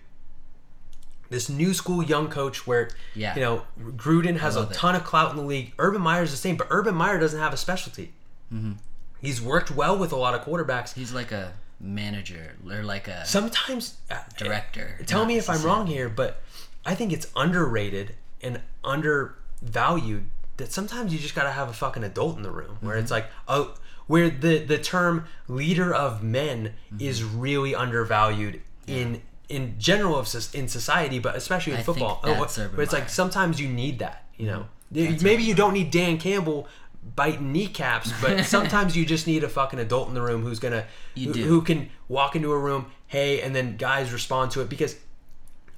this 1.32 1.50
new 1.50 1.74
school 1.74 2.04
young 2.04 2.28
coach 2.30 2.68
where 2.68 2.90
Yeah. 3.16 3.34
you 3.36 3.42
know 3.42 3.64
Gruden 4.04 4.38
has 4.38 4.56
a 4.56 4.64
it. 4.64 4.74
ton 4.74 4.94
of 4.96 5.04
clout 5.04 5.32
in 5.32 5.38
the 5.38 5.44
league. 5.54 5.74
Urban 5.80 6.02
Meyer's 6.02 6.30
the 6.32 6.38
same, 6.38 6.56
but 6.58 6.68
Urban 6.70 6.94
Meyer 6.96 7.20
doesn't 7.20 7.40
have 7.40 7.54
a 7.54 7.58
specialty. 7.58 8.08
Mm-hmm. 8.54 8.74
He's 9.20 9.42
worked 9.42 9.72
well 9.72 9.98
with 9.98 10.12
a 10.12 10.16
lot 10.16 10.34
of 10.36 10.42
quarterbacks. 10.46 10.94
he's 10.94 11.14
like 11.14 11.32
a 11.32 11.54
manager 11.80 12.56
or 12.70 12.84
like 12.84 13.08
a 13.08 13.26
Sometimes 13.26 13.96
uh, 14.12 14.18
director. 14.38 15.00
Tell 15.08 15.26
me 15.26 15.38
if 15.38 15.50
I'm 15.50 15.64
wrong 15.64 15.88
here, 15.88 16.10
but 16.10 16.42
I 16.86 16.94
think 16.96 17.12
it's 17.14 17.28
underrated 17.36 18.16
and 18.42 18.62
undervalued 18.84 20.26
that 20.58 20.72
sometimes 20.72 21.14
you 21.14 21.20
just 21.20 21.36
gotta 21.36 21.52
have 21.52 21.70
a 21.70 21.74
fucking 21.74 22.04
adult 22.04 22.38
in 22.38 22.44
the 22.44 22.52
room 22.52 22.78
where 22.82 22.96
Mm-hmm. 22.96 23.04
it's 23.04 23.12
like 23.12 23.28
oh 23.48 23.76
where 24.08 24.30
the 24.30 24.60
the 24.60 24.78
term 24.78 25.26
leader 25.48 25.94
of 25.94 26.22
men 26.24 26.74
Mm-hmm. 26.94 26.98
is 27.10 27.24
really 27.24 27.74
undervalued 27.74 28.62
in 28.86 29.22
in 29.52 29.76
general 29.80 30.18
of 30.18 30.28
in 30.54 30.68
society, 30.68 31.20
but 31.20 31.36
especially 31.36 31.74
in 31.74 31.80
I 31.80 31.84
football. 31.84 32.22
that's 32.24 32.58
but 32.58 32.80
it's 32.80 32.94
like 32.94 33.02
Meyer. 33.04 33.08
Mm-hmm. 33.08 33.10
sometimes 33.10 33.62
you 33.62 33.68
need 33.70 34.00
that, 34.00 34.26
you 34.38 34.48
know. 34.48 34.66
Maybe 34.92 35.44
you 35.44 35.54
don't 35.56 35.74
need 35.74 35.92
Dan 35.92 36.18
Campbell 36.18 36.68
biting 37.16 37.52
kneecaps, 37.52 38.12
but 38.22 38.46
sometimes 38.56 38.96
you 38.96 39.06
just 39.06 39.28
need 39.28 39.44
a 39.44 39.50
fucking 39.50 39.80
adult 39.80 40.08
in 40.08 40.14
the 40.14 40.22
room 40.22 40.44
who's 40.44 40.60
gonna 40.60 40.86
who, 41.16 41.32
who 41.34 41.62
can 41.62 41.90
walk 42.08 42.36
into 42.36 42.52
a 42.52 42.58
room, 42.58 42.88
hey, 43.08 43.42
and 43.42 43.56
then 43.56 43.78
guys 43.78 44.12
respond 44.12 44.52
to 44.52 44.62
it 44.62 44.70
because 44.70 44.96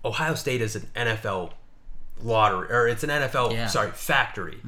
Ohio 0.05 0.35
State 0.35 0.61
is 0.61 0.75
an 0.75 0.87
NFL 0.95 1.51
lottery 2.21 2.67
or 2.71 2.87
it's 2.87 3.03
an 3.03 3.09
NFL 3.09 3.51
Yeah. 3.53 3.67
sorry 3.67 3.91
factory. 3.91 4.59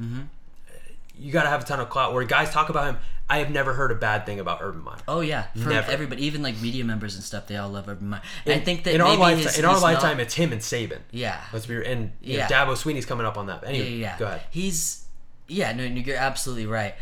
You 1.18 1.32
got 1.32 1.44
to 1.44 1.48
have 1.48 1.62
a 1.62 1.64
ton 1.64 1.80
of 1.80 1.88
clout 1.88 2.12
where 2.12 2.24
guys 2.24 2.50
talk 2.50 2.68
about 2.68 2.84
him. 2.86 2.98
I 3.28 3.38
have 3.38 3.50
never 3.50 3.72
heard 3.72 3.90
a 3.90 3.96
bad 3.96 4.24
thing 4.24 4.38
about 4.38 4.58
Urban 4.62 4.82
Meyer. 4.84 4.98
Oh 5.08 5.20
yeah, 5.20 5.46
for 5.60 5.68
Never. 5.70 5.90
everybody, 5.90 6.26
even 6.26 6.42
like 6.42 6.60
media 6.60 6.84
members 6.84 7.16
and 7.16 7.24
stuff, 7.24 7.48
they 7.48 7.56
all 7.56 7.68
love 7.68 7.88
Urban 7.88 8.08
Meyer. 8.08 8.22
I 8.46 8.60
think 8.60 8.84
that 8.84 8.94
in 8.94 9.00
our 9.00 9.16
lifetime, 9.16 9.38
his, 9.46 9.58
in 9.58 9.64
our 9.64 9.80
lifetime, 9.80 10.18
not- 10.18 10.26
it's 10.26 10.34
him 10.34 10.52
and 10.52 10.60
Saban. 10.60 11.00
yeah, 11.10 11.40
Let's 11.52 11.66
be 11.66 11.84
and 11.84 12.12
Yeah. 12.20 12.46
know, 12.48 12.54
Dabo 12.54 12.76
Swinney's 12.76 13.04
coming 13.06 13.26
up 13.26 13.36
on 13.36 13.46
that. 13.46 13.60
But 13.62 13.70
anyway, 13.70 13.90
yeah, 13.92 14.12
yeah. 14.12 14.18
go 14.18 14.26
ahead. 14.26 14.42
He's 14.50 15.04
yeah, 15.48 15.72
no, 15.72 15.88
no, 15.88 15.94
you're 16.00 16.16
absolutely 16.16 16.66
right. 16.66 16.94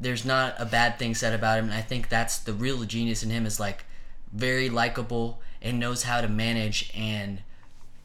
There's 0.00 0.24
not 0.24 0.54
a 0.58 0.66
bad 0.66 0.98
thing 0.98 1.14
said 1.14 1.32
about 1.34 1.58
him, 1.58 1.66
and 1.66 1.74
I 1.74 1.80
think 1.82 2.08
that's 2.10 2.38
the 2.38 2.52
real 2.52 2.82
genius 2.84 3.22
in 3.22 3.30
him 3.30 3.46
is 3.46 3.58
like 3.60 3.84
very 4.32 4.68
likable 4.68 5.40
and 5.62 5.78
knows 5.80 6.02
how 6.02 6.20
to 6.20 6.28
manage. 6.28 6.90
And 6.94 7.40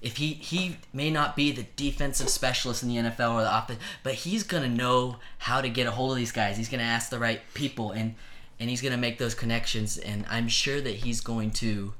if 0.02 0.18
he 0.18 0.34
he 0.34 0.78
may 0.94 1.12
not 1.12 1.36
be 1.36 1.52
the 1.52 1.66
defensive 1.76 2.30
specialist 2.30 2.84
in 2.84 2.90
the 2.90 2.96
NFL 2.96 3.34
or 3.34 3.42
the 3.42 3.58
offense, 3.58 3.80
but 4.04 4.14
he's 4.14 4.44
gonna 4.44 4.70
know 4.70 5.18
how 5.40 5.62
to 5.62 5.70
get 5.70 5.88
a 5.88 5.92
hold 5.92 6.12
of 6.12 6.18
these 6.18 6.32
guys. 6.32 6.58
He's 6.58 6.70
gonna 6.70 6.84
ask 6.84 7.10
the 7.10 7.20
right 7.20 7.42
people 7.54 7.92
and 7.92 8.16
and 8.60 8.70
he's 8.70 8.82
gonna 8.82 8.98
make 8.98 9.18
those 9.18 9.36
connections. 9.36 9.98
And 9.98 10.26
I'm 10.30 10.48
sure 10.48 10.80
that 10.82 10.96
he's 10.96 11.22
going 11.22 11.52
to 11.52 11.94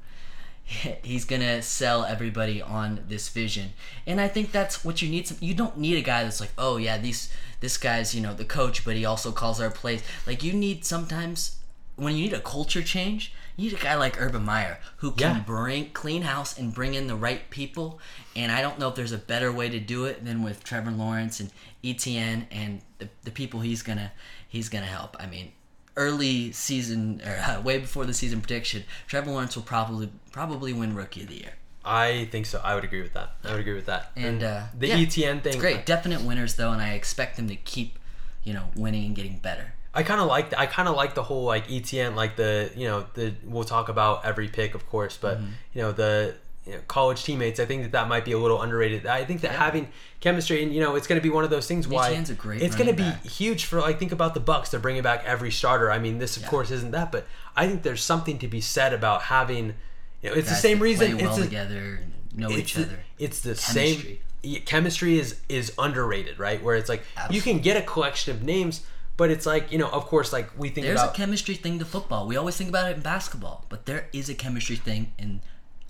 he's 1.02 1.24
gonna 1.24 1.62
sell 1.62 2.04
everybody 2.04 2.62
on 2.62 3.04
this 3.08 3.28
vision 3.28 3.72
and 4.06 4.20
i 4.20 4.28
think 4.28 4.52
that's 4.52 4.84
what 4.84 5.02
you 5.02 5.08
need 5.08 5.26
some, 5.26 5.36
you 5.40 5.52
don't 5.54 5.76
need 5.76 5.96
a 5.96 6.00
guy 6.00 6.22
that's 6.22 6.40
like 6.40 6.52
oh 6.58 6.76
yeah 6.76 6.96
these 6.96 7.28
this 7.60 7.76
guy's 7.76 8.14
you 8.14 8.20
know 8.20 8.34
the 8.34 8.44
coach 8.44 8.84
but 8.84 8.94
he 8.94 9.04
also 9.04 9.32
calls 9.32 9.60
our 9.60 9.70
plays 9.70 10.02
like 10.26 10.44
you 10.44 10.52
need 10.52 10.84
sometimes 10.84 11.56
when 11.96 12.14
you 12.14 12.24
need 12.24 12.32
a 12.32 12.40
culture 12.40 12.82
change 12.82 13.32
you 13.60 13.70
need 13.70 13.78
a 13.78 13.82
guy 13.82 13.94
like 13.94 14.20
urban 14.20 14.44
meyer 14.44 14.78
who 14.98 15.10
can 15.10 15.36
Yeah. 15.36 15.42
bring 15.42 15.90
clean 15.90 16.22
house 16.22 16.58
and 16.58 16.72
bring 16.74 16.94
in 16.94 17.06
the 17.06 17.16
right 17.16 17.48
people 17.50 17.98
and 18.34 18.50
i 18.50 18.62
don't 18.62 18.78
know 18.78 18.88
if 18.88 18.94
there's 18.94 19.12
a 19.12 19.18
better 19.18 19.52
way 19.52 19.68
to 19.68 19.78
do 19.80 20.04
it 20.04 20.24
than 20.24 20.42
with 20.42 20.64
trevor 20.64 20.90
lawrence 20.90 21.40
and 21.40 21.50
Etienne 21.84 22.46
and 22.50 22.80
the, 22.98 23.08
the 23.24 23.30
people 23.30 23.60
he's 23.60 23.82
gonna 23.82 24.12
he's 24.48 24.68
gonna 24.68 24.86
help 24.86 25.16
i 25.20 25.26
mean 25.26 25.52
early 25.96 26.52
season 26.52 27.20
or 27.26 27.36
uh, 27.36 27.60
way 27.60 27.78
before 27.78 28.06
the 28.06 28.14
season 28.14 28.40
prediction, 28.40 28.84
Trevor 29.06 29.32
Lawrence 29.32 29.56
will 29.56 29.64
probably 29.64 30.10
probably 30.32 30.72
win 30.72 30.94
Rookie 30.94 31.22
of 31.22 31.28
the 31.28 31.34
Year. 31.36 31.52
I 31.84 32.28
think 32.30 32.46
so. 32.46 32.60
I 32.62 32.74
would 32.74 32.84
agree 32.84 33.02
with 33.02 33.12
that. 33.14 33.32
I 33.44 33.50
would 33.50 33.60
agree 33.60 33.74
with 33.74 33.86
that. 33.86 34.12
And 34.16 34.42
uh, 34.42 34.62
the 34.78 34.88
yeah, 34.88 34.96
Etienne 34.96 35.40
thing, 35.40 35.58
great, 35.58 35.84
definite 35.84 36.22
winners 36.22 36.54
though, 36.54 36.72
and 36.72 36.80
I 36.80 36.92
expect 36.92 37.36
them 37.36 37.48
to 37.48 37.56
keep, 37.56 37.98
you 38.44 38.54
know, 38.54 38.68
winning 38.76 39.04
and 39.06 39.16
getting 39.16 39.38
better. 39.38 39.74
I 39.94 40.02
kind 40.02 40.20
of 40.20 40.28
like 40.28 40.56
I 40.56 40.66
kind 40.66 40.88
of 40.88 40.94
like 40.96 41.14
the 41.14 41.22
whole 41.22 41.44
like 41.44 41.70
Etienne 41.70 42.14
like 42.14 42.36
the 42.36 42.70
you 42.76 42.86
know 42.86 43.06
the 43.14 43.34
we'll 43.44 43.64
talk 43.64 43.88
about 43.88 44.24
every 44.24 44.48
pick 44.48 44.74
of 44.74 44.88
course 44.88 45.16
but 45.20 45.38
Mm-hmm. 45.38 45.50
you 45.74 45.82
know 45.82 45.92
the 45.92 46.34
you 46.66 46.72
know, 46.74 46.80
college 46.88 47.24
teammates 47.24 47.58
I 47.58 47.64
think 47.64 47.82
that 47.82 47.92
that 47.92 48.06
might 48.08 48.24
be 48.24 48.32
a 48.32 48.38
little 48.38 48.60
underrated 48.62 49.06
I 49.06 49.24
think 49.24 49.40
that 49.40 49.52
having 49.52 49.88
chemistry 50.20 50.62
and 50.62 50.72
you 50.74 50.80
know 50.80 50.94
it's 50.94 51.06
going 51.06 51.18
to 51.18 51.22
be 51.22 51.30
one 51.30 51.42
of 51.42 51.50
those 51.50 51.66
things 51.66 51.88
why 51.88 52.10
Etienne's 52.10 52.30
a 52.30 52.34
great 52.34 52.62
it's 52.62 52.76
going 52.76 52.86
to 52.88 52.92
be 52.94 53.02
back. 53.02 53.24
huge 53.24 53.64
for 53.64 53.80
like 53.80 53.98
think 53.98 54.12
about 54.12 54.34
the 54.34 54.40
Bucks 54.40 54.70
they're 54.70 54.78
bringing 54.78 55.02
back 55.02 55.24
every 55.24 55.50
starter 55.50 55.90
I 55.90 55.98
mean 55.98 56.18
this 56.18 56.36
of 56.36 56.46
course 56.46 56.70
isn't 56.70 56.90
that 56.92 57.10
but 57.10 57.26
I 57.56 57.66
think 57.66 57.82
there's 57.82 58.02
something 58.02 58.38
to 58.38 58.46
be 58.48 58.60
said 58.60 58.92
about 58.92 59.22
having 59.22 59.74
you 60.22 60.30
know 60.30 60.36
it's 60.36 60.50
the 60.50 60.54
same 60.54 60.78
reason 60.80 61.12
play 61.16 61.22
well 61.24 61.32
it's 61.34 61.40
a, 61.40 61.44
together, 61.46 62.00
know 62.36 62.50
each 62.50 62.74
the, 62.74 62.82
other. 62.82 63.00
it's 63.18 63.40
the 63.40 63.54
Chemistry. 63.54 64.20
same 64.44 64.62
chemistry 64.66 65.18
is 65.18 65.40
is 65.48 65.72
underrated 65.78 66.38
right 66.38 66.62
where 66.62 66.76
it's 66.76 66.88
like 66.88 67.02
you 67.30 67.40
can 67.40 67.58
get 67.58 67.76
a 67.76 67.82
collection 67.82 68.34
of 68.36 68.42
names 68.42 68.82
but 69.16 69.30
it's 69.30 69.46
like 69.46 69.70
you 69.72 69.78
know 69.78 69.88
of 69.88 70.06
course 70.06 70.32
like 70.32 70.50
we 70.58 70.68
think 70.70 70.86
There's 70.86 71.00
about 71.00 71.14
a 71.14 71.16
chemistry 71.16 71.54
thing 71.54 71.78
to 71.78 71.84
football. 71.84 72.26
We 72.26 72.36
always 72.36 72.56
think 72.56 72.70
about 72.70 72.90
it 72.90 72.96
in 72.96 73.02
basketball, 73.02 73.64
but 73.68 73.86
there 73.86 74.08
is 74.12 74.28
a 74.28 74.34
chemistry 74.34 74.76
thing 74.76 75.12
in 75.18 75.40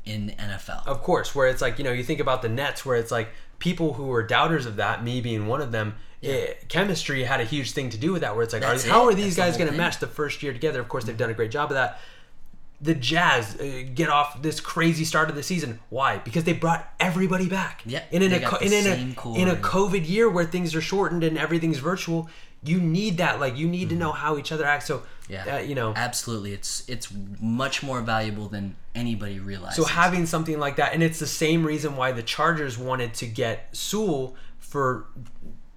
in 0.04 0.30
NFL. 0.38 0.86
Of 0.86 1.02
course, 1.02 1.34
where 1.34 1.46
it's 1.48 1.60
like 1.62 1.78
you 1.78 1.84
know 1.84 1.92
you 1.92 2.02
think 2.02 2.20
about 2.20 2.42
the 2.42 2.48
Nets, 2.48 2.84
where 2.86 2.96
it's 2.96 3.10
like 3.12 3.28
people 3.58 3.92
who 3.94 4.04
were 4.06 4.22
doubters 4.22 4.64
of 4.66 4.76
that, 4.76 5.04
me 5.04 5.20
being 5.20 5.46
one 5.46 5.60
of 5.60 5.70
them. 5.72 5.94
eh, 6.22 6.54
chemistry 6.68 7.24
had 7.24 7.40
a 7.40 7.44
huge 7.44 7.72
thing 7.72 7.90
to 7.90 7.98
do 7.98 8.12
with 8.12 8.22
that. 8.22 8.34
Where 8.34 8.42
it's 8.42 8.52
like, 8.54 8.62
are, 8.62 8.72
That's 8.72 8.86
how 8.86 9.04
are 9.06 9.14
these 9.14 9.36
That's 9.36 9.50
guys 9.50 9.56
whole 9.56 9.66
going 9.66 9.72
to 9.72 9.78
match 9.78 9.98
the 10.00 10.06
first 10.06 10.42
year 10.42 10.52
together? 10.52 10.80
Of 10.80 10.88
course, 10.88 11.04
they've 11.04 11.16
done 11.16 11.30
a 11.30 11.34
great 11.34 11.50
job 11.50 11.70
of 11.70 11.74
that. 11.74 11.98
The 12.82 12.94
Jazz 12.94 13.56
uh, 13.60 13.82
get 13.94 14.08
off 14.08 14.40
this 14.40 14.58
crazy 14.58 15.04
start 15.04 15.28
of 15.28 15.36
the 15.36 15.42
season. 15.42 15.80
Why? 15.90 16.16
Because 16.16 16.44
they 16.44 16.54
brought 16.54 16.90
everybody 16.98 17.46
back. 17.46 17.82
Yeah, 17.84 18.02
And 18.10 18.24
in 18.24 18.32
a 18.32 18.40
co- 18.40 18.56
in 18.56 18.72
a 18.72 18.78
in 19.36 19.48
a 19.48 19.56
COVID 19.56 20.08
year 20.08 20.30
where 20.30 20.46
things 20.46 20.74
are 20.74 20.80
shortened 20.80 21.22
and 21.22 21.36
everything's 21.36 21.76
virtual, 21.78 22.30
you 22.64 22.80
need 22.80 23.18
that. 23.18 23.40
Like 23.40 23.56
you 23.56 23.66
need 23.68 23.88
to 23.90 23.96
know 23.96 24.12
how 24.12 24.36
each 24.38 24.52
other 24.52 24.64
act. 24.64 24.84
So 24.86 24.98
Mm-hmm. 25.30 25.48
Yeah, 25.48 25.56
uh, 25.56 25.58
you 25.60 25.76
know. 25.76 25.92
absolutely. 25.94 26.52
It's 26.52 26.82
it's 26.88 27.06
much 27.40 27.84
more 27.84 28.00
valuable 28.00 28.48
than 28.48 28.74
anybody 28.96 29.38
realizes. 29.38 29.76
So 29.76 29.84
having 29.84 30.26
something 30.26 30.58
like 30.58 30.74
that, 30.76 30.92
and 30.92 31.04
it's 31.04 31.20
the 31.20 31.26
same 31.28 31.64
reason 31.64 31.94
why 31.96 32.10
the 32.10 32.22
Chargers 32.24 32.76
wanted 32.76 33.14
to 33.14 33.26
get 33.26 33.68
Sewell 33.72 34.34
for 34.58 35.06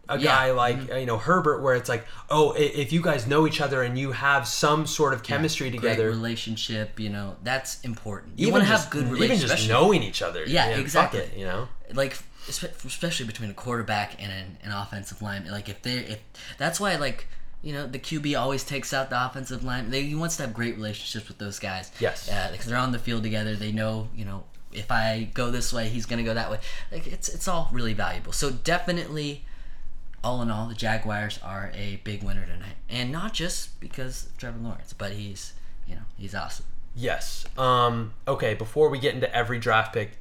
a 0.10 0.18
Yeah. 0.18 0.26
guy 0.26 0.52
like 0.54 0.78
Mm-hmm. 0.78 0.92
uh, 0.94 0.96
you 0.98 1.06
know 1.06 1.18
Herbert, 1.20 1.62
where 1.62 1.76
it's 1.76 1.88
like, 1.88 2.06
oh, 2.32 2.54
if 2.58 2.92
you 2.92 3.02
guys 3.04 3.28
know 3.28 3.46
each 3.46 3.62
other 3.62 3.84
and 3.84 3.96
you 3.98 4.12
have 4.12 4.48
some 4.48 4.88
sort 4.88 5.14
of 5.14 5.22
chemistry 5.22 5.70
great 5.70 5.82
together, 5.82 6.10
relationship, 6.10 7.00
you 7.00 7.10
know, 7.10 7.36
that's 7.44 7.80
important. 7.82 8.40
You 8.40 8.48
even 8.48 8.54
want 8.54 8.64
to 8.66 8.72
have 8.76 8.90
good 8.90 9.06
even 9.22 9.38
just 9.38 9.70
knowing 9.70 10.02
each 10.02 10.24
other, 10.24 10.44
Yeah, 10.48 10.72
fuck 10.72 10.80
exactly. 10.80 11.20
it, 11.22 11.38
you 11.38 11.46
know, 11.46 11.68
like 11.94 12.18
especially 12.48 13.26
between 13.26 13.50
a 13.50 13.54
quarterback 13.54 14.22
and 14.22 14.32
an, 14.32 14.58
an 14.64 14.72
offensive 14.72 15.22
lineman 15.22 15.52
like 15.52 15.70
if 15.70 15.82
they 15.82 15.98
if 15.98 16.20
that's 16.58 16.80
why 16.80 16.96
like 16.96 17.28
you 17.64 17.72
know, 17.72 17.88
the 17.88 17.98
QB 17.98 18.38
always 18.38 18.64
takes 18.66 18.94
out 18.94 19.10
the 19.10 19.26
offensive 19.26 19.64
line. 19.64 19.90
They, 19.90 20.04
he 20.04 20.16
wants 20.16 20.36
to 20.36 20.44
have 20.44 20.54
great 20.54 20.76
relationships 20.76 21.30
with 21.30 21.38
those 21.38 21.60
guys. 21.60 21.92
Yes. 21.98 22.30
Uh, 22.30 22.50
because 22.52 22.68
they're 22.68 22.78
on 22.78 22.92
the 22.92 23.00
field 23.00 23.24
together. 23.24 23.56
They 23.56 23.72
know, 23.72 24.10
you 24.14 24.26
know, 24.26 24.44
if 24.74 24.92
I 24.92 25.30
go 25.34 25.50
this 25.50 25.72
way, 25.72 25.88
he's 25.88 26.06
gonna 26.06 26.24
go 26.24 26.34
that 26.34 26.52
way. 26.52 26.60
Like 26.92 27.08
it's 27.08 27.30
it's 27.30 27.48
all 27.48 27.70
really 27.72 27.94
valuable. 27.94 28.34
So 28.34 28.52
definitely, 28.52 29.46
all 30.24 30.42
in 30.42 30.52
all, 30.52 30.68
the 30.68 30.76
Jaguars 30.76 31.40
are 31.44 31.72
a 31.74 32.02
big 32.04 32.24
winner 32.24 32.46
tonight, 32.46 32.76
and 32.90 33.12
not 33.12 33.34
just 33.34 33.80
because 33.80 34.26
of 34.26 34.38
Trevor 34.38 34.60
Lawrence, 34.60 34.94
but 34.94 35.14
he's 35.14 35.54
you 35.88 35.96
know 35.96 36.02
he's 36.18 36.36
awesome. 36.36 36.66
Yes. 36.96 37.46
Um. 37.58 38.14
Okay. 38.28 38.56
Before 38.56 38.90
we 38.90 39.00
get 39.00 39.14
into 39.14 39.34
every 39.34 39.60
draft 39.60 39.94
pick, 39.94 40.18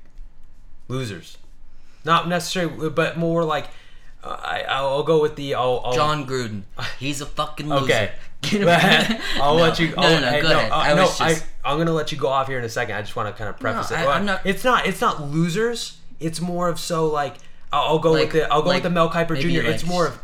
losers, 0.87 1.39
not 2.05 2.29
necessarily, 2.29 2.91
but 2.91 3.17
more 3.17 3.45
like 3.45 3.69
uh, 4.25 4.29
I 4.41 4.63
I'll 4.69 5.03
go 5.03 5.21
with 5.21 5.37
the 5.37 5.55
I'll, 5.55 5.81
I'll 5.85 5.93
Jon 5.95 6.27
Gruden, 6.27 6.63
he's 6.99 7.21
a 7.21 7.27
fucking 7.27 7.69
loser. 7.69 7.85
Okay. 7.85 8.13
Get 8.43 8.63
him- 8.63 9.21
I'll 9.41 9.57
No, 9.57 9.63
let 9.63 9.79
you. 9.79 9.89
No, 9.95 9.95
I'll, 10.03 10.11
no, 10.15 10.21
no, 10.21 10.31
hey, 10.31 10.43
go 10.43 10.49
no, 10.49 10.59
ahead. 10.59 10.73
uh, 10.73 10.77
I 10.77 10.89
no, 10.95 11.05
just. 11.05 11.21
I, 11.23 11.35
I'm 11.65 11.79
gonna 11.79 11.93
let 11.93 12.11
you 12.11 12.19
go 12.19 12.27
off 12.29 12.49
here 12.49 12.59
in 12.59 12.65
a 12.65 12.69
second. 12.69 12.97
I 12.97 13.01
just 13.03 13.15
want 13.15 13.29
to 13.29 13.39
kind 13.39 13.49
of 13.49 13.59
preface 13.61 13.91
No, 13.93 13.97
it. 13.97 14.01
I- 14.01 14.13
I'm 14.17 14.25
not- 14.25 14.45
It's 14.45 14.65
not. 14.65 14.87
It's 14.87 15.01
not 15.01 15.23
losers. 15.31 15.99
It's 16.19 16.41
more 16.41 16.69
of 16.69 16.79
so 16.81 17.07
like. 17.07 17.37
I'll, 17.73 17.83
I'll 17.95 17.99
go 18.01 18.11
Like- 18.13 18.25
with 18.25 18.43
the. 18.43 18.53
I'll 18.53 18.63
go 18.63 18.69
like 18.69 18.77
with 18.79 18.83
the 18.85 18.91
Mel 18.91 19.09
Kiper 19.11 19.39
Jr. 19.41 19.67
It's 19.71 19.87
more 19.87 20.09
of. 20.09 20.19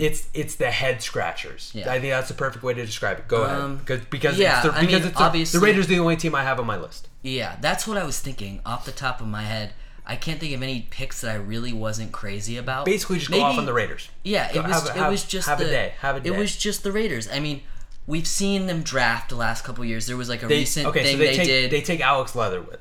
It's 0.00 0.28
it's 0.34 0.54
the 0.54 0.70
head 0.70 1.02
scratchers. 1.02 1.72
Yeah. 1.74 1.90
I 1.90 1.98
think 1.98 2.12
that's 2.12 2.28
the 2.28 2.34
perfect 2.34 2.62
way 2.62 2.74
to 2.74 2.86
describe 2.86 3.18
it. 3.18 3.26
Go 3.26 3.42
Um, 3.44 3.50
ahead. 3.50 3.78
Because 3.80 4.00
because 4.06 4.38
yeah, 4.38 4.58
it's 4.58 4.66
the, 4.66 4.72
I 4.72 4.80
because 4.82 5.02
mean, 5.02 5.42
it's 5.42 5.50
the, 5.52 5.58
the 5.58 5.64
Raiders 5.66 5.86
are 5.86 5.88
the 5.88 5.98
only 5.98 6.16
team 6.16 6.34
I 6.36 6.44
have 6.44 6.60
on 6.60 6.66
my 6.66 6.76
list. 6.78 7.08
Yeah, 7.22 7.56
that's 7.60 7.84
what 7.88 7.96
I 7.96 8.04
was 8.04 8.20
thinking 8.20 8.60
off 8.64 8.84
the 8.84 8.92
top 8.92 9.20
of 9.20 9.26
my 9.26 9.42
head. 9.42 9.72
I 10.06 10.16
can't 10.16 10.38
think 10.38 10.54
of 10.54 10.62
any 10.62 10.86
picks 10.90 11.22
that 11.22 11.30
I 11.30 11.34
really 11.36 11.72
wasn't 11.72 12.12
crazy 12.12 12.56
about. 12.58 12.84
Basically, 12.84 13.18
just 13.18 13.30
go 13.30 13.40
off 13.40 13.56
on 13.58 13.64
the 13.66 13.72
Raiders. 13.72 14.08
Yeah, 14.22 14.50
it 14.52 14.62
was 14.62 14.72
have- 14.72 14.96
it 14.96 14.98
have- 15.00 15.10
was 15.10 15.24
just 15.24 15.48
have 15.48 15.60
a 15.60 15.64
the, 15.64 15.70
day, 15.70 15.92
have 16.00 16.16
a 16.16 16.20
day. 16.20 16.28
It 16.30 16.36
was 16.36 16.56
just 16.56 16.82
the 16.82 16.92
Raiders. 16.92 17.26
I 17.30 17.40
mean, 17.40 17.62
we've 18.06 18.26
seen 18.26 18.66
them 18.66 18.82
draft 18.82 19.30
the 19.30 19.36
last 19.36 19.64
couple 19.64 19.82
years. 19.84 20.06
There 20.06 20.16
was 20.16 20.28
like 20.28 20.42
a 20.42 20.46
They, 20.46 20.58
recent 20.58 20.86
okay, 20.88 21.02
thing 21.04 21.12
so 21.12 21.18
they, 21.18 21.26
they, 21.28 21.36
take 21.36 21.46
did. 21.46 21.70
they 21.70 21.80
take 21.80 22.00
Alex 22.00 22.34
Leatherwood. 22.36 22.80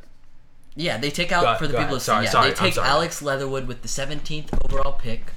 yeah, 0.75 0.97
they 0.97 1.09
take 1.11 1.31
out 1.31 1.43
Go- 1.43 1.55
for 1.59 1.67
the 1.67 1.77
people 1.77 1.95
ahead. 1.95 2.01
Sorry, 2.01 2.25
yeah, 2.25 2.31
sorry, 2.31 2.49
they 2.49 2.55
take. 2.55 2.77
Alex 2.77 3.21
Leatherwood 3.21 3.67
with 3.67 3.83
the 3.83 3.87
17th 3.87 4.49
overall 4.65 4.93
pick. 4.93 5.31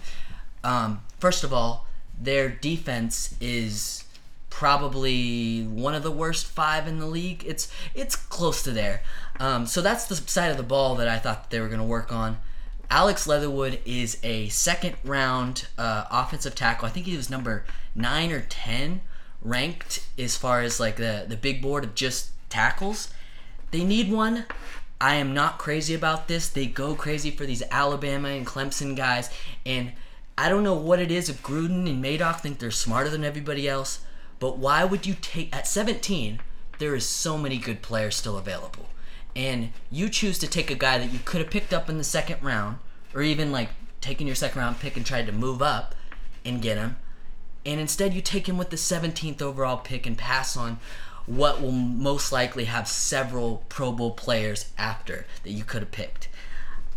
Um, 0.65 1.03
first 1.21 1.45
of 1.45 1.53
all, 1.53 1.87
their 2.21 2.49
defense 2.49 3.37
is 3.41 4.03
probably 4.57 5.65
one 5.65 5.95
of 5.95 6.03
the 6.03 6.11
worst 6.11 6.47
five 6.47 6.89
in 6.89 6.99
the 6.99 7.05
league. 7.05 7.45
It's 7.47 7.71
it's 7.95 8.17
close 8.17 8.63
to 8.63 8.71
there. 8.71 9.03
Um, 9.39 9.67
so 9.67 9.83
that's 9.83 10.07
the 10.07 10.17
side 10.17 10.51
of 10.51 10.57
the 10.57 10.63
ball 10.63 10.95
that 10.95 11.07
I 11.09 11.19
thought 11.19 11.51
they 11.51 11.61
were 11.61 11.69
going 11.69 11.81
to 11.81 11.87
work 11.87 12.11
on. 12.11 12.39
Alex 12.89 13.27
Leatherwood 13.27 13.81
is 13.85 14.17
a 14.23 14.49
second 14.49 14.97
round 15.05 15.67
uh, 15.77 16.07
offensive 16.11 16.55
tackle. 16.55 16.89
I 16.89 16.91
think 16.91 17.05
he 17.05 17.19
was 17.19 17.29
number 17.29 17.67
nine 17.95 18.33
or 18.33 18.47
ten 18.49 19.03
ranked 19.43 20.07
as 20.19 20.39
far 20.39 20.63
as 20.63 20.81
like 20.81 20.97
the 20.97 21.27
the 21.29 21.37
big 21.37 21.61
board 21.61 21.85
of 21.85 21.95
just 21.95 22.31
tackles. 22.49 23.13
They 23.73 23.85
need 23.85 24.11
one. 24.11 24.47
I 24.99 25.17
am 25.17 25.35
not 25.35 25.59
crazy 25.59 25.93
about 25.93 26.29
this. 26.29 26.49
They 26.49 26.65
go 26.65 26.95
crazy 26.95 27.31
for 27.31 27.45
these 27.45 27.63
Alabama 27.71 28.29
and 28.29 28.47
Clemson 28.47 28.97
guys, 28.97 29.29
and 29.67 29.93
I 30.39 30.49
don't 30.49 30.65
know 30.65 30.73
what 30.73 30.99
it 30.99 31.11
is. 31.11 31.29
If 31.29 31.43
Gruden 31.43 31.87
and 31.87 32.03
Mayock 32.03 32.41
think 32.41 32.59
they're 32.59 32.71
smarter 32.71 33.11
than 33.11 33.23
everybody 33.23 33.69
else, 33.69 34.01
but 34.39 34.59
why 34.59 34.85
would 34.85 35.07
you 35.07 35.15
take 35.21 35.55
at 35.55 35.67
17? 35.67 36.41
There 36.79 36.95
is 36.95 37.07
so 37.07 37.39
many 37.39 37.59
good 37.59 37.83
players 37.83 38.17
still 38.17 38.37
available, 38.37 38.87
and 39.35 39.71
you 39.91 40.09
choose 40.09 40.39
to 40.39 40.47
take 40.47 40.71
a 40.71 40.75
guy 40.75 40.99
that 40.99 41.13
you 41.13 41.19
could 41.25 41.41
have 41.41 41.51
picked 41.51 41.73
up 41.73 41.89
in 41.89 41.99
the 41.99 42.05
second 42.05 42.43
round, 42.43 42.79
or 43.15 43.23
even 43.23 43.53
like 43.53 43.71
taking 44.01 44.27
your 44.27 44.37
second 44.37 44.61
round 44.61 44.79
pick 44.79 44.97
and 44.97 45.07
tried 45.07 45.27
to 45.27 45.33
move 45.33 45.63
up 45.63 45.95
and 46.45 46.63
get 46.63 46.77
him, 46.77 46.97
and 47.65 47.81
instead 47.81 48.15
you 48.15 48.21
take 48.21 48.49
him 48.49 48.59
with 48.59 48.71
the 48.71 48.77
17th 48.77 49.43
overall 49.43 49.79
pick 49.79 50.07
and 50.07 50.17
pass 50.17 50.57
on 50.57 50.79
what 51.27 51.61
will 51.61 51.73
most 51.73 52.31
likely 52.31 52.67
have 52.67 52.87
several 52.87 53.65
Pro 53.69 53.91
Bowl 53.91 54.13
players 54.13 54.71
after 54.79 55.27
that 55.43 55.51
you 55.51 55.65
could 55.65 55.83
have 55.83 55.91
picked. 55.91 56.29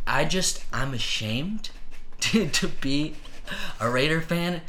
I 0.06 0.26
just 0.26 0.64
I'm 0.72 0.94
ashamed 0.94 1.72
to, 2.22 2.48
to 2.48 2.68
be 2.68 3.16
a 3.80 3.90
Raider 3.90 4.22
fan 4.22 4.62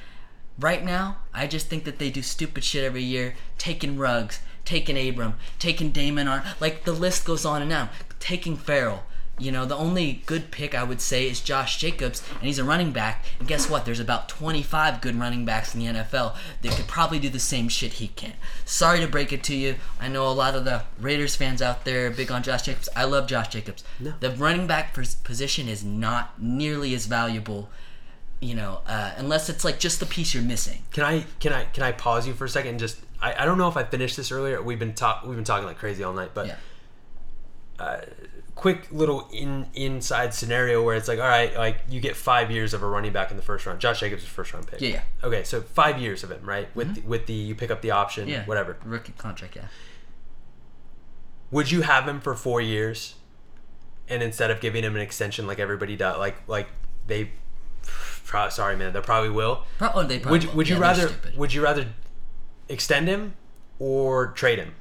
right 0.61 0.85
now. 0.85 1.19
I 1.35 1.47
just 1.47 1.69
think 1.69 1.85
that 1.85 1.99
they 1.99 2.11
do 2.11 2.23
stupid 2.23 2.65
shit 2.65 2.85
every 2.85 3.03
year, 3.03 3.35
taking 3.59 3.99
Ruggs, 3.99 4.41
taking 4.65 4.97
Abram, 4.97 5.35
taking 5.59 5.91
Damon 5.91 6.29
on 6.29 6.43
like 6.61 6.85
the 6.85 6.93
list 6.93 7.25
goes 7.25 7.45
on 7.45 7.63
and 7.63 7.73
on. 7.73 7.89
Taking 8.19 8.57
Ferrell. 8.57 9.05
You 9.41 9.51
know, 9.51 9.65
the 9.65 9.75
only 9.75 10.23
good 10.27 10.51
pick 10.51 10.75
I 10.75 10.85
would 10.85 11.01
say 11.01 11.27
is 11.27 11.41
Josh 11.41 11.79
Jacobs, 11.79 12.23
and 12.35 12.43
he's 12.43 12.59
a 12.59 12.65
running 12.65 12.93
back. 12.93 13.25
And 13.39 13.49
guess 13.49 13.71
what? 13.71 13.87
There's 13.87 13.99
about 13.99 14.29
25 14.29 15.01
good 15.01 15.19
running 15.19 15.47
backs 15.47 15.75
in 15.75 15.81
the 15.81 15.87
NFL 15.87 16.37
that 16.61 16.73
could 16.73 16.87
probably 16.87 17.19
do 17.19 17.31
the 17.31 17.39
same 17.39 17.69
shit 17.69 17.95
he 17.95 18.09
can. 18.09 18.35
Sorry 18.67 19.01
to 19.01 19.09
break 19.09 19.33
it 19.33 19.43
to 19.45 19.57
you. 19.57 19.77
I 19.99 20.09
know 20.09 20.29
a 20.29 20.31
lot 20.31 20.55
of 20.55 20.67
the 20.67 20.83
Raiders 21.01 21.37
fans 21.37 21.63
out 21.63 21.87
there 21.87 22.07
are 22.07 22.11
big 22.11 22.31
on 22.31 22.43
Josh 22.43 22.63
Jacobs. 22.63 22.91
I 22.95 23.05
love 23.05 23.27
Josh 23.27 23.49
Jacobs. 23.49 23.83
No. 23.99 24.13
The 24.21 24.31
running 24.33 24.67
back 24.67 24.93
position 24.93 25.69
is 25.69 25.83
not 25.83 26.39
nearly 26.39 26.95
as 26.95 27.07
valuable, 27.07 27.71
you 28.41 28.55
know, 28.55 28.81
uh, 28.87 29.13
unless 29.19 29.49
it's 29.49 29.65
like 29.65 29.79
just 29.79 30.01
the 30.01 30.07
piece 30.07 30.33
you're 30.35 30.43
missing. 30.43 30.83
Can 30.93 31.05
I 31.05 31.25
can 31.41 31.53
I 31.53 31.65
can 31.67 31.83
I 31.83 31.93
pause 31.93 32.27
you 32.27 32.35
for 32.35 32.45
a 32.47 32.49
second? 32.49 32.71
and 32.71 32.79
Just 32.81 32.99
I, 33.21 33.35
I 33.43 33.45
don't 33.45 33.59
know 33.59 33.69
if 33.69 33.77
I 33.77 33.85
finished 33.85 34.17
this 34.17 34.33
earlier. 34.33 34.63
We've 34.63 34.79
been 34.79 34.95
talk 34.95 35.25
we've 35.27 35.37
been 35.37 35.45
talking 35.45 35.67
like 35.67 35.79
crazy 35.79 36.03
all 36.05 36.13
night, 36.15 36.31
but 36.33 36.47
Yeah. 36.47 36.57
quick 38.55 38.89
little 38.93 39.29
in 39.33 39.67
inside 39.75 40.35
scenario 40.35 40.83
where 40.83 40.95
it's 40.97 41.09
like, 41.09 41.19
all 41.19 41.27
right, 41.29 41.55
like 41.57 41.79
you 41.89 41.99
get 42.01 42.15
five 42.17 42.51
years 42.51 42.75
of 42.75 42.83
a 42.83 42.87
running 42.87 43.13
back 43.13 43.31
in 43.31 43.37
the 43.37 43.43
first 43.43 43.65
round. 43.67 43.81
Josh 43.81 44.01
Jacobs 44.01 44.23
is 44.23 44.29
first 44.29 44.53
round 44.53 44.67
pick. 44.67 44.81
Yeah, 44.81 44.89
yeah. 44.89 44.97
Mm-hmm. 44.99 45.27
Okay, 45.29 45.45
so 45.45 45.63
five 45.63 45.99
years 45.99 46.23
of 46.23 46.31
him, 46.31 46.45
right? 46.45 46.69
With 46.77 46.95
the, 46.97 47.01
with 47.03 47.27
the 47.27 47.33
you 47.33 47.55
pick 47.55 47.71
up 47.71 47.81
the 47.83 47.91
option, 47.93 48.29
Yeah. 48.29 48.45
whatever. 48.45 48.77
Rookie 48.85 49.13
contract, 49.17 49.57
yeah. 49.57 49.67
Would 51.51 51.71
you 51.71 51.83
have 51.83 52.07
him 52.07 52.21
for 52.21 52.35
four 52.35 52.61
years, 52.61 53.15
and 54.09 54.23
instead 54.23 54.51
of 54.51 54.61
giving 54.61 54.85
him 54.85 54.95
an 54.95 55.03
extension 55.03 55.47
like 55.47 55.59
everybody 55.59 55.97
does, 55.97 56.19
like 56.19 56.37
like 56.49 56.69
they, 57.07 57.31
pro- 58.25 58.49
sorry 58.49 58.77
man, 58.77 58.93
they 58.93 59.01
probably 59.01 59.31
will. 59.31 59.65
Pro- 59.79 59.91
oh, 59.95 60.03
they 60.03 60.19
probably 60.19 60.33
Would 60.39 60.43
you, 60.43 60.49
will. 60.51 60.57
would 60.57 60.69
you 60.69 60.75
Yeah, 60.77 60.81
rather 60.81 61.11
would 61.37 61.53
you 61.55 61.63
rather 61.63 61.87
extend 62.69 63.09
him 63.09 63.35
or 63.79 64.29
trade 64.29 64.59
him? 64.59 64.75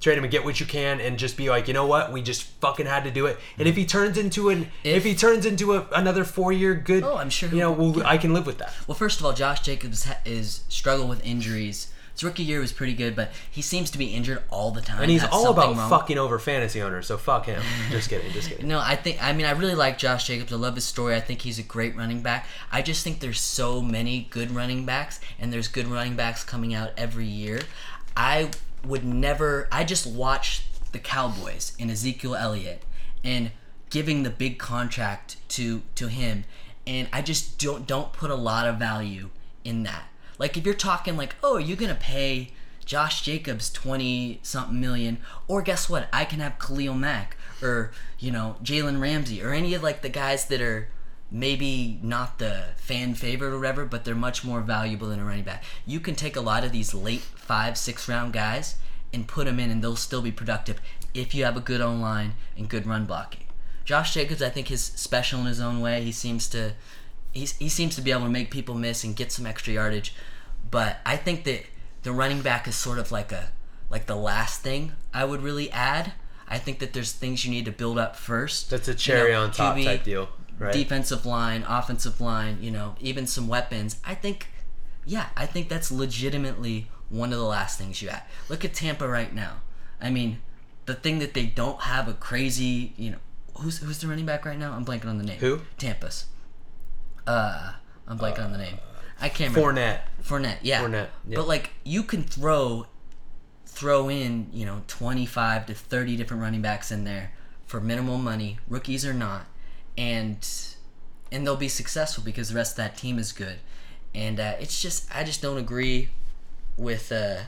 Trade 0.00 0.16
him 0.16 0.24
and 0.24 0.30
get 0.30 0.46
what 0.46 0.58
you 0.58 0.64
can, 0.64 0.98
and 0.98 1.18
just 1.18 1.36
be 1.36 1.50
like, 1.50 1.68
you 1.68 1.74
know 1.74 1.84
what, 1.84 2.10
we 2.10 2.22
just 2.22 2.44
fucking 2.62 2.86
had 2.86 3.04
to 3.04 3.10
do 3.10 3.26
it. 3.26 3.38
And 3.58 3.68
if 3.68 3.76
he 3.76 3.84
mm. 3.84 3.88
turns 3.88 4.16
into 4.16 4.48
an, 4.48 4.62
if, 4.82 4.96
If- 4.96 5.04
he 5.04 5.14
turns 5.14 5.44
into 5.44 5.74
a, 5.74 5.86
another 5.94 6.24
four 6.24 6.52
year 6.52 6.74
good, 6.74 7.04
Oh, 7.04 7.18
I'm 7.18 7.28
sure 7.28 7.50
you 7.50 7.58
know, 7.58 7.72
well, 7.72 8.02
I 8.06 8.16
can 8.16 8.32
live 8.32 8.46
with 8.46 8.56
that. 8.58 8.72
Well, 8.86 8.94
first 8.94 9.20
of 9.20 9.26
all, 9.26 9.34
Josh 9.34 9.60
Jacobs 9.60 10.04
ha- 10.06 10.16
is 10.24 10.62
struggling 10.70 11.08
with 11.10 11.22
injuries. 11.24 11.89
His 12.20 12.24
rookie 12.24 12.42
year 12.42 12.60
was 12.60 12.70
pretty 12.70 12.92
good, 12.92 13.16
but 13.16 13.30
he 13.50 13.62
seems 13.62 13.90
to 13.92 13.98
be 13.98 14.08
injured 14.08 14.42
all 14.50 14.72
the 14.72 14.82
time. 14.82 15.00
And 15.00 15.10
he's 15.10 15.22
Have 15.22 15.32
all 15.32 15.50
about 15.50 15.74
wrong. 15.74 15.88
fucking 15.88 16.18
over 16.18 16.38
fantasy 16.38 16.82
owners, 16.82 17.06
so 17.06 17.16
fuck 17.16 17.46
him. 17.46 17.62
just 17.90 18.10
kidding, 18.10 18.30
just 18.32 18.50
kidding. 18.50 18.68
No, 18.68 18.78
I 18.78 18.94
think 18.94 19.22
I 19.24 19.32
mean 19.32 19.46
I 19.46 19.52
really 19.52 19.74
like 19.74 19.96
Josh 19.96 20.26
Jacobs. 20.26 20.52
I 20.52 20.56
love 20.56 20.74
his 20.74 20.84
story. 20.84 21.16
I 21.16 21.20
think 21.20 21.40
he's 21.40 21.58
a 21.58 21.62
great 21.62 21.96
running 21.96 22.20
back. 22.20 22.46
I 22.70 22.82
just 22.82 23.04
think 23.04 23.20
there's 23.20 23.40
so 23.40 23.80
many 23.80 24.26
good 24.28 24.50
running 24.50 24.84
backs 24.84 25.18
and 25.38 25.50
there's 25.50 25.66
good 25.66 25.86
running 25.86 26.14
backs 26.14 26.44
coming 26.44 26.74
out 26.74 26.90
every 26.94 27.24
year. 27.24 27.60
I 28.14 28.50
would 28.84 29.02
never 29.02 29.66
I 29.72 29.84
just 29.84 30.06
watched 30.06 30.92
the 30.92 30.98
Cowboys 30.98 31.72
and 31.80 31.90
Ezekiel 31.90 32.34
Elliott 32.34 32.82
and 33.24 33.50
giving 33.88 34.24
the 34.24 34.30
big 34.30 34.58
contract 34.58 35.38
to 35.56 35.80
to 35.94 36.08
him 36.08 36.44
and 36.86 37.08
I 37.14 37.22
just 37.22 37.58
don't 37.58 37.86
don't 37.86 38.12
put 38.12 38.30
a 38.30 38.34
lot 38.34 38.68
of 38.68 38.76
value 38.76 39.30
in 39.64 39.84
that. 39.84 40.09
Like 40.40 40.56
if 40.56 40.64
you're 40.66 40.74
talking 40.74 41.16
like, 41.16 41.36
"Oh, 41.40 41.58
you're 41.58 41.76
to 41.76 41.94
pay 41.94 42.50
Josh 42.90 43.22
Jacobs 43.22 43.70
20 43.70 44.40
something 44.42 44.80
million. 44.80 45.18
Or 45.46 45.62
guess 45.62 45.88
what? 45.88 46.08
I 46.12 46.24
can 46.24 46.40
have 46.40 46.58
Khalil 46.58 46.94
Mack 46.94 47.36
or, 47.62 47.92
you 48.18 48.32
know, 48.32 48.56
Jalen 48.64 49.00
Ramsey 49.00 49.40
or 49.40 49.52
any 49.52 49.74
of 49.74 49.82
like 49.84 50.02
the 50.02 50.08
guys 50.08 50.46
that 50.46 50.60
are 50.60 50.88
maybe 51.30 52.00
not 52.02 52.40
the 52.40 52.64
fan 52.78 53.14
favorite 53.14 53.52
or 53.52 53.58
whatever, 53.60 53.84
but 53.84 54.04
they're 54.04 54.16
much 54.16 54.42
more 54.42 54.60
valuable 54.60 55.06
than 55.06 55.20
a 55.20 55.24
running 55.24 55.44
back. 55.44 55.62
You 55.86 56.00
can 56.00 56.16
take 56.16 56.34
a 56.34 56.40
lot 56.40 56.64
of 56.64 56.72
these 56.72 56.92
late 56.92 57.20
five, 57.20 57.78
six 57.78 58.08
round 58.08 58.32
guys 58.32 58.74
and 59.12 59.28
put 59.28 59.44
them 59.44 59.60
in 59.60 59.70
and 59.70 59.84
they'll 59.84 59.94
still 59.94 60.22
be 60.22 60.32
productive 60.32 60.80
if 61.14 61.32
you 61.32 61.44
have 61.44 61.56
a 61.56 61.60
good 61.60 61.80
online 61.80 62.34
and 62.56 62.68
good 62.68 62.88
run 62.88 63.04
blocking. 63.04 63.44
Josh 63.84 64.14
Jacobs, 64.14 64.42
I 64.42 64.50
think, 64.50 64.68
is 64.68 64.82
special 64.82 65.38
in 65.38 65.46
his 65.46 65.60
own 65.60 65.80
way. 65.80 66.02
He 66.02 66.10
seems 66.10 66.48
to 66.48 66.72
he's, 67.32 67.52
he 67.58 67.68
seems 67.68 67.94
to 67.94 68.02
be 68.02 68.10
able 68.10 68.24
to 68.24 68.30
make 68.30 68.50
people 68.50 68.74
miss 68.74 69.04
and 69.04 69.14
get 69.14 69.30
some 69.30 69.46
extra 69.46 69.74
yardage. 69.74 70.12
But 70.70 70.98
I 71.04 71.16
think 71.16 71.44
that 71.44 71.64
the 72.02 72.12
running 72.12 72.42
back 72.42 72.68
is 72.68 72.76
sort 72.76 72.98
of 72.98 73.12
like 73.12 73.32
a 73.32 73.50
like 73.90 74.06
the 74.06 74.16
last 74.16 74.62
thing 74.62 74.92
I 75.12 75.24
would 75.24 75.42
really 75.42 75.70
add. 75.70 76.12
I 76.48 76.58
think 76.58 76.78
that 76.80 76.92
there's 76.92 77.12
things 77.12 77.44
you 77.44 77.50
need 77.50 77.64
to 77.66 77.72
build 77.72 77.98
up 77.98 78.16
first. 78.16 78.70
That's 78.70 78.88
a 78.88 78.94
cherry 78.94 79.30
You 79.30 79.36
know, 79.36 79.42
on 79.44 79.52
top 79.52 79.76
QB, 79.76 79.84
type 79.84 80.04
deal, 80.04 80.28
right? 80.58 80.72
Defensive 80.72 81.24
line, 81.24 81.64
offensive 81.68 82.20
line, 82.20 82.58
you 82.60 82.70
know, 82.70 82.96
even 83.00 83.26
some 83.26 83.46
weapons. 83.46 83.96
I 84.04 84.14
think, 84.14 84.48
yeah, 85.04 85.28
I 85.36 85.46
think 85.46 85.68
that's 85.68 85.92
legitimately 85.92 86.88
one 87.08 87.32
of 87.32 87.38
the 87.38 87.44
last 87.44 87.78
things 87.78 88.02
you 88.02 88.08
add. 88.08 88.22
Look 88.48 88.64
at 88.64 88.74
Tampa 88.74 89.06
right 89.08 89.32
now. 89.32 89.62
I 90.00 90.10
mean, 90.10 90.40
the 90.86 90.94
thing 90.94 91.18
that 91.20 91.34
they 91.34 91.46
don't 91.46 91.82
have 91.82 92.08
a 92.08 92.14
crazy, 92.14 92.94
you 92.96 93.10
know, 93.10 93.18
who's 93.58 93.78
who's 93.78 93.98
the 93.98 94.08
running 94.08 94.26
back 94.26 94.44
right 94.44 94.58
now? 94.58 94.72
I'm 94.72 94.84
blanking 94.84 95.06
on 95.06 95.18
the 95.18 95.24
name. 95.24 95.38
Who? 95.38 95.60
Tampa's. 95.78 96.26
Uh, 97.26 97.74
I'm 98.08 98.18
blanking 98.18 98.44
on 98.44 98.52
the 98.52 98.58
name. 98.58 98.78
I 99.20 99.28
can't 99.28 99.54
remember. 99.54 99.80
Fournette. 99.80 100.00
Fournette, 100.22 100.58
yeah. 100.62 100.82
Fournette, 100.82 101.08
yeah. 101.26 101.36
But 101.36 101.48
like 101.48 101.70
you 101.84 102.02
can 102.02 102.22
throw 102.22 102.86
throw 103.66 104.08
in, 104.08 104.48
you 104.52 104.66
know, 104.66 104.82
25 104.88 105.66
to 105.66 105.74
30 105.74 106.16
different 106.16 106.42
running 106.42 106.60
backs 106.60 106.90
in 106.90 107.04
there 107.04 107.32
for 107.66 107.80
minimal 107.80 108.18
money, 108.18 108.58
rookies 108.68 109.06
or 109.06 109.14
not, 109.14 109.46
and 109.96 110.46
and 111.32 111.46
they'll 111.46 111.56
be 111.56 111.68
successful 111.68 112.24
because 112.24 112.48
the 112.48 112.54
rest 112.56 112.72
of 112.72 112.76
that 112.78 112.96
team 112.96 113.18
is 113.18 113.32
good. 113.32 113.58
And 114.14 114.40
uh, 114.40 114.54
it's 114.58 114.80
just 114.80 115.14
I 115.14 115.24
just 115.24 115.40
don't 115.40 115.58
agree 115.58 116.08
with 116.76 117.12
uh 117.12 117.40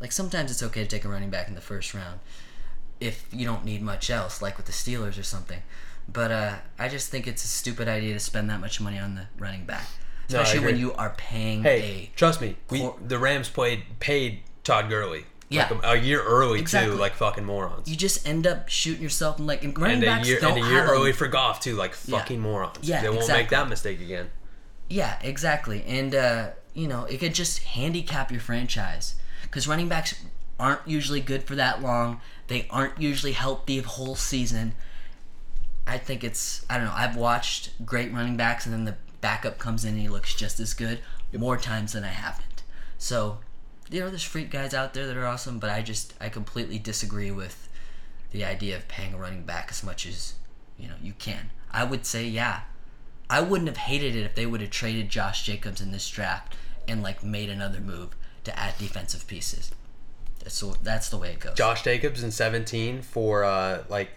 like 0.00 0.12
sometimes 0.12 0.50
it's 0.50 0.62
okay 0.62 0.82
to 0.82 0.88
take 0.88 1.04
a 1.04 1.08
running 1.08 1.30
back 1.30 1.48
in 1.48 1.54
the 1.54 1.60
first 1.60 1.94
round 1.94 2.20
if 3.00 3.26
you 3.32 3.46
don't 3.46 3.64
need 3.64 3.82
much 3.82 4.10
else, 4.10 4.42
like 4.42 4.56
with 4.56 4.66
the 4.66 4.72
Steelers 4.72 5.18
or 5.18 5.22
something. 5.22 5.62
But 6.06 6.30
uh, 6.30 6.56
I 6.78 6.88
just 6.88 7.10
think 7.10 7.26
it's 7.26 7.44
a 7.44 7.48
stupid 7.48 7.88
idea 7.88 8.12
to 8.14 8.20
spend 8.20 8.50
that 8.50 8.60
much 8.60 8.80
money 8.80 8.98
on 8.98 9.14
the 9.14 9.26
running 9.38 9.64
back, 9.64 9.86
especially 10.34 10.64
when 10.64 10.78
you 10.78 10.92
are 10.94 11.10
paying 11.16 11.62
Hey, 11.62 12.10
a 12.14 12.16
trust 12.16 12.40
me, 12.40 12.56
we 12.70 12.80
Cor- 12.80 12.96
the 13.06 13.18
Rams 13.18 13.48
played 13.48 13.84
paid 13.98 14.40
Todd 14.64 14.88
Gurley. 14.88 15.24
Yeah. 15.48 15.68
Like 15.68 15.84
a, 15.84 15.88
a 15.88 15.96
year 15.96 16.22
early 16.22 16.60
Exactly. 16.60 16.94
too, 16.94 17.00
like 17.00 17.14
fucking 17.14 17.44
morons. 17.44 17.90
you 17.90 17.96
just 17.96 18.26
end 18.26 18.46
up 18.46 18.68
shooting 18.68 19.02
yourself 19.02 19.40
in 19.40 19.46
like 19.46 19.64
and 19.64 19.76
running 19.76 19.96
and 19.96 20.04
a 20.04 20.06
backs 20.06 20.28
year 20.28 20.38
don't 20.38 20.56
and 20.58 20.64
a 20.66 20.68
year 20.68 20.84
early 20.84 21.12
for 21.12 21.26
golf 21.26 21.58
too, 21.60 21.74
like 21.74 21.94
fucking 21.94 22.40
morons. 22.40 22.78
Yeah, 22.82 23.02
they 23.02 23.08
won't 23.08 23.22
exactly. 23.22 23.42
make 23.42 23.50
that 23.50 23.68
mistake 23.68 24.00
again. 24.00 24.30
Yeah, 24.88 25.18
exactly. 25.22 25.82
And 25.84 26.14
uh, 26.14 26.50
you 26.74 26.86
know, 26.86 27.04
it 27.04 27.18
could 27.18 27.34
just 27.34 27.60
handicap 27.64 28.30
your 28.30 28.40
franchise 28.40 29.16
because 29.42 29.66
running 29.66 29.88
backs 29.88 30.14
aren't 30.58 30.86
usually 30.86 31.20
good 31.20 31.42
for 31.42 31.56
that 31.56 31.82
long. 31.82 32.20
They 32.46 32.66
aren't 32.70 33.00
usually 33.00 33.32
healthy 33.32 33.78
a 33.78 33.82
whole 33.82 34.14
season. 34.14 34.74
I 35.86 35.98
think 35.98 36.22
it's 36.22 36.64
I 36.70 36.76
don't 36.76 36.86
know. 36.86 36.94
I've 36.94 37.16
watched 37.16 37.84
great 37.84 38.12
running 38.12 38.36
backs 38.36 38.66
and 38.66 38.72
then 38.72 38.84
the 38.84 38.96
backup 39.20 39.58
comes 39.58 39.84
in 39.84 39.94
and 39.94 40.00
he 40.00 40.08
looks 40.08 40.34
just 40.34 40.60
as 40.60 40.74
good 40.74 41.00
more 41.32 41.56
times 41.56 41.92
than 41.92 42.04
I 42.04 42.08
haven't. 42.08 42.62
So, 42.98 43.38
you 43.90 44.00
know, 44.00 44.08
there's 44.08 44.22
freak 44.22 44.50
guys 44.50 44.74
out 44.74 44.94
there 44.94 45.06
that 45.06 45.16
are 45.16 45.26
awesome, 45.26 45.58
but 45.58 45.70
I 45.70 45.82
just 45.82 46.14
I 46.20 46.28
completely 46.28 46.78
disagree 46.78 47.30
with 47.30 47.68
the 48.30 48.44
idea 48.44 48.76
of 48.76 48.88
paying 48.88 49.14
a 49.14 49.18
running 49.18 49.44
back 49.44 49.68
as 49.70 49.82
much 49.82 50.06
as 50.06 50.34
you 50.78 50.88
know 50.88 50.94
you 51.02 51.12
can. 51.18 51.50
I 51.70 51.84
would 51.84 52.06
say 52.06 52.26
yeah, 52.26 52.62
I 53.28 53.40
wouldn't 53.40 53.68
have 53.68 53.76
hated 53.76 54.16
it 54.16 54.24
if 54.24 54.34
they 54.34 54.46
would 54.46 54.60
have 54.60 54.70
traded 54.70 55.08
Josh 55.08 55.44
Jacobs 55.44 55.80
in 55.80 55.92
this 55.92 56.08
draft 56.08 56.56
and 56.88 57.02
like 57.02 57.22
made 57.22 57.48
another 57.48 57.80
move 57.80 58.10
to 58.44 58.58
add 58.58 58.76
defensive 58.78 59.26
pieces. 59.26 59.70
That's 60.40 60.60
that's 60.82 61.08
the 61.08 61.18
way 61.18 61.32
it 61.32 61.40
goes. 61.40 61.56
Josh 61.56 61.82
Jacobs 61.82 62.22
in 62.22 62.30
17 62.30 63.02
for 63.02 63.44
uh 63.44 63.84
like 63.88 64.10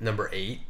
number 0.00 0.28
8 0.32 0.60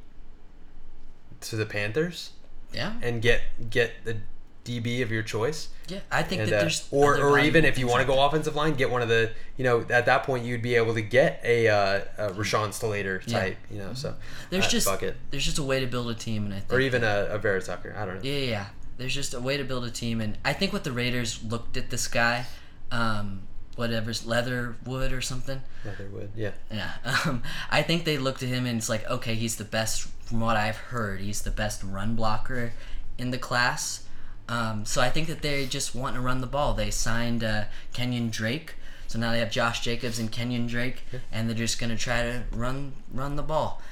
to 1.41 1.57
the 1.57 1.67
Panthers 1.67 2.31
yeah, 2.75 2.95
and 3.03 3.21
get 3.23 3.43
get 3.71 3.93
the 4.05 4.17
DB 4.65 5.03
of 5.03 5.11
your 5.11 5.25
choice. 5.25 5.69
yeah. 5.89 5.99
I 6.11 6.23
think 6.23 6.43
And, 6.43 6.53
that 6.53 6.57
uh, 6.59 6.61
there's 6.61 6.87
or 6.93 7.17
or 7.21 7.39
even 7.41 7.65
if 7.65 7.79
you 7.79 7.89
want 7.89 8.01
to 8.01 8.07
go 8.07 8.25
offensive 8.25 8.55
line, 8.55 8.75
get 8.75 8.91
one 8.91 9.03
of 9.03 9.09
the 9.09 9.33
you 9.57 9.65
know 9.65 9.81
at 9.91 10.07
that 10.07 10.23
point 10.23 10.45
you'd 10.45 10.63
be 10.63 10.77
able 10.77 10.95
to 10.95 11.03
get 11.03 11.41
a, 11.45 11.67
uh, 11.69 12.01
a 12.19 12.31
Rashawn 12.31 12.73
Slater 12.73 13.21
Yeah. 13.27 13.39
type, 13.41 13.57
you 13.71 13.79
know. 13.79 13.93
So 13.95 14.15
there's 14.51 14.67
uh, 14.67 14.69
just 14.69 14.87
fuck 14.89 15.03
it. 15.03 15.17
there's 15.31 15.45
just 15.45 15.59
a 15.59 15.65
way 15.65 15.81
to 15.81 15.87
build 15.87 16.09
a 16.11 16.15
team, 16.15 16.45
and 16.45 16.55
I 16.55 16.61
think 16.61 16.73
or 16.73 16.81
even 16.81 17.03
a, 17.03 17.27
a 17.31 17.39
Vera 17.39 17.61
Tucker. 17.61 17.95
I 17.99 18.05
don't 18.05 18.17
know. 18.17 18.21
Yeah, 18.23 18.39
yeah, 18.39 18.51
yeah. 18.51 18.67
There's 18.99 19.15
just 19.15 19.35
a 19.35 19.41
way 19.41 19.57
to 19.57 19.65
build 19.65 19.85
a 19.85 19.91
team, 19.91 20.21
and 20.21 20.39
I 20.45 20.53
think 20.53 20.73
what 20.73 20.85
the 20.85 20.93
Raiders 20.93 21.43
looked 21.43 21.77
at 21.77 21.91
this 21.91 22.07
guy, 22.07 22.47
um, 22.93 23.43
whatever's 23.77 24.27
Leatherwood 24.27 25.13
or 25.13 25.21
something. 25.21 25.63
Leatherwood, 25.85 26.31
yeah. 26.37 26.53
Yeah, 26.71 26.93
um, 27.27 27.43
I 27.71 27.83
think 27.83 28.05
they 28.05 28.19
looked 28.19 28.43
at 28.43 28.49
him 28.49 28.67
and 28.67 28.79
it's 28.79 28.89
like, 28.89 29.09
okay, 29.09 29.35
he's 29.35 29.57
the 29.57 29.65
best. 29.65 30.09
From 30.25 30.41
what 30.41 30.57
I've 30.57 30.77
heard, 30.77 31.21
he's 31.21 31.43
the 31.43 31.51
best 31.51 31.83
run 31.83 32.15
blocker 32.15 32.73
in 33.19 33.31
the 33.31 33.39
class. 33.39 34.05
Um, 34.49 34.85
so 34.85 35.01
I 35.01 35.11
think 35.11 35.29
that 35.29 35.43
they 35.43 35.67
just 35.67 35.95
want 35.95 36.15
to 36.17 36.21
run 36.21 36.41
the 36.41 36.47
ball. 36.47 36.75
They 36.75 36.91
signed 36.91 37.45
uh, 37.45 37.65
Kenyon 37.93 38.31
Drake, 38.31 38.75
so 39.07 39.19
now 39.19 39.33
they 39.33 39.39
have 39.39 39.51
Josh 39.51 39.81
Jacobs 39.81 40.19
and 40.19 40.33
Kenyon 40.33 40.67
Drake, 40.67 41.05
and 41.31 41.49
they're 41.49 41.57
just 41.57 41.79
gonna 41.79 41.97
try 41.97 42.23
to 42.23 42.45
run 42.51 42.95
run 43.13 43.37
the 43.37 43.43
ball. 43.43 43.83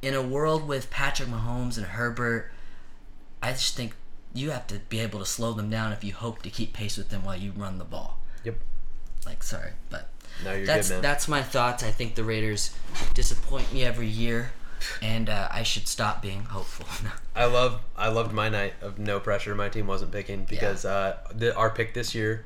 In 0.00 0.14
a 0.14 0.22
world 0.22 0.68
with 0.68 0.90
Patrick 0.90 1.28
Mahomes 1.28 1.76
and 1.76 1.86
Herbert, 1.86 2.52
I 3.42 3.52
just 3.52 3.76
think 3.76 3.94
you 4.34 4.50
have 4.50 4.66
to 4.68 4.78
be 4.88 5.00
able 5.00 5.18
to 5.18 5.26
slow 5.26 5.52
them 5.52 5.70
down 5.70 5.92
if 5.92 6.04
you 6.04 6.12
hope 6.12 6.42
to 6.42 6.50
keep 6.50 6.72
pace 6.72 6.96
with 6.96 7.08
them 7.08 7.24
while 7.24 7.36
you 7.36 7.52
run 7.52 7.78
the 7.78 7.84
ball. 7.84 8.18
Yep. 8.44 8.56
Like, 9.26 9.42
sorry, 9.42 9.72
but 9.90 10.08
No, 10.44 10.64
that's 10.64 10.90
good, 10.90 11.02
that's 11.02 11.28
my 11.28 11.42
thoughts. 11.42 11.82
I 11.82 11.90
think 11.90 12.14
the 12.14 12.24
Raiders 12.24 12.74
disappoint 13.14 13.72
me 13.72 13.84
every 13.84 14.06
year, 14.08 14.52
and 15.02 15.28
uh, 15.28 15.48
I 15.50 15.62
should 15.62 15.86
stop 15.88 16.22
being 16.22 16.44
hopeful. 16.44 16.86
I 17.36 17.44
love 17.46 17.80
I 17.96 18.08
loved 18.08 18.32
my 18.32 18.48
night 18.48 18.74
of 18.80 18.98
no 18.98 19.20
pressure. 19.20 19.54
My 19.54 19.68
team 19.68 19.86
wasn't 19.86 20.12
picking 20.12 20.44
because 20.44 20.84
uh, 20.84 21.16
the, 21.34 21.54
our 21.56 21.70
pick 21.70 21.94
this 21.94 22.14
year 22.14 22.44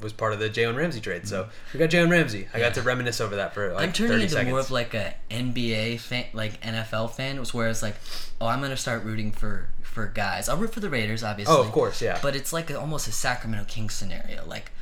was 0.00 0.12
part 0.12 0.32
of 0.32 0.40
the 0.40 0.50
Jalen 0.50 0.76
Ramsey 0.76 1.00
trade. 1.00 1.28
So 1.28 1.48
we 1.72 1.78
got 1.78 1.90
Jalen 1.90 2.10
Ramsey. 2.10 2.48
I 2.52 2.58
got 2.58 2.74
to 2.74 2.82
reminisce 2.82 3.20
over 3.20 3.36
that 3.36 3.54
for 3.54 3.68
like 3.72 3.76
Mm-hmm. 3.76 3.84
I'm 3.84 3.92
turning 3.92 4.10
30 4.12 4.22
into 4.22 4.34
seconds. 4.34 4.50
more 4.50 4.60
of 4.60 4.70
like 4.72 4.94
a 4.94 5.14
NBA 5.30 6.00
fan, 6.00 6.24
like 6.32 6.60
NFL 6.60 7.12
fan. 7.12 7.36
It 7.36 7.40
was 7.40 7.54
where 7.54 7.68
it's 7.68 7.82
like, 7.82 7.94
oh, 8.40 8.46
I'm 8.46 8.60
gonna 8.60 8.76
start 8.76 9.04
rooting 9.04 9.30
for 9.32 9.68
for 9.82 10.06
guys. 10.06 10.48
I'll 10.48 10.56
root 10.56 10.72
for 10.72 10.80
the 10.80 10.90
Raiders, 10.90 11.22
obviously. 11.22 11.54
oh, 11.54 11.60
of 11.60 11.70
course, 11.70 12.00
yeah. 12.02 12.18
But 12.22 12.34
it's 12.34 12.52
like 12.52 12.70
a, 12.70 12.80
almost 12.80 13.06
a 13.08 13.12
Sacramento 13.12 13.64
Kings 13.68 13.92
scenario. 13.94 14.44
Like, 14.46 14.72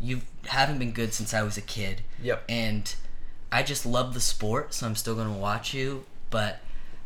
you 0.00 0.22
haven't 0.46 0.78
been 0.78 0.92
good 0.92 1.12
since 1.12 1.34
I 1.34 1.42
was 1.42 1.56
a 1.56 1.62
kid. 1.62 2.02
Yep. 2.22 2.44
And 2.48 2.94
I 3.50 3.62
just 3.62 3.84
love 3.86 4.14
the 4.14 4.20
sport, 4.20 4.74
so 4.74 4.86
I'm 4.86 4.94
still 4.94 5.14
going 5.14 5.32
to 5.32 5.38
watch 5.38 5.74
you. 5.74 6.04
But, 6.30 6.60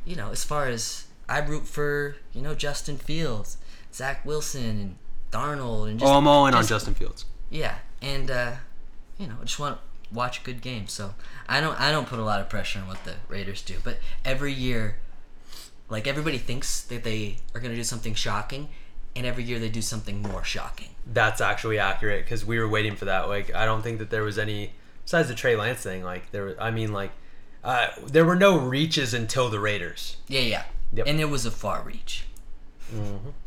you 0.04 0.16
know, 0.16 0.30
as 0.30 0.44
far 0.44 0.66
as 0.66 1.06
I 1.28 1.38
root 1.38 1.66
for, 1.66 2.16
you 2.32 2.42
know, 2.42 2.54
Justin 2.54 2.96
Fields, 2.96 3.56
Zach 3.94 4.24
Wilson, 4.24 4.64
and 4.64 4.96
Darnold, 5.30 5.88
and 5.88 5.98
just, 5.98 6.10
oh, 6.10 6.18
I'm 6.18 6.26
all 6.26 6.46
in 6.46 6.54
on 6.54 6.66
Justin 6.66 6.94
Fields. 6.94 7.24
yeah, 7.50 7.76
and 8.02 8.30
uh, 8.30 8.52
you 9.18 9.26
know, 9.26 9.36
I 9.40 9.44
just 9.44 9.58
want 9.58 9.78
to 9.78 10.14
watch 10.14 10.40
a 10.40 10.44
good 10.44 10.60
game. 10.60 10.88
So 10.88 11.14
I 11.48 11.60
don't, 11.60 11.80
I 11.80 11.90
don't 11.90 12.06
put 12.06 12.18
a 12.18 12.24
lot 12.24 12.40
of 12.40 12.48
pressure 12.48 12.80
on 12.80 12.86
what 12.88 13.04
the 13.04 13.14
Raiders 13.28 13.62
do. 13.62 13.76
But 13.82 13.98
every 14.24 14.52
year, 14.52 14.96
like 15.88 16.06
everybody 16.06 16.38
thinks 16.38 16.82
that 16.82 17.04
they 17.04 17.36
are 17.54 17.60
going 17.60 17.70
to 17.70 17.76
do 17.76 17.84
something 17.84 18.14
shocking, 18.14 18.68
and 19.16 19.26
every 19.26 19.44
year 19.44 19.58
they 19.58 19.68
do 19.68 19.82
something 19.82 20.22
more 20.22 20.44
shocking. 20.44 20.88
That's 21.06 21.40
actually 21.40 21.78
accurate 21.78 22.24
because 22.24 22.44
we 22.44 22.58
were 22.58 22.68
waiting 22.68 22.96
for 22.96 23.04
that. 23.06 23.28
Like, 23.28 23.54
I 23.54 23.64
don't 23.64 23.82
think 23.82 23.98
that 23.98 24.10
there 24.10 24.22
was 24.22 24.38
any 24.38 24.72
besides 25.04 25.28
the 25.28 25.34
Trey 25.34 25.56
Lance 25.56 25.80
thing. 25.82 26.02
Like, 26.04 26.30
there. 26.30 26.44
was- 26.44 26.56
I 26.58 26.70
mean, 26.70 26.92
like, 26.92 27.10
uh, 27.64 27.88
there 28.06 28.24
were 28.24 28.36
no 28.36 28.56
reaches 28.58 29.12
until 29.14 29.48
the 29.50 29.60
Raiders. 29.60 30.16
Yeah, 30.28 30.40
yeah, 30.40 30.62
Yep. 30.92 31.06
and 31.06 31.20
it 31.20 31.26
was 31.26 31.44
a 31.46 31.50
far 31.50 31.82
reach. 31.82 32.24
Mm-hmm. 32.94 33.30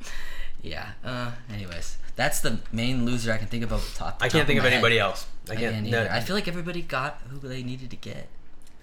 Yeah. 0.61 0.93
Uh. 1.03 1.29
Anyways, 1.53 1.97
that's 2.15 2.39
the 2.39 2.57
main 2.71 3.05
loser 3.05 3.31
I 3.31 3.37
can 3.37 3.45
think 3.45 3.63
of 3.63 3.71
off 3.71 3.87
the 3.93 3.99
top. 3.99 4.17
I 4.19 4.29
can't 4.29 4.47
think 4.47 4.57
of 4.57 4.65
of 4.65 4.69
my 4.69 4.69
head. 4.71 4.77
anybody 4.77 4.97
else. 4.97 5.27
I 5.47 5.51
I 5.53 5.55
can't. 5.57 5.75
can't 5.75 5.87
no-. 5.91 6.07
I 6.09 6.21
feel 6.21 6.35
like 6.35 6.47
everybody 6.47 6.81
got 6.81 7.21
who 7.29 7.37
they 7.47 7.61
needed 7.61 7.91
to 7.91 7.95
get. 7.95 8.29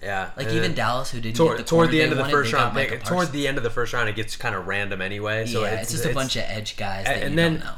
Yeah. 0.02 0.30
Like 0.36 0.48
and 0.48 0.56
even 0.56 0.74
Dallas, 0.74 1.10
who 1.10 1.20
didn't 1.20 1.36
Toward, 1.36 1.58
get 1.58 1.66
the 1.66 1.70
toward 1.70 1.90
the 1.90 2.02
end 2.02 2.12
of 2.12 2.18
the 2.18 2.22
wanted, 2.22 2.32
first 2.32 2.52
round, 2.52 2.74
Micah 2.74 2.98
toward 2.98 3.32
the 3.32 3.46
end 3.46 3.56
of 3.58 3.64
the 3.64 3.70
first 3.70 3.92
round, 3.92 4.08
it 4.08 4.16
gets 4.16 4.36
kind 4.36 4.54
of 4.54 4.66
random 4.66 5.00
anyway. 5.00 5.46
So 5.46 5.62
yeah, 5.62 5.72
it's, 5.74 5.82
it's, 5.84 6.02
just 6.02 6.04
a 6.06 6.14
bunch 6.14 6.36
of 6.36 6.42
edge 6.42 6.76
guys 6.76 7.06
that 7.06 7.22
and 7.22 7.30
you 7.30 7.36
then- 7.36 7.52
don't 7.54 7.64
know. 7.64 7.74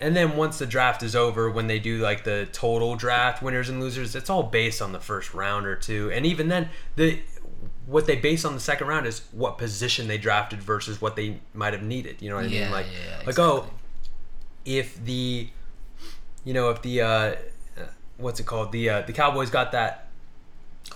And 0.00 0.16
then 0.16 0.36
once 0.36 0.58
the 0.58 0.66
draft 0.66 1.04
is 1.04 1.14
over, 1.14 1.48
when 1.48 1.68
they 1.68 1.78
do 1.78 1.98
like 1.98 2.24
the 2.24 2.48
total 2.50 2.96
draft 2.96 3.40
winners 3.40 3.68
and 3.68 3.78
losers, 3.78 4.16
it's 4.16 4.28
all 4.28 4.42
based 4.42 4.82
on 4.82 4.90
the 4.90 4.98
first 4.98 5.32
round 5.32 5.64
or 5.64 5.76
two. 5.76 6.10
And 6.10 6.26
even 6.26 6.48
then, 6.48 6.70
the 6.96 7.20
what 7.86 8.08
they 8.08 8.16
base 8.16 8.44
on 8.44 8.54
the 8.54 8.60
second 8.60 8.88
round 8.88 9.06
is 9.06 9.22
what 9.30 9.58
position 9.58 10.08
they 10.08 10.18
drafted 10.18 10.60
versus 10.60 11.00
what 11.00 11.14
they 11.14 11.38
might 11.54 11.72
have 11.72 11.84
needed. 11.84 12.20
You 12.20 12.30
know 12.30 12.36
what 12.36 12.46
I 12.46 12.48
Yeah, 12.48 12.62
mean? 12.64 12.72
Like, 12.72 12.86
yeah, 12.86 13.16
like 13.18 13.28
exactly. 13.28 13.44
oh, 13.44 13.70
if 14.64 15.04
the, 15.04 15.48
you 16.44 16.52
know, 16.52 16.70
if 16.70 16.82
the 16.82 17.00
uh, 17.00 17.06
uh, 17.06 17.36
what's 18.16 18.40
it 18.40 18.46
called? 18.46 18.72
The 18.72 18.88
uh, 18.90 19.00
the 19.02 19.12
Cowboys 19.12 19.50
got 19.50 19.70
that. 19.70 20.08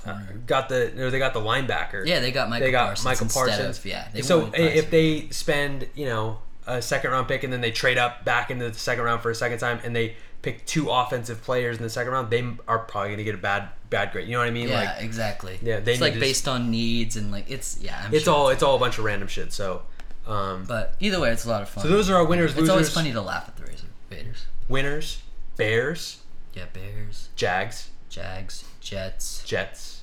Uh, 0.04 0.18
got 0.46 0.68
the 0.68 1.04
or 1.04 1.10
they 1.10 1.18
got 1.18 1.32
the 1.34 1.40
linebacker. 1.40 2.06
Yeah, 2.06 2.20
they 2.20 2.30
got 2.32 2.48
Michael 2.48 2.66
they 2.66 2.70
got 2.70 2.86
Parsons 2.86 3.04
Michael 3.04 3.26
Parsons. 3.28 3.78
Of, 3.78 3.86
yeah, 3.86 4.08
so 4.22 4.46
i- 4.54 4.56
if 4.58 4.90
they 4.90 5.28
spend, 5.30 5.86
you 5.94 6.06
know, 6.06 6.38
a 6.66 6.80
second 6.82 7.10
round 7.12 7.26
pick 7.28 7.42
and 7.44 7.52
then 7.52 7.60
they 7.60 7.70
trade 7.70 7.98
up 7.98 8.24
back 8.24 8.50
into 8.50 8.68
the 8.70 8.78
second 8.78 9.04
round 9.04 9.20
for 9.22 9.30
a 9.30 9.34
second 9.34 9.58
time 9.58 9.80
and 9.84 9.94
they 9.96 10.16
pick 10.42 10.64
two 10.66 10.90
offensive 10.90 11.42
players 11.42 11.76
in 11.76 11.82
the 11.82 11.90
second 11.90 12.12
round, 12.12 12.30
they 12.30 12.44
are 12.68 12.78
probably 12.80 13.08
going 13.08 13.18
to 13.18 13.24
get 13.24 13.34
a 13.34 13.38
bad 13.38 13.68
bad 13.90 14.12
grade. 14.12 14.26
You 14.28 14.34
know 14.34 14.40
what 14.40 14.48
I 14.48 14.52
mean? 14.52 14.68
yeah, 14.68 14.94
Like 14.94 15.02
exactly. 15.04 15.58
Yeah, 15.62 15.80
they 15.80 15.92
it's 15.92 16.00
like 16.00 16.18
based 16.20 16.46
on 16.46 16.70
needs 16.70 17.16
and 17.16 17.32
like 17.32 17.50
it's 17.50 17.78
yeah. 17.80 18.02
I'm 18.04 18.14
it's 18.14 18.24
sure. 18.24 18.34
all 18.34 18.48
it's 18.50 18.62
all 18.62 18.76
a 18.76 18.78
bunch 18.78 18.98
of 18.98 19.04
random 19.04 19.28
shit. 19.28 19.52
So, 19.52 19.82
um, 20.26 20.64
But 20.68 20.94
either 21.00 21.18
way, 21.20 21.30
it's 21.30 21.44
a 21.44 21.48
lot 21.48 21.62
of 21.62 21.68
fun. 21.68 21.82
so 21.82 21.88
those 21.88 22.10
are 22.10 22.16
our 22.16 22.24
winners, 22.24 22.50
It's 22.52 22.60
losers, 22.60 22.70
always 22.70 22.92
funny 22.92 23.12
to 23.12 23.20
laugh 23.22 23.48
at 23.48 23.56
the 23.56 23.64
Razor 23.64 23.86
Raiders. 24.10 24.46
winners, 24.68 25.22
Bears, 25.56 26.18
Yeah, 26.54 26.64
Bears, 26.72 27.28
Jags, 27.36 27.90
Jags, 28.08 28.64
Jets. 28.86 29.42
Jets. 29.44 30.02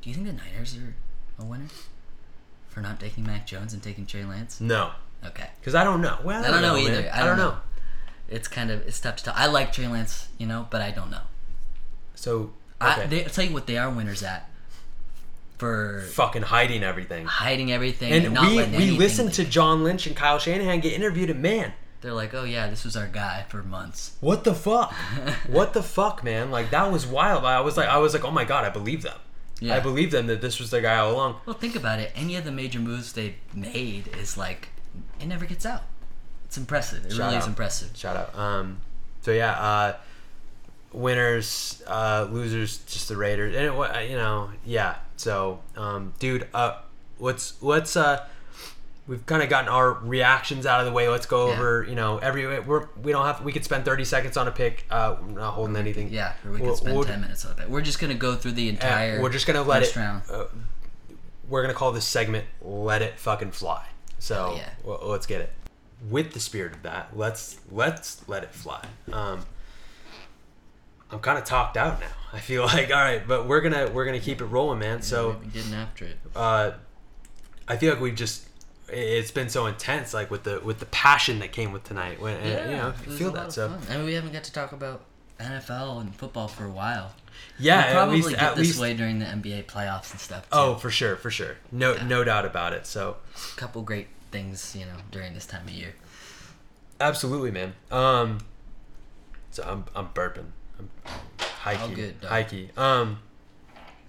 Do 0.00 0.08
you 0.08 0.14
think 0.14 0.26
the 0.26 0.32
Niners 0.32 0.76
are 0.76 0.94
a 1.38 1.44
winner 1.44 1.68
for 2.68 2.80
not 2.80 2.98
taking 2.98 3.24
Mac 3.24 3.46
Jones 3.46 3.72
and 3.74 3.82
taking 3.82 4.06
Trey 4.06 4.24
Lance? 4.24 4.60
No, 4.60 4.92
Okay, 5.24 5.48
because 5.60 5.74
I 5.74 5.82
don't 5.84 6.00
know. 6.00 6.18
Well, 6.22 6.44
I 6.44 6.50
don't 6.50 6.62
know, 6.62 6.74
man. 6.74 6.84
either. 6.84 7.10
I, 7.12 7.24
don't 7.24 7.36
know. 7.36 7.56
It's 8.28 8.48
kind 8.48 8.70
of 8.70 8.86
it's 8.86 9.00
tough 9.00 9.16
to 9.16 9.24
tell. 9.24 9.34
I 9.36 9.46
like 9.46 9.72
Trey 9.72 9.88
Lance, 9.88 10.28
you 10.38 10.46
know, 10.46 10.66
but 10.70 10.80
I 10.82 10.90
don't 10.90 11.10
know. 11.10 11.22
So 12.14 12.52
I, 12.80 13.06
they, 13.06 13.24
I'll 13.24 13.30
tell 13.30 13.44
you 13.44 13.52
what 13.52 13.66
they 13.66 13.78
are 13.78 13.90
winners 13.90 14.22
at 14.22 14.48
for 15.58 16.02
fucking 16.12 16.42
hiding 16.42 16.82
everything. 16.82 17.26
hiding 17.26 17.72
everything 17.72 18.12
and, 18.12 18.38
And 18.38 18.72
we 18.72 18.78
we 18.78 18.90
listened 18.90 19.32
to 19.34 19.44
John 19.44 19.82
Lynch 19.84 20.06
and 20.06 20.14
Kyle 20.14 20.38
Shanahan 20.38 20.80
get 20.80 20.92
interviewed, 20.92 21.30
and 21.30 21.40
man, 21.40 21.72
They're 22.00 22.12
like, 22.12 22.34
oh 22.34 22.44
yeah, 22.44 22.68
this 22.68 22.84
was 22.84 22.96
our 22.96 23.06
guy 23.06 23.44
for 23.48 23.62
months. 23.62 24.16
What 24.20 24.44
the 24.44 24.54
fuck? 24.54 24.92
what 25.48 25.72
the 25.72 25.82
fuck, 25.82 26.22
man? 26.22 26.50
Like 26.50 26.70
that 26.70 26.92
was 26.92 27.06
wild. 27.06 27.44
I 27.44 27.60
was 27.60 27.76
like, 27.76 27.88
I 27.88 27.98
was 27.98 28.12
like, 28.14 28.24
oh 28.24 28.30
my 28.30 28.44
god, 28.44 28.64
I 28.64 28.70
believe 28.70 29.02
them. 29.02 29.18
Yeah. 29.60 29.76
I 29.76 29.80
believe 29.80 30.10
them 30.10 30.26
that 30.26 30.42
this 30.42 30.60
was 30.60 30.70
the 30.70 30.82
guy 30.82 30.98
all 30.98 31.12
along. 31.12 31.36
Well, 31.46 31.56
think 31.56 31.76
about 31.76 31.98
it. 31.98 32.12
Any 32.14 32.36
of 32.36 32.44
the 32.44 32.52
major 32.52 32.78
moves 32.78 33.14
they 33.14 33.36
made 33.54 34.08
is 34.18 34.36
like, 34.36 34.68
it 35.18 35.26
never 35.26 35.46
gets 35.46 35.64
out. 35.64 35.82
It's 36.44 36.58
impressive. 36.58 37.06
It 37.06 37.12
Shout 37.12 37.26
really 37.26 37.36
is 37.38 37.46
impressive. 37.46 37.96
Shout 37.96 38.16
out. 38.16 38.38
Um, 38.38 38.80
so 39.22 39.32
yeah, 39.32 39.52
uh, 39.52 39.96
winners, 40.92 41.82
uh, 41.86 42.28
losers, 42.30 42.78
just 42.78 43.08
the 43.08 43.16
Raiders, 43.16 43.54
and 43.54 43.64
it, 43.66 44.10
you 44.10 44.16
know, 44.16 44.50
yeah. 44.64 44.96
So, 45.16 45.60
um, 45.76 46.12
dude, 46.18 46.46
uh, 46.54 46.80
let's 47.18 47.60
let's 47.62 47.96
uh, 47.96 48.26
we've 49.06 49.24
kind 49.26 49.42
of 49.42 49.48
gotten 49.48 49.68
our 49.68 49.92
reactions 49.92 50.66
out 50.66 50.80
of 50.80 50.86
the 50.86 50.92
way. 50.92 51.08
Let's 51.08 51.26
go 51.26 51.46
Yeah. 51.48 51.54
over, 51.54 51.86
you 51.88 51.94
know, 51.94 52.18
every 52.18 52.60
we're 52.60 52.88
we 53.02 53.12
don't 53.12 53.24
have 53.26 53.42
we 53.42 53.52
could 53.52 53.64
spend 53.64 53.84
thirty 53.84 54.04
seconds 54.04 54.36
on 54.36 54.48
a 54.48 54.50
pick. 54.52 54.84
Uh, 54.90 55.16
we're 55.22 55.38
not 55.40 55.52
holding 55.52 55.76
anything. 55.76 56.08
Yeah, 56.12 56.32
or 56.44 56.50
we 56.52 56.56
could 56.58 56.66
We'll- 56.66 56.76
spend 56.76 56.96
we'll- 56.96 57.04
ten 57.04 57.20
minutes 57.20 57.44
on 57.44 57.58
it. 57.60 57.68
We're 57.70 57.80
just 57.82 57.98
gonna 58.00 58.14
go 58.14 58.34
through 58.34 58.52
the 58.52 58.68
entire. 58.68 59.20
we're 59.20 59.30
just 59.30 59.46
gonna 59.46 59.62
let 59.62 59.82
it. 59.82 59.94
round. 59.96 60.22
Uh, 60.30 60.44
we're 61.48 61.62
gonna 61.62 61.74
call 61.74 61.92
this 61.92 62.04
segment 62.04 62.46
"Let 62.60 63.02
It 63.02 63.18
Fucking 63.18 63.52
Fly." 63.52 63.84
So 64.18 64.52
Oh, 64.52 64.56
yeah. 64.56 64.70
well, 64.82 65.00
let's 65.04 65.26
get 65.26 65.40
it. 65.40 65.52
With 66.10 66.32
the 66.32 66.40
spirit 66.40 66.72
of 66.74 66.82
that, 66.82 67.10
let's 67.14 67.58
let's 67.70 68.22
let 68.28 68.42
it 68.42 68.52
fly. 68.54 68.84
Um, 69.12 69.46
I'm 71.10 71.20
kind 71.20 71.38
of 71.38 71.44
talked 71.44 71.76
out 71.76 72.00
now. 72.00 72.06
I 72.32 72.40
feel 72.40 72.62
like 72.66 72.90
all 72.90 72.96
right, 72.96 73.26
but 73.26 73.46
we're 73.46 73.60
gonna 73.60 73.88
we're 73.92 74.04
gonna 74.04 74.20
keep 74.20 74.40
it 74.40 74.46
rolling, 74.46 74.78
man. 74.80 75.02
So 75.02 75.36
We've 75.40 75.52
getting 75.52 75.74
after 75.74 76.04
it. 76.06 76.18
uh, 76.34 76.72
I 77.68 77.76
feel 77.76 77.92
like 77.92 78.02
we've 78.02 78.14
just 78.14 78.45
it's 78.88 79.30
been 79.30 79.48
so 79.48 79.66
intense, 79.66 80.14
like 80.14 80.30
with 80.30 80.44
the 80.44 80.60
with 80.60 80.78
the 80.78 80.86
passion 80.86 81.38
that 81.40 81.52
came 81.52 81.72
with 81.72 81.84
tonight. 81.84 82.20
When 82.20 82.36
and, 82.36 82.70
you 82.70 82.76
know, 82.76 82.92
feel 82.92 83.32
that. 83.32 83.52
So 83.52 83.68
fun. 83.68 83.80
I 83.90 83.96
mean, 83.96 84.06
we 84.06 84.14
haven't 84.14 84.32
got 84.32 84.44
to 84.44 84.52
talk 84.52 84.72
about 84.72 85.02
NFL 85.40 86.00
and 86.00 86.14
football 86.14 86.48
for 86.48 86.64
a 86.64 86.70
while. 86.70 87.12
yeah, 87.58 87.76
we'll 87.76 87.84
at 87.88 87.92
probably 87.94 88.16
least 88.16 88.30
get 88.30 88.38
at 88.42 88.56
this 88.56 88.66
least. 88.68 88.80
way 88.80 88.94
during 88.94 89.18
the 89.18 89.26
NBA 89.26 89.64
playoffs 89.66 90.10
and 90.12 90.20
stuff. 90.20 90.42
Too. 90.44 90.48
Oh, 90.52 90.74
for 90.76 90.90
sure, 90.90 91.16
for 91.16 91.30
sure. 91.30 91.56
No, 91.72 91.94
no 92.04 92.24
doubt 92.24 92.44
about 92.46 92.72
it. 92.72 92.86
So, 92.86 93.16
a 93.34 93.56
couple 93.56 93.82
great 93.82 94.08
things, 94.30 94.74
you 94.78 94.86
know, 94.86 94.96
during 95.10 95.34
this 95.34 95.46
time 95.46 95.64
of 95.66 95.70
year. 95.72 95.94
Absolutely, 97.00 97.50
man. 97.50 97.74
Um, 97.90 98.38
so 99.50 99.62
I'm 99.64 99.84
I'm 99.94 100.08
burping. 100.14 100.46
I'm 100.78 100.88
hikey, 101.38 101.80
All 101.82 101.88
good, 101.88 102.20
dog. 102.20 102.30
hikey. 102.30 102.70
Um, 102.78 103.18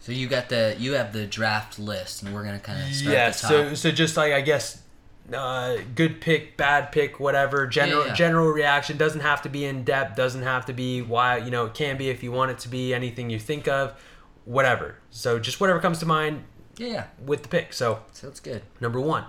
So 0.07 0.13
you 0.13 0.29
got 0.29 0.47
the 0.47 0.73
you 0.79 0.93
have 0.93 1.11
the 1.11 1.25
draft 1.25 1.77
list, 1.77 2.23
and 2.23 2.33
we're 2.33 2.45
gonna 2.45 2.59
kind 2.59 2.81
of 2.81 2.95
start 2.95 3.13
yeah. 3.13 3.25
at 3.25 3.33
the 3.33 3.39
top. 3.41 3.49
So 3.49 3.73
so 3.73 3.91
just 3.91 4.15
like 4.15 4.31
I 4.31 4.39
guess, 4.39 4.81
uh, 5.33 5.79
good 5.95 6.21
pick, 6.21 6.55
bad 6.55 6.93
pick, 6.93 7.19
whatever. 7.19 7.67
General 7.67 8.03
Yeah, 8.03 8.07
yeah. 8.07 8.13
general 8.13 8.47
reaction 8.47 8.95
doesn't 8.95 9.19
have 9.19 9.41
to 9.41 9.49
be 9.49 9.65
in 9.65 9.83
depth. 9.83 10.15
Doesn't 10.15 10.43
have 10.43 10.65
to 10.67 10.73
be 10.73 11.01
why 11.01 11.39
you 11.39 11.51
know 11.51 11.65
it 11.65 11.73
can 11.73 11.97
be 11.97 12.09
if 12.09 12.23
you 12.23 12.31
want 12.31 12.51
it 12.51 12.59
to 12.59 12.69
be 12.69 12.93
anything 12.93 13.29
you 13.29 13.37
think 13.37 13.67
of, 13.67 14.01
whatever. 14.45 14.95
So 15.11 15.39
just 15.39 15.59
whatever 15.59 15.81
comes 15.81 15.99
to 15.99 16.05
mind 16.05 16.45
yeah, 16.77 16.87
yeah. 16.87 17.05
with 17.25 17.43
the 17.43 17.49
pick. 17.49 17.73
So 17.73 17.99
sounds 18.13 18.39
good. 18.39 18.61
number 18.79 19.01
one, 19.01 19.25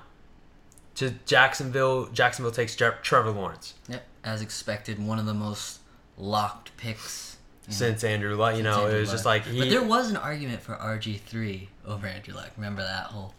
to 0.94 1.10
Jacksonville. 1.26 2.06
Jacksonville 2.06 2.52
takes 2.52 2.76
Trevor 2.76 3.32
Lawrence. 3.32 3.74
Yep, 3.88 4.06
as 4.22 4.42
expected, 4.42 5.04
one 5.04 5.18
of 5.18 5.26
the 5.26 5.34
most 5.34 5.80
locked 6.16 6.76
picks. 6.76 7.27
Since 7.68 8.02
Andrew 8.02 8.34
Luck, 8.34 8.52
you 8.56 8.62
since 8.62 8.76
know, 8.76 8.82
Andrew 8.84 8.96
it 8.96 9.00
was 9.00 9.10
just 9.10 9.24
like 9.24 9.44
he. 9.44 9.58
But 9.58 9.70
there 9.70 9.82
was 9.82 10.10
an 10.10 10.16
argument 10.16 10.62
for 10.62 10.74
RG 10.74 11.20
three 11.20 11.68
over 11.86 12.06
Andrew 12.06 12.34
Luck. 12.34 12.50
Remember 12.56 12.82
that 12.82 13.06
whole? 13.06 13.34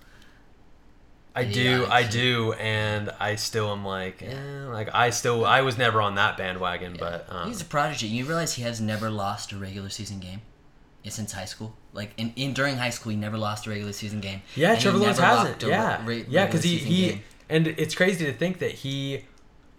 I 1.36 1.46
do, 1.46 1.86
I 1.90 2.04
do, 2.04 2.54
and 2.54 3.12
I 3.20 3.36
still 3.36 3.72
am 3.72 3.86
like, 3.86 4.22
eh, 4.22 4.66
like 4.66 4.94
I 4.94 5.12
still, 5.12 5.46
I 5.46 5.62
was 5.62 5.78
never 5.78 6.02
on 6.02 6.16
that 6.16 6.38
bandwagon, 6.38 6.98
but 7.00 7.28
um, 7.30 7.48
He's 7.48 7.62
a 7.62 7.66
prodigy. 7.66 8.08
You 8.08 8.26
realize 8.26 8.56
he 8.56 8.64
has 8.64 8.82
never 8.82 9.10
lost 9.10 9.52
a 9.52 9.58
regular 9.58 9.90
season 9.90 10.20
game 10.20 10.42
yeah, 11.04 11.12
since 11.12 11.32
high 11.32 11.46
school. 11.46 11.76
Like 11.94 12.12
in, 12.18 12.34
in 12.36 12.54
during 12.54 12.78
high 12.78 12.90
school, 12.90 13.12
he 13.12 13.18
never 13.18 13.38
lost 13.38 13.68
a 13.68 13.70
regular 13.70 13.94
season 13.94 14.20
game. 14.20 14.42
yeah, 14.56 14.76
Trevor 14.76 14.98
Lawrence 14.98 15.20
hasn't, 15.20 15.64
yeah, 15.64 16.06
re- 16.06 16.26
yeah, 16.28 16.46
because 16.46 16.64
he 16.64 16.78
he, 16.78 17.10
game. 17.10 17.24
and 17.48 17.68
it's 17.68 17.96
crazy 17.96 18.26
to 18.26 18.34
think 18.34 18.60
that 18.60 18.72
he 18.72 19.26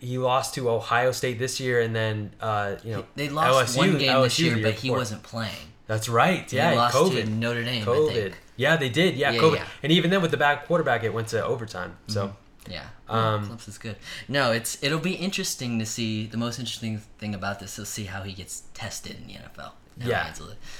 he 0.00 0.18
lost 0.18 0.54
to 0.54 0.68
Ohio 0.70 1.12
State 1.12 1.38
this 1.38 1.60
year, 1.60 1.80
and 1.80 1.94
then 1.94 2.32
uh, 2.40 2.76
you 2.82 2.92
know 2.92 3.04
They 3.14 3.28
lost 3.28 3.74
LSU 3.74 3.78
one 3.78 3.98
game 3.98 4.22
this 4.22 4.38
LSU 4.38 4.44
year, 4.44 4.54
the 4.56 4.62
but 4.62 4.74
he 4.74 4.90
wasn't 4.90 5.22
playing. 5.22 5.54
That's 5.86 6.08
right, 6.08 6.50
yeah, 6.52 6.70
he 6.70 6.76
lost 6.76 6.94
COVID, 6.96 7.24
to 7.24 7.30
Notre 7.30 7.64
Dame. 7.64 7.84
COVID, 7.84 8.32
yeah, 8.56 8.76
they 8.76 8.88
did, 8.88 9.16
yeah, 9.16 9.32
Yeah, 9.32 9.40
COVID, 9.40 9.56
yeah. 9.56 9.66
and 9.82 9.90
even 9.92 10.10
then 10.10 10.22
with 10.22 10.30
the 10.30 10.36
back 10.36 10.66
quarterback, 10.66 11.02
it 11.04 11.12
went 11.12 11.28
to 11.28 11.44
overtime. 11.44 11.96
So 12.06 12.34
Yeah, 12.68 12.84
Um, 13.08 13.48
Clemson's 13.48 13.78
good. 13.78 13.96
No, 14.28 14.52
it's 14.52 14.78
it'll 14.82 15.00
be 15.00 15.14
interesting 15.14 15.78
to 15.80 15.86
see. 15.86 16.26
The 16.26 16.36
most 16.36 16.58
interesting 16.60 16.98
thing 17.18 17.34
about 17.34 17.58
this 17.58 17.78
is 17.78 17.88
see 17.88 18.04
how 18.04 18.22
he 18.22 18.32
gets 18.32 18.62
tested 18.74 19.16
in 19.20 19.26
the 19.26 19.34
NFL. 19.34 19.72
Yeah. 19.96 20.32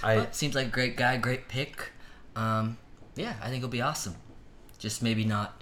I- 0.03 0.17
But 0.19 0.37
seems 0.37 0.55
like 0.55 0.69
a 0.69 0.71
great 0.71 0.97
guy, 0.97 1.17
great 1.17 1.49
pick. 1.49 1.91
Um, 2.37 2.79
yeah, 3.17 3.35
I 3.43 3.47
think 3.47 3.57
it'll 3.59 3.69
be 3.69 3.83
awesome. 3.83 4.15
Just 4.79 5.03
maybe 5.03 5.25
not, 5.25 5.60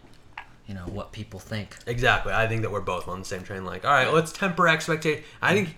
you 0.68 0.74
know, 0.74 0.82
what 0.82 1.10
people 1.12 1.40
think. 1.40 1.76
Exactly. 1.86 2.32
I 2.32 2.46
think 2.46 2.62
that 2.62 2.70
we're 2.70 2.80
both 2.82 3.08
on 3.08 3.18
the 3.18 3.24
same 3.24 3.42
train. 3.42 3.64
Like, 3.64 3.84
all 3.84 3.90
right, 3.90 4.12
let's 4.12 4.30
temper 4.32 4.68
expectation. 4.68 5.24
I 5.42 5.54
think 5.54 5.76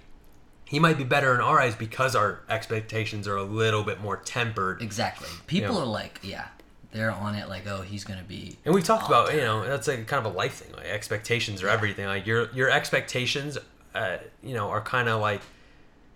he 0.65 0.79
might 0.79 0.99
be 0.99 1.05
better 1.05 1.33
in 1.35 1.41
our 1.41 1.61
eyes 1.61 1.75
because 1.77 2.15
our 2.17 2.41
expectations 2.49 3.27
are 3.29 3.37
a 3.37 3.43
little 3.45 3.85
bit 3.85 4.01
more 4.01 4.17
tempered. 4.19 4.83
Exactly. 4.83 5.29
People 5.47 5.77
Yeah. 5.77 5.83
are 5.83 5.87
like, 5.87 6.19
yeah, 6.23 6.49
they're 6.93 7.13
on 7.13 7.37
it. 7.37 7.49
Like, 7.49 7.67
oh, 7.69 7.83
he's 7.83 8.03
gonna 8.05 8.25
be. 8.25 8.59
And 8.65 8.75
we 8.75 8.83
talked 8.83 9.07
about, 9.07 9.33
you 9.33 9.41
know, 9.41 9.65
that's 9.65 9.87
like 9.89 10.07
kind 10.09 10.27
of 10.27 10.33
a 10.33 10.37
life 10.37 10.55
thing. 10.55 10.75
Like 10.77 10.87
expectations 10.87 11.63
are 11.63 11.69
everything. 11.69 12.07
Like 12.07 12.27
your 12.27 12.51
your 12.53 12.69
expectations, 12.69 13.59
uh, 13.95 14.17
you 14.43 14.55
know, 14.55 14.69
are 14.71 14.81
kind 14.81 15.09
of 15.09 15.21
like 15.21 15.41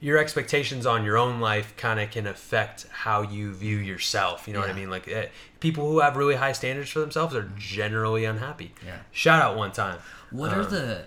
your 0.04 0.18
expectations 0.18 0.84
on 0.84 1.02
your 1.02 1.16
own 1.16 1.40
life 1.40 1.74
kind 1.78 1.98
of 1.98 2.10
can 2.10 2.26
affect 2.26 2.86
how 2.90 3.22
you 3.22 3.54
view 3.54 3.78
yourself. 3.78 4.46
You 4.46 4.52
know 4.52 4.60
what 4.60 4.68
I 4.68 4.74
mean? 4.74 4.90
Like 4.90 5.10
uh, 5.10 5.22
people 5.60 5.90
who 5.90 6.00
have 6.00 6.14
really 6.18 6.34
high 6.34 6.52
standards 6.52 6.90
for 6.90 7.00
themselves 7.00 7.34
are 7.34 7.50
generally 7.56 8.26
unhappy. 8.26 8.74
Yeah. 8.84 8.98
Shout 9.12 9.40
out 9.40 9.56
one 9.56 9.72
time. 9.72 9.98
What 10.30 10.52
are 10.52 10.60
Um, 10.60 10.70
the 10.70 11.04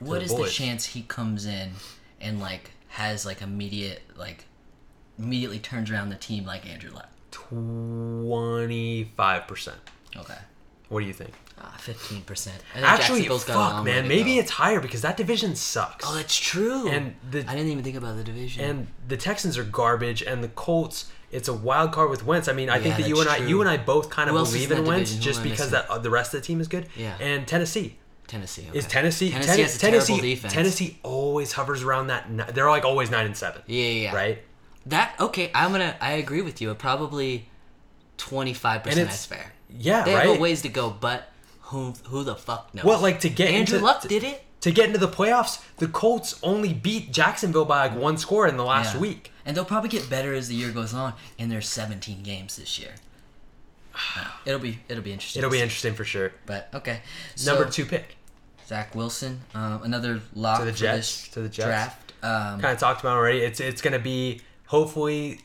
what 0.00 0.18
the 0.18 0.24
is 0.24 0.34
the 0.34 0.48
chance 0.48 0.84
he 0.84 1.02
comes 1.02 1.46
in 1.46 1.70
and 2.20 2.40
like 2.40 2.72
has 2.88 3.24
like 3.24 3.40
immediate 3.40 4.02
like 4.16 4.46
immediately 5.16 5.60
turns 5.60 5.88
around 5.88 6.08
the 6.08 6.16
team 6.16 6.44
like 6.44 6.68
Andrew 6.68 6.90
Luck? 6.90 7.08
twenty 7.30 9.04
five 9.16 9.46
percent. 9.46 9.78
Okay. 10.16 10.38
What 10.88 11.02
do 11.02 11.06
you 11.06 11.12
think? 11.12 11.34
Ah, 11.62 11.74
fifteen 11.78 12.22
percent. 12.22 12.56
Actually, 12.74 13.24
fuck, 13.28 13.84
man. 13.84 14.08
Maybe 14.08 14.38
it's 14.38 14.50
higher 14.50 14.80
because 14.80 15.02
that 15.02 15.16
division 15.16 15.54
sucks. 15.56 16.04
Oh, 16.08 16.14
that's 16.14 16.36
true. 16.36 16.88
And 16.88 17.14
the- 17.30 17.44
I 17.46 17.54
didn't 17.54 17.70
even 17.70 17.84
think 17.84 17.96
about 17.96 18.16
the 18.16 18.24
division. 18.24 18.64
and 18.64 18.86
the 19.06 19.16
Texans 19.16 19.58
are 19.58 19.64
garbage, 19.64 20.22
and 20.22 20.42
the 20.42 20.48
Colts. 20.48 21.10
It's 21.32 21.46
a 21.46 21.54
wild 21.54 21.92
card 21.92 22.10
with 22.10 22.24
Wentz. 22.26 22.48
I 22.48 22.52
mean, 22.52 22.68
I 22.68 22.80
think 22.80 22.96
that 22.96 23.06
you 23.06 23.16
and 23.18 23.28
that's 23.28 23.36
I, 23.36 23.38
true. 23.38 23.48
you 23.48 23.60
and 23.60 23.70
I 23.70 23.76
both 23.76 24.10
kind 24.10 24.28
of 24.28 24.34
Who 24.34 24.38
else 24.40 24.48
is 24.52 24.66
believe 24.66 24.72
in 24.72 24.84
Wentz 24.84 25.10
division? 25.10 25.32
Just 25.32 25.42
because 25.44 25.70
that 25.70 25.88
uh, 25.88 25.98
the 25.98 26.10
rest 26.10 26.34
of 26.34 26.40
the 26.40 26.46
team 26.46 26.60
is 26.60 26.66
good. 26.66 26.88
Yeah. 26.96 27.16
And 27.20 27.46
Tennessee 27.46 27.98
Tennessee. 28.30 28.66
Okay. 28.68 28.78
is 28.78 28.86
Tennessee. 28.86 29.30
Tennessee 29.30 29.46
Ten- 29.48 29.60
has 29.60 29.76
a 29.76 29.78
Tennessee. 29.78 30.06
terrible 30.14 30.22
defense. 30.28 30.52
Tennessee 30.52 30.98
always 31.02 31.52
hovers 31.52 31.82
around 31.82 32.08
that. 32.08 32.54
They're 32.54 32.70
like 32.70 32.84
always 32.84 33.10
nine 33.10 33.26
and 33.26 33.36
seven. 33.36 33.62
Yeah, 33.66 33.84
yeah, 33.84 34.02
yeah. 34.02 34.14
Right. 34.14 34.38
That 34.86 35.14
okay? 35.20 35.50
I'm 35.54 35.72
gonna. 35.72 35.96
I 36.00 36.12
agree 36.12 36.40
with 36.40 36.60
you. 36.60 36.74
Probably 36.74 37.48
twenty 38.16 38.54
five 38.54 38.82
percent 38.82 39.10
is 39.10 39.26
fair. 39.26 39.52
Yeah. 39.68 40.04
They 40.04 40.14
right. 40.14 40.26
have 40.26 40.36
a 40.36 40.40
ways 40.40 40.62
to 40.62 40.68
go, 40.68 40.90
but 40.90 41.29
who 41.70 41.94
who 42.06 42.22
the 42.24 42.36
fuck 42.36 42.74
knows? 42.74 42.84
Well, 42.84 43.00
like 43.00 43.20
to 43.20 43.28
get 43.30 43.48
Andrew 43.50 43.76
into, 43.78 43.84
Luck 43.86 44.02
did 44.02 44.22
it. 44.24 44.44
to 44.60 44.70
get 44.70 44.86
into 44.86 44.98
the 44.98 45.08
playoffs. 45.08 45.62
The 45.78 45.88
Colts 45.88 46.38
only 46.42 46.72
beat 46.72 47.12
Jacksonville 47.12 47.64
by 47.64 47.88
like 47.88 47.96
one 47.98 48.16
score 48.18 48.46
in 48.46 48.56
the 48.56 48.64
last 48.64 48.94
Yeah. 48.94 49.00
week. 49.00 49.32
And 49.46 49.56
they'll 49.56 49.64
probably 49.64 49.88
get 49.88 50.08
better 50.10 50.32
as 50.34 50.48
the 50.48 50.54
year 50.54 50.70
goes 50.70 50.92
on. 50.94 51.14
And 51.38 51.50
there's 51.50 51.68
17 51.68 52.22
games 52.22 52.56
this 52.56 52.78
year. 52.78 52.92
It'll 54.46 54.60
be 54.60 54.78
it'll 54.88 55.02
be 55.02 55.12
interesting. 55.12 55.40
It'll 55.40 55.50
be 55.50 55.56
see. 55.58 55.62
interesting 55.62 55.94
for 55.94 56.04
sure. 56.04 56.32
But 56.46 56.68
okay, 56.74 57.00
so, 57.34 57.52
Number 57.54 57.68
two 57.70 57.84
pick. 57.86 58.16
Zach 58.66 58.94
Wilson, 58.94 59.40
um, 59.54 59.82
another 59.82 60.20
lock 60.34 60.60
To 60.60 60.64
the 60.64 60.70
Jets, 60.72 61.26
to 61.30 61.40
the 61.40 61.48
Jets. 61.48 61.66
draft. 61.66 62.12
Um, 62.22 62.60
kind 62.60 62.72
of 62.72 62.78
talked 62.78 63.00
about 63.00 63.16
already. 63.16 63.38
It's 63.40 63.58
it's 63.58 63.80
gonna 63.82 63.98
be 63.98 64.42
hopefully 64.66 65.40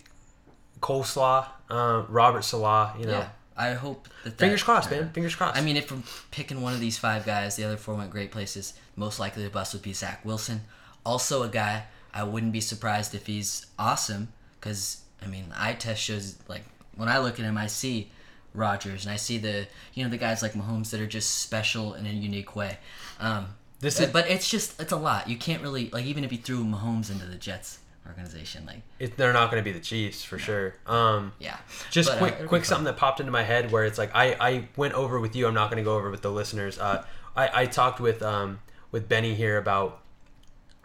coleslaw, 0.82 1.48
uh, 1.70 2.04
Robert 2.08 2.44
Saleh. 2.44 2.92
You 3.00 3.06
know, 3.08 3.12
yeah, 3.20 3.30
I 3.58 3.74
hope 3.74 4.08
that. 4.24 4.38
fingers 4.38 4.62
that- 4.62 4.66
crossed, 4.66 4.92
man. 4.92 5.12
Fingers 5.14 5.36
crossed. 5.36 5.58
I 5.58 5.62
mean, 5.62 5.78
if 5.78 5.92
I'm 5.92 6.04
picking 6.32 6.62
one 6.62 6.74
of 6.74 6.80
these 6.80 6.98
five 6.98 7.26
guys, 7.26 7.56
the 7.56 7.64
other 7.64 7.78
four 7.78 7.96
went 7.96 8.10
great 8.12 8.32
places. 8.32 8.74
Most 8.96 9.20
likely 9.20 9.44
the 9.44 9.50
bust 9.50 9.74
would 9.74 9.82
be 9.82 9.94
Zach 9.94 10.24
Wilson. 10.26 10.62
Also, 11.06 11.44
a 11.44 11.48
guy 11.50 11.84
I 12.14 12.24
wouldn't 12.24 12.52
be 12.52 12.62
surprised 12.62 13.14
if 13.16 13.28
he's 13.28 13.66
awesome 13.80 14.30
because 14.60 15.02
I 15.22 15.28
mean, 15.28 15.46
eye 15.56 15.74
test 15.74 16.02
shows 16.02 16.36
like 16.48 16.64
when 16.96 17.08
I 17.10 17.20
look 17.20 17.40
at 17.40 17.46
him, 17.46 17.58
I 17.58 17.68
see 17.68 18.12
Rodgers 18.54 19.06
and 19.06 19.14
I 19.14 19.18
see 19.18 19.38
the 19.38 19.68
you 19.94 20.04
know 20.04 20.10
the 20.10 20.18
guys 20.18 20.42
like 20.42 20.54
Mahomes 20.54 20.90
that 20.92 21.00
are 21.02 21.08
just 21.08 21.40
special 21.40 21.94
in 21.94 22.06
a 22.06 22.10
unique 22.10 22.56
way. 22.56 22.78
Um, 23.20 23.48
This 23.82 24.00
is- 24.00 24.12
but 24.12 24.30
it's 24.30 24.50
just 24.50 24.80
it's 24.82 24.92
a 24.92 24.98
lot. 24.98 25.30
You 25.30 25.38
can't 25.38 25.62
really 25.62 25.90
like 25.92 26.06
even 26.06 26.24
if 26.24 26.32
you 26.32 26.38
threw 26.40 26.64
Mahomes 26.64 27.10
into 27.12 27.26
the 27.26 27.36
Jets 27.36 27.80
organization, 28.08 28.66
like 28.66 28.82
it, 29.00 29.18
they're 29.18 29.34
not 29.34 29.50
gonna 29.50 29.64
be 29.64 29.72
the 29.72 29.80
Chiefs 29.80 30.24
for 30.24 30.38
sure. 30.38 30.76
Um, 30.86 31.34
yeah. 31.40 31.58
just 31.92 32.10
But, 32.10 32.16
uh, 32.16 32.20
quick, 32.20 32.34
it'll 32.36 32.48
quick 32.48 32.66
something 32.66 32.86
that 32.86 32.98
popped 32.98 33.20
into 33.20 33.32
my 33.32 33.44
head 33.44 33.72
where 33.72 33.86
it's 33.86 33.98
like 33.98 34.12
I 34.16 34.36
I 34.40 34.68
went 34.76 34.94
over 34.94 35.20
with 35.20 35.36
you. 35.36 35.48
I'm 35.48 35.54
not 35.54 35.70
gonna 35.70 35.84
go 35.84 35.96
over 35.96 36.10
with 36.10 36.22
the 36.22 36.32
listeners. 36.32 36.78
Uh, 36.80 37.04
I 37.36 37.62
I 37.62 37.66
talked 37.66 38.00
with 38.00 38.22
um 38.22 38.60
with 38.92 39.10
Benny 39.10 39.36
here 39.36 39.58
about 39.58 40.02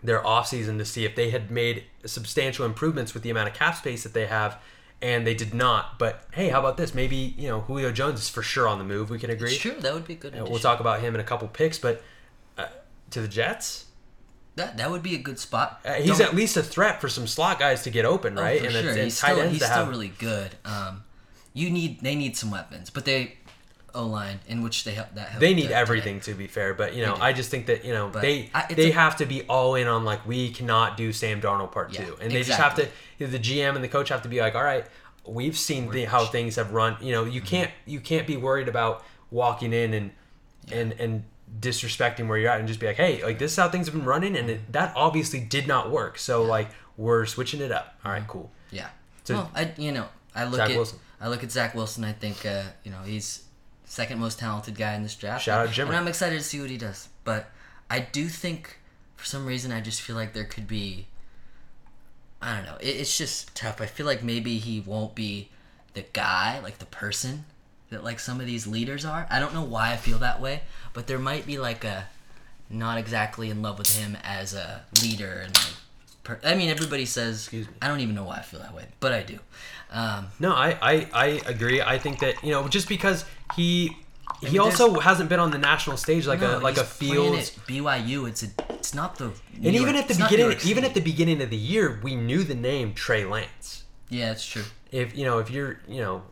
their 0.03 0.21
offseason 0.23 0.79
to 0.79 0.85
see 0.85 1.05
if 1.05 1.15
they 1.15 1.31
had 1.31 1.51
made 1.51 1.85
substantial 2.07 2.65
improvements 2.65 3.13
with 3.13 3.23
the 3.23 3.31
amount 3.31 3.49
of 3.49 3.55
cap 3.55 3.77
space 3.77 4.03
that 4.03 4.15
they 4.15 4.27
have, 4.27 4.59
and 5.03 5.27
they 5.27 5.35
did 5.35 5.53
not. 5.53 5.99
But 5.99 6.25
hey, 6.33 6.49
how 6.49 6.59
about 6.59 6.77
this? 6.79 6.95
Maybe 6.95 7.35
you 7.37 7.49
know 7.49 7.61
Julio 7.61 7.93
Jones 7.93 8.21
is 8.21 8.29
for 8.29 8.43
sure 8.43 8.67
on 8.67 8.79
the 8.79 8.85
move. 8.85 9.11
We 9.11 9.19
can 9.19 9.31
agree. 9.31 9.51
Sure, 9.55 9.75
that 9.75 9.93
would 9.93 10.07
be 10.07 10.15
good. 10.15 10.35
Uh, 10.35 10.47
We'll 10.49 10.59
talk 10.59 10.81
about 10.81 11.01
him 11.01 11.15
in 11.15 11.21
a 11.21 11.25
couple 11.25 11.49
picks, 11.49 11.79
but 11.79 12.03
uh, 12.57 12.67
to 13.11 13.21
the 13.21 13.29
Jets, 13.29 13.87
That 14.57 14.77
that 14.79 14.91
would 14.91 15.03
be 15.03 15.15
a 15.15 15.19
good 15.19 15.39
spot. 15.39 15.81
uh, 15.85 15.95
he's 15.95 16.19
Don't- 16.19 16.23
at 16.29 16.35
least 16.35 16.57
a 16.57 16.63
threat 16.63 17.01
for 17.01 17.09
some 17.09 17.27
slot 17.27 17.59
guys 17.59 17.83
to 17.85 17.91
get 17.91 18.05
open, 18.05 18.39
oh, 18.39 18.43
right? 18.43 18.59
for 18.61 18.67
and 18.67 18.73
sure. 18.75 18.81
it's, 18.83 18.91
and 18.97 19.05
he's 19.05 19.17
still 19.19 19.49
he's 19.49 19.57
still 19.65 19.69
have. 19.71 19.89
really 19.89 20.09
good. 20.19 20.55
Um, 20.65 21.05
you 21.55 21.71
need 21.71 22.01
they 22.01 22.15
need 22.15 22.37
some 22.37 22.51
weapons, 22.51 22.91
but 22.91 23.05
they 23.05 23.37
O 23.95 24.07
line 24.07 24.39
in 24.47 24.63
which 24.63 24.85
they 24.85 24.93
help 24.93 25.15
that 25.15 25.29
help 25.31 25.41
they 25.41 25.53
need 25.55 25.71
everything 25.73 26.21
to 26.21 26.35
be 26.35 26.47
fair, 26.47 26.75
but 26.75 26.95
you 26.95 27.05
know. 27.05 27.17
I 27.21 27.33
just 27.33 27.51
think 27.51 27.67
that 27.67 27.85
you 27.85 27.93
know 27.93 28.09
But 28.09 28.23
they 28.23 28.51
I- 28.55 28.73
they 28.73 28.91
a- 28.91 28.95
have 28.95 29.17
to 29.17 29.27
be 29.27 29.43
all 29.43 29.75
in 29.75 29.87
on 29.89 30.05
like 30.05 30.27
we 30.27 30.51
cannot 30.51 30.97
do 30.97 31.13
Sam 31.13 31.41
Darnold 31.41 31.73
part 31.73 31.93
Yeah, 31.93 32.05
two, 32.05 32.17
and 32.21 32.31
they 32.31 32.43
just 32.43 32.59
have 32.61 32.75
to 32.77 32.83
exactly. 33.19 33.27
the 33.27 33.39
GM 33.39 33.75
and 33.77 33.83
the 33.85 33.89
coach 33.89 34.09
have 34.11 34.23
to 34.23 34.29
be 34.29 34.41
like, 34.41 34.55
all 34.55 34.63
right, 34.63 34.85
we've 35.27 35.57
seen 35.59 35.91
the, 35.91 36.05
how 36.05 36.25
things 36.25 36.57
have 36.57 36.73
run. 36.73 36.97
You 37.01 37.13
know, 37.13 37.25
Mm-hmm. 37.25 37.33
you 37.33 37.41
can't 37.41 37.71
you 37.87 38.01
can't 38.01 38.27
be 38.27 38.37
worried 38.37 38.69
about 38.69 39.05
walking 39.31 39.73
in 39.73 39.93
and 39.95 40.11
and 40.71 40.93
and 41.01 41.25
disrespecting 41.59 42.29
where 42.29 42.39
you're 42.39 42.51
at 42.51 42.59
and 42.59 42.69
just 42.69 42.81
be 42.81 42.87
like, 42.87 42.97
hey, 42.97 43.23
like 43.25 43.39
this 43.39 43.53
is 43.53 43.57
how 43.57 43.69
things 43.69 43.87
have 43.87 43.95
been 43.95 44.05
running, 44.05 44.37
and 44.37 44.49
it, 44.51 44.73
that 44.73 44.93
obviously 44.97 45.41
did 45.41 45.67
not 45.67 45.91
work. 45.91 46.19
So 46.19 46.43
like 46.43 46.69
we're 46.97 47.27
switching 47.27 47.61
it 47.61 47.73
up. 47.73 47.95
All 48.05 48.13
right, 48.13 48.23
Mm-hmm. 48.23 48.31
cool. 48.31 48.51
Yeah. 48.71 48.89
So- 49.25 49.35
well, 49.35 49.51
I 49.55 49.73
you 49.77 49.93
know 49.93 50.07
I 50.35 50.45
look 50.45 50.57
Zach 50.57 50.71
at 50.71 50.77
Wilson. 50.77 50.99
I 51.21 51.29
look 51.29 51.43
at 51.45 51.51
Zach 51.51 51.75
Wilson. 51.75 52.05
I 52.05 52.13
think 52.13 52.45
uh, 52.47 52.63
you 52.85 52.91
know 52.91 53.03
he's 53.05 53.45
second 53.85 54.19
most 54.21 54.39
talented 54.39 54.77
guy 54.77 54.95
in 54.95 55.03
this 55.03 55.15
draft. 55.17 55.45
Shout 55.45 55.61
out 55.61 55.67
and, 55.67 55.75
Jimmer. 55.75 55.89
And 55.89 55.97
I'm 55.97 56.09
excited 56.09 56.39
to 56.39 56.45
see 56.45 56.61
what 56.61 56.71
he 56.71 56.77
does. 56.79 57.09
But 57.25 57.51
I 57.91 58.01
do 58.01 58.29
think 58.29 58.79
for 59.17 59.25
some 59.27 59.45
reason 59.45 59.73
I 59.73 59.81
just 59.81 60.01
feel 60.01 60.17
like 60.17 60.33
there 60.33 60.45
could 60.45 60.67
be. 60.69 61.07
I 62.43 62.57
don't 62.57 62.65
know. 62.65 62.77
It, 62.81 62.97
it's 62.97 63.19
just 63.19 63.55
tough. 63.55 63.81
I 63.81 63.87
feel 63.87 64.07
like 64.07 64.23
maybe 64.23 64.59
he 64.59 64.81
won't 64.81 65.15
be 65.15 65.51
the 65.93 66.03
guy, 66.13 66.61
like 66.61 66.79
the 66.79 66.87
person 66.87 67.45
that 67.91 68.05
like 68.05 68.21
some 68.21 68.41
of 68.41 68.47
these 68.47 68.67
leaders 68.67 69.05
are. 69.05 69.27
I 69.31 69.39
don't 69.41 69.55
know 69.55 69.63
why 69.65 69.93
I 69.93 69.97
feel 69.97 70.19
that 70.19 70.41
way, 70.41 70.63
but 70.93 71.07
there 71.07 71.19
might 71.19 71.47
be 71.47 71.59
like 71.59 71.85
a 71.85 72.07
not 72.69 72.99
exactly 72.99 73.51
in 73.51 73.63
love 73.63 73.79
with 73.79 73.97
him 73.97 74.17
as 74.23 74.55
a 74.55 74.83
leader 75.03 75.43
and 75.45 75.55
like 75.57 75.73
per- 76.23 76.41
I 76.45 76.55
mean 76.55 76.71
everybody 76.71 77.05
says 77.05 77.41
Excuse 77.43 77.67
me. 77.67 77.75
I 77.83 77.89
don't 77.89 77.99
even 78.01 78.15
know 78.15 78.23
why 78.25 78.37
I 78.37 78.43
feel 78.43 78.61
that 78.61 78.75
way, 78.75 78.87
but 79.01 79.13
I 79.13 79.23
do. 79.25 79.39
Um, 79.91 80.29
No, 80.39 80.53
I, 80.53 80.79
I, 80.81 81.09
I 81.13 81.27
agree. 81.47 81.83
I 81.83 81.99
think 81.99 82.21
that 82.21 82.43
you 82.45 82.53
know 82.53 82.69
just 82.69 82.89
because 82.89 83.25
he 83.57 83.97
he 84.41 84.51
mean, 84.51 84.61
also 84.61 85.01
hasn't 85.01 85.29
been 85.29 85.41
on 85.41 85.51
the 85.51 85.59
national 85.59 85.97
stage 85.97 86.29
like 86.29 86.41
no, 86.41 86.59
a 86.59 86.61
like 86.61 86.77
a 86.77 86.85
Fields. 86.85 87.59
at 87.59 87.67
BYU. 87.67 88.29
It's 88.29 88.45
a 88.45 88.47
it's 88.71 88.95
not 88.95 89.17
the 89.17 89.33
And 89.57 89.75
even 89.75 89.97
at 89.97 90.07
the 90.07 90.15
beginning, 90.15 90.57
even 90.65 90.85
at 90.85 90.95
the 90.95 91.01
beginning 91.01 91.43
of 91.43 91.51
the 91.51 91.57
year, 91.57 91.99
we 92.03 92.15
knew 92.15 92.45
the 92.45 92.55
name 92.55 92.95
Trey 92.95 93.25
Lance. 93.25 93.83
yeah, 94.09 94.31
it's 94.31 94.47
true. 94.47 94.63
If 94.93 95.17
you 95.17 95.25
know, 95.25 95.39
if 95.41 95.51
you're 95.51 95.81
you 95.89 96.01
know 96.01 96.23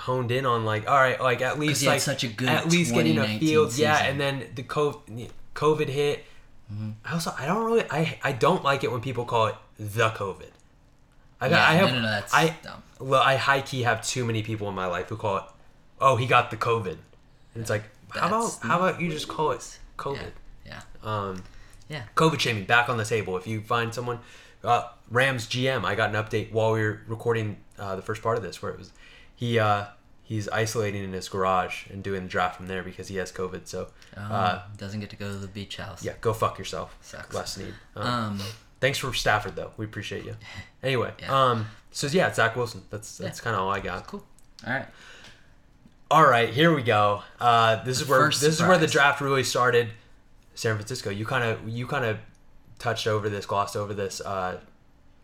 honed 0.00 0.30
in 0.30 0.46
on 0.46 0.64
like 0.64 0.88
all 0.88 0.96
right, 0.96 1.20
like 1.20 1.40
at 1.42 1.58
least 1.58 1.84
like 1.84 2.00
such 2.00 2.24
a 2.24 2.28
good 2.28 2.48
at 2.48 2.70
least 2.70 2.92
getting 2.94 3.18
a 3.18 3.22
2019 3.26 3.48
field, 3.48 3.76
yeah, 3.78 4.02
and 4.04 4.20
then 4.20 4.44
the 4.54 4.62
COVID, 4.62 5.30
COVID 5.54 5.88
hit. 5.88 6.24
Mm-hmm. 6.72 6.90
I 7.04 7.12
also 7.12 7.34
I 7.38 7.46
don't 7.46 7.64
really 7.64 7.84
I 7.90 8.18
I 8.22 8.32
don't 8.32 8.62
like 8.64 8.84
it 8.84 8.90
when 8.92 9.00
people 9.00 9.24
call 9.24 9.46
it 9.48 9.56
the 9.78 10.08
COVID. 10.10 10.50
I 11.40 11.48
got 11.48 11.56
Yeah, 11.56 11.68
I 11.68 11.72
no, 11.80 11.86
have 11.86 11.94
no, 11.96 12.02
no, 12.02 12.08
that's 12.08 12.34
I 12.34 12.56
dumb. 12.62 12.82
well 13.00 13.22
I 13.22 13.36
high 13.36 13.60
key 13.62 13.82
have 13.82 14.06
too 14.06 14.24
many 14.24 14.42
people 14.42 14.68
in 14.68 14.74
my 14.74 14.86
life 14.86 15.08
who 15.08 15.16
call 15.16 15.36
it 15.38 15.44
oh 16.00 16.16
he 16.16 16.26
got 16.26 16.50
the 16.50 16.56
COVID, 16.56 16.96
and 17.54 17.60
it's 17.62 17.70
like 17.70 17.84
how 18.10 18.28
about 18.28 18.58
how 18.62 18.76
about 18.78 19.00
you 19.00 19.10
just 19.10 19.28
call 19.28 19.50
it 19.52 19.78
COVID? 19.98 20.32
Yeah, 20.66 20.80
Um, 21.02 21.42
yeah. 21.88 22.02
COVID 22.14 22.38
shaming 22.40 22.64
back 22.64 22.88
on 22.88 22.96
the 22.96 23.04
table. 23.04 23.36
If 23.36 23.46
you 23.46 23.60
find 23.60 23.92
someone, 23.92 24.20
uh, 24.62 24.84
Rams 25.10 25.46
GM, 25.48 25.84
I 25.84 25.94
got 25.94 26.14
an 26.14 26.16
update 26.22 26.52
while 26.52 26.72
we 26.72 26.80
were 26.82 27.00
recording 27.08 27.56
uh, 27.78 27.96
the 27.96 28.02
first 28.02 28.22
part 28.22 28.36
of 28.36 28.42
this, 28.44 28.62
where 28.62 28.70
it 28.72 28.78
was 28.78 28.92
he 29.40 29.58
uh, 29.58 29.86
he's 30.22 30.48
isolating 30.50 31.02
in 31.02 31.12
his 31.14 31.28
garage 31.30 31.86
and 31.88 32.02
doing 32.02 32.24
the 32.24 32.28
draft 32.28 32.56
from 32.58 32.66
there 32.68 32.82
because 32.82 33.08
he 33.08 33.16
has 33.16 33.32
COVID. 33.32 33.66
So 33.66 33.88
Oh, 34.16 34.20
uh, 34.20 34.62
doesn't 34.76 35.00
get 35.00 35.08
to 35.10 35.16
go 35.16 35.28
to 35.28 35.36
the 35.38 35.48
beach 35.48 35.78
house. 35.78 36.04
yeah, 36.04 36.12
go 36.20 36.32
fuck 36.34 36.58
yourself. 36.58 36.96
Sucks. 37.00 37.34
Less 37.34 37.56
need. 37.56 37.74
Um, 37.96 38.06
Um, 38.06 38.40
thanks 38.80 38.98
for 38.98 39.12
Stafford 39.14 39.56
though. 39.56 39.72
We 39.78 39.84
appreciate 39.86 40.24
you. 40.26 40.36
Anyway, 40.82 41.12
Yeah. 41.18 41.34
um, 41.50 41.66
so 41.90 42.06
yeah, 42.06 42.32
Zach 42.32 42.54
Wilson. 42.56 42.82
That's 42.90 43.16
that's 43.18 43.38
Yeah. 43.38 43.44
kind 43.44 43.56
of 43.56 43.62
all 43.62 43.70
I 43.70 43.80
got. 43.80 44.06
cool. 44.06 44.24
All 44.66 44.72
right. 44.74 44.86
All 46.10 46.26
right, 46.26 46.48
here 46.52 46.74
we 46.74 46.82
go. 46.82 47.22
Uh, 47.40 47.82
this 47.84 48.00
is 48.00 48.08
where 48.08 48.28
this 48.28 48.42
is 48.42 48.60
where 48.62 48.78
the 48.78 48.86
draft 48.86 49.20
really 49.20 49.44
started. 49.44 49.90
San 50.54 50.74
Francisco. 50.76 51.08
You 51.10 51.24
kind 51.24 51.44
of 51.44 51.68
you 51.68 51.86
kind 51.86 52.04
of 52.04 52.18
touched 52.78 53.06
over 53.06 53.28
this, 53.28 53.46
glossed 53.46 53.76
over 53.76 53.94
this. 53.94 54.20
Uh, 54.20 54.58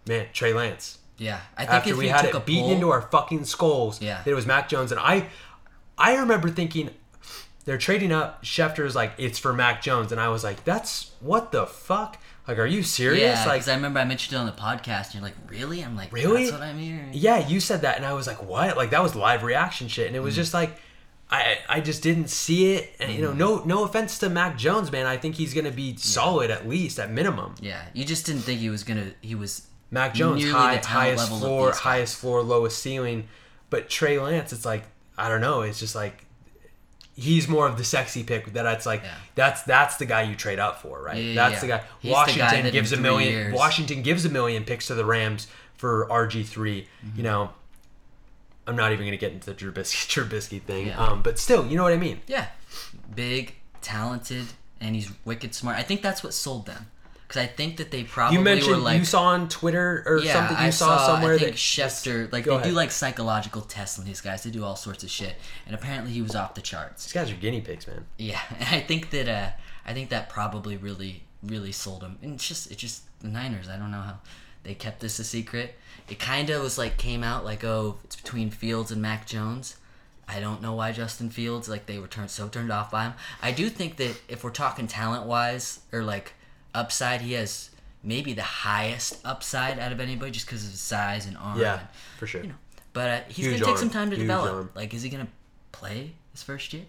man, 0.06 0.26
Trey 0.32 0.52
Lance. 0.52 0.98
Yeah, 1.18 1.40
I 1.56 1.62
think 1.62 1.70
After 1.72 1.90
if 1.90 1.96
we 1.96 2.08
had 2.08 2.20
took 2.22 2.30
it 2.30 2.36
a 2.36 2.40
beaten 2.40 2.70
into 2.70 2.90
our 2.90 3.02
fucking 3.02 3.44
skulls, 3.46 4.00
Yeah. 4.02 4.20
it 4.26 4.34
was 4.34 4.46
Mac 4.46 4.68
Jones, 4.68 4.90
and 4.92 5.00
I, 5.00 5.28
I 5.96 6.16
remember 6.16 6.50
thinking, 6.50 6.90
they're 7.64 7.78
trading 7.78 8.12
up. 8.12 8.44
Schefter's 8.44 8.94
like, 8.94 9.12
it's 9.18 9.38
for 9.38 9.52
Mac 9.52 9.82
Jones, 9.82 10.12
and 10.12 10.20
I 10.20 10.28
was 10.28 10.44
like, 10.44 10.64
that's 10.64 11.12
what 11.20 11.52
the 11.52 11.66
fuck. 11.66 12.18
Like, 12.46 12.58
are 12.58 12.66
you 12.66 12.82
serious? 12.84 13.22
yeah, 13.22 13.44
like, 13.46 13.54
because 13.60 13.68
I 13.68 13.74
remember 13.74 13.98
I 13.98 14.04
mentioned 14.04 14.36
it 14.36 14.38
on 14.38 14.46
the 14.46 14.52
podcast. 14.52 15.06
and 15.06 15.14
You're 15.14 15.22
like, 15.24 15.34
really? 15.48 15.82
I'm 15.82 15.96
like, 15.96 16.12
Really? 16.12 16.44
That's 16.44 16.52
what 16.52 16.62
I'm 16.62 16.78
hearing. 16.78 17.08
Yeah, 17.12 17.38
you 17.48 17.58
said 17.60 17.80
that, 17.80 17.96
and 17.96 18.06
I 18.06 18.12
was 18.12 18.26
like, 18.28 18.40
"What?" 18.42 18.76
Like 18.76 18.90
that 18.90 19.02
was 19.02 19.16
live 19.16 19.42
reaction 19.42 19.88
shit, 19.88 20.06
and 20.06 20.14
it 20.14 20.20
was 20.20 20.34
Mm. 20.34 20.36
just 20.36 20.54
like, 20.54 20.76
I 21.28 21.58
I 21.68 21.80
just 21.80 22.04
didn't 22.04 22.28
see 22.30 22.74
it. 22.74 22.94
And 23.00 23.10
you 23.12 23.20
know, 23.22 23.32
Mm. 23.32 23.36
no 23.36 23.62
no 23.64 23.84
offense 23.84 24.18
to 24.20 24.28
Mac 24.30 24.56
Jones, 24.56 24.92
man, 24.92 25.06
I 25.06 25.16
think 25.16 25.34
he's 25.34 25.54
gonna 25.54 25.72
be 25.72 25.96
solid 25.96 26.52
at 26.52 26.68
least 26.68 27.00
at 27.00 27.10
minimum. 27.10 27.56
Yeah, 27.60 27.82
you 27.94 28.04
just 28.04 28.26
didn't 28.26 28.42
think 28.42 28.60
he 28.60 28.70
was 28.70 28.84
gonna. 28.84 29.10
He 29.22 29.34
was 29.34 29.62
Mac 29.90 30.14
Jones, 30.14 30.42
nearly 30.42 30.52
high 30.58 30.76
highest 30.76 31.28
floor, 31.28 31.72
highest 31.72 32.16
floor, 32.16 32.42
lowest 32.42 32.78
ceiling, 32.82 33.28
but 33.70 33.88
Trey 33.88 34.18
Lance, 34.18 34.52
it's 34.52 34.64
like 34.64 34.84
I 35.18 35.28
don't 35.28 35.40
know, 35.40 35.62
it's 35.62 35.78
just 35.80 35.94
like. 35.94 36.24
He's 37.18 37.48
more 37.48 37.66
of 37.66 37.78
the 37.78 37.84
sexy 37.84 38.24
pick 38.24 38.52
that 38.52 38.66
it's 38.66 38.84
like 38.84 39.00
Yeah. 39.02 39.14
that's 39.34 39.62
that's 39.62 39.96
the 39.96 40.04
guy 40.04 40.22
you 40.24 40.34
trade 40.34 40.58
up 40.58 40.82
for, 40.82 41.00
right? 41.00 41.16
Yeah, 41.16 41.34
that's 41.34 41.54
yeah. 41.54 41.60
the 41.60 41.66
guy. 41.68 41.78
He's 42.00 42.10
the 42.10 42.12
guy 42.12 42.12
Washington 42.52 42.72
gives 42.72 42.92
a 42.92 42.96
million 42.98 43.32
years- 43.32 43.54
Washington 43.54 44.02
gives 44.02 44.26
a 44.26 44.28
million 44.28 44.64
picks 44.64 44.88
to 44.88 44.94
the 44.94 45.04
Rams 45.06 45.46
for 45.78 46.06
RG 46.10 46.44
3 46.44 46.82
Mm-hmm. 46.82 47.16
You 47.16 47.22
know, 47.22 47.50
I'm 48.66 48.76
not 48.76 48.92
even 48.92 49.06
gonna 49.06 49.16
get 49.16 49.32
into 49.32 49.46
the 49.46 49.54
Trubisky 49.54 50.06
Trubisky 50.28 50.60
thing, 50.60 50.92
um, 50.92 51.22
but 51.22 51.38
still, 51.38 51.66
you 51.66 51.76
know 51.78 51.84
what 51.84 51.94
I 51.94 51.96
mean. 51.96 52.20
yeah, 52.26 52.48
big, 53.14 53.54
talented, 53.80 54.48
and 54.78 54.94
he's 54.94 55.10
wicked 55.24 55.54
smart. 55.54 55.78
I 55.78 55.82
think 55.82 56.02
that's 56.02 56.22
what 56.22 56.34
sold 56.34 56.66
them. 56.66 56.88
Because 57.26 57.42
I 57.42 57.46
think 57.46 57.78
that 57.78 57.90
they 57.90 58.04
probably 58.04 58.38
You 58.38 58.44
mentioned 58.44 58.76
were 58.76 58.82
like 58.82 59.00
you 59.00 59.04
saw 59.04 59.24
on 59.24 59.48
Twitter 59.48 60.04
or 60.06 60.18
yeah, 60.18 60.32
something. 60.32 60.56
You 60.58 60.64
I 60.64 60.70
saw, 60.70 61.04
somewhere 61.06 61.34
I 61.34 61.38
think 61.38 61.50
that 61.52 61.56
Schefter 61.56 62.30
like 62.32 62.44
they 62.44 62.52
ahead. 62.52 62.64
do 62.64 62.70
like 62.70 62.92
psychological 62.92 63.62
tests 63.62 63.98
on 63.98 64.04
these 64.04 64.20
guys. 64.20 64.44
They 64.44 64.50
do 64.50 64.62
all 64.62 64.76
sorts 64.76 65.02
of 65.02 65.10
shit, 65.10 65.34
and 65.66 65.74
apparently 65.74 66.12
he 66.12 66.22
was 66.22 66.36
off 66.36 66.54
the 66.54 66.60
charts. 66.60 67.06
these 67.06 67.12
guys 67.12 67.30
are 67.30 67.34
guinea 67.34 67.60
pigs, 67.60 67.86
man. 67.86 68.04
Yeah, 68.16 68.40
and 68.58 68.68
I 68.68 68.80
think 68.80 69.10
that 69.10 69.28
uh, 69.28 69.50
I 69.84 69.92
think 69.92 70.10
that 70.10 70.28
probably 70.28 70.76
really 70.76 71.24
really 71.42 71.72
sold 71.72 72.02
him. 72.02 72.18
And 72.22 72.34
it's 72.34 72.46
just 72.46 72.70
it's 72.70 72.80
just 72.80 73.02
the 73.20 73.28
Niners. 73.28 73.68
I 73.68 73.76
don't 73.76 73.90
know 73.90 74.00
how 74.00 74.18
they 74.62 74.74
kept 74.74 75.00
this 75.00 75.18
a 75.18 75.24
secret. 75.24 75.74
It 76.08 76.18
kind 76.18 76.50
of 76.50 76.62
was 76.62 76.78
like 76.78 76.96
came 76.96 77.24
out 77.24 77.44
like 77.44 77.64
oh 77.64 77.96
it's 78.04 78.16
between 78.16 78.50
Fields 78.50 78.90
and 78.90 79.02
Mac 79.02 79.26
Jones. 79.26 79.76
I 80.28 80.40
don't 80.40 80.60
know 80.60 80.74
why 80.74 80.92
Justin 80.92 81.30
Fields 81.30 81.68
like 81.68 81.86
they 81.86 81.98
were 81.98 82.08
turned 82.08 82.30
so 82.30 82.48
turned 82.48 82.72
off 82.72 82.90
by 82.90 83.04
him. 83.04 83.14
I 83.42 83.52
do 83.52 83.68
think 83.68 83.96
that 83.96 84.20
if 84.28 84.42
we're 84.42 84.50
talking 84.50 84.86
talent 84.86 85.26
wise 85.26 85.80
or 85.92 86.02
like 86.02 86.34
upside, 86.76 87.20
he 87.22 87.32
has 87.32 87.70
maybe 88.02 88.32
the 88.34 88.42
highest 88.42 89.18
upside 89.24 89.78
out 89.78 89.92
of 89.92 90.00
anybody 90.00 90.30
just 90.30 90.46
because 90.46 90.64
of 90.64 90.70
his 90.70 90.80
size 90.80 91.26
and 91.26 91.36
arm. 91.38 91.58
Yeah, 91.60 91.80
and, 91.80 91.88
for 92.18 92.26
sure. 92.26 92.42
you 92.42 92.48
know, 92.48 92.54
but 92.92 93.08
uh, 93.10 93.20
he's 93.28 93.46
gonna 93.46 93.64
take 93.64 93.78
some 93.78 93.90
time 93.90 94.10
to 94.10 94.16
Huge 94.16 94.26
develop. 94.26 94.52
arm. 94.54 94.70
Like, 94.74 94.94
is 94.94 95.02
he 95.02 95.08
gonna 95.08 95.28
play 95.72 96.12
his 96.32 96.42
first 96.42 96.72
year? 96.72 96.84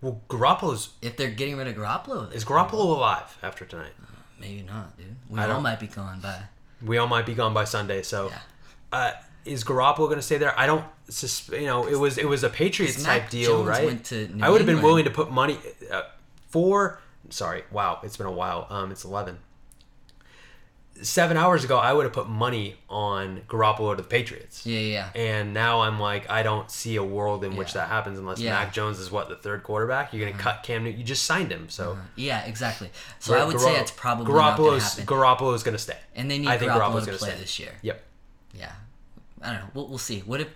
Well, 0.00 0.20
Garoppolo's 0.28 0.90
If 1.02 1.16
they're 1.16 1.30
getting 1.30 1.56
rid 1.56 1.66
of 1.68 1.74
Garoppolo, 1.74 2.32
is 2.32 2.44
Garoppolo 2.44 2.80
alive 2.96 3.36
after 3.42 3.64
tonight? 3.64 3.92
Maybe 4.38 4.62
not, 4.62 4.96
dude. 4.98 5.16
We 5.28 5.38
I 5.40 5.44
all 5.44 5.54
don't- 5.54 5.62
might 5.62 5.80
be 5.80 5.86
gone 5.86 6.20
by. 6.20 6.42
We 6.84 6.98
all 6.98 7.06
might 7.06 7.24
be 7.24 7.32
gone 7.34 7.54
by 7.54 7.64
Sunday, 7.64 8.02
so. 8.02 8.28
Yeah. 8.28 8.38
Uh, 8.92 9.12
is 9.46 9.64
Garoppolo 9.64 10.06
going 10.06 10.16
to 10.16 10.22
stay 10.22 10.36
there? 10.38 10.58
I 10.58 10.66
don't. 10.66 10.84
sus- 11.08 11.48
You 11.48 11.64
know, 11.66 11.86
it 11.86 11.94
was 11.98 12.18
it 12.18 12.28
was 12.28 12.42
a 12.44 12.50
Patriots 12.50 13.02
type 13.02 13.30
deal, 13.30 13.64
Jones 13.64 13.68
right? 13.68 14.04
to 14.04 14.28
I 14.42 14.50
would 14.50 14.60
have 14.60 14.66
been 14.66 14.82
willing 14.82 15.04
to 15.04 15.10
put 15.10 15.30
money 15.30 15.58
uh, 15.90 16.02
for. 16.48 17.00
Sorry, 17.30 17.64
wow, 17.70 18.00
it's 18.02 18.16
been 18.16 18.26
a 18.26 18.32
while. 18.32 18.66
Um, 18.70 18.90
it's 18.92 19.04
eleven. 19.04 19.38
Seven 21.02 21.36
hours 21.36 21.62
ago, 21.62 21.76
I 21.76 21.92
would 21.92 22.04
have 22.04 22.14
put 22.14 22.26
money 22.26 22.76
on 22.88 23.42
Garoppolo 23.48 23.94
to 23.94 24.02
the 24.02 24.08
Patriots. 24.08 24.64
Yeah, 24.64 24.78
yeah. 24.80 25.08
And 25.14 25.52
now 25.52 25.82
I'm 25.82 26.00
like, 26.00 26.30
I 26.30 26.42
don't 26.42 26.70
see 26.70 26.96
a 26.96 27.04
world 27.04 27.44
in 27.44 27.54
which 27.54 27.74
Yeah. 27.74 27.82
that 27.82 27.88
happens 27.88 28.18
unless 28.18 28.40
Yeah. 28.40 28.54
Uh-huh. 28.54 28.64
Mac 28.64 28.72
Jones 28.72 28.98
is 28.98 29.10
what 29.10 29.28
the 29.28 29.36
third 29.36 29.62
quarterback. 29.62 30.14
You're 30.14 30.24
going 30.24 30.34
to 30.34 30.42
cut 30.42 30.62
Cam 30.62 30.84
Newton. 30.84 30.98
You 30.98 31.04
just 31.04 31.24
signed 31.24 31.52
him, 31.52 31.68
so 31.68 31.98
Yeah, 32.14 32.46
exactly. 32.46 32.88
So 33.18 33.34
I 33.38 33.44
would 33.44 33.60
say 33.60 33.76
it's 33.78 33.90
probably 33.90 34.32
not 34.32 34.56
going 34.56 34.78
to 34.78 34.82
Garoppolo's 34.86 34.94
happen. 34.96 35.06
Garoppolo's 35.14 35.62
going 35.62 35.76
to 35.76 35.82
stay. 35.82 35.98
and 36.14 36.30
they 36.30 36.38
need 36.38 36.48
I 36.48 36.56
think 36.56 36.72
Garoppolo 36.72 37.00
to 37.00 37.06
gonna 37.06 37.18
play 37.18 37.28
stay. 37.30 37.40
this 37.40 37.58
year. 37.58 37.72
Yep. 37.82 38.02
Yeah. 38.54 38.72
I 39.42 39.52
don't 39.52 39.60
know. 39.60 39.70
We'll, 39.74 39.88
we'll 39.88 39.98
see. 39.98 40.20
What 40.20 40.40
if 40.40 40.48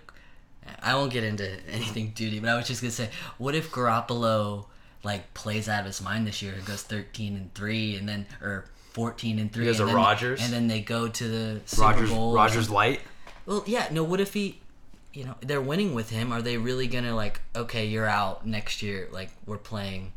I 0.81 0.95
won't 0.95 1.13
get 1.13 1.23
into 1.23 1.47
anything 1.69 2.11
duty, 2.15 2.39
but 2.39 2.49
I 2.49 2.55
was 2.55 2.65
just 2.67 2.81
gonna 2.81 2.89
say, 2.89 3.11
what 3.37 3.53
if 3.53 3.69
Garoppolo 3.69 4.65
like 5.03 5.33
plays 5.33 5.67
out 5.69 5.81
of 5.81 5.85
his 5.87 6.01
mind 6.01 6.27
this 6.27 6.41
year 6.41 6.53
and 6.53 6.65
goes 6.65 6.83
13 6.83 7.35
and 7.35 7.53
3 7.53 7.95
and 7.97 8.07
then 8.07 8.25
or 8.41 8.65
14 8.93 9.39
and 9.39 9.51
3 9.51 9.65
goes 9.65 9.79
and 9.79 9.87
to 9.89 9.93
then, 9.93 9.95
Rodgers? 9.95 10.41
and 10.43 10.51
then 10.53 10.67
they 10.67 10.81
go 10.81 11.07
to 11.07 11.27
the 11.27 11.61
Super 11.65 11.81
Rodgers 11.81 12.09
Bowl 12.11 12.33
Rodgers 12.35 12.69
light. 12.69 13.01
well 13.45 13.63
yeah 13.65 13.87
no 13.91 14.03
what 14.03 14.19
if 14.19 14.33
he 14.33 14.59
you 15.13 15.23
know 15.25 15.35
they're 15.41 15.61
winning 15.61 15.93
with 15.93 16.09
him 16.09 16.31
are 16.31 16.41
they 16.41 16.57
really 16.57 16.87
gonna 16.87 17.15
like 17.15 17.41
okay 17.55 17.85
you're 17.85 18.05
out 18.07 18.45
next 18.45 18.81
year 18.81 19.07
like 19.11 19.29
we're 19.45 19.57
playing 19.57 20.11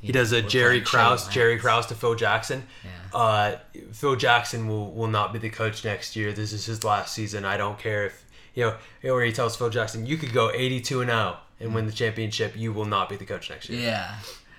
He 0.00 0.12
does 0.12 0.30
a 0.32 0.40
Jerry 0.40 0.80
Krause, 0.82 1.26
Jerry 1.28 1.58
Krause 1.58 1.86
to 1.86 1.94
Phil 1.94 2.14
Jackson. 2.14 2.62
Yeah. 2.84 3.18
Uh, 3.18 3.58
Phil 3.92 4.14
Jackson 4.14 4.68
will, 4.68 4.92
will 4.92 5.08
not 5.08 5.32
be 5.32 5.38
the 5.40 5.50
coach 5.50 5.84
next 5.84 6.14
year. 6.14 6.32
This 6.32 6.52
is 6.52 6.64
his 6.66 6.84
last 6.84 7.12
season. 7.14 7.44
I 7.44 7.56
don't 7.56 7.78
care 7.78 8.06
if 8.06 8.24
you 8.54 8.64
know. 8.66 8.76
Where 9.14 9.24
he 9.24 9.32
tells 9.32 9.56
Phil 9.56 9.70
Jackson, 9.70 10.06
"You 10.06 10.16
could 10.16 10.32
go 10.32 10.50
eighty-two 10.52 11.00
and 11.00 11.10
zero 11.10 11.38
and 11.60 11.74
win 11.74 11.86
the 11.86 11.92
championship. 11.92 12.56
You 12.56 12.72
will 12.72 12.84
not 12.84 13.08
be 13.08 13.16
the 13.16 13.24
coach 13.26 13.50
next 13.50 13.68
year." 13.68 13.80
Yeah. 13.80 14.16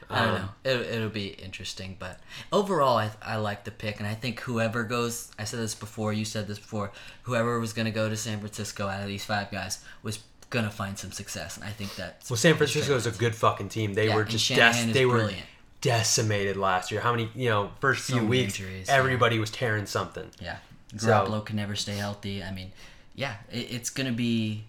I 0.10 0.24
don't 0.24 0.36
Um, 0.36 0.42
know. 0.64 0.72
It, 0.72 0.82
it'll 0.96 1.10
be 1.10 1.28
interesting, 1.28 1.98
but 2.00 2.18
overall, 2.54 2.98
I, 2.98 3.12
I 3.22 3.36
like 3.36 3.66
the 3.66 3.72
pick, 3.72 3.98
and 4.00 4.08
I 4.08 4.14
think 4.16 4.40
whoever 4.40 4.86
goes, 4.86 5.30
I 5.38 5.44
said 5.44 5.60
this 5.60 5.76
before, 5.76 6.14
you 6.14 6.24
said 6.24 6.48
this 6.48 6.60
before, 6.60 6.94
whoever 7.24 7.60
was 7.60 7.74
going 7.74 7.88
to 7.88 7.92
go 7.92 8.08
to 8.08 8.16
San 8.16 8.40
Francisco 8.40 8.88
out 8.88 9.02
of 9.02 9.08
these 9.08 9.26
five 9.26 9.52
guys 9.52 9.84
was 10.04 10.20
going 10.50 10.64
to 10.64 10.72
find 10.72 10.98
some 10.98 11.12
success, 11.12 11.58
and 11.58 11.66
I 11.66 11.72
think 11.72 11.94
that's 11.98 12.30
Well, 12.30 12.38
San 12.38 12.56
Francisco 12.56 12.96
is 12.96 13.06
a 13.06 13.12
good 13.12 13.36
fucking 13.36 13.68
team. 13.68 13.96
They 13.96 14.08
Yeah, 14.08 14.16
were 14.16 14.24
just 14.24 14.48
des- 14.48 14.94
they 14.94 15.06
were 15.06 15.16
brilliant. 15.16 15.46
decimated 15.82 16.56
last 16.56 16.90
year. 16.90 17.02
How 17.02 17.12
many 17.12 17.30
you 17.36 17.50
know 17.50 17.72
first 17.82 18.08
So 18.08 18.14
few 18.14 18.26
weeks 18.26 18.58
injuries, 18.60 18.88
yeah. 18.88 18.96
everybody 18.96 19.40
was 19.40 19.50
tearing 19.52 19.86
something. 19.86 20.30
yeah. 20.40 20.58
So- 20.96 21.08
Garoppolo 21.08 21.46
can 21.46 21.58
never 21.58 21.76
stay 21.76 21.96
healthy. 21.98 22.42
I 22.42 22.52
mean, 22.52 22.72
yeah, 23.14 23.36
it, 23.52 23.72
it's 23.72 23.90
going 23.90 24.08
to 24.08 24.14
be, 24.14 24.64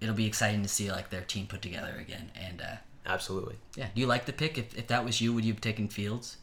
it'll 0.00 0.14
be 0.14 0.26
exciting 0.26 0.62
to 0.62 0.68
see 0.68 0.90
like 0.90 1.10
their 1.10 1.22
team 1.22 1.46
put 1.46 1.62
together 1.62 1.94
again, 2.00 2.30
and 2.34 2.60
uh, 2.60 2.76
Absolutely. 3.06 3.56
yeah, 3.76 3.88
do 3.94 4.00
you 4.00 4.06
like 4.06 4.26
the 4.26 4.32
pick? 4.32 4.58
If, 4.58 4.76
if 4.76 4.86
that 4.88 5.04
was 5.04 5.20
you, 5.20 5.32
would 5.34 5.44
you 5.44 5.52
have 5.52 5.60
taken 5.60 5.88
Fields? 5.88 6.36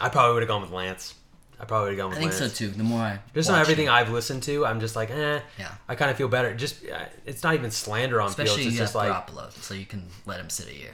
I 0.00 0.08
probably 0.08 0.34
would 0.34 0.42
have 0.42 0.48
gone 0.48 0.62
with 0.62 0.70
Lance. 0.70 1.14
I 1.60 1.64
probably 1.64 1.90
would 1.90 1.98
have 1.98 1.98
gone 1.98 2.06
I 2.06 2.08
with 2.10 2.18
think 2.18 2.40
Lance. 2.40 2.52
so 2.58 2.66
too. 2.66 2.70
The 2.70 2.84
more 2.84 3.00
I 3.00 3.18
Just 3.34 3.50
on 3.50 3.54
watch 3.56 3.62
everything. 3.62 3.88
I've 3.88 4.10
listened 4.10 4.44
to, 4.44 4.64
I'm 4.64 4.78
just 4.78 4.94
like, 4.94 5.10
eh. 5.10 5.40
Yeah. 5.58 5.72
I 5.88 5.96
kind 5.96 6.08
of 6.10 6.16
feel 6.16 6.28
better. 6.28 6.54
Just 6.54 6.84
uh, 6.88 7.06
it's 7.26 7.42
not 7.42 7.54
even 7.54 7.70
slander 7.72 8.20
on 8.20 8.28
especially 8.28 8.62
Fields. 8.62 8.76
you 8.76 8.82
It's 8.82 8.92
just 8.92 8.94
like, 8.94 9.10
Garoppolo, 9.10 9.50
so 9.60 9.74
you 9.74 9.84
can 9.86 10.04
let 10.24 10.38
him 10.38 10.50
sit 10.50 10.68
a 10.68 10.74
year. 10.74 10.92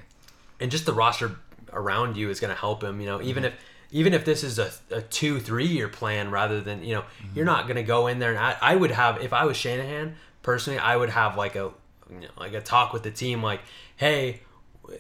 and 0.61 0.71
just 0.71 0.87
the 0.87 0.95
roster 0.95 1.37
around 1.73 2.17
you 2.17 2.31
is 2.31 2.41
going 2.41 2.55
to 2.55 2.59
help 2.59 2.83
him. 2.83 3.01
You 3.01 3.07
know, 3.07 3.21
even 3.23 3.43
Mm-hmm. 3.45 3.53
if 3.55 3.61
even 3.91 4.13
if 4.15 4.25
this 4.25 4.43
is 4.43 4.59
a, 4.59 4.73
a 4.91 5.03
two 5.03 5.39
three 5.39 5.67
year 5.67 5.89
plan 5.89 6.31
rather 6.31 6.61
than 6.63 6.83
you 6.83 6.95
know 6.95 7.03
Mm-hmm. 7.03 7.37
you're 7.37 7.45
not 7.45 7.65
going 7.67 7.77
to 7.77 7.83
go 7.83 8.07
in 8.07 8.19
there 8.19 8.31
and 8.31 8.39
I, 8.39 8.57
I 8.61 8.75
would 8.75 8.91
have 8.91 9.21
if 9.23 9.33
I 9.35 9.45
was 9.45 9.57
Shanahan 9.59 10.17
personally 10.45 10.79
I 10.79 10.97
would 10.97 11.11
have 11.11 11.37
like 11.37 11.57
a 11.57 11.73
you 12.09 12.21
know, 12.21 12.29
like 12.39 12.55
a 12.55 12.61
talk 12.61 12.93
with 12.93 13.03
the 13.03 13.11
team 13.11 13.43
like 13.43 13.61
hey 13.97 14.41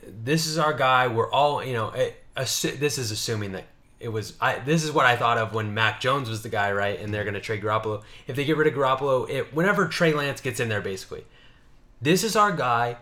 this 0.08 0.48
is 0.48 0.58
our 0.58 0.72
guy 0.72 1.06
we're 1.06 1.30
all 1.30 1.62
you 1.62 1.74
know 1.74 1.90
it, 1.90 2.20
assu- 2.36 2.78
this 2.80 2.98
is 2.98 3.12
assuming 3.12 3.52
that 3.52 3.66
it 4.00 4.08
was 4.08 4.32
I 4.40 4.58
this 4.58 4.82
is 4.82 4.90
what 4.90 5.06
I 5.06 5.14
thought 5.14 5.38
of 5.38 5.54
when 5.54 5.72
Mac 5.72 6.00
Jones 6.00 6.28
was 6.28 6.42
the 6.42 6.48
guy 6.48 6.72
right 6.72 6.98
and 6.98 7.14
they're 7.14 7.24
going 7.24 7.34
to 7.34 7.40
trade 7.40 7.62
Garoppolo 7.62 8.02
if 8.26 8.34
they 8.34 8.44
get 8.44 8.56
rid 8.56 8.66
of 8.66 8.74
Garoppolo 8.74 9.30
it 9.30 9.54
whenever 9.54 9.86
Trey 9.86 10.12
Lance 10.12 10.40
gets 10.40 10.58
in 10.58 10.68
there 10.68 10.80
basically 10.80 11.24
this 12.04 12.22
is 12.22 12.36
our 12.36 12.52
guy. 12.52 12.98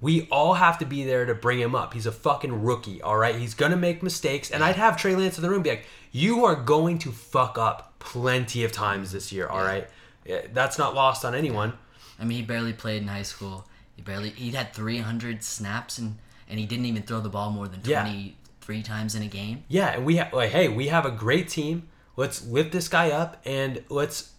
We 0.00 0.28
all 0.30 0.54
have 0.54 0.78
to 0.78 0.86
be 0.86 1.04
there 1.04 1.24
to 1.26 1.34
bring 1.34 1.58
him 1.58 1.74
up. 1.74 1.92
He's 1.92 2.06
a 2.06 2.12
fucking 2.12 2.62
rookie, 2.62 3.02
all 3.02 3.16
right? 3.16 3.34
He's 3.34 3.54
going 3.54 3.70
to 3.70 3.76
make 3.76 4.02
mistakes. 4.02 4.50
And 4.50 4.62
I'd 4.62 4.76
have 4.76 4.96
Trey 4.96 5.16
Lance 5.16 5.38
in 5.38 5.42
the 5.42 5.50
room 5.50 5.62
be 5.62 5.70
like, 5.70 5.86
you 6.12 6.44
are 6.44 6.54
going 6.54 6.98
to 7.00 7.10
fuck 7.10 7.58
up 7.58 7.94
plenty 7.98 8.62
of 8.64 8.70
times 8.70 9.12
this 9.12 9.32
year, 9.32 9.48
all 9.48 9.62
right? 9.62 9.88
Yeah, 10.24 10.42
That's 10.52 10.78
not 10.78 10.94
lost 10.94 11.24
on 11.24 11.34
anyone. 11.34 11.72
I 12.18 12.24
mean, 12.24 12.38
he 12.38 12.42
barely 12.44 12.72
played 12.72 13.02
in 13.02 13.08
high 13.08 13.22
school. 13.22 13.66
He 13.96 14.02
barely 14.02 14.30
he 14.30 14.50
had 14.50 14.72
300 14.72 15.42
snaps 15.42 15.98
and 15.98 16.18
and 16.48 16.58
he 16.58 16.66
didn't 16.66 16.86
even 16.86 17.02
throw 17.02 17.20
the 17.20 17.28
ball 17.28 17.50
more 17.50 17.66
than 17.68 17.80
Yeah. 17.84 18.02
23 18.02 18.82
times 18.82 19.14
in 19.14 19.22
a 19.22 19.26
game. 19.26 19.64
Yeah, 19.68 19.88
and 19.88 20.04
we 20.04 20.16
have, 20.16 20.32
like, 20.32 20.50
hey, 20.50 20.68
we 20.68 20.88
have 20.88 21.06
a 21.06 21.10
great 21.10 21.48
team. 21.48 21.88
Let's 22.16 22.46
lift 22.46 22.70
this 22.72 22.86
guy 22.88 23.10
up 23.10 23.40
and 23.46 23.82
let's 23.88 24.32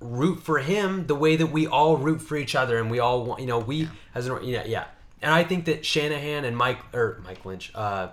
root 0.00 0.42
for 0.42 0.58
him 0.58 1.06
the 1.06 1.14
way 1.14 1.36
that 1.36 1.46
we 1.46 1.66
all 1.68 1.96
root 1.96 2.20
for 2.20 2.36
each 2.36 2.56
other 2.56 2.78
and 2.78 2.90
we 2.90 2.98
all 2.98 3.24
want, 3.24 3.40
you 3.40 3.46
know, 3.46 3.60
we 3.60 3.88
as 4.14 4.26
an, 4.26 4.42
yeah, 4.42 4.64
yeah. 4.66 4.84
And 5.22 5.32
I 5.32 5.44
think 5.44 5.66
that 5.66 5.86
Shanahan 5.86 6.44
and 6.44 6.56
Mike, 6.56 6.80
or 6.92 7.22
Mike 7.24 7.44
Lynch, 7.44 7.70
uh, 7.76 8.08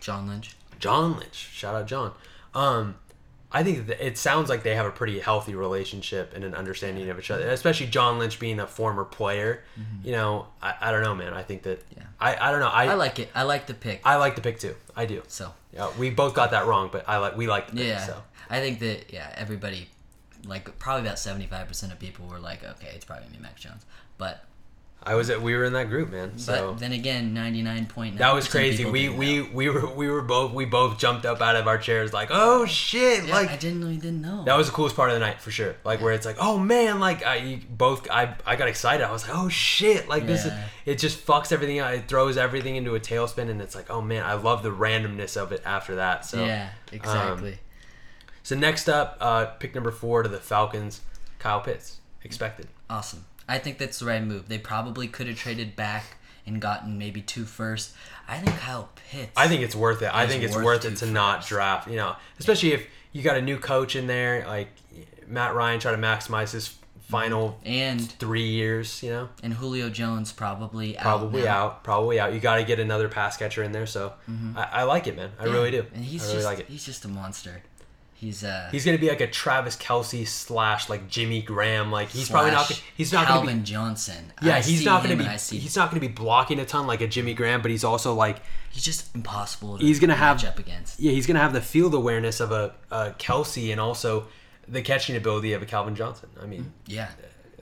John 0.00 0.28
Lynch. 0.28 0.54
John 0.78 1.16
Lynch. 1.16 1.34
Shout 1.34 1.74
out 1.74 1.86
John. 1.86 2.12
Um, 2.54 2.96
I 3.52 3.62
think 3.62 3.86
that 3.88 4.04
it 4.04 4.16
sounds 4.16 4.48
like 4.48 4.62
they 4.62 4.74
have 4.74 4.86
a 4.86 4.90
pretty 4.90 5.20
healthy 5.20 5.54
relationship 5.54 6.32
and 6.34 6.42
an 6.42 6.54
understanding 6.54 7.08
of 7.10 7.18
each 7.18 7.30
other, 7.30 7.48
especially 7.50 7.86
John 7.86 8.18
Lynch 8.18 8.38
being 8.40 8.60
a 8.60 8.66
former 8.66 9.04
player. 9.04 9.62
You 10.02 10.12
know, 10.12 10.46
I, 10.62 10.74
I 10.80 10.90
don't 10.90 11.02
know, 11.02 11.14
man. 11.14 11.34
I 11.34 11.42
think 11.42 11.62
that 11.64 11.80
Mm-hmm. 11.90 12.00
Yeah. 12.00 12.06
I, 12.18 12.48
I 12.48 12.50
don't 12.52 12.60
know. 12.60 12.68
I, 12.68 12.86
I 12.86 12.94
like 12.94 13.18
it. 13.18 13.30
I 13.34 13.42
like 13.42 13.66
the 13.66 13.74
pick. 13.74 14.00
I 14.04 14.16
like 14.16 14.36
the 14.36 14.40
pick 14.42 14.58
too. 14.58 14.74
I 14.96 15.06
do. 15.06 15.22
So 15.28 15.52
Yeah, 15.72 15.90
we 15.98 16.10
both 16.10 16.34
got 16.34 16.52
that 16.52 16.66
wrong, 16.66 16.88
but 16.92 17.08
I 17.08 17.18
like 17.18 17.36
we 17.36 17.46
like 17.46 17.66
the 17.68 17.76
pick. 17.76 17.86
yeah, 17.86 18.06
So 18.06 18.22
I 18.48 18.60
think 18.60 18.78
that 18.80 19.12
yeah, 19.12 19.32
everybody, 19.36 19.88
like 20.46 20.78
probably 20.78 21.02
about 21.06 21.18
75 21.18 21.68
percent 21.68 21.92
of 21.92 21.98
people 21.98 22.26
were 22.26 22.38
like, 22.38 22.64
okay, 22.64 22.92
it's 22.94 23.04
probably 23.04 23.24
gonna 23.26 23.36
be 23.36 23.42
Mac 23.42 23.56
Jones. 23.56 23.84
But 24.18 24.44
I 25.04 25.14
was 25.16 25.30
at 25.30 25.42
we 25.42 25.56
were 25.56 25.64
in 25.64 25.72
that 25.72 25.88
group, 25.88 26.10
man. 26.10 26.38
So 26.38 26.72
but 26.72 26.80
then 26.80 26.92
again, 26.92 27.34
99.9. 27.34 28.18
that 28.18 28.34
was 28.34 28.48
crazy. 28.48 28.84
We 28.84 29.08
we 29.08 29.42
we 29.42 29.68
were 29.68 29.92
we 29.92 30.08
were 30.08 30.22
both 30.22 30.52
we 30.52 30.64
both 30.64 30.98
jumped 30.98 31.26
up 31.26 31.40
out 31.40 31.56
of 31.56 31.66
our 31.66 31.78
chairs 31.78 32.12
like, 32.12 32.28
oh 32.30 32.66
shit! 32.66 33.24
yeah, 33.24 33.34
like 33.34 33.50
I 33.50 33.56
didn't 33.56 33.80
really 33.80 33.96
didn't 33.96 34.22
know. 34.22 34.44
That 34.44 34.56
was 34.56 34.68
the 34.68 34.72
coolest 34.72 34.94
part 34.94 35.10
of 35.10 35.14
the 35.14 35.20
night 35.20 35.40
for 35.40 35.50
sure. 35.50 35.74
Like 35.84 36.00
where 36.00 36.12
it's 36.12 36.24
like, 36.24 36.36
oh 36.38 36.58
man, 36.58 37.00
like 37.00 37.24
I 37.24 37.60
both 37.68 38.08
I 38.10 38.36
I 38.46 38.56
got 38.56 38.68
excited. 38.68 39.04
I 39.04 39.10
was 39.10 39.26
like, 39.26 39.36
oh 39.36 39.48
shit, 39.48 40.08
like 40.08 40.26
this 40.26 40.44
is 40.46 40.52
it 40.86 40.98
just 40.98 41.26
fucks 41.26 41.50
everything 41.50 41.80
out. 41.80 41.94
It 41.94 42.06
throws 42.06 42.36
everything 42.36 42.76
into 42.76 42.94
a 42.94 43.00
tailspin, 43.00 43.50
and 43.50 43.60
it's 43.60 43.74
like, 43.74 43.90
oh 43.90 44.00
man, 44.02 44.24
I 44.24 44.34
love 44.34 44.62
the 44.62 44.70
randomness 44.70 45.36
of 45.36 45.50
it 45.52 45.62
after 45.64 45.96
that. 45.96 46.24
So 46.24 46.44
yeah, 46.44 46.70
exactly. 46.92 47.58
so 48.42 48.54
next 48.54 48.88
up, 48.88 49.16
uh, 49.20 49.46
pick 49.46 49.74
number 49.74 49.90
four 49.90 50.22
to 50.22 50.28
the 50.28 50.38
Falcons, 50.38 51.00
Kyle 51.38 51.60
Pitts, 51.60 51.98
expected. 52.22 52.68
Awesome. 52.88 53.24
I 53.48 53.58
think 53.58 53.78
that's 53.78 53.98
the 53.98 54.06
right 54.06 54.22
move. 54.22 54.48
They 54.48 54.58
probably 54.58 55.08
could 55.08 55.26
have 55.26 55.36
traded 55.36 55.76
back 55.76 56.16
and 56.46 56.60
gotten 56.60 56.98
maybe 56.98 57.20
two 57.20 57.44
first. 57.44 57.92
I 58.28 58.38
think 58.38 58.56
Kyle 58.58 58.90
Pitts. 59.10 59.32
I 59.36 59.48
think 59.48 59.62
it's 59.62 59.74
worth 59.74 60.02
it. 60.02 60.10
I 60.12 60.26
think 60.26 60.42
it's 60.42 60.54
worth 60.54 60.64
worth 60.64 60.84
it 60.84 60.96
to 60.98 61.06
not 61.06 61.46
draft. 61.46 61.88
You 61.88 61.96
know, 61.96 62.16
especially 62.38 62.72
if 62.72 62.86
you 63.12 63.22
got 63.22 63.36
a 63.36 63.42
new 63.42 63.58
coach 63.58 63.96
in 63.96 64.06
there, 64.06 64.44
like 64.46 64.68
Matt 65.26 65.54
Ryan, 65.54 65.80
try 65.80 65.92
to 65.92 65.98
maximize 65.98 66.52
his 66.52 66.76
final 67.00 67.58
and 67.64 68.10
three 68.12 68.48
years. 68.48 69.02
You 69.02 69.10
know. 69.10 69.28
and 69.42 69.52
Julio 69.52 69.90
Jones 69.90 70.32
probably 70.32 70.96
out 70.96 71.02
probably 71.02 71.42
now. 71.42 71.64
out, 71.64 71.84
probably 71.84 72.18
out. 72.18 72.32
You 72.32 72.40
got 72.40 72.56
to 72.56 72.64
get 72.64 72.80
another 72.80 73.08
pass 73.08 73.36
catcher 73.36 73.62
in 73.62 73.72
there, 73.72 73.86
so 73.86 74.14
mm-hmm. 74.28 74.56
I, 74.56 74.68
I 74.72 74.82
like 74.84 75.06
it, 75.06 75.16
man. 75.16 75.30
I 75.38 75.44
really 75.44 75.70
do. 75.70 75.84
And 75.94 76.04
he's 76.04 76.22
I 76.22 76.26
really 76.26 76.36
just 76.38 76.46
like 76.46 76.58
it. 76.60 76.66
he's 76.68 76.84
just 76.84 77.04
a 77.04 77.08
monster. 77.08 77.62
He's 78.22 78.44
uh 78.44 78.68
He's 78.70 78.84
gonna 78.84 78.98
be 78.98 79.08
like 79.08 79.20
a 79.20 79.26
Travis 79.26 79.76
Kelce 79.76 80.28
slash 80.28 80.88
like 80.88 81.08
Jimmy 81.08 81.42
Graham. 81.42 81.90
Like 81.90 82.08
he's 82.10 82.30
probably 82.30 82.52
not. 82.52 82.70
He's 82.96 83.12
not 83.12 83.26
Calvin 83.26 83.46
gonna 83.46 83.56
be. 83.56 83.62
Calvin 83.62 83.64
Johnson. 83.64 84.32
Yeah, 84.40 84.54
I 84.54 84.60
he's 84.60 84.84
not 84.84 85.02
gonna 85.02 85.16
be. 85.16 85.26
I 85.26 85.36
see 85.36 85.58
He's 85.58 85.74
not 85.74 85.90
gonna 85.90 86.00
be 86.00 86.06
blocking 86.06 86.60
a 86.60 86.64
ton 86.64 86.86
like 86.86 87.00
a 87.00 87.08
Jimmy 87.08 87.34
Graham, 87.34 87.62
but 87.62 87.72
he's 87.72 87.82
also 87.82 88.14
like. 88.14 88.38
he's 88.70 88.84
just 88.84 89.12
impossible. 89.16 89.76
To 89.76 89.84
He's 89.84 89.98
gonna 89.98 90.14
have- 90.14 90.44
up 90.44 90.60
against. 90.60 91.00
Yeah, 91.00 91.10
he's 91.10 91.26
gonna 91.26 91.40
have 91.40 91.52
the 91.52 91.60
field 91.60 91.94
awareness 91.94 92.38
of 92.38 92.52
a, 92.52 92.74
a 92.92 93.12
Kelsey 93.18 93.72
and 93.72 93.80
also 93.80 94.28
the 94.68 94.82
catching 94.82 95.16
ability 95.16 95.52
of 95.52 95.60
a 95.62 95.66
Calvin 95.66 95.96
Johnson. 95.96 96.28
I 96.40 96.46
mean, 96.46 96.72
Yeah. 96.86 97.08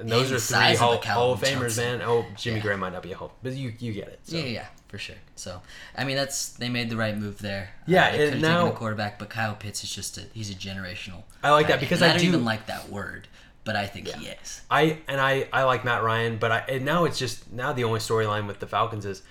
And 0.00 0.08
those 0.10 0.26
And 0.28 0.36
are 0.36 0.40
three 0.40 0.56
size 0.56 0.80
of 0.80 1.04
Hall, 1.04 1.32
of 1.34 1.40
Famers, 1.40 1.60
Johnson. 1.60 1.98
man. 1.98 2.02
Oh, 2.02 2.26
Jimmy 2.36 2.56
Yeah. 2.56 2.62
Graham 2.62 2.80
might 2.80 2.92
not 2.92 3.02
be 3.02 3.12
a 3.12 3.16
Hall, 3.16 3.32
but 3.42 3.52
you 3.52 3.72
you 3.78 3.92
get 3.92 4.08
it. 4.08 4.20
So. 4.24 4.36
Yeah, 4.36 4.42
yeah, 4.42 4.48
yeah, 4.50 4.66
for 4.88 4.98
sure. 4.98 5.16
So, 5.36 5.62
I 5.96 6.04
mean, 6.04 6.16
that's 6.16 6.50
they 6.50 6.68
made 6.68 6.90
the 6.90 6.96
right 6.96 7.16
move 7.16 7.38
there. 7.38 7.70
Yeah, 7.86 8.30
uh, 8.34 8.36
now- 8.38 8.66
a 8.68 8.72
quarterback, 8.72 9.18
but 9.18 9.30
Kyle 9.30 9.54
Pitts 9.54 9.84
is 9.84 9.94
just 9.94 10.18
a 10.18 10.22
he's 10.32 10.50
a 10.50 10.54
generational. 10.54 11.22
I 11.42 11.50
like 11.50 11.68
that 11.68 11.80
because 11.80 12.02
end. 12.02 12.10
I 12.10 12.14
don't 12.14 12.22
do- 12.22 12.28
even 12.28 12.44
like 12.44 12.66
that 12.66 12.88
word, 12.90 13.28
but 13.64 13.76
I 13.76 13.86
think 13.86 14.08
he 14.08 14.26
is. 14.26 14.62
I 14.70 14.98
and 15.08 15.20
I 15.20 15.48
I 15.52 15.62
like 15.64 15.84
Matt 15.84 16.02
Ryan, 16.02 16.38
but 16.38 16.50
I 16.52 16.58
and 16.68 16.84
now 16.84 17.04
it's 17.04 17.18
just 17.18 17.52
now 17.52 17.72
the 17.72 17.84
only 17.84 18.00
storyline 18.00 18.46
with 18.46 18.58
the 18.60 18.66
Falcons 18.66 19.04
is 19.06 19.22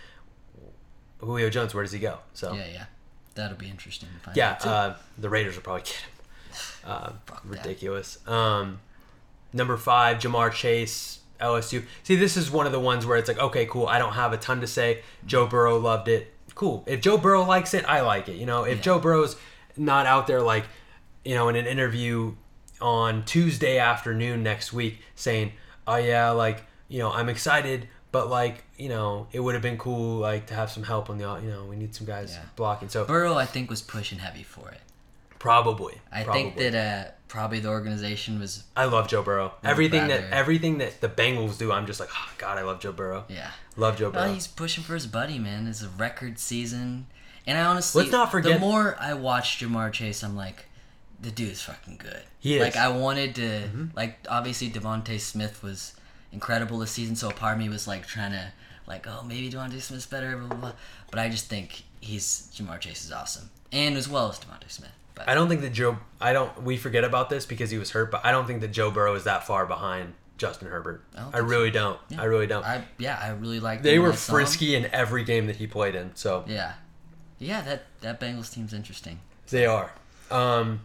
Julio 1.20 1.50
Jones. 1.50 1.74
Where 1.74 1.84
does 1.84 1.92
he 1.94 2.00
go? 2.00 2.20
So 2.34 2.54
Yeah, 2.54 2.68
yeah, 2.72 2.86
that'll 3.36 3.58
be 3.58 3.70
interesting 3.70 4.10
to 4.14 4.20
find. 4.26 4.38
yeah, 4.38 4.58
uh, 4.64 4.96
the 5.18 5.30
Raiders 5.30 5.56
will 5.56 5.64
probably 5.64 5.84
get 5.84 5.94
him. 5.96 6.10
Uh, 6.86 7.12
ridiculous. 7.44 8.18
Um, 8.28 8.80
number 9.54 9.78
five, 9.78 10.18
Ja'Marr 10.20 10.52
Chase, 10.52 11.20
LSU. 11.40 11.84
See, 12.04 12.16
this 12.16 12.36
is 12.38 12.52
one 12.52 12.66
of 12.66 12.72
the 12.72 12.80
ones 12.80 13.06
where 13.06 13.18
it's 13.18 13.28
like, 13.28 13.40
okay, 13.40 13.66
cool. 13.66 13.88
I 13.88 13.98
don't 14.00 14.14
have 14.14 14.34
a 14.34 14.38
ton 14.38 14.62
to 14.62 14.68
say. 14.68 15.02
Joe 15.26 15.48
Burrow 15.48 15.78
loved 15.78 16.08
it. 16.08 16.34
Cool. 16.56 16.84
If 16.88 17.00
Joe 17.02 17.18
Burrow 17.18 17.44
likes 17.44 17.74
it, 17.74 17.86
I 17.88 18.02
like 18.02 18.28
it. 18.28 18.36
You 18.36 18.46
know, 18.46 18.64
if 18.64 18.78
Yeah. 18.78 18.84
Joe 18.84 19.00
Burrow's 19.00 19.38
not 19.78 20.06
out 20.06 20.28
there 20.28 20.42
like, 20.42 20.66
you 21.24 21.34
know, 21.36 21.48
in 21.50 21.56
an 21.56 21.66
interview 21.66 22.36
on 22.82 23.24
Tuesday 23.26 23.78
afternoon 23.78 24.44
next 24.44 24.74
week 24.74 25.00
saying, 25.16 25.54
oh 25.88 25.96
yeah, 25.96 26.32
like, 26.32 26.64
you 26.90 27.00
know, 27.00 27.12
I'm 27.12 27.30
excited, 27.30 27.88
but 28.12 28.30
like, 28.30 28.64
you 28.78 28.90
know, 28.90 29.28
it 29.32 29.40
would 29.40 29.54
have 29.54 29.62
been 29.62 29.78
cool 29.78 30.18
like 30.18 30.48
to 30.48 30.54
have 30.54 30.70
some 30.72 30.84
help 30.84 31.10
on 31.10 31.18
the, 31.18 31.40
you 31.42 31.50
know, 31.50 31.66
we 31.66 31.76
need 31.78 31.96
some 31.96 32.06
guys 32.08 32.34
Yeah. 32.34 32.44
blocking. 32.58 32.90
So 32.90 33.06
Burrow, 33.06 33.36
I 33.36 33.46
think, 33.46 33.70
was 33.70 33.82
pushing 33.82 34.20
heavy 34.20 34.44
for 34.44 34.70
it. 34.72 34.82
Probably. 35.38 36.02
I 36.12 36.24
probably. 36.24 36.44
think 36.44 36.58
that 36.58 36.76
uh, 36.76 37.12
probably 37.30 37.60
the 37.62 37.70
organization 37.70 38.40
was 38.40 38.64
I 38.76 38.86
love 38.86 39.08
Joe 39.08 39.24
Burrow. 39.24 39.54
Everything 39.64 40.08
that 40.10 40.32
everything 40.32 40.80
that 40.80 41.00
the 41.00 41.08
Bengals 41.08 41.58
do, 41.58 41.72
I'm 41.72 41.86
just 41.86 42.00
like, 42.02 42.10
oh 42.14 42.30
god, 42.38 42.58
I 42.58 42.64
love 42.64 42.82
Joe 42.82 42.92
Burrow. 42.92 43.24
yeah. 43.30 43.52
Love 43.78 43.98
Joe 43.98 44.10
Well, 44.10 44.26
Burrow. 44.26 44.34
he's 44.34 44.48
pushing 44.48 44.84
for 44.84 44.94
his 44.96 45.08
buddy, 45.08 45.40
man. 45.40 45.66
It's 45.68 45.82
a 45.82 45.88
record 45.88 46.38
season, 46.38 47.08
and 47.48 47.58
I 47.58 47.62
honestly, 47.62 48.02
Let's 48.04 48.12
not 48.12 48.30
forget- 48.30 48.54
The 48.56 48.60
more 48.60 48.98
I 49.00 49.14
watch 49.14 49.60
Ja'Marr 49.62 49.94
Chase, 49.94 50.22
I'm 50.22 50.36
like, 50.36 50.66
the 51.22 51.32
dude's 51.32 51.62
fucking 51.62 51.98
good. 51.98 52.24
He 52.40 52.56
is. 52.56 52.62
Mm-hmm. 52.62 52.64
Like 52.66 52.76
I 52.76 52.90
wanted 52.90 53.36
to, 53.36 53.70
like 53.96 54.20
obviously 54.30 54.70
DeVonta 54.70 55.18
Smith 55.20 55.64
was 55.64 55.94
incredible 56.34 56.78
this 56.80 56.92
season, 56.92 57.16
so 57.16 57.30
a 57.30 57.34
part 57.34 57.54
of 57.54 57.60
me 57.60 57.70
was 57.70 57.88
like 57.88 58.06
trying 58.06 58.32
to, 58.32 58.52
like, 58.88 59.06
oh 59.08 59.24
maybe 59.26 59.50
DeVonta 59.50 59.80
Smith's 59.82 60.06
better, 60.06 60.36
blah 60.38 60.48
blah. 60.48 60.58
blah. 60.58 60.72
But 61.12 61.20
I 61.20 61.30
just 61.30 61.46
think 61.48 61.84
he's 62.02 62.50
Ja'Marr 62.56 62.80
Chase 62.80 63.06
is 63.06 63.12
awesome, 63.12 63.50
and 63.72 63.96
as 63.98 64.10
well 64.10 64.30
as 64.30 64.40
DeVonta 64.40 64.70
Smith. 64.70 64.92
But 65.20 65.30
I 65.30 65.36
don't 65.36 65.48
think 65.50 65.62
that 65.62 65.74
Joe. 65.74 65.98
I 66.22 66.34
don't. 66.34 66.64
We 66.64 66.78
forget 66.78 67.04
about 67.04 67.30
this 67.30 67.46
because 67.46 67.70
he 67.72 67.78
was 67.78 67.92
hurt, 67.92 68.12
but 68.12 68.26
I 68.26 68.32
don't 68.32 68.48
think 68.48 68.62
that 68.62 68.70
Joe 68.72 68.90
Burrow 68.92 69.16
is 69.16 69.24
that 69.26 69.46
far 69.46 69.66
behind 69.66 70.14
Justin 70.38 70.68
Herbert. 70.70 71.04
I 71.18 71.30
I, 71.34 71.38
really 71.40 71.72
don't. 71.72 72.00
I 72.18 72.24
really 72.26 72.48
don't. 72.48 72.66
I 72.66 72.84
yeah, 72.98 73.20
I 73.22 73.30
really 73.32 73.60
like. 73.60 73.84
they 73.84 74.00
were 74.00 74.14
frisky 74.14 74.76
in 74.76 74.86
every 74.94 75.24
game 75.24 75.48
that 75.48 75.58
he 75.58 75.68
played 75.68 75.96
in, 75.96 76.12
so 76.16 76.44
Yeah, 76.48 76.74
yeah. 77.38 77.62
That 77.62 77.84
that 78.02 78.20
Bengals 78.20 78.54
team's 78.54 78.74
interesting. 78.74 79.20
they 79.50 79.66
are. 79.66 79.92
Um, 80.32 80.82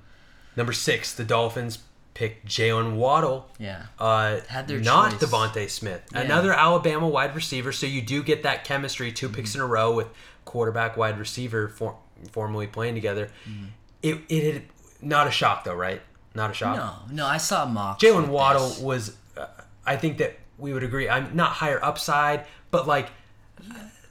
number 0.56 0.72
six, 0.72 1.12
the 1.14 1.24
Dolphins 1.24 1.78
picked 2.14 2.46
Jaylen 2.46 2.94
Waddle. 2.96 3.48
Yeah. 3.58 3.86
Uh, 3.98 4.40
Had 4.48 4.68
their 4.68 4.78
not 4.80 5.12
choice. 5.12 5.20
DeVonta 5.24 5.68
Smith, 5.68 6.02
Yeah. 6.12 6.20
another 6.20 6.52
Alabama 6.52 7.08
wide 7.08 7.34
receiver. 7.34 7.72
So 7.72 7.86
you 7.86 8.00
do 8.02 8.22
get 8.22 8.42
that 8.44 8.62
chemistry, 8.64 9.10
2 9.12 9.26
Mm-hmm. 9.26 9.34
picks 9.34 9.54
in 9.56 9.60
a 9.60 9.66
row 9.66 9.92
with 9.92 10.06
quarterback, 10.44 10.96
wide 10.96 11.18
receiver, 11.18 11.66
for, 11.68 11.96
formally 12.30 12.66
playing 12.68 12.94
together. 12.94 13.30
Mm-hmm. 13.48 13.64
It 14.04 14.20
it 14.28 14.52
had, 14.54 14.62
not 15.00 15.26
a 15.26 15.30
shock 15.30 15.64
though, 15.64 15.74
right? 15.74 16.00
Not 16.34 16.50
a 16.50 16.54
shock. 16.54 16.76
No, 16.76 17.14
no. 17.14 17.26
I 17.26 17.38
saw 17.38 17.64
mock. 17.64 18.00
Jaylen 18.00 18.28
Waddle 18.28 18.74
was, 18.80 19.16
uh, 19.36 19.46
I 19.86 19.96
think 19.96 20.18
that 20.18 20.36
we 20.58 20.72
would 20.72 20.82
agree. 20.82 21.08
I'm 21.08 21.34
not 21.34 21.52
higher 21.52 21.82
upside, 21.84 22.44
but 22.70 22.86
like 22.86 23.08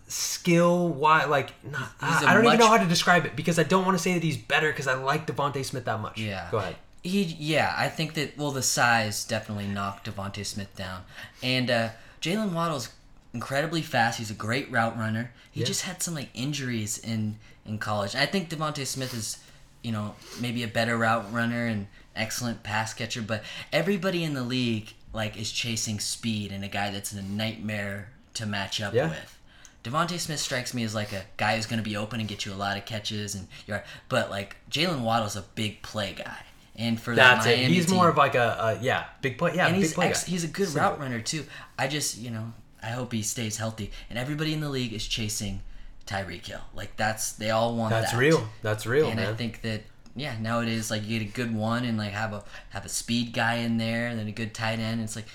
skill 0.08 0.90
why 0.90 1.26
like 1.26 1.52
not, 1.70 1.90
I 2.02 2.26
I 2.28 2.34
don't 2.34 2.46
even 2.46 2.60
know 2.60 2.68
how 2.68 2.78
to 2.78 2.88
describe 2.88 3.26
it 3.26 3.36
because 3.36 3.58
I 3.58 3.64
don't 3.64 3.86
want 3.86 3.98
to 3.98 4.04
say 4.04 4.14
that 4.14 4.24
he's 4.24 4.38
better 4.38 4.70
because 4.72 4.88
I 4.88 4.94
like 4.96 5.26
DeVonta 5.28 5.64
Smith 5.66 5.86
that 5.86 6.00
much. 6.00 6.20
Yeah. 6.20 6.48
Go 6.52 6.58
ahead. 6.58 6.76
He, 7.02 7.24
yeah, 7.24 7.74
I 7.78 7.90
think 7.90 8.14
that 8.14 8.38
well, 8.38 8.52
the 8.52 8.64
size 8.64 9.26
definitely 9.26 9.68
knocked 9.68 10.10
DeVonta 10.10 10.46
Smith 10.46 10.74
down, 10.76 11.02
and 11.42 11.70
uh, 11.70 11.90
Jaylen 12.22 12.54
Waddle's 12.54 12.90
incredibly 13.34 13.82
fast. 13.82 14.20
He's 14.20 14.32
a 14.32 14.36
great 14.36 14.72
route 14.72 14.98
runner. 14.98 15.32
He 15.52 15.60
Yeah. 15.62 15.66
just 15.66 15.82
had 15.82 16.02
some 16.02 16.14
like 16.16 16.30
injuries 16.34 16.98
in 16.98 17.40
in 17.66 17.78
college. 17.78 18.16
I 18.16 18.26
think 18.26 18.50
DeVonta 18.50 18.86
Smith 18.88 19.14
is, 19.14 19.38
you 19.84 19.92
know, 19.92 20.16
maybe 20.42 20.64
a 20.64 20.68
better 20.68 20.98
route 20.98 21.32
runner 21.32 21.68
and 21.68 21.88
excellent 22.16 22.64
pass 22.64 22.94
catcher, 22.94 23.22
but 23.22 23.44
everybody 23.72 24.24
in 24.24 24.34
the 24.34 24.44
league 24.44 24.94
like 25.14 25.38
is 25.38 25.52
chasing 25.52 26.00
speed 26.00 26.52
and 26.52 26.64
a 26.64 26.68
guy 26.68 26.90
that's 26.90 27.12
a 27.12 27.22
nightmare 27.22 28.10
to 28.36 28.46
match 28.46 28.82
up 28.82 28.94
Yeah. 28.94 29.10
with. 29.10 29.40
DeVonta 29.84 30.18
Smith 30.18 30.40
strikes 30.40 30.74
me 30.74 30.84
as 30.84 30.96
like 30.96 31.12
a 31.12 31.24
guy 31.38 31.56
who's 31.58 31.66
going 31.66 31.78
to 31.78 31.88
be 31.88 31.98
open 31.98 32.20
and 32.22 32.30
get 32.30 32.46
you 32.46 32.54
a 32.54 32.56
lot 32.56 32.78
of 32.78 32.86
catches 32.86 33.36
and 33.36 33.48
yard, 33.68 33.84
but 34.10 34.30
like 34.30 34.56
Jaylen 34.72 35.02
Waddle's 35.02 35.36
a 35.36 35.42
big 35.56 35.82
play 35.82 36.14
guy, 36.18 36.38
and 36.78 36.98
for 37.00 37.14
That's 37.14 37.44
that 37.46 37.52
it. 37.52 37.58
Miami 37.58 37.74
He's 37.76 37.86
team, 37.88 37.96
more 37.98 38.08
of 38.10 38.16
like 38.18 38.36
a, 38.36 38.78
a 38.80 38.84
yeah 38.84 39.06
big 39.22 39.38
play 39.38 39.52
yeah 39.56 39.66
and 39.68 39.76
big 39.76 39.82
he's 39.84 39.94
play 39.94 40.08
ex- 40.08 40.24
he's 40.24 40.46
a 40.46 40.48
good 40.48 40.70
Simple. 40.70 40.90
route 40.92 41.00
runner 41.02 41.20
too. 41.20 41.44
I 41.78 41.88
just 41.90 42.18
you 42.18 42.32
know 42.32 42.54
I 42.82 42.88
hope 42.92 43.12
he 43.12 43.22
stays 43.24 43.58
healthy, 43.58 43.92
and 44.10 44.18
everybody 44.18 44.54
in 44.54 44.62
the 44.62 44.70
league 44.70 44.94
is 44.94 45.06
chasing 45.06 45.62
Tyreek 46.06 46.46
Hill. 46.46 46.62
Like 46.74 46.96
that's 46.98 47.34
they 47.34 47.50
all 47.50 47.76
want 47.76 47.92
That's 47.92 48.12
that. 48.12 48.18
real. 48.18 48.48
That's 48.62 48.86
real, 48.86 49.08
and 49.08 49.18
man. 49.18 49.34
I 49.34 49.36
think 49.36 49.62
that 49.62 49.84
yeah 50.16 50.36
nowadays 50.40 50.92
like 50.92 51.08
you 51.08 51.20
get 51.20 51.28
a 51.28 51.32
good 51.32 51.56
one 51.56 51.86
and 51.86 51.98
like 51.98 52.12
have 52.12 52.34
a 52.34 52.44
have 52.70 52.86
a 52.86 52.90
speed 52.90 53.34
guy 53.34 53.56
in 53.56 53.78
there 53.78 54.08
and 54.08 54.20
then 54.20 54.28
a 54.28 54.32
good 54.32 54.54
tight 54.54 54.80
end. 54.80 55.02
It's 55.02 55.16
like 55.16 55.26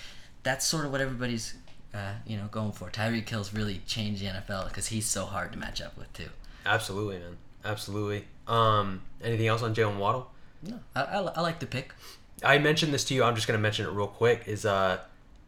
that's 0.43 0.67
sort 0.67 0.85
of 0.85 0.93
what 0.93 1.01
everybody's 1.01 1.55
uh, 1.95 2.13
you 2.27 2.37
know 2.37 2.47
going 2.51 2.73
for. 2.73 2.91
Tyreek 2.91 3.29
Hill's 3.29 3.55
really 3.55 3.81
changed 3.87 4.23
the 4.23 4.27
NFL 4.27 4.69
because 4.69 4.89
he's 4.89 5.07
so 5.07 5.25
hard 5.25 5.53
to 5.53 5.59
match 5.59 5.81
up 5.81 5.97
with 5.97 6.13
too. 6.13 6.29
Absolutely, 6.67 7.19
man. 7.19 7.37
Absolutely. 7.65 8.25
Um, 8.47 9.03
anything 9.23 9.47
else 9.47 9.63
on 9.63 9.75
Jaylen 9.75 9.99
Waddle? 9.99 10.31
No, 10.63 10.81
I, 10.95 11.03
I, 11.03 11.19
I 11.21 11.41
like 11.41 11.61
the 11.61 11.67
pick. 11.67 11.93
I 12.45 12.59
mentioned 12.59 12.95
this 12.95 13.05
to 13.07 13.15
you. 13.15 13.25
I'm 13.25 13.35
just 13.35 13.47
gonna 13.47 13.59
mention 13.59 13.87
it 13.87 13.91
real 13.91 14.07
quick. 14.07 14.45
Is 14.47 14.65
uh, 14.65 14.99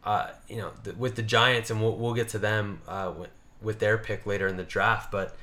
uh, 0.03 0.31
you 0.49 0.57
know, 0.57 0.71
the, 0.83 0.93
with 0.93 1.15
the 1.15 1.21
Giants, 1.21 1.69
and 1.69 1.81
we'll, 1.81 1.95
we'll 1.95 2.13
get 2.13 2.29
to 2.29 2.39
them 2.39 2.81
uh, 2.87 3.11
with, 3.61 3.79
their 3.79 3.97
pick 3.97 4.25
later 4.25 4.47
in 4.47 4.57
the 4.57 4.63
draft. 4.63 5.11
But 5.11 5.35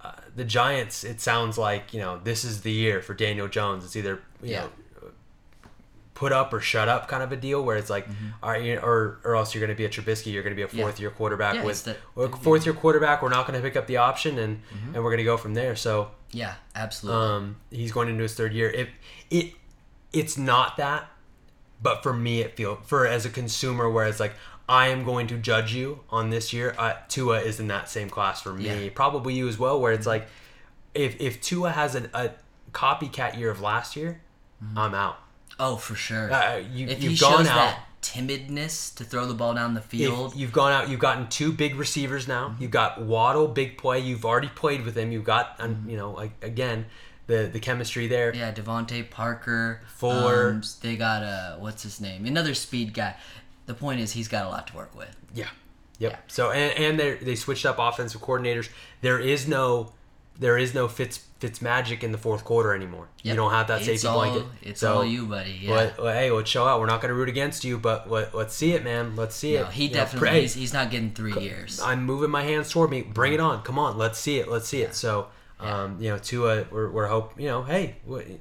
uh, 0.00 0.12
the 0.36 0.44
Giants, 0.44 1.04
it 1.04 1.20
sounds 1.20 1.56
like 1.58 1.92
you 1.94 2.00
know 2.00 2.18
this 2.22 2.44
is 2.44 2.60
the 2.62 2.72
year 2.72 3.00
for 3.02 3.14
Daniel 3.14 3.48
Jones. 3.48 3.84
It's 3.84 3.96
either 3.96 4.20
you 4.42 4.52
Yeah. 4.52 4.60
know 4.62 4.68
put 6.14 6.30
up 6.30 6.52
or 6.52 6.60
shut 6.60 6.88
up 6.88 7.08
kind 7.08 7.24
of 7.24 7.32
a 7.32 7.36
deal 7.36 7.64
where 7.64 7.76
it's 7.76 7.90
like, 7.90 8.06
all 8.40 8.50
right, 8.50 8.62
you 8.62 8.76
know, 8.76 8.82
or 8.82 9.18
or 9.24 9.34
else 9.34 9.52
you're 9.52 9.60
going 9.60 9.74
to 9.74 9.76
be 9.76 9.84
a 9.84 9.88
Trubisky. 9.88 10.32
You're 10.32 10.44
going 10.44 10.52
to 10.52 10.56
be 10.56 10.62
a 10.62 10.66
Mm-hmm. 10.68 10.78
Yeah. 10.78 10.84
fourth 10.84 11.00
year 11.00 11.10
quarterback 11.10 11.56
Yeah, 11.56 11.64
with 11.64 11.84
the- 11.84 12.28
fourth 12.40 12.64
year 12.64 12.74
quarterback. 12.74 13.20
We're 13.20 13.30
not 13.30 13.46
going 13.48 13.60
to 13.60 13.66
pick 13.68 13.76
up 13.76 13.86
the 13.88 13.96
option, 13.96 14.38
and 14.38 14.60
and 14.94 14.94
we're 15.02 15.10
going 15.10 15.18
to 15.18 15.24
go 15.24 15.36
from 15.36 15.54
there. 15.54 15.74
So 15.74 16.12
Yeah, 16.30 16.54
absolutely. 16.76 17.20
um, 17.36 17.56
he's 17.70 17.90
going 17.92 18.08
into 18.08 18.22
his 18.22 18.34
third 18.34 18.52
year. 18.52 18.70
It 18.70 18.88
it 19.30 19.54
it's 20.12 20.38
not 20.38 20.76
that, 20.76 21.08
but 21.82 22.04
for 22.04 22.12
me, 22.12 22.40
it 22.42 22.56
feel 22.56 22.76
for 22.86 23.06
as 23.08 23.26
a 23.26 23.30
consumer, 23.30 23.90
where 23.90 24.06
it's 24.06 24.20
like 24.20 24.34
I 24.68 24.88
am 24.88 25.04
going 25.04 25.26
to 25.28 25.36
judge 25.36 25.74
you 25.74 26.00
on 26.10 26.30
this 26.30 26.52
year. 26.52 26.74
Uh, 26.78 26.94
Tua 27.08 27.40
is 27.40 27.60
in 27.60 27.68
that 27.68 27.88
same 27.88 28.08
class 28.08 28.40
for 28.40 28.52
me, 28.52 28.64
Yeah. 28.64 28.90
probably 28.94 29.34
you 29.34 29.46
as 29.48 29.58
well. 29.58 29.80
Where 29.80 29.92
it's 29.92 30.06
like 30.06 30.26
if 30.94 31.20
if 31.20 31.40
Tua 31.40 31.70
has 31.72 31.94
a, 31.94 32.08
a 32.14 32.30
copycat 32.72 33.38
year 33.38 33.50
of 33.50 33.60
last 33.60 33.94
year, 33.96 34.20
I'm 34.76 34.94
out. 34.94 35.18
oh, 35.60 35.76
for 35.76 35.94
sure. 35.94 36.32
Uh, 36.32 36.56
you, 36.72 36.88
if 36.88 37.02
you've 37.02 37.20
gone 37.20 37.46
out. 37.46 37.54
that 37.54 37.84
timidness 38.02 38.94
to 38.96 39.04
throw 39.04 39.26
the 39.26 39.34
ball 39.34 39.54
down 39.54 39.74
the 39.74 39.80
field, 39.80 40.32
If 40.32 40.38
you've 40.38 40.52
gone 40.52 40.72
out. 40.72 40.88
You've 40.88 41.00
gotten 41.00 41.26
two 41.28 41.52
big 41.52 41.74
receivers 41.76 42.28
now. 42.28 42.48
Mm-hmm. 42.48 42.62
You've 42.62 42.70
got 42.70 43.02
Waddle, 43.02 43.48
big 43.48 43.78
play. 43.78 44.00
You've 44.00 44.24
already 44.24 44.48
played 44.48 44.84
with 44.84 44.96
him. 44.96 45.10
You've 45.12 45.24
got, 45.24 45.56
um, 45.58 45.84
you 45.88 45.96
know, 45.96 46.10
like 46.12 46.32
again, 46.42 46.86
the 47.26 47.48
the 47.52 47.60
chemistry 47.60 48.06
there. 48.06 48.32
Mm-hmm. 48.32 48.40
yeah, 48.40 48.52
DeVante 48.52 49.10
Parker, 49.10 49.80
Fuller. 49.96 50.50
um, 50.50 50.62
they 50.82 50.96
got 50.96 51.22
uh, 51.22 51.56
what's 51.56 51.82
his 51.82 52.00
name? 52.00 52.26
Another 52.26 52.54
speed 52.54 52.92
guy. 52.94 53.16
The 53.66 53.74
point 53.74 54.00
is, 54.00 54.12
he's 54.12 54.28
got 54.28 54.44
a 54.46 54.48
lot 54.48 54.66
to 54.68 54.76
work 54.76 54.94
with. 54.96 55.14
Yeah. 55.34 55.48
Yep. 55.98 56.12
Yeah. 56.12 56.18
So 56.26 56.50
and 56.50 56.76
and 56.78 56.98
they 57.00 57.14
they 57.14 57.34
switched 57.36 57.64
up 57.66 57.76
offensive 57.78 58.20
coordinators. 58.20 58.68
There 59.00 59.18
is 59.18 59.46
no 59.48 59.92
there 60.38 60.58
is 60.58 60.74
no 60.74 60.88
Fitz 60.88 61.18
Fitz 61.38 61.62
magic 61.62 62.02
in 62.02 62.10
the 62.10 62.18
fourth 62.18 62.42
quarter 62.44 62.74
anymore. 62.74 63.06
You 63.22 63.34
don't 63.36 63.52
have 63.52 63.68
that 63.68 63.76
It's 63.78 63.86
safety 63.86 64.06
all- 64.08 64.14
blanket. 64.18 64.46
it's 64.62 64.80
So, 64.80 64.94
all 64.96 65.04
you, 65.04 65.26
buddy. 65.26 65.58
Yeah. 65.62 65.74
Let, 65.74 66.02
let- 66.02 66.16
hey, 66.16 66.30
let's 66.32 66.50
show 66.50 66.66
out. 66.66 66.80
We're 66.80 66.86
not 66.86 67.00
going 67.00 67.10
to 67.10 67.14
root 67.14 67.28
against 67.28 67.62
you, 67.64 67.78
but 67.78 68.10
let, 68.10 68.34
let's 68.34 68.52
see 68.54 68.72
it, 68.72 68.82
man. 68.82 69.14
Let's 69.14 69.36
see 69.36 69.54
No, 69.54 69.62
it. 69.66 69.72
he 69.72 69.84
You 69.84 69.90
definitely 69.94 70.28
pray. 70.28 70.40
he's, 70.40 70.54
he's 70.54 70.72
not 70.72 70.90
getting 70.90 71.12
three 71.12 71.34
years. 71.34 71.80
I'm 71.80 72.04
moving 72.04 72.30
my 72.30 72.42
hands 72.42 72.70
toward 72.70 72.90
me. 72.90 73.02
Bring 73.02 73.32
it 73.34 73.38
on. 73.40 73.62
Come 73.62 73.78
on. 73.78 73.96
Let's 73.98 74.18
see 74.18 74.38
it. 74.38 74.48
Let's 74.48 74.66
see 74.68 74.82
it. 74.82 74.94
So, 74.96 75.28
um, 75.60 75.98
you 76.00 76.08
know, 76.10 76.18
Tua, 76.18 76.64
we're, 76.70 76.90
we're 76.90 77.06
hope. 77.06 77.38
You 77.38 77.46
know, 77.48 77.62
hey, 77.62 77.96
wh- 78.08 78.18
if 78.20 78.40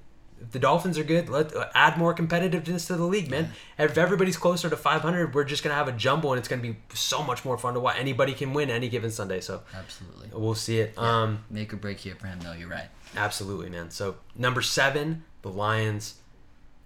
the 0.52 0.60
Dolphins 0.60 0.98
are 0.98 1.04
good, 1.04 1.30
let 1.30 1.52
add 1.74 1.98
more 1.98 2.14
competitiveness 2.14 2.88
to 2.88 2.96
the 2.96 3.04
league, 3.06 3.30
man. 3.30 3.52
If 3.78 3.98
everybody's 3.98 4.38
closer 4.38 4.70
to 4.70 4.78
500, 4.78 5.34
we're 5.34 5.44
just 5.44 5.64
gonna 5.64 5.76
have 5.76 5.88
a 5.88 5.92
jumble, 5.94 6.32
and 6.34 6.40
it's 6.40 6.48
gonna 6.48 6.62
be 6.62 6.76
so 6.94 7.24
much 7.24 7.44
more 7.46 7.58
fun 7.58 7.74
to 7.76 7.80
watch. 7.80 7.96
Anybody 8.00 8.34
can 8.34 8.54
win 8.54 8.70
any 8.70 8.90
given 8.90 9.12
Sunday, 9.12 9.40
so 9.42 9.62
Absolutely. 9.76 10.30
we'll 10.34 10.56
see 10.56 10.80
it. 10.80 10.98
Um, 10.98 11.44
Make 11.50 11.74
or 11.74 11.78
break 11.78 12.00
here 12.00 12.16
for 12.16 12.28
him, 12.28 12.40
though. 12.42 12.54
You're 12.54 12.70
right. 12.70 12.88
absolutely, 13.16 13.70
man. 13.70 13.90
So 13.92 14.16
number 14.36 14.62
seven, 14.62 15.24
the 15.42 15.50
Lions. 15.50 16.16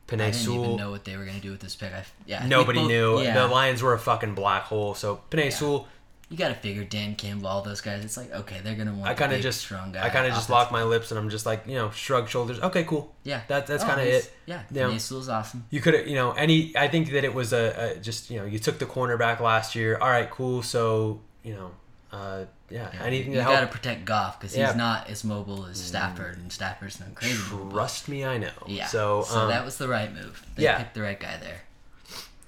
Penei 0.07 0.27
I 0.27 0.31
didn't 0.31 0.53
even 0.53 0.75
know 0.77 0.89
what 0.91 1.03
they 1.03 1.17
were 1.17 1.25
gonna 1.25 1.41
do 1.41 1.51
with 1.51 1.59
this 1.59 1.75
pick. 1.75 1.91
I, 1.93 2.05
yeah, 2.25 2.45
Nobody 2.47 2.79
both- 2.79 2.87
knew. 2.87 3.21
Yeah, 3.21 3.33
The 3.33 3.47
Lions 3.53 3.83
were 3.83 3.93
a 3.93 3.99
fucking 3.99 4.35
black 4.35 4.63
hole. 4.63 4.93
So 4.95 5.19
Penei 5.29 5.51
Sewell. 5.51 5.85
You 6.29 6.35
got 6.37 6.49
to 6.49 6.55
figure 6.55 6.83
Dan 6.83 7.15
Campbell, 7.15 7.47
all 7.47 7.61
those 7.61 7.79
guys. 7.81 8.03
It's 8.03 8.17
like 8.17 8.31
okay, 8.33 8.57
they're 8.63 8.75
gonna 8.75 8.93
want. 8.93 9.07
I 9.09 9.13
kind 9.13 9.31
of 9.33 9.41
just, 9.41 9.61
strong 9.61 9.91
guy. 9.93 10.05
I 10.05 10.09
kind 10.09 10.27
of 10.27 10.33
just 10.33 10.49
lock 10.49 10.71
my 10.71 10.83
lips 10.83 11.11
and 11.11 11.19
I'm 11.19 11.29
just 11.29 11.45
like, 11.45 11.65
you 11.67 11.75
know, 11.75 11.89
shrug 11.91 12.27
shoulders. 12.27 12.59
Okay, 12.59 12.83
cool. 12.83 13.13
Yeah, 13.23 13.41
That 13.47 13.65
that's 13.67 13.83
Oh, 13.83 13.87
kind 13.87 14.01
of 14.01 14.07
it. 14.07 14.31
Yeah, 14.45 14.61
You 14.71 14.81
know, 14.81 14.91
awesome. 14.91 15.65
you 15.69 15.79
could 15.81 16.07
you 16.07 16.15
know, 16.15 16.31
any. 16.33 16.73
I 16.75 16.87
think 16.89 17.11
that 17.11 17.23
it 17.23 17.33
was 17.33 17.53
a, 17.53 17.93
a 17.95 17.99
just, 17.99 18.29
you 18.29 18.39
know, 18.39 18.45
you 18.45 18.59
took 18.59 18.77
the 18.79 18.85
cornerback 18.85 19.39
last 19.39 19.75
year. 19.75 19.97
All 19.97 20.09
right, 20.09 20.29
cool. 20.29 20.63
So, 20.63 21.21
you 21.43 21.53
know, 21.53 21.71
uh, 22.11 22.45
yeah, 22.69 22.89
anything 23.01 23.31
you 23.33 23.37
to 23.39 23.43
got 23.45 23.51
to 23.51 23.57
help. 23.59 23.71
protect 23.71 24.03
Goff 24.05 24.39
because 24.39 24.55
Yeah. 24.55 24.67
he's 24.67 24.75
not 24.75 25.09
as 25.09 25.23
mobile 25.23 25.65
as 25.65 25.77
Stafford, 25.81 26.37
and 26.37 26.51
Stafford's 26.51 26.99
not 26.99 27.15
crazy. 27.15 27.41
mobile. 27.51 27.71
Trust 27.71 28.09
me, 28.09 28.25
I 28.25 28.37
know. 28.37 28.49
Yeah. 28.65 28.87
So, 28.87 29.23
So, 29.23 29.39
um, 29.39 29.49
that 29.49 29.63
was 29.63 29.77
the 29.77 29.87
right 29.87 30.13
move. 30.13 30.45
They 30.55 30.63
yeah. 30.63 30.77
picked 30.77 30.93
the 30.93 31.01
right 31.01 31.19
guy 31.19 31.37
there. 31.37 31.61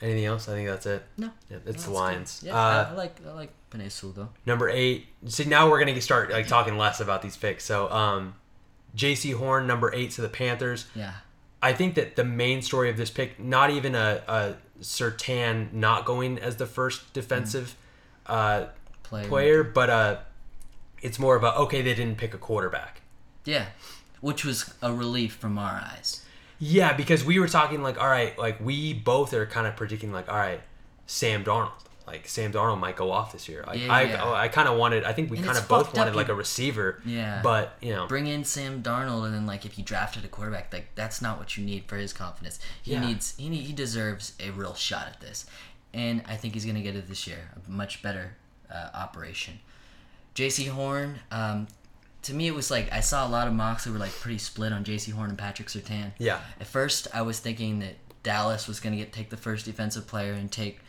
Anything 0.01 0.25
else? 0.25 0.47
I 0.47 0.53
think 0.53 0.69
that's 0.69 0.85
it. 0.85 1.03
No. 1.17 1.29
Yeah, 1.49 1.57
it's 1.65 1.83
the 1.85 1.91
Lions. 1.91 2.39
good. 2.39 2.47
Yeah, 2.47 2.55
uh, 2.55 2.87
I, 2.89 2.91
I 2.91 2.93
like 2.93 3.17
I 3.27 3.33
like 3.33 3.51
Sewell 3.91 4.13
though. 4.13 4.29
Number 4.45 4.69
eight. 4.69 5.07
See, 5.27 5.45
now 5.45 5.69
we're 5.69 5.79
gonna 5.79 5.99
start 6.01 6.31
like 6.31 6.47
talking 6.47 6.77
less 6.77 6.99
about 6.99 7.21
these 7.21 7.35
picks. 7.37 7.65
So, 7.65 7.89
um, 7.91 8.35
Jaycee 8.95 9.35
Horn, 9.35 9.67
number 9.67 9.93
eight 9.93 10.11
to 10.11 10.21
the 10.21 10.29
Panthers. 10.29 10.85
Yeah. 10.95 11.13
I 11.61 11.73
think 11.73 11.95
that 11.95 12.15
the 12.15 12.23
main 12.23 12.61
story 12.61 12.89
of 12.89 12.95
this 12.95 13.09
pick, 13.09 13.37
not 13.39 13.69
even 13.69 13.93
a, 13.93 14.21
a 14.27 14.55
Surtain 14.81 15.73
not 15.73 16.05
going 16.05 16.39
as 16.39 16.55
the 16.55 16.65
first 16.65 17.11
defensive 17.13 17.75
uh, 18.27 18.67
Player. 19.03 19.27
player, 19.27 19.63
but 19.63 19.89
uh, 19.89 20.17
it's 21.01 21.19
more 21.19 21.35
of 21.35 21.43
a 21.43 21.53
okay, 21.55 21.81
they 21.81 21.93
didn't 21.93 22.17
pick 22.17 22.33
a 22.33 22.37
quarterback. 22.37 23.01
Yeah. 23.45 23.65
which 24.21 24.45
was 24.45 24.73
a 24.81 24.93
relief 24.93 25.33
from 25.35 25.57
our 25.57 25.81
eyes. 25.83 26.23
Yeah, 26.59 26.93
because 26.93 27.23
we 27.23 27.39
were 27.39 27.47
talking 27.47 27.81
like, 27.81 27.99
all 27.99 28.07
right, 28.09 28.37
like 28.37 28.59
we 28.59 28.93
both 28.93 29.33
are 29.33 29.45
kind 29.45 29.65
of 29.65 29.75
predicting 29.75 30.11
like, 30.11 30.29
all 30.29 30.37
right, 30.37 30.61
Sam 31.07 31.43
Darnold. 31.43 31.71
Like 32.05 32.27
Sam 32.27 32.51
Darnold 32.51 32.79
might 32.79 32.95
go 32.95 33.11
off 33.11 33.31
this 33.33 33.47
year. 33.47 33.63
Like 33.67 33.79
Yeah, 33.79 33.93
I, 33.93 34.01
yeah. 34.01 34.31
I 34.33 34.47
kind 34.47 34.67
of 34.67 34.77
wanted. 34.79 35.03
I 35.03 35.13
think 35.13 35.29
we 35.29 35.37
kind 35.37 35.57
of 35.59 35.67
both 35.67 35.95
wanted 35.95 36.15
like 36.15 36.29
a 36.29 36.33
receiver. 36.33 36.99
Yeah. 37.05 37.39
But 37.43 37.75
you 37.81 37.93
know, 37.93 38.07
Bring 38.07 38.25
in 38.25 38.43
Sam 38.43 38.81
Darnold, 38.81 39.25
and 39.25 39.33
then 39.35 39.45
like 39.45 39.63
if 39.63 39.77
you 39.77 39.83
drafted 39.83 40.25
a 40.25 40.27
quarterback, 40.27 40.73
like 40.73 40.87
that's 40.95 41.21
not 41.21 41.37
what 41.37 41.55
you 41.55 41.63
need 41.63 41.85
for 41.85 41.97
his 41.97 42.11
confidence. 42.11 42.59
He 42.81 42.93
Yeah. 42.93 43.05
needs 43.05 43.35
he 43.37 43.47
need, 43.47 43.61
he 43.61 43.73
deserves 43.73 44.33
a 44.39 44.49
real 44.49 44.73
shot 44.73 45.05
at 45.07 45.21
this, 45.21 45.45
and 45.93 46.23
I 46.27 46.35
think 46.35 46.55
he's 46.55 46.65
gonna 46.65 46.81
get 46.81 46.95
it 46.95 47.07
this 47.07 47.27
year. 47.27 47.51
A 47.55 47.69
much 47.71 48.01
better 48.01 48.35
uh, 48.73 48.89
operation. 48.95 49.59
Jaycee 50.33 50.69
Horn. 50.69 51.19
Um, 51.29 51.67
to 52.23 52.33
me, 52.33 52.47
it 52.47 52.55
was 52.55 52.69
like 52.69 52.91
I 52.91 52.99
saw 52.99 53.25
a 53.25 53.29
lot 53.29 53.47
of 53.47 53.53
mocks 53.53 53.85
that 53.85 53.91
were 53.91 53.99
like 53.99 54.11
pretty 54.11 54.37
split 54.37 54.73
on 54.73 54.83
Jaycee 54.83 55.11
Horn 55.13 55.29
and 55.29 55.37
Patrick 55.37 55.67
Surtain. 55.67 56.11
Yeah. 56.17 56.39
At 56.59 56.67
first, 56.67 57.07
I 57.13 57.21
was 57.21 57.39
thinking 57.39 57.79
that 57.79 57.95
Dallas 58.23 58.67
was 58.67 58.79
gonna 58.79 58.97
get 58.97 59.13
take 59.13 59.29
the 59.29 59.37
first 59.37 59.65
defensive 59.65 60.07
player 60.07 60.33
and 60.33 60.51
take 60.51 60.79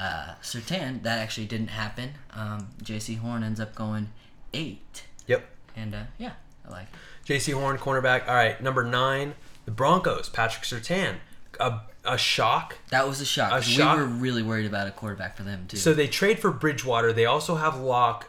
uh, 0.00 0.34
Surtain. 0.42 1.02
That 1.02 1.18
actually 1.18 1.46
didn't 1.46 1.68
happen. 1.68 2.10
Um, 2.32 2.68
Jaycee 2.82 3.18
Horn 3.18 3.42
ends 3.42 3.60
up 3.60 3.74
going 3.74 4.10
eight, 4.52 5.04
yep. 5.26 5.46
and 5.76 5.94
uh, 5.94 6.02
yeah, 6.18 6.32
I 6.66 6.70
like. 6.70 6.86
it. 7.26 7.32
Jaycee 7.32 7.54
Horn, 7.54 7.78
cornerback. 7.78 8.28
All 8.28 8.34
right, 8.34 8.60
number 8.60 8.84
nine, 8.84 9.34
the 9.64 9.70
Broncos. 9.70 10.28
Patrick 10.28 10.64
Surtain. 10.64 11.16
A, 11.60 11.82
a 12.04 12.18
shock. 12.18 12.78
That 12.90 13.06
was 13.06 13.20
a 13.20 13.24
shock. 13.24 13.52
A 13.52 13.62
shock? 13.62 13.96
We 13.96 14.02
were 14.02 14.08
really 14.08 14.42
worried 14.42 14.66
about 14.66 14.88
a 14.88 14.90
quarterback 14.90 15.36
for 15.36 15.44
them 15.44 15.66
too. 15.68 15.76
So 15.76 15.94
they 15.94 16.08
trade 16.08 16.40
for 16.40 16.50
Bridgewater. 16.50 17.12
They 17.12 17.26
also 17.26 17.54
have 17.54 17.78
Lock. 17.78 18.28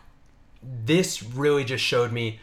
This 0.85 1.21
really 1.23 1.63
just 1.63 1.83
showed 1.83 2.11
me 2.11 2.39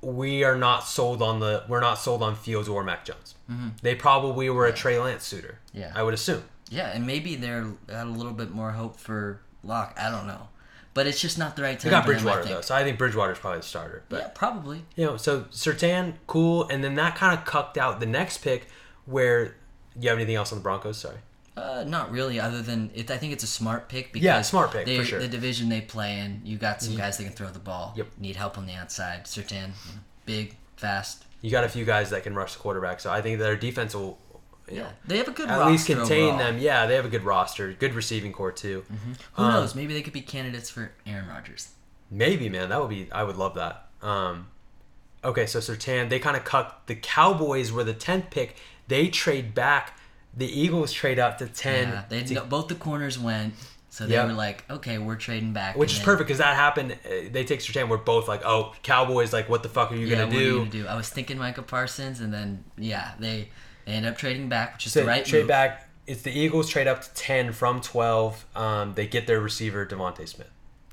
we 0.00 0.44
are 0.44 0.56
not 0.56 0.80
sold 0.84 1.20
on 1.22 1.40
the 1.40 1.64
we're 1.68 1.80
not 1.80 1.94
sold 1.98 2.22
on 2.22 2.34
Fields 2.36 2.68
or 2.68 2.82
Mac 2.84 3.04
Jones. 3.04 3.34
They 3.82 3.94
probably 3.94 4.50
were 4.50 4.66
a 4.66 4.72
Trey 4.72 4.98
Lance 4.98 5.24
suitor. 5.24 5.58
Mm-hmm. 5.68 5.78
Yeah. 5.80 5.92
I 5.94 6.02
would 6.02 6.14
assume. 6.14 6.42
yeah, 6.70 6.88
and 6.88 7.06
maybe 7.06 7.36
they're 7.36 7.66
had 7.88 8.06
a 8.06 8.10
little 8.10 8.32
bit 8.32 8.50
more 8.50 8.72
hope 8.72 8.96
for 8.98 9.40
Lock. 9.62 9.96
I 10.00 10.10
don't 10.10 10.26
know, 10.26 10.48
but 10.94 11.06
it's 11.06 11.20
just 11.20 11.38
not 11.38 11.56
the 11.56 11.62
right 11.62 11.78
time. 11.78 11.90
They 11.90 11.96
got 11.96 12.04
for 12.04 12.12
them, 12.12 12.22
Bridgewater 12.24 12.44
though, 12.48 12.60
so 12.60 12.74
I 12.74 12.82
think 12.84 12.98
Bridgewater's 12.98 13.38
probably 13.38 13.60
the 13.60 13.66
starter. 13.66 14.02
But 14.08 14.20
Yeah, 14.20 14.28
probably. 14.34 14.84
you 14.96 15.06
know, 15.06 15.16
so 15.16 15.42
Surtain, 15.52 16.14
cool, 16.26 16.66
and 16.68 16.82
then 16.84 16.94
that 16.96 17.16
kind 17.16 17.36
of 17.38 17.44
cucked 17.44 17.78
out 17.78 18.00
the 18.00 18.06
next 18.06 18.38
pick. 18.38 18.68
Where 19.06 19.54
you 20.00 20.08
have 20.08 20.18
anything 20.18 20.34
else 20.34 20.50
on 20.52 20.58
the 20.58 20.62
Broncos? 20.62 20.98
Sorry. 20.98 21.18
Uh, 21.56 21.84
not 21.86 22.10
really. 22.10 22.38
Other 22.38 22.60
than 22.60 22.90
it, 22.94 23.10
I 23.10 23.16
think 23.16 23.32
it's 23.32 23.44
a 23.44 23.46
smart 23.46 23.88
pick 23.88 24.12
because 24.12 24.24
Yeah, 24.24 24.42
smart 24.42 24.72
pick, 24.72 24.84
they, 24.86 24.98
for 24.98 25.04
sure. 25.04 25.20
The 25.20 25.28
division 25.28 25.68
they 25.70 25.80
play 25.80 26.18
in, 26.18 26.42
you 26.44 26.58
got 26.58 26.82
some 26.82 26.96
guys 26.96 27.16
that 27.16 27.24
can 27.24 27.32
throw 27.32 27.48
the 27.48 27.58
ball. 27.58 27.94
Yep. 27.96 28.06
Need 28.18 28.36
help 28.36 28.58
on 28.58 28.66
the 28.66 28.74
outside. 28.74 29.24
Surtain, 29.24 29.70
big, 30.26 30.54
fast. 30.76 31.24
You 31.40 31.50
got 31.50 31.64
a 31.64 31.68
few 31.68 31.84
guys 31.84 32.10
that 32.10 32.22
can 32.24 32.34
rush 32.34 32.54
the 32.54 32.58
quarterback, 32.60 33.00
so 33.00 33.10
I 33.10 33.22
think 33.22 33.38
their 33.38 33.56
defense 33.56 33.94
will, 33.94 34.18
you 34.68 34.76
Yeah, 34.78 34.82
know, 34.82 34.88
they 35.06 35.18
have 35.18 35.28
a 35.28 35.32
good 35.32 35.48
at 35.48 35.58
roster 35.58 35.70
least 35.70 35.86
contain 35.86 36.24
overall. 36.24 36.38
them. 36.38 36.58
Yeah, 36.58 36.86
they 36.86 36.94
have 36.96 37.04
a 37.06 37.08
good 37.10 37.22
roster, 37.24 37.72
good 37.72 37.94
receiving 37.94 38.32
core 38.32 38.52
too. 38.52 38.84
Who 39.34 39.42
Um, 39.42 39.52
knows? 39.52 39.74
Maybe 39.74 39.94
they 39.94 40.02
could 40.02 40.12
be 40.12 40.22
candidates 40.22 40.68
for 40.68 40.92
Aaron 41.06 41.28
Rodgers. 41.28 41.68
Maybe, 42.10 42.48
man, 42.48 42.68
that 42.68 42.80
would 42.80 42.90
be. 42.90 43.10
I 43.12 43.22
would 43.22 43.36
love 43.36 43.54
that. 43.54 43.86
Um, 44.02 44.48
okay, 45.24 45.46
so 45.46 45.60
Surtain, 45.60 46.08
they 46.10 46.18
kind 46.18 46.36
of 46.36 46.44
cut. 46.44 46.82
The 46.86 46.96
Cowboys 46.96 47.72
were 47.72 47.84
the 47.84 47.94
tenth 47.94 48.30
pick. 48.30 48.56
They 48.88 49.08
trade 49.08 49.54
back. 49.54 49.98
The 50.36 50.46
Eagles 50.46 50.92
trade 50.92 51.18
up 51.18 51.38
to 51.38 51.46
ten, 51.46 51.88
Yeah, 51.88 52.04
they 52.08 52.22
to- 52.24 52.42
both 52.42 52.68
the 52.68 52.74
corners 52.74 53.18
went, 53.18 53.54
so 53.88 54.06
they 54.06 54.14
Yeah. 54.14 54.26
were 54.26 54.32
like, 54.34 54.64
okay, 54.70 54.98
we're 54.98 55.16
trading 55.16 55.52
back. 55.54 55.76
which 55.76 55.92
is 55.92 55.98
then- 55.98 56.04
perfect 56.04 56.28
because 56.28 56.38
that 56.38 56.54
happened. 56.56 56.92
uh, 56.92 57.08
They 57.30 57.44
take 57.44 57.60
Surtain. 57.60 57.88
We're 57.88 57.96
both 57.96 58.28
like, 58.28 58.42
oh, 58.44 58.74
Cowboys, 58.82 59.32
like, 59.32 59.48
what 59.48 59.62
the 59.62 59.68
fuck 59.70 59.90
are 59.92 59.96
you 59.96 60.06
yeah, 60.06 60.16
gonna 60.16 60.26
what 60.26 60.32
do? 60.34 60.38
are 60.38 60.42
you 60.42 60.58
gonna 60.58 60.70
do? 60.70 60.86
I 60.86 60.94
was 60.94 61.08
thinking 61.08 61.38
Micah 61.38 61.62
Parsons, 61.62 62.20
and 62.20 62.32
then 62.34 62.64
yeah, 62.76 63.12
they 63.18 63.48
they 63.86 63.92
end 63.92 64.04
up 64.04 64.18
trading 64.18 64.48
back, 64.48 64.74
which 64.74 64.86
is 64.86 64.92
So 64.92 65.00
the 65.00 65.06
right 65.06 65.24
trade 65.24 65.40
move. 65.42 65.48
back. 65.48 65.88
It's 66.06 66.22
the 66.22 66.30
Eagles 66.38 66.68
trade 66.68 66.86
up 66.86 67.02
to 67.02 67.10
ten 67.14 67.52
from 67.52 67.80
twelve. 67.80 68.44
Um, 68.54 68.94
they 68.94 69.06
get 69.06 69.26
their 69.26 69.40
receiver 69.40 69.86
DeVonta 69.86 70.28
Smith. 70.28 70.50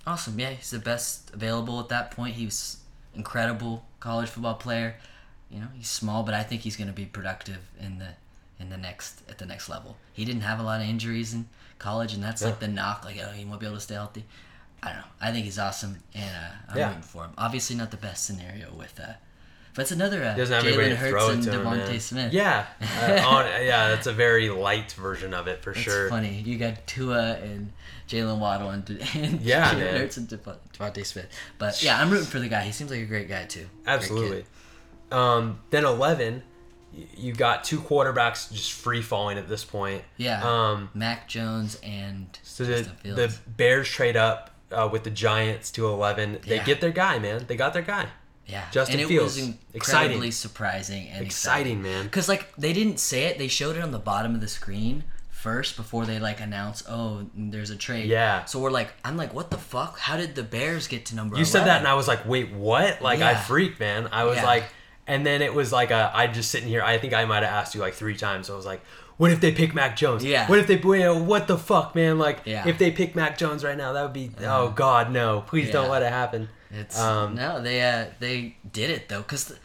Awesome, 0.08 0.40
yeah, 0.40 0.52
he's 0.52 0.70
the 0.70 0.80
best 0.80 1.32
available 1.34 1.80
at 1.80 1.90
that 1.90 2.12
point. 2.12 2.36
He 2.36 2.46
was 2.46 2.78
incredible 3.16 3.86
college 4.00 4.30
football 4.30 4.56
player. 4.56 4.96
You 5.50 5.60
know, 5.62 5.68
he's 5.74 5.90
small, 5.90 6.24
but 6.24 6.34
I 6.34 6.44
think 6.44 6.62
he's 6.62 6.76
gonna 6.78 6.94
be 6.94 7.06
productive 7.06 7.60
in 7.80 8.00
the 8.00 8.10
in 8.64 8.70
the 8.70 8.78
next 8.78 9.22
at 9.30 9.38
the 9.38 9.46
next 9.46 9.70
level. 9.70 9.98
He 10.14 10.26
didn't 10.26 10.42
have 10.42 10.60
a 10.60 10.64
lot 10.64 10.82
of 10.82 10.88
injuries 10.88 11.34
in 11.34 11.48
college, 11.80 12.14
and 12.14 12.24
that's 12.24 12.44
like 12.44 12.60
the 12.60 12.68
knock, 12.68 13.06
like 13.06 13.20
oh, 13.24 13.32
he 13.32 13.46
won't 13.46 13.60
be 13.60 13.66
able 13.68 13.78
to 13.78 13.82
stay 13.82 13.96
healthy. 13.96 14.24
I 14.82 14.88
don't 14.88 14.98
know. 14.98 15.06
I 15.22 15.32
think 15.32 15.46
he's 15.46 15.60
awesome, 15.60 15.98
and 16.14 16.36
uh, 16.36 16.50
I'm 16.72 16.78
Yeah. 16.78 16.88
rooting 16.88 17.04
for 17.04 17.24
him. 17.26 17.32
Obviously, 17.38 17.76
not 17.76 17.92
the 17.92 17.98
best 17.98 18.26
scenario 18.26 18.74
with 18.74 19.00
uh, 19.00 19.14
but 19.76 19.84
it's 19.84 19.92
another 19.92 20.24
uh, 20.24 20.34
He 20.34 20.40
doesn't 20.42 20.54
have 20.56 20.66
anybody 20.66 20.92
Jalen 20.92 20.98
Hurts 20.98 21.30
and 21.30 21.90
him, 21.90 22.00
Smith. 22.00 22.32
Yeah, 22.34 22.68
uh, 23.02 23.28
on, 23.28 23.46
yeah, 23.64 23.90
that's 23.90 24.06
a 24.08 24.14
very 24.14 24.50
light 24.50 24.92
version 24.92 25.34
of 25.34 25.48
it 25.48 25.64
for 25.64 25.74
sure. 25.74 25.82
It's 25.82 25.84
sure. 25.94 26.10
funny. 26.10 26.42
You 26.46 26.58
got 26.58 26.86
Tua 26.86 27.38
and 27.42 27.72
Jaylen 28.08 28.38
Waddle 28.40 28.70
and, 28.70 28.88
and 29.16 29.42
Yeah, 29.42 29.74
Jalen. 29.74 29.98
Hurts 29.98 30.18
and 30.18 30.28
Dev- 30.28 30.60
DeVonta 30.78 31.06
Smith. 31.06 31.28
But 31.58 31.82
yeah, 31.82 32.00
I'm 32.00 32.12
rooting 32.12 32.28
for 32.28 32.40
the 32.40 32.50
guy. 32.50 32.62
He 32.64 32.72
seems 32.72 32.92
like 32.92 33.02
a 33.02 33.06
great 33.06 33.28
guy 33.28 33.46
too. 33.46 33.66
Absolutely. 33.88 34.46
Um, 35.12 35.60
then 35.72 35.86
eleven, 35.86 36.44
you 37.16 37.34
got 37.34 37.64
two 37.64 37.80
quarterbacks 37.80 38.52
just 38.52 38.74
free 38.74 39.02
falling 39.02 39.38
at 39.38 39.48
this 39.50 39.64
point. 39.64 40.04
Yeah. 40.18 40.42
Um, 40.44 40.90
Mac 40.94 41.28
Jones 41.28 41.80
and 41.84 42.28
so 42.44 42.64
the, 42.66 42.78
Justin 42.78 42.96
Fields. 42.98 43.18
the 43.40 43.50
Bears 43.52 43.90
trade 43.90 44.16
up 44.16 44.52
uh, 44.72 44.88
with 44.92 45.04
the 45.04 45.10
Giants 45.10 45.72
to 45.72 45.88
eleven. 45.88 46.40
They 46.46 46.58
Yeah. 46.58 46.64
get 46.64 46.82
their 46.82 46.92
guy, 46.92 47.20
man. 47.20 47.46
They 47.48 47.56
got 47.56 47.74
their 47.74 47.82
guy. 47.82 48.08
yeah, 48.46 48.66
Justin 48.72 49.00
and 49.00 49.06
it 49.06 49.08
Fields. 49.08 49.36
was 49.38 49.48
incredibly 49.74 50.28
Exciting. 50.28 50.32
surprising 50.32 51.08
and 51.10 51.26
Exciting, 51.26 51.82
man. 51.82 52.04
Because 52.06 52.28
like 52.30 52.54
they 52.58 52.74
didn't 52.74 53.00
say 53.00 53.24
it, 53.26 53.38
they 53.38 53.48
showed 53.48 53.76
it 53.78 53.82
on 53.82 53.92
the 53.92 54.00
bottom 54.00 54.36
of 54.36 54.42
the 54.42 54.48
screen 54.48 55.04
first 55.30 55.76
before 55.76 56.06
they 56.06 56.20
like 56.20 56.40
announce, 56.40 56.84
oh, 56.88 57.26
there's 57.36 57.70
a 57.70 57.76
trade. 57.76 58.06
Yeah. 58.10 58.46
So 58.46 58.60
we're 58.60 58.72
like, 58.72 58.94
I'm 59.04 59.18
like, 59.18 59.34
what 59.34 59.50
the 59.52 59.58
fuck? 59.58 59.98
How 60.00 60.16
did 60.18 60.36
the 60.36 60.44
Bears 60.44 60.88
get 60.88 61.06
to 61.08 61.16
number? 61.16 61.38
You 61.38 61.46
said 61.46 61.66
that, 61.66 61.80
and 61.80 61.88
I 61.88 61.96
was 61.96 62.08
like, 62.08 62.26
"Wait, 62.26 62.52
what?" 62.54 63.02
Like 63.02 63.22
I 63.22 63.36
freaked, 63.36 63.80
man. 63.80 64.08
I 64.12 64.24
was 64.26 64.38
Yeah. 64.38 64.46
like, 64.46 64.64
and 65.08 65.26
then 65.26 65.42
it 65.42 65.54
was 65.54 65.72
like 65.72 65.92
a, 65.92 66.12
I 66.14 66.28
just 66.28 66.50
sitting 66.52 66.68
here. 66.70 66.82
I 66.82 66.98
think 66.98 67.14
I 67.14 67.26
might 67.26 67.44
have 67.44 67.52
asked 67.52 67.76
you 67.76 67.82
like 67.82 67.94
three 67.94 68.16
times. 68.16 68.48
So 68.48 68.54
I 68.54 68.58
was 68.58 68.66
like, 68.66 68.82
"What 69.18 69.32
if 69.32 69.42
they 69.42 69.52
pick 69.52 69.74
Mac 69.74 69.96
Jones? 69.96 70.24
Yeah. 70.24 70.48
What 70.48 70.60
if 70.60 70.68
they? 70.68 70.78
What 70.78 71.48
the 71.48 71.58
fuck, 71.58 71.96
man? 71.96 72.18
Like, 72.20 72.40
Yeah. 72.46 72.68
if 72.68 72.78
they 72.78 72.92
pick 72.92 73.16
Mac 73.16 73.38
Jones 73.38 73.64
right 73.64 73.78
now, 73.78 73.94
that 73.94 74.04
would 74.04 74.14
be. 74.14 74.32
oh 74.46 74.70
God, 74.70 75.12
no! 75.12 75.44
Please 75.48 75.70
don't 75.72 75.90
let 75.90 76.02
it 76.04 76.12
happen. 76.12 76.50
It's 76.72 76.98
Um, 77.00 77.36
no, 77.36 77.62
they 77.62 77.82
uh, 77.82 78.06
they 78.20 78.56
did 78.72 78.90
it 78.90 79.08
though, 79.10 79.22
because 79.22 79.46
the, 79.46 79.56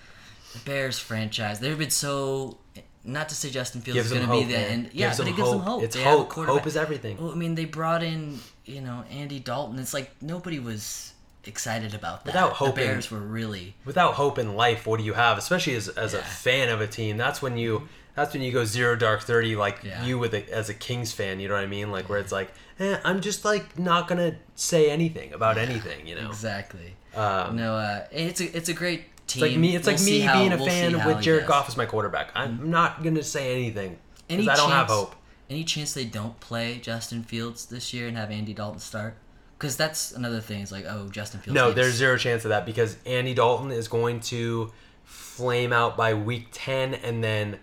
the 0.52 0.58
Bears 0.66 0.98
franchise 0.98 1.60
they've 1.60 1.78
been 1.78 1.90
so. 1.90 2.58
Not 3.04 3.30
to 3.30 3.34
say 3.34 3.48
Justin 3.48 3.80
Fields 3.80 4.00
is 4.00 4.12
going 4.12 4.26
to 4.26 4.30
be 4.30 4.44
the 4.44 4.52
man. 4.58 4.70
end. 4.70 4.90
Yeah, 4.92 5.06
Gives 5.06 5.18
but 5.18 5.24
them 5.24 5.32
it 5.32 5.36
gives 5.36 5.50
them 5.50 5.58
hope. 5.60 5.68
hope. 5.68 5.82
It's 5.84 5.96
They 5.96 6.02
hope. 6.04 6.32
Hope 6.32 6.66
is 6.66 6.76
everything. 6.76 7.16
Well, 7.16 7.30
I 7.32 7.36
mean, 7.36 7.54
they 7.54 7.64
brought 7.64 8.02
in 8.02 8.38
you 8.66 8.82
know 8.82 9.02
Andy 9.10 9.38
Dalton. 9.38 9.78
It's 9.78 9.94
like 9.94 10.10
nobody 10.20 10.58
was 10.58 11.14
excited 11.48 11.94
about 11.94 12.24
that. 12.24 12.26
Without 12.34 12.48
the 12.50 12.54
hoping- 12.56 12.84
Bears 12.86 13.10
were 13.10 13.18
really. 13.18 13.74
Without 13.84 14.14
hope 14.14 14.38
in 14.38 14.54
life, 14.54 14.86
what 14.86 14.98
do 14.98 15.04
you 15.04 15.14
have? 15.14 15.38
Especially 15.38 15.74
as, 15.74 15.88
as 15.88 16.14
a 16.14 16.22
fan 16.22 16.68
of 16.68 16.80
a 16.80 16.86
team, 16.86 17.16
that's 17.16 17.40
when 17.42 17.56
you. 17.56 17.88
That's 18.14 18.34
when 18.34 18.42
you 18.42 18.50
go 18.50 18.64
zero 18.64 18.96
dark 18.96 19.22
thirty, 19.22 19.54
like 19.54 19.78
Yeah. 19.84 20.04
you 20.04 20.18
with 20.18 20.34
a, 20.34 20.52
as 20.52 20.68
a 20.68 20.74
Kings 20.74 21.12
fan. 21.12 21.38
You 21.38 21.46
know 21.46 21.54
what 21.54 21.62
I 21.62 21.66
mean? 21.68 21.92
Like 21.92 22.08
where 22.08 22.18
it's 22.18 22.32
like, 22.32 22.50
eh, 22.80 22.98
I'm 23.04 23.20
just 23.20 23.44
like 23.44 23.78
not 23.78 24.08
gonna 24.08 24.34
say 24.56 24.90
anything 24.90 25.32
about 25.32 25.56
anything. 25.56 26.04
You 26.04 26.16
know? 26.16 26.26
Exactly. 26.28 26.96
Um, 27.14 27.54
no, 27.56 27.74
uh, 27.76 28.06
it's 28.10 28.40
a 28.40 28.56
it's 28.56 28.68
a 28.68 28.74
great 28.74 29.02
team. 29.28 29.42
It's 29.44 29.52
like 29.52 29.56
me. 29.56 29.76
It's 29.76 29.86
We'll 29.86 29.94
like 29.96 30.04
me 30.04 30.20
how- 30.20 30.38
being 30.40 30.52
a 30.52 30.56
we'll 30.56 30.66
fan 30.66 31.06
with 31.06 31.20
Jared 31.22 31.42
does. 31.42 31.48
Goff 31.48 31.68
as 31.68 31.76
my 31.76 31.86
quarterback. 31.86 32.30
I'm 32.34 32.70
not 32.70 33.04
gonna 33.04 33.22
say 33.22 33.54
anything 33.54 33.98
Any 34.28 34.48
I 34.48 34.56
don't 34.56 34.70
have 34.70 34.88
chance- 34.88 34.98
hope. 34.98 35.14
Any 35.48 35.62
chance 35.64 35.92
they 35.94 36.04
don't 36.04 36.38
play 36.40 36.78
Justin 36.78 37.22
Fields 37.22 37.66
this 37.66 37.94
year 37.94 38.08
and 38.08 38.16
have 38.16 38.32
Andy 38.32 38.52
Dalton 38.52 38.80
start? 38.80 39.16
Because 39.58 39.76
that's 39.76 40.12
another 40.12 40.40
thing. 40.40 40.60
It's 40.62 40.70
like, 40.70 40.84
oh, 40.88 41.08
Justin 41.08 41.40
Fields. 41.40 41.54
No, 41.56 41.72
there's 41.72 41.94
zero 41.94 42.16
chance 42.16 42.44
of 42.44 42.50
that 42.50 42.64
because 42.64 42.96
Andy 43.04 43.34
Dalton 43.34 43.72
is 43.72 43.88
going 43.88 44.20
to 44.20 44.70
flame 45.04 45.72
out 45.72 45.96
by 45.96 46.14
week 46.14 46.46
ten, 46.52 46.94
and 46.94 47.24
then 47.24 47.58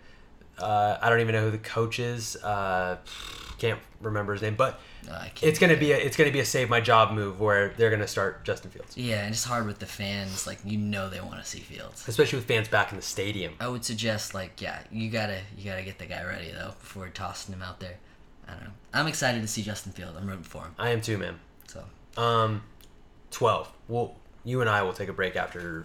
uh, 0.59 0.97
I 1.01 1.09
don't 1.09 1.21
even 1.21 1.33
know 1.35 1.43
who 1.45 1.51
the 1.51 1.57
coach 1.57 1.99
is. 1.99 2.35
Uh, 2.37 2.97
can't 3.57 3.79
remember 4.01 4.33
his 4.33 4.41
name, 4.41 4.55
but 4.55 4.79
Uh, 5.09 5.27
it's 5.41 5.59
gonna 5.59 5.77
be 5.77 5.91
a 5.93 5.97
it's 5.97 6.17
gonna 6.17 6.31
be 6.31 6.39
a 6.41 6.45
save 6.45 6.69
my 6.69 6.81
job 6.81 7.13
move 7.13 7.39
where 7.39 7.69
they're 7.77 7.89
gonna 7.91 8.07
start 8.07 8.43
Justin 8.43 8.71
Fields, 8.71 8.97
Yeah, 8.97 9.23
and 9.23 9.33
it's 9.33 9.43
hard 9.45 9.65
with 9.65 9.79
the 9.79 9.85
fans. 9.85 10.45
Like 10.45 10.59
you 10.65 10.77
know 10.77 11.09
they 11.09 11.21
want 11.21 11.39
to 11.41 11.45
see 11.45 11.59
Fields. 11.59 12.05
especially 12.07 12.39
with 12.39 12.47
fans 12.47 12.67
back 12.67 12.91
in 12.91 12.97
the 12.97 13.01
stadium. 13.03 13.53
I 13.59 13.67
would 13.69 13.85
suggest 13.85 14.33
like 14.33 14.59
yeah, 14.61 14.79
you 14.91 15.09
gotta 15.09 15.39
you 15.57 15.63
gotta 15.69 15.83
get 15.83 15.99
the 15.99 16.05
guy 16.07 16.23
ready 16.25 16.51
though 16.51 16.73
before 16.79 17.07
tossing 17.09 17.53
him 17.53 17.61
out 17.61 17.79
there. 17.79 17.97
I 18.47 18.51
don't 18.53 18.63
know. 18.65 18.71
I'm 18.93 19.07
excited 19.07 19.41
to 19.41 19.47
see 19.47 19.61
Justin 19.63 19.91
Fields. 19.93 20.17
I'm 20.17 20.27
rooting 20.27 20.43
for 20.43 20.63
him. 20.63 20.75
I 20.77 20.89
am 20.89 20.99
too, 21.01 21.17
man. 21.17 21.39
Um, 22.17 22.63
twelve. 23.31 23.71
Well, 23.87 24.15
you 24.43 24.61
and 24.61 24.69
I 24.69 24.81
will 24.83 24.93
take 24.93 25.09
a 25.09 25.13
break 25.13 25.35
after 25.35 25.83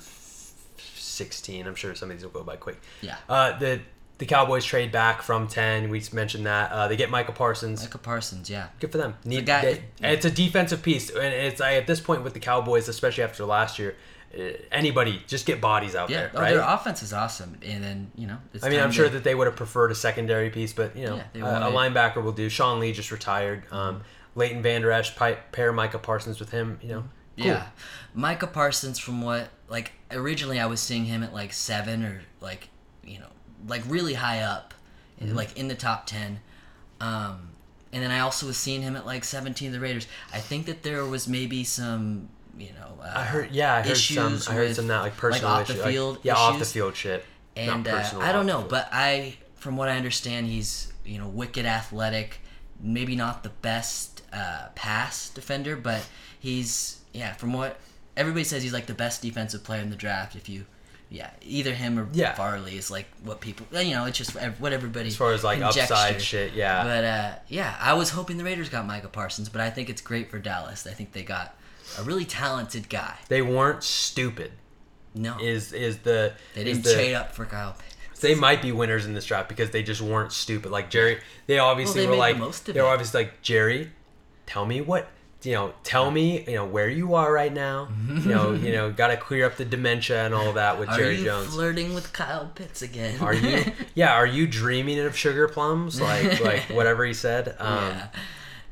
sixteen. 0.77 1.67
I'm 1.67 1.75
sure 1.75 1.95
some 1.95 2.11
of 2.11 2.17
these 2.17 2.25
will 2.25 2.33
go 2.33 2.43
by 2.43 2.57
quick. 2.57 2.81
yeah, 3.01 3.17
Uh, 3.29 3.59
the 3.59 3.81
the 4.19 4.27
Cowboys 4.27 4.65
trade 4.67 4.93
back 4.93 5.23
from 5.23 5.49
ten. 5.49 5.89
We 5.89 6.03
mentioned 6.13 6.45
that 6.47 6.71
uh, 6.73 6.89
they 6.89 6.97
get 6.97 7.09
Michael 7.11 7.33
Parsons. 7.35 7.83
Michael 7.83 8.01
Parsons, 8.01 8.51
yeah. 8.51 8.69
Good 8.79 8.93
for 8.93 8.99
them. 8.99 9.15
Need 9.25 9.47
they- 9.47 9.83
it's 10.03 10.27
a 10.27 10.31
defensive 10.31 10.83
piece, 10.83 11.09
and 11.11 11.23
it's 11.35 11.59
like, 11.61 11.77
at 11.77 11.87
this 11.87 12.01
point 12.01 12.23
with 12.23 12.35
the 12.35 12.41
Cowboys, 12.41 12.87
especially 12.89 13.25
after 13.25 13.47
last 13.47 13.79
year, 13.79 13.97
uh, 14.39 14.43
anybody 14.71 15.23
just 15.27 15.47
get 15.47 15.59
bodies 15.63 15.95
out 15.97 16.11
Yeah, 16.11 16.17
there, 16.19 16.31
oh, 16.35 16.41
right? 16.41 16.53
their 16.55 16.63
offense 16.63 17.03
is 17.03 17.15
awesome, 17.15 17.57
and 17.63 17.83
then 17.83 18.11
you 18.15 18.27
know. 18.27 18.37
It's 18.53 18.63
I 18.63 18.69
mean, 18.69 18.81
I'm 18.81 18.93
sure 18.93 19.07
to- 19.07 19.15
that 19.15 19.25
they 19.25 19.35
would 19.35 19.47
have 19.47 19.57
preferred 19.57 19.91
a 19.91 19.95
secondary 19.95 20.51
piece, 20.51 20.75
but 20.75 20.95
you 20.95 21.07
know, 21.07 21.17
Yeah, 21.17 21.23
they 21.33 21.41
a, 21.41 21.45
a 21.69 21.73
linebacker 21.73 22.23
will 22.23 22.33
do. 22.33 22.51
Sean 22.51 22.79
Lee 22.79 22.93
just 22.93 23.11
retired. 23.11 23.65
Um, 23.73 24.03
Leighton 24.35 24.63
Vander 24.63 24.91
Esch, 24.93 25.15
pair 25.17 25.73
Micah 25.73 25.99
Parsons 25.99 26.39
with 26.41 26.51
him. 26.51 26.79
You 26.83 26.89
know, 26.89 27.05
cool. 27.37 27.47
Yeah, 27.47 27.67
Micah 28.15 28.47
Parsons. 28.47 28.99
From 28.99 29.23
what 29.23 29.49
like 29.69 29.93
originally, 30.11 30.61
I 30.61 30.67
was 30.67 30.81
seeing 30.81 31.05
him 31.05 31.23
at 31.23 31.33
like 31.35 31.53
seven 31.53 32.05
or 32.05 32.23
like 32.41 32.69
you 33.05 33.19
know 33.19 33.27
like 33.67 33.83
really 33.89 34.15
high 34.15 34.41
up, 34.43 34.75
Mm-hmm. 35.21 35.35
like 35.37 35.57
in 35.59 35.69
the 35.69 35.75
top 35.75 36.07
ten. 36.07 36.41
Um, 37.01 37.51
and 37.93 38.03
then 38.03 38.11
I 38.11 38.21
also 38.21 38.47
was 38.47 38.57
seeing 38.57 38.83
him 38.83 38.97
at 38.97 39.05
like 39.07 39.25
seventeen. 39.25 39.69
of 39.69 39.75
The 39.75 39.81
Raiders. 39.81 40.07
I 40.33 40.39
think 40.39 40.67
that 40.67 40.83
there 40.83 41.05
was 41.05 41.29
maybe 41.29 41.65
some 41.65 42.29
you 42.59 42.71
know. 42.79 43.03
Uh, 43.03 43.13
I 43.17 43.25
heard. 43.25 43.51
Yeah, 43.51 43.75
I 43.75 43.83
heard 43.83 43.97
some. 43.97 44.33
issues 44.35 44.49
I 44.49 44.53
heard 44.55 44.69
with, 44.69 44.77
some 44.77 44.87
that 44.89 45.01
like 45.01 45.17
personal 45.17 45.51
off 45.51 45.67
the 45.67 45.75
issue, 45.75 45.83
like- 45.83 45.91
field 45.93 46.19
yeah, 46.23 46.35
off 46.35 46.59
the 46.59 46.65
field 46.65 46.95
shit. 46.97 47.25
and 47.57 47.85
Not 47.85 48.15
uh, 48.15 48.19
I 48.21 48.33
don't 48.33 48.47
know, 48.47 48.65
but 48.69 48.89
I, 48.93 49.37
from 49.57 49.77
what 49.77 49.89
I 49.89 49.97
understand, 49.97 50.47
he's 50.47 50.93
you 51.05 51.19
know 51.19 51.29
wicked 51.29 51.67
athletic. 51.67 52.39
Maybe 52.83 53.17
not 53.17 53.43
the 53.43 53.49
best 53.51 54.23
uh, 54.33 54.69
pass 54.75 55.29
defender, 55.31 55.77
but 55.77 56.07
he's 56.39 57.01
yeah. 57.13 57.33
From 57.35 57.53
what 57.53 57.79
everybody 58.17 58.45
says, 58.45 58.63
he's 58.63 58.73
like 58.73 58.87
the 58.87 58.95
best 58.95 59.23
defensive 59.23 59.65
player 59.65 59.81
in 59.81 59.91
the 59.91 59.97
draft. 59.97 60.35
If 60.37 60.49
you, 60.49 60.65
yeah, 61.09 61.31
either 61.43 61.75
him 61.75 61.99
or 61.99 62.09
Yeah. 62.13 62.35
Farley 62.35 62.77
is 62.77 62.91
like 62.91 63.07
what 63.23 63.41
people 63.41 63.67
you 63.83 63.95
know. 63.95 64.05
It's 64.07 64.17
just 64.19 64.35
what 64.59 64.73
everybody 64.73 65.09
as 65.09 65.17
far 65.17 65.33
as 65.33 65.45
like 65.45 65.61
conjecture. 65.61 65.93
upside 65.95 66.23
shit, 66.23 66.55
yeah. 66.55 66.85
But 66.85 67.05
uh, 67.05 67.33
yeah, 67.49 67.77
I 67.81 67.95
was 67.95 68.11
hoping 68.11 68.39
the 68.39 68.45
Raiders 68.45 68.69
got 68.69 68.87
Micah 68.87 69.09
Parsons, 69.09 69.49
but 69.49 69.61
I 69.61 69.71
think 69.71 69.91
it's 69.91 70.01
great 70.01 70.31
for 70.31 70.39
Dallas. 70.39 70.87
I 70.87 70.93
think 70.93 71.13
they 71.13 71.23
got 71.23 71.57
a 71.99 72.03
really 72.03 72.25
talented 72.25 72.89
guy. 72.89 73.17
they 73.29 73.43
weren't 73.43 73.83
stupid. 73.83 74.53
No, 75.13 75.39
Is 75.41 75.73
is 75.73 75.99
the 75.99 76.35
they 76.55 76.63
didn't 76.63 76.85
the, 76.85 76.95
trade 76.95 77.15
up 77.15 77.33
for 77.35 77.45
Kyle 77.45 77.73
Pitts. 77.73 77.97
They 78.21 78.35
might 78.35 78.63
be 78.63 78.73
winners 78.73 79.07
in 79.07 79.15
this 79.15 79.25
draft 79.27 79.49
because 79.49 79.71
they 79.71 79.83
just 79.83 80.01
weren't 80.01 80.33
stupid. 80.33 80.71
Like 80.71 80.91
Jerry, 80.91 81.21
they 81.47 81.59
obviously 81.59 82.03
Well, 82.03 82.11
they 82.13 82.17
were 82.17 82.19
like 82.19 82.35
the 82.37 82.41
most 82.41 82.69
of 82.69 82.75
they 82.75 82.81
were 82.83 82.89
obviously 82.89 83.25
like 83.25 83.43
Jerry, 83.43 83.91
tell 84.47 84.65
me 84.67 84.81
what 84.81 85.09
you 85.43 85.53
know. 85.53 85.73
Tell 85.85 86.11
me 86.11 86.45
you 86.47 86.55
know 86.57 86.67
where 86.67 86.89
you 86.89 87.15
are 87.15 87.33
right 87.33 87.53
now. 87.53 87.89
you 88.09 88.15
know 88.31 88.53
you 88.67 88.73
know 88.73 88.91
got 88.93 89.09
to 89.09 89.17
clear 89.17 89.47
up 89.47 89.57
the 89.57 89.65
dementia 89.65 90.25
and 90.27 90.35
all 90.35 90.53
that 90.53 90.79
with 90.79 90.89
Are 90.91 90.97
Jerry 90.99 91.23
Jones. 91.25 91.55
flirting 91.55 91.95
with 91.95 92.13
Kyle 92.13 92.51
Pitts 92.55 92.83
again? 92.83 93.21
Are 93.21 93.35
you? 93.35 93.65
Yeah. 93.95 94.13
Are 94.15 94.27
you 94.27 94.47
dreaming 94.47 94.99
of 95.01 95.17
sugar 95.17 95.49
plums? 95.49 96.01
Like 96.01 96.41
like 96.45 96.63
whatever 96.71 97.05
he 97.05 97.15
said. 97.15 97.57
Um, 97.59 97.77
yeah. 97.85 98.07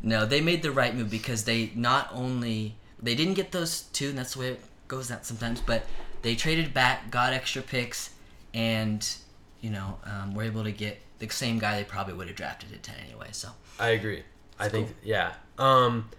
No, 0.02 0.26
they 0.26 0.40
made 0.40 0.62
the 0.62 0.70
right 0.70 0.94
move 0.94 1.10
because 1.10 1.44
they 1.44 1.72
not 1.74 2.08
only 2.12 2.76
they 3.02 3.14
didn't 3.14 3.34
get 3.34 3.50
those 3.52 3.82
two, 3.92 4.10
and 4.10 4.18
that's 4.18 4.34
the 4.34 4.40
way 4.40 4.48
it 4.50 4.60
goes 4.88 5.10
out 5.10 5.24
sometimes, 5.26 5.60
but 5.60 5.86
they 6.22 6.34
traded 6.36 6.72
back, 6.74 7.10
got 7.10 7.32
extra 7.32 7.62
picks, 7.62 8.10
and 8.54 9.08
you 9.60 9.70
know 9.70 9.98
um, 10.04 10.34
were 10.34 10.42
able 10.44 10.64
to 10.64 10.72
get 10.72 11.00
the 11.18 11.28
same 11.28 11.58
guy 11.58 11.76
they 11.78 11.84
probably 11.84 12.14
would 12.14 12.28
have 12.28 12.36
drafted 12.36 12.72
at 12.72 12.82
ten 12.82 12.96
anyway. 13.04 13.28
So 13.32 13.48
I 13.78 13.90
agree. 13.90 14.22
I 14.58 14.68
think 14.68 14.94
yeah. 15.02 15.32
Um, 15.58 16.10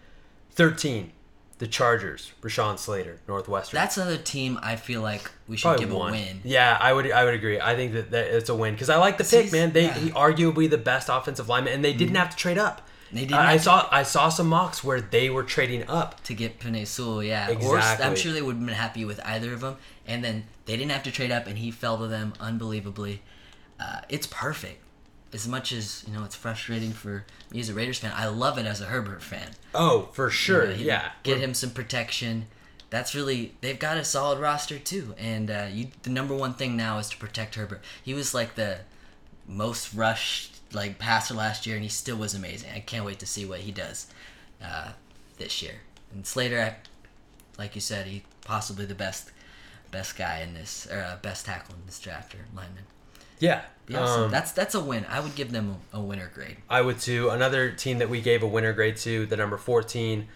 thirteen, 0.51 1.11
the 1.59 1.67
Chargers, 1.67 2.31
Rashawn 2.41 2.77
Slater, 2.79 3.19
Northwestern. 3.27 3.77
that's 3.77 3.97
another 3.97 4.17
team 4.17 4.59
I 4.61 4.75
feel 4.75 5.01
like 5.01 5.29
we 5.47 5.57
should 5.57 5.63
Probably 5.69 5.85
give 5.85 5.93
one. 5.93 6.09
a 6.09 6.17
win. 6.17 6.41
Yeah, 6.43 6.77
I 6.79 6.93
would. 6.93 7.11
I 7.11 7.25
would 7.25 7.33
agree. 7.33 7.59
I 7.59 7.75
think 7.75 7.93
that, 7.93 8.11
that 8.11 8.27
it's 8.27 8.49
a 8.49 8.55
win 8.55 8.73
because 8.73 8.89
I 8.89 8.97
like 8.97 9.17
the 9.17 9.23
pick, 9.23 9.51
man. 9.51 9.71
They 9.71 9.83
yeah. 9.85 9.93
Mm-hmm. 9.93 10.05
he 10.07 10.11
arguably 10.11 10.69
the 10.69 10.77
best 10.77 11.09
offensive 11.11 11.49
lineman, 11.49 11.73
and 11.73 11.83
they 11.83 11.93
didn't 11.93 12.15
have 12.15 12.29
to 12.31 12.37
trade 12.37 12.57
up. 12.57 12.81
They 13.11 13.21
didn't 13.21 13.33
I, 13.35 13.47
I 13.47 13.51
have 13.53 13.61
to- 13.61 13.63
saw. 13.65 13.87
I 13.91 14.03
saw 14.03 14.29
some 14.29 14.47
mocks 14.47 14.83
where 14.83 15.01
they 15.01 15.29
were 15.31 15.43
trading 15.43 15.83
up. 15.89 16.21
to 16.25 16.33
get 16.35 16.59
Penei 16.59 16.85
Sewell, 16.85 17.23
yeah. 17.23 17.47
Or 17.49 17.77
Exactly. 17.77 18.05
I'm 18.05 18.15
sure 18.15 18.31
they 18.31 18.41
would 18.43 18.57
have 18.57 18.65
been 18.65 18.75
happy 18.75 19.03
with 19.03 19.19
either 19.25 19.51
of 19.53 19.61
them. 19.61 19.77
And 20.05 20.23
then 20.23 20.45
they 20.65 20.77
didn't 20.77 20.91
have 20.91 21.01
to 21.03 21.11
trade 21.11 21.31
up, 21.31 21.47
and 21.47 21.57
he 21.57 21.71
fell 21.71 21.97
to 21.97 22.07
them 22.07 22.33
unbelievably. 22.39 23.21
Uh, 23.79 24.01
it's 24.09 24.27
perfect. 24.27 24.81
As 25.31 25.47
much 25.47 25.71
as 25.71 26.03
you 26.07 26.13
know, 26.13 26.23
it's 26.23 26.35
frustrating 26.35 26.91
for 26.91 27.25
me 27.51 27.59
as 27.59 27.69
a 27.69 27.73
Raiders 27.73 27.99
fan. 27.99 28.11
I 28.15 28.27
love 28.27 28.57
it 28.57 28.65
as 28.65 28.81
a 28.81 28.85
Herbert 28.85 29.21
fan. 29.21 29.51
Oh, 29.75 30.09
for 30.13 30.29
sure. 30.29 30.71
You 30.71 30.77
know, 30.77 30.83
yeah. 30.83 31.11
Get 31.23 31.37
him 31.39 31.53
some 31.53 31.69
protection. 31.69 32.47
That's 32.89 33.13
really 33.13 33.53
they've 33.61 33.77
got 33.77 33.97
a 33.97 34.03
solid 34.03 34.39
roster 34.39 34.79
too. 34.79 35.13
And 35.19 35.51
uh, 35.51 35.67
you, 35.71 35.87
the 36.01 36.09
number 36.09 36.33
one 36.33 36.55
thing 36.55 36.75
now 36.75 36.97
is 36.97 37.09
to 37.09 37.17
protect 37.17 37.55
Herbert. 37.55 37.81
He 38.03 38.15
was 38.15 38.33
like 38.33 38.55
the 38.55 38.79
most 39.47 39.93
rushed 39.93 40.55
like 40.73 40.99
passer 40.99 41.35
last 41.35 41.67
year, 41.67 41.75
and 41.75 41.83
he 41.83 41.89
still 41.89 42.17
was 42.17 42.33
amazing. 42.33 42.71
I 42.73 42.79
can't 42.79 43.05
wait 43.05 43.19
to 43.19 43.27
see 43.27 43.45
what 43.45 43.59
he 43.59 43.71
does 43.71 44.07
uh, 44.63 44.93
this 45.37 45.61
year. 45.61 45.75
And 46.11 46.25
Slater, 46.25 46.75
like 47.57 47.75
you 47.75 47.81
said, 47.81 48.07
he 48.07 48.23
possibly 48.45 48.85
the 48.85 48.95
best 48.95 49.31
best 49.91 50.17
guy 50.17 50.41
in 50.41 50.53
this 50.53 50.87
or 50.91 50.99
uh, 50.99 51.17
best 51.21 51.45
tackle 51.45 51.75
in 51.75 51.85
this 51.85 51.99
draft 51.99 52.33
or 52.33 52.39
lineman. 52.55 52.83
Yeah. 53.39 53.61
Yeah, 53.87 54.05
so 54.05 54.25
Um, 54.25 54.31
that's 54.31 54.51
that's 54.51 54.75
a 54.75 54.79
win. 54.79 55.03
I 55.09 55.19
would 55.19 55.33
give 55.33 55.51
them 55.51 55.77
a, 55.93 55.97
a 55.97 56.01
winner 56.01 56.29
grade. 56.33 56.57
I 56.69 56.81
would 56.81 56.99
too. 56.99 57.29
Another 57.29 57.71
team 57.71 57.97
that 57.97 58.07
we 58.09 58.21
gave 58.21 58.43
a 58.43 58.47
winner 58.47 58.71
grade 58.71 58.97
to, 58.97 59.25
the 59.25 59.35
number 59.35 59.57
14, 59.57 60.27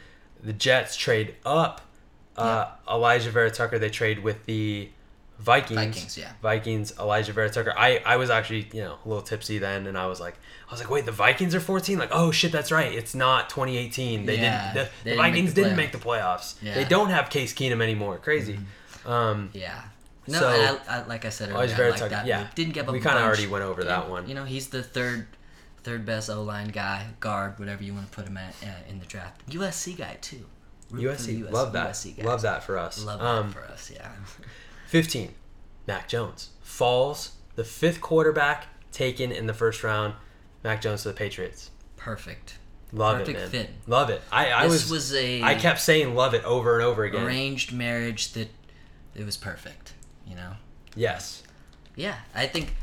the 0.44 0.54
Jets 0.54 0.96
trade 0.96 1.36
up. 1.46 1.82
Uh, 2.36 2.66
Alijah 2.88 3.30
Vera 3.30 3.52
Tucker, 3.52 3.78
they 3.78 3.92
trade 3.92 4.24
with 4.24 4.44
the 4.48 4.90
Vikings. 5.40 5.80
Vikings, 5.80 6.18
yeah. 6.18 6.32
Vikings, 6.42 6.94
Alijah 6.94 7.30
Vera 7.32 7.48
Tucker. 7.50 7.74
I, 7.78 8.02
I 8.04 8.16
was 8.16 8.32
actually, 8.32 8.68
you 8.74 8.82
know, 8.82 8.98
a 9.06 9.08
little 9.08 9.22
tipsy 9.22 9.60
then, 9.60 9.86
and 9.86 9.96
I 10.00 10.08
was 10.08 10.20
like, 10.20 10.36
I 10.68 10.72
was 10.72 10.80
like, 10.80 10.90
wait, 10.90 11.06
the 11.06 11.12
Vikings 11.12 11.54
are 11.54 11.60
14? 11.60 12.00
Like, 12.00 12.10
oh 12.12 12.32
shit, 12.32 12.52
that's 12.52 12.72
right. 12.72 12.92
It's 12.92 13.14
not 13.14 13.50
2018. 13.52 14.26
They 14.26 14.38
Yeah, 14.38 14.74
didn't. 14.74 14.74
The, 14.74 14.80
they 14.80 14.88
the 14.88 15.04
didn't 15.04 15.18
make 15.22 15.32
Vikings 15.32 15.54
the 15.54 15.62
didn't 15.62 15.78
make 15.78 15.92
the 15.92 15.98
playoffs. 16.00 16.56
Yeah. 16.64 16.74
They 16.74 16.86
don't 16.86 17.10
have 17.10 17.30
Case 17.30 17.54
Keenum 17.54 17.84
anymore. 17.84 18.18
Crazy. 18.18 18.58
Um, 19.06 19.52
Yeah. 19.54 19.80
No, 20.28 20.40
So- 20.40 20.80
I, 20.88 20.98
I, 21.00 21.06
like 21.06 21.26
I 21.26 21.30
said 21.30 21.50
earlier, 21.50 21.76
I 21.76 21.90
like 21.90 22.10
that. 22.10 22.26
yeah. 22.26 22.42
move. 22.44 22.56
Didn't 22.56 22.74
give 22.74 22.88
up. 22.88 22.94
We 22.94 23.00
kinda 23.00 23.16
bunch. 23.16 23.26
already 23.26 23.48
went 23.48 23.64
over 23.64 23.84
that 23.84 24.10
one. 24.10 24.28
You 24.28 24.36
know, 24.36 24.46
he's 24.46 24.68
the 24.68 24.84
third, 24.84 25.28
third 25.84 26.06
best 26.06 26.30
O 26.30 26.44
line 26.44 26.70
guy, 26.70 27.08
guard, 27.20 27.60
whatever 27.60 27.84
you 27.84 27.94
want 27.94 28.10
to 28.10 28.16
put 28.16 28.28
him 28.28 28.38
at 28.38 28.56
uh, 28.64 28.90
in 28.90 29.00
the 29.00 29.06
draft. 29.06 29.46
USC 29.50 29.98
guy 29.98 30.18
too. 30.22 30.46
Root 30.90 31.04
USC, 31.04 31.46
US 31.46 31.54
love 31.54 31.74
that. 31.74 31.90
USC 31.92 32.16
guys. 32.18 32.26
Love 32.26 32.42
that 32.44 32.64
for 32.64 32.78
us. 32.78 33.04
Love 33.04 33.22
um, 33.22 33.48
that 33.48 33.54
for 33.54 33.66
us. 33.66 33.92
Yeah. 33.94 34.10
15, 34.88 35.34
Mac 35.88 36.08
Jones 36.08 36.50
falls 36.62 37.34
the 37.56 37.64
fifth 37.64 38.00
quarterback 38.00 38.68
taken 38.92 39.32
in 39.32 39.48
the 39.48 39.54
first 39.54 39.84
round. 39.84 40.14
Mac 40.64 40.82
Jones 40.82 41.02
to 41.04 41.10
the 41.10 41.14
Patriots. 41.14 41.72
Perfect. 41.98 42.58
Love 42.92 43.20
Perfect 43.20 43.38
it, 43.38 43.42
man. 43.42 43.50
fit. 43.50 43.70
Love 43.88 44.10
it. 44.12 44.22
I, 44.32 44.52
I 44.54 44.64
this 44.64 44.90
was, 44.90 44.92
was, 44.92 45.16
a 45.16 45.42
I 45.42 45.56
kept 45.56 45.80
saying 45.80 46.14
love 46.14 46.34
it 46.36 46.44
over 46.46 46.76
and 46.76 46.86
over 46.86 47.04
again. 47.04 47.26
arranged 47.26 47.74
marriage 47.74 48.34
that 48.34 48.50
it 49.16 49.26
was 49.26 49.36
perfect. 49.36 49.93
You 50.28 50.36
know. 50.36 50.54
Yes. 50.96 51.44
Yeah, 51.96 52.16
I 52.34 52.48
think 52.48 52.74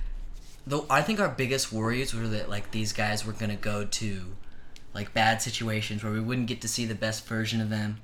though 0.67 0.87
I 0.89 1.03
think 1.03 1.21
our 1.21 1.29
biggest 1.29 1.73
worries 1.73 2.15
were 2.15 2.29
that 2.29 2.49
like 2.49 2.71
these 2.71 2.93
guys 2.93 3.27
were 3.27 3.33
gonna 3.33 3.57
go 3.57 3.85
to 3.85 4.37
like 4.95 5.15
bad 5.15 5.41
situations 5.43 6.03
where 6.03 6.13
we 6.13 6.21
wouldn't 6.21 6.47
get 6.47 6.61
to 6.63 6.69
see 6.69 6.85
the 6.85 6.95
best 6.95 7.27
version 7.27 7.61
of 7.61 7.71
them. 7.71 7.99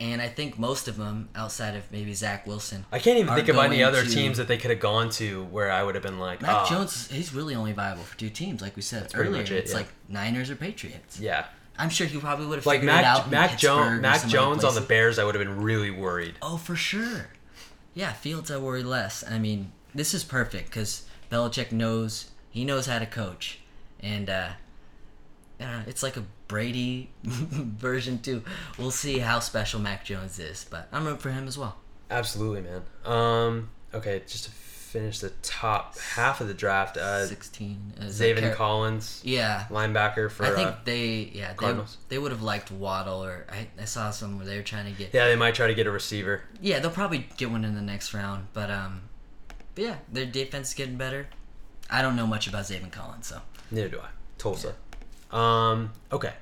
And 0.00 0.20
I 0.20 0.28
think 0.28 0.58
most 0.58 0.88
of 0.88 0.96
them, 0.96 1.28
outside 1.36 1.76
of 1.76 1.90
maybe 1.92 2.12
Zach 2.14 2.46
Wilson, 2.46 2.84
I 2.90 2.98
can't 2.98 3.18
even 3.18 3.32
think 3.34 3.48
of 3.48 3.56
any 3.56 3.82
other 3.82 4.02
to- 4.02 4.10
teams 4.10 4.38
that 4.38 4.48
they 4.48 4.58
could 4.58 4.70
have 4.70 4.80
gone 4.80 5.08
to 5.10 5.44
where 5.44 5.70
I 5.70 5.84
would 5.84 5.94
have 5.94 6.02
been 6.02 6.18
like, 6.18 6.42
Mac 6.42 6.66
oh, 6.66 6.68
Jones, 6.68 7.08
he's 7.10 7.32
really 7.32 7.54
only 7.54 7.72
viable 7.72 8.02
for 8.02 8.18
two 8.18 8.28
teams, 8.28 8.60
like 8.60 8.74
we 8.74 8.82
said 8.82 9.12
pretty 9.12 9.30
earlier. 9.30 9.42
it, 9.42 9.52
it's 9.52 9.70
yeah. 9.70 9.78
like 9.78 9.86
Niners 10.08 10.50
or 10.50 10.56
Patriots. 10.56 11.20
Yeah. 11.20 11.46
I'm 11.78 11.90
sure 11.90 12.06
he 12.08 12.18
probably 12.18 12.46
would 12.46 12.56
have 12.56 12.66
Like 12.66 12.80
figured 12.80 12.98
it 12.98 13.04
out. 13.04 13.30
Mac, 13.30 13.52
Mac, 13.52 13.58
Jones, 13.58 14.00
Mac 14.00 14.26
Jones 14.26 14.64
on 14.64 14.74
the. 14.74 14.80
Bears, 14.80 15.18
I 15.18 15.24
would 15.24 15.34
have 15.36 15.44
been 15.44 15.62
really 15.62 15.90
worried. 15.90 16.34
Oh, 16.42 16.56
for 16.56 16.76
sure. 16.76 17.28
Yeah, 17.94 18.12
Fields, 18.12 18.50
I 18.50 18.58
worry 18.58 18.82
less. 18.82 19.24
I 19.28 19.38
mean, 19.38 19.72
this 19.94 20.14
is 20.14 20.24
perfect 20.24 20.66
because 20.66 21.04
Belichick 21.30 21.70
knows 21.72 22.30
he 22.50 22.64
knows 22.64 22.86
how 22.86 22.98
to 22.98 23.06
coach, 23.06 23.60
and 24.00 24.28
uh, 24.30 24.48
uh, 25.60 25.82
it's 25.86 26.02
like 26.02 26.16
a 26.16 26.24
Brady 26.48 27.10
version 27.24 28.18
too. 28.18 28.42
We'll 28.78 28.90
see 28.90 29.18
how 29.18 29.40
special 29.40 29.80
Mac 29.80 30.04
Jones 30.04 30.38
is, 30.38 30.66
but 30.68 30.88
I'm 30.92 31.04
rooting 31.04 31.18
for 31.20 31.30
him 31.30 31.46
as 31.48 31.56
well. 31.56 31.76
Absolutely, 32.10 32.62
man. 32.62 32.82
Um, 33.04 33.70
okay, 33.92 34.22
just 34.26 34.44
to 34.44 34.50
finish 34.94 35.18
the 35.18 35.30
top 35.42 35.98
half 35.98 36.40
of 36.40 36.46
the 36.46 36.54
draft, 36.54 36.96
uh, 36.96 37.26
Sixteen. 37.26 37.92
Uh, 38.00 38.04
Zaven 38.04 38.42
Car- 38.42 38.54
Collins, 38.54 39.20
Yeah. 39.24 39.64
linebacker 39.68 40.30
for. 40.30 40.44
I 40.46 40.50
think 40.54 40.68
uh, 40.68 40.74
they 40.84 41.32
yeah 41.34 41.52
Cardinals. 41.54 41.96
they 42.08 42.16
would 42.16 42.30
have 42.30 42.42
liked 42.42 42.70
Waddle 42.70 43.24
or 43.24 43.44
I, 43.50 43.66
I 43.80 43.86
saw 43.86 44.12
some 44.12 44.36
where 44.38 44.46
they 44.46 44.56
were 44.56 44.62
trying 44.62 44.84
to 44.86 44.96
get 44.96 45.12
yeah, 45.12 45.26
they 45.26 45.34
might 45.34 45.56
try 45.56 45.66
to 45.66 45.74
get 45.74 45.88
a 45.88 45.90
receiver. 45.90 46.42
yeah 46.60 46.78
they'll 46.78 46.92
probably 46.92 47.26
get 47.36 47.50
one 47.50 47.64
in 47.64 47.74
the 47.74 47.82
next 47.82 48.14
round 48.14 48.46
but 48.52 48.70
um 48.70 49.02
but 49.74 49.82
yeah 49.82 49.96
their 50.12 50.26
defense 50.26 50.68
is 50.68 50.74
getting 50.74 50.96
better. 50.96 51.26
I 51.90 52.00
don't 52.00 52.14
know 52.14 52.26
much 52.28 52.46
about 52.46 52.62
Zaven 52.64 52.92
Collins 52.92 53.26
so 53.26 53.40
Neither 53.72 53.88
do 53.88 53.98
I. 54.00 54.08
Tulsa. 54.38 54.74
Um, 55.32 55.90
okay. 56.12 56.34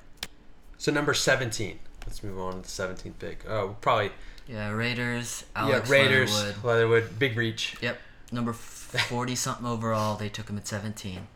So 0.76 0.92
number 0.92 1.14
17. 1.14 1.78
Let's 2.06 2.22
move 2.22 2.38
on 2.38 2.52
to 2.52 2.58
the 2.60 2.68
17th 2.68 3.18
pick. 3.18 3.48
Oh, 3.48 3.76
probably. 3.80 4.10
yeah 4.46 4.68
Raiders 4.70 5.44
Alex 5.56 5.88
yeah, 5.88 5.96
Raiders. 5.96 6.34
Leatherwood. 6.34 6.64
Leatherwood. 6.64 7.18
Big 7.18 7.36
reach. 7.38 7.76
Yep. 7.80 7.98
Number 8.32 8.52
forty 8.52 9.34
something 9.34 9.66
overall. 9.66 10.16
They 10.16 10.28
took 10.28 10.48
him 10.48 10.56
at 10.56 10.66
seventeen. 10.66 11.26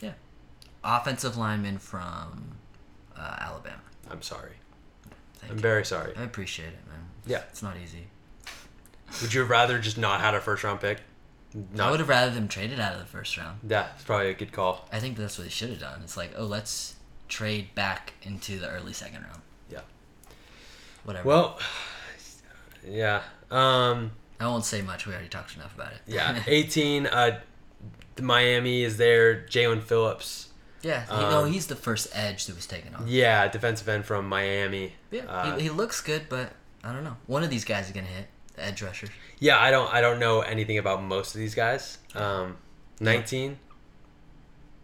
Yeah, 0.00 0.12
offensive 0.84 1.36
lineman 1.36 1.78
from 1.78 2.56
uh, 3.16 3.36
Alabama. 3.40 3.82
I'm 4.10 4.22
sorry. 4.22 4.52
Thank 5.36 5.52
I'm 5.52 5.58
you. 5.58 5.62
very 5.62 5.84
sorry. 5.84 6.12
I 6.16 6.22
appreciate 6.22 6.68
it, 6.68 6.86
man. 6.88 7.06
Yeah. 7.26 7.42
It's 7.50 7.62
not 7.62 7.76
easy. 7.82 8.06
Would 9.20 9.34
you 9.34 9.40
have 9.40 9.50
rather 9.50 9.78
just 9.78 9.98
not 9.98 10.20
had 10.20 10.34
a 10.34 10.40
first 10.40 10.64
round 10.64 10.80
pick? 10.80 10.98
I 11.78 11.90
would 11.90 12.00
have 12.00 12.08
rather 12.08 12.32
them 12.32 12.48
traded 12.48 12.80
out 12.80 12.94
of 12.94 12.98
the 12.98 13.04
first 13.04 13.36
round. 13.36 13.58
Yeah, 13.68 13.88
it's 13.94 14.04
probably 14.04 14.30
a 14.30 14.34
good 14.34 14.52
call. 14.52 14.88
I 14.90 15.00
think 15.00 15.18
that's 15.18 15.36
what 15.36 15.44
they 15.44 15.50
should 15.50 15.68
have 15.70 15.80
done. 15.80 16.00
It's 16.02 16.16
like, 16.16 16.32
oh, 16.36 16.44
let's 16.44 16.94
trade 17.28 17.74
back 17.74 18.14
into 18.22 18.58
the 18.58 18.70
early 18.70 18.92
second 18.94 19.22
round. 19.22 19.42
Yeah. 19.70 19.80
Whatever. 21.04 21.28
Well, 21.28 21.58
yeah. 22.88 23.22
Um, 23.50 24.12
I 24.42 24.46
won't 24.48 24.64
say 24.64 24.82
much. 24.82 25.06
We 25.06 25.12
already 25.12 25.28
talked 25.28 25.54
enough 25.56 25.74
about 25.74 25.92
it. 25.92 25.98
yeah. 26.06 26.42
18. 26.46 27.06
Uh, 27.06 27.40
Miami 28.20 28.82
is 28.82 28.96
there. 28.98 29.46
Jaelan 29.48 29.82
Phillips. 29.82 30.48
yeah. 30.82 31.04
He, 31.06 31.12
Um, 31.12 31.30
no, 31.30 31.44
he's 31.44 31.66
the 31.68 31.76
first 31.76 32.08
edge 32.12 32.46
that 32.46 32.56
was 32.56 32.66
taken 32.66 32.94
off. 32.94 33.06
Yeah, 33.06 33.48
defensive 33.48 33.88
end 33.88 34.04
from 34.04 34.28
Miami. 34.28 34.92
Yeah. 35.10 35.22
Uh, 35.28 35.56
he, 35.56 35.64
he 35.64 35.70
looks 35.70 36.00
good, 36.00 36.26
but 36.28 36.52
I 36.84 36.92
don't 36.92 37.04
know. 37.04 37.16
One 37.26 37.42
of 37.42 37.50
these 37.50 37.64
guys 37.64 37.86
is 37.86 37.92
gonna 37.92 38.06
hit 38.06 38.26
the 38.54 38.64
edge 38.64 38.82
rushers. 38.82 39.10
yeah, 39.38 39.58
I 39.58 39.70
don't. 39.70 39.92
I 39.92 40.00
don't 40.00 40.18
know 40.18 40.40
anything 40.42 40.76
about 40.78 41.02
most 41.02 41.34
of 41.34 41.38
these 41.40 41.54
guys. 41.54 41.98
Um, 42.14 42.56
19. 43.00 43.58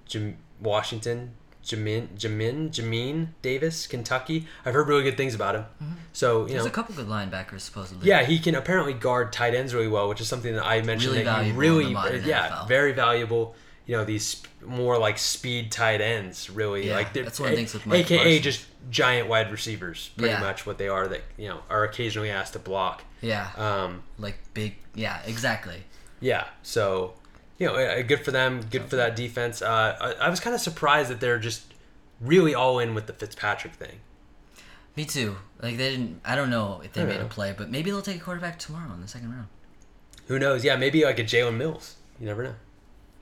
Jim 0.06 0.38
Washington. 0.60 1.34
Jamin, 1.68 2.08
Jamin, 2.18 2.70
Jamin 2.70 3.28
Davis, 3.42 3.86
Kentucky. 3.86 4.46
I've 4.64 4.74
heard 4.74 4.88
really 4.88 5.02
good 5.02 5.16
things 5.16 5.34
about 5.34 5.54
him. 5.54 5.64
So 6.12 6.38
you 6.40 6.44
Mm-hmm. 6.44 6.52
There's 6.52 6.64
know, 6.64 6.68
a 6.68 6.72
couple 6.72 6.94
good 6.94 7.06
linebackers 7.08 7.60
supposedly. 7.60 8.08
Yeah, 8.08 8.24
he 8.24 8.38
can 8.38 8.54
apparently 8.54 8.94
guard 8.94 9.32
tight 9.32 9.54
ends 9.54 9.74
really 9.74 9.88
well, 9.88 10.08
which 10.08 10.20
is 10.20 10.28
something 10.28 10.54
that 10.54 10.64
I 10.66 10.82
mentioned 10.82 11.12
Really 11.12 11.24
that 11.24 11.44
he 11.44 11.50
in 11.50 11.56
really, 11.56 11.92
yeah, 11.92 12.48
NFL. 12.48 12.68
very 12.68 12.92
valuable. 12.92 13.54
You 13.86 13.96
know, 13.96 14.04
these 14.04 14.42
more 14.66 14.98
like 14.98 15.16
speed 15.18 15.72
tight 15.72 16.00
ends, 16.02 16.50
really 16.50 16.88
Yeah, 16.88 16.94
like 16.96 17.12
that's 17.14 17.40
one 17.40 17.50
of 17.50 17.54
things 17.54 17.72
with 17.72 17.86
Mike 17.86 18.00
AKA 18.10 18.18
Parsons. 18.18 18.40
just 18.44 18.66
giant 18.90 19.28
wide 19.28 19.50
receivers, 19.50 20.10
pretty 20.16 20.32
Yeah. 20.34 20.40
much 20.40 20.66
what 20.66 20.76
they 20.78 20.88
are. 20.88 21.08
That 21.08 21.22
you 21.38 21.48
know 21.48 21.60
are 21.70 21.84
occasionally 21.84 22.30
asked 22.30 22.52
to 22.54 22.58
block. 22.58 23.02
Yeah. 23.22 23.48
Um, 23.56 24.02
like 24.18 24.38
big. 24.54 24.76
Yeah. 24.94 25.20
Exactly. 25.26 25.84
yeah, 26.20 26.44
so 26.62 27.14
you 27.58 27.66
know, 27.66 28.02
good 28.02 28.20
for 28.24 28.30
them, 28.30 28.60
good 28.70 28.84
for 28.84 28.96
that 28.96 29.16
defense. 29.16 29.60
Uh, 29.62 29.96
I, 30.20 30.26
I 30.26 30.30
was 30.30 30.40
kind 30.40 30.54
of 30.54 30.60
surprised 30.60 31.10
that 31.10 31.20
they're 31.20 31.38
just 31.38 31.62
really 32.20 32.54
all 32.54 32.78
in 32.78 32.94
with 32.94 33.06
the 33.06 33.12
Fitzpatrick 33.12 33.74
thing. 33.74 34.00
Me 34.96 35.04
too. 35.04 35.36
Like 35.62 35.76
they 35.76 35.90
didn't. 35.90 36.20
I 36.24 36.34
don't 36.36 36.50
know 36.50 36.80
if 36.84 36.92
they 36.92 37.04
made 37.04 37.18
know. 37.20 37.26
a 37.26 37.28
play, 37.28 37.54
but 37.56 37.70
maybe 37.70 37.90
they'll 37.90 38.02
take 38.02 38.16
a 38.16 38.24
quarterback 38.24 38.58
tomorrow 38.58 38.92
in 38.94 39.00
the 39.00 39.08
second 39.08 39.32
round. 39.32 39.48
Who 40.26 40.38
knows? 40.38 40.64
Yeah, 40.64 40.76
maybe 40.76 41.04
like 41.04 41.18
a 41.18 41.24
Jalen 41.24 41.56
Mills. 41.56 41.96
You 42.20 42.26
never 42.26 42.42
know. 42.42 42.54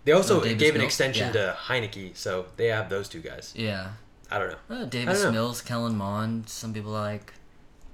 They 0.04 0.12
also 0.12 0.40
Oh, 0.40 0.54
gave 0.54 0.74
an 0.74 0.80
extension 0.80 1.26
Yeah. 1.26 1.32
to 1.32 1.56
Heinicke, 1.66 2.16
so 2.16 2.46
they 2.56 2.66
have 2.68 2.88
those 2.88 3.08
two 3.08 3.20
guys. 3.20 3.52
Yeah. 3.56 3.90
I 4.30 4.38
don't 4.38 4.50
know. 4.50 4.76
Uh, 4.76 4.84
Davis 4.86 5.22
don't 5.22 5.32
know. 5.34 5.40
Mills, 5.40 5.60
Kellen 5.62 5.96
Mond. 5.96 6.48
Some 6.48 6.72
people 6.72 6.92
like. 6.92 7.34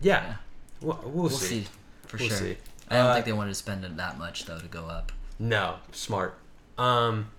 Yeah, 0.00 0.22
Yeah. 0.22 0.34
We'll, 0.80 1.00
we'll, 1.04 1.12
We'll 1.12 1.28
see. 1.30 1.62
see. 1.62 1.68
For 2.06 2.16
We'll 2.18 2.28
sure. 2.28 2.38
see. 2.38 2.56
I 2.88 2.96
don't 2.96 3.06
Uh, 3.06 3.14
think 3.14 3.26
they 3.26 3.32
wanted 3.32 3.50
to 3.50 3.54
spend 3.54 3.84
it 3.84 3.96
that 3.96 4.18
much 4.18 4.44
though 4.46 4.58
to 4.58 4.66
go 4.68 4.86
up. 4.86 5.12
No, 5.42 5.76
smart. 5.90 6.38
Um, 6.78 7.30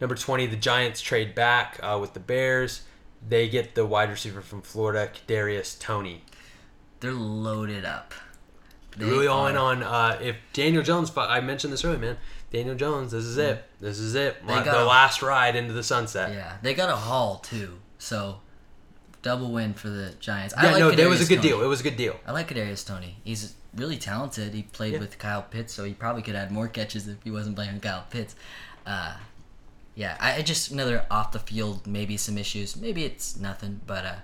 number 0.00 0.14
twenty, 0.14 0.46
the 0.46 0.56
Giants 0.56 1.02
trade 1.02 1.34
back 1.34 1.78
uh, 1.82 1.98
with 2.00 2.14
the 2.14 2.20
Bears. 2.20 2.82
They 3.28 3.46
get 3.48 3.74
the 3.74 3.84
wide 3.84 4.08
receiver 4.10 4.40
from 4.40 4.62
Florida, 4.62 5.10
Darius 5.26 5.74
Toney. 5.74 6.24
They're 7.00 7.12
loaded 7.12 7.84
up. 7.84 8.14
They 8.96 9.04
really 9.04 9.26
all 9.26 9.46
in 9.48 9.56
are- 9.56 9.58
on 9.58 9.82
uh, 9.82 10.18
if 10.22 10.36
Daniel 10.54 10.82
Jones. 10.82 11.12
I 11.14 11.40
mentioned 11.40 11.74
this 11.74 11.84
earlier, 11.84 11.98
man. 11.98 12.16
Daniel 12.50 12.74
Jones, 12.74 13.12
this 13.12 13.24
is 13.24 13.36
it. 13.36 13.64
This 13.80 13.98
is 13.98 14.14
it. 14.14 14.46
They 14.46 14.54
got 14.54 14.64
the 14.64 14.82
a- 14.82 14.84
last 14.84 15.20
ride 15.22 15.54
into 15.54 15.74
the 15.74 15.82
sunset. 15.82 16.32
Yeah, 16.32 16.56
they 16.62 16.72
got 16.72 16.88
a 16.88 16.96
haul 16.96 17.36
too. 17.36 17.80
So 17.98 18.40
double 19.20 19.52
win 19.52 19.74
for 19.74 19.88
the 19.90 20.14
Giants. 20.20 20.54
Yeah, 20.56 20.68
I 20.68 20.72
like 20.72 20.80
no, 20.80 20.90
that 20.90 21.08
was 21.08 21.20
a 21.20 21.28
good 21.28 21.36
Toney. 21.36 21.48
deal. 21.48 21.62
It 21.62 21.66
was 21.66 21.80
a 21.80 21.84
good 21.84 21.96
deal. 21.96 22.16
I 22.26 22.32
like 22.32 22.48
Kadarius 22.48 22.86
Toney. 22.86 23.16
He's 23.24 23.54
really 23.74 23.96
talented. 23.96 24.54
He 24.54 24.62
played 24.62 24.94
Yeah. 24.94 24.98
with 25.00 25.18
Kyle 25.18 25.42
Pitts, 25.42 25.72
so 25.72 25.84
he 25.84 25.92
probably 25.94 26.22
could 26.22 26.34
add 26.34 26.50
more 26.50 26.68
catches 26.68 27.08
if 27.08 27.22
he 27.24 27.30
wasn't 27.30 27.56
playing 27.56 27.74
with 27.74 27.82
Kyle 27.82 28.04
Pitts. 28.10 28.34
Uh, 28.86 29.16
yeah, 29.94 30.16
I, 30.20 30.36
I 30.36 30.42
just 30.42 30.70
another 30.70 31.04
off 31.10 31.32
the 31.32 31.38
field, 31.38 31.86
maybe 31.86 32.16
some 32.16 32.36
issues. 32.38 32.76
Maybe 32.76 33.04
it's 33.04 33.36
nothing, 33.36 33.80
but 33.86 34.04
uh, 34.04 34.14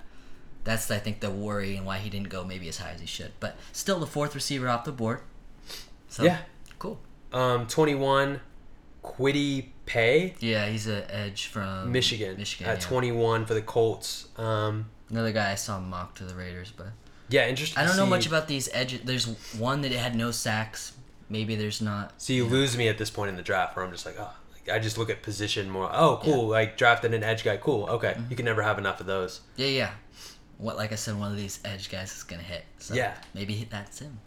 that's 0.63 0.89
I 0.91 0.97
think 0.99 1.19
the 1.19 1.29
worry 1.31 1.75
and 1.75 1.85
why 1.85 1.97
he 1.99 2.09
didn't 2.09 2.29
go 2.29 2.43
maybe 2.43 2.67
as 2.67 2.77
high 2.77 2.91
as 2.91 3.01
he 3.01 3.07
should. 3.07 3.31
But 3.39 3.55
still, 3.71 3.99
the 3.99 4.07
fourth 4.07 4.35
receiver 4.35 4.67
off 4.69 4.83
the 4.83 4.91
board. 4.91 5.21
So, 6.09 6.23
Yeah. 6.23 6.39
cool. 6.79 6.99
Um, 7.31 7.67
twenty-one, 7.67 8.41
Kwity 9.03 9.69
Paye, 9.85 10.35
Yeah, 10.39 10.67
he's 10.67 10.87
an 10.87 11.03
edge 11.09 11.47
from 11.47 11.91
Michigan, 11.91 12.37
Michigan. 12.37 12.67
at 12.67 12.79
yeah. 12.81 12.87
twenty-one 12.87 13.45
for 13.45 13.53
the 13.53 13.61
Colts. 13.61 14.27
Um, 14.37 14.89
Another 15.09 15.31
guy 15.31 15.51
I 15.51 15.55
saw 15.55 15.79
mocked 15.79 16.17
to 16.19 16.23
the 16.25 16.35
Raiders, 16.35 16.71
but 16.75 16.87
yeah, 17.29 17.47
interesting. 17.47 17.81
I 17.81 17.85
don't 17.85 17.97
know 17.97 18.03
see- 18.05 18.09
much 18.09 18.27
about 18.27 18.47
these 18.47 18.69
edges. 18.73 19.01
There's 19.03 19.25
one 19.57 19.81
that 19.81 19.91
had 19.91 20.15
no 20.15 20.31
sacks. 20.31 20.93
Maybe 21.29 21.55
there's 21.55 21.81
not. 21.81 22.19
So 22.21 22.33
you 22.33 22.45
lose 22.45 22.75
me 22.75 22.87
at 22.87 22.97
this 22.97 23.09
point 23.09 23.29
in 23.29 23.35
the 23.35 23.43
draft, 23.43 23.75
where 23.75 23.85
I'm 23.85 23.91
just 23.91 24.05
like, 24.05 24.15
oh, 24.19 24.31
like, 24.51 24.69
I 24.75 24.79
just 24.79 24.97
look 24.97 25.09
at 25.11 25.21
position 25.21 25.69
more. 25.69 25.89
Oh, 25.93 26.19
cool, 26.23 26.47
like 26.47 26.75
drafted 26.77 27.13
an 27.13 27.23
edge 27.23 27.43
guy. 27.43 27.57
Cool, 27.57 27.85
okay. 27.89 28.13
Mm-hmm. 28.17 28.29
You 28.31 28.35
can 28.35 28.45
never 28.45 28.61
have 28.63 28.77
enough 28.79 28.99
of 28.99 29.05
those. 29.05 29.41
Yeah, 29.55 29.67
yeah. 29.67 29.91
What, 30.57 30.75
like 30.75 30.91
I 30.91 30.95
said, 30.95 31.17
one 31.19 31.31
of 31.31 31.37
these 31.37 31.59
edge 31.63 31.89
guys 31.91 32.15
is 32.15 32.23
gonna 32.23 32.41
hit. 32.41 32.65
So 32.79 32.93
Yeah. 32.95 33.13
maybe 33.33 33.67
that's 33.69 33.99
him. 33.99 34.19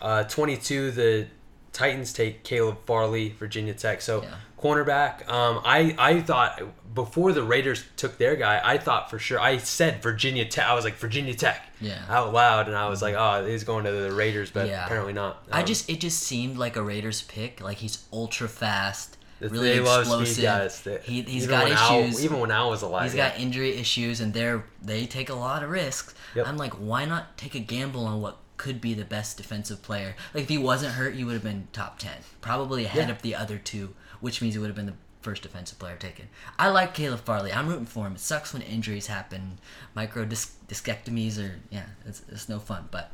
Uh, 0.00 0.22
22, 0.24 0.90
the 0.92 1.26
Titans 1.74 2.12
take 2.14 2.42
Caleb 2.44 2.78
Farley, 2.86 3.34
Virginia 3.38 3.74
Tech. 3.74 4.00
So 4.00 4.22
Yeah. 4.22 4.28
cornerback. 4.62 5.28
Um, 5.28 5.60
I 5.64 5.94
I 5.98 6.20
thought 6.20 6.62
before 6.94 7.32
the 7.32 7.42
Raiders 7.42 7.84
took 7.96 8.16
their 8.18 8.36
guy, 8.36 8.60
I 8.64 8.78
thought 8.78 9.10
for 9.10 9.18
sure. 9.18 9.40
I 9.40 9.58
said 9.58 10.00
Virginia 10.02 10.44
Tech. 10.44 10.64
I 10.66 10.74
was 10.74 10.84
like 10.84 10.94
Virginia 10.96 11.34
Tech 11.34 11.60
Yeah. 11.80 11.98
out 12.08 12.32
loud, 12.32 12.68
and 12.68 12.76
I 12.76 12.88
was 12.88 13.02
like, 13.02 13.14
oh, 13.18 13.44
he's 13.44 13.64
going 13.64 13.84
to 13.84 13.90
the 13.92 14.12
Raiders, 14.12 14.50
but 14.50 14.68
Yeah. 14.68 14.84
apparently 14.86 15.12
not. 15.12 15.44
I 15.52 15.60
Um, 15.60 15.66
just 15.66 15.90
it 15.90 16.00
just 16.00 16.22
seemed 16.22 16.56
like 16.56 16.76
a 16.76 16.82
Raiders 16.82 17.22
pick. 17.22 17.60
Like 17.60 17.78
he's 17.78 17.98
ultra 18.12 18.48
fast, 18.48 19.16
really 19.40 19.72
explosive. 19.72 20.28
speed 20.28 20.42
guys. 20.44 20.80
They- 20.82 21.00
he 21.02 21.22
he's 21.22 21.46
got 21.48 21.64
when 21.64 21.72
Al- 21.72 22.00
issues. 22.04 22.24
even 22.24 22.38
when 22.40 22.50
Al 22.52 22.70
was 22.70 22.82
alive, 22.82 23.04
He's 23.10 23.14
yeah. 23.16 23.30
got 23.30 23.40
injury 23.40 23.76
issues, 23.76 24.20
and 24.20 24.32
they're 24.32 24.64
they 24.80 25.04
take 25.06 25.28
a 25.28 25.34
lot 25.34 25.62
of 25.64 25.70
risks. 25.70 26.14
Yep. 26.36 26.46
I'm 26.46 26.56
like, 26.56 26.74
why 26.74 27.04
not 27.04 27.36
take 27.36 27.54
a 27.56 27.60
gamble 27.60 28.06
on 28.06 28.20
what 28.22 28.36
could 28.56 28.80
be 28.80 28.94
the 28.94 29.04
best 29.04 29.36
defensive 29.36 29.82
player? 29.82 30.14
Like 30.32 30.44
if 30.44 30.48
he 30.48 30.58
wasn't 30.58 30.94
hurt, 30.94 31.14
he 31.14 31.24
would 31.24 31.34
have 31.34 31.42
been 31.42 31.68
top 31.72 31.98
ten, 31.98 32.18
probably 32.40 32.84
ahead 32.84 33.08
Yeah. 33.08 33.14
of 33.14 33.22
the 33.22 33.34
other 33.34 33.58
two, 33.58 33.94
which 34.20 34.40
means 34.40 34.54
he 34.54 34.60
would 34.60 34.68
have 34.68 34.76
been 34.76 34.86
the 34.86 34.94
first 35.22 35.42
defensive 35.42 35.78
player 35.78 35.96
taken. 35.96 36.28
I 36.58 36.68
like 36.68 36.92
Caleb 36.94 37.20
Farley. 37.20 37.52
I'm 37.52 37.66
rooting 37.68 37.86
for 37.86 38.06
him. 38.06 38.14
It 38.14 38.20
sucks 38.20 38.52
when 38.52 38.62
injuries 38.62 39.06
happen, 39.06 39.58
micro 39.94 40.24
dis- 40.24 40.54
discectomies, 40.68 41.38
or 41.38 41.56
yeah, 41.70 41.86
it's, 42.06 42.22
it's 42.30 42.48
no 42.48 42.58
fun. 42.58 42.88
But 42.90 43.10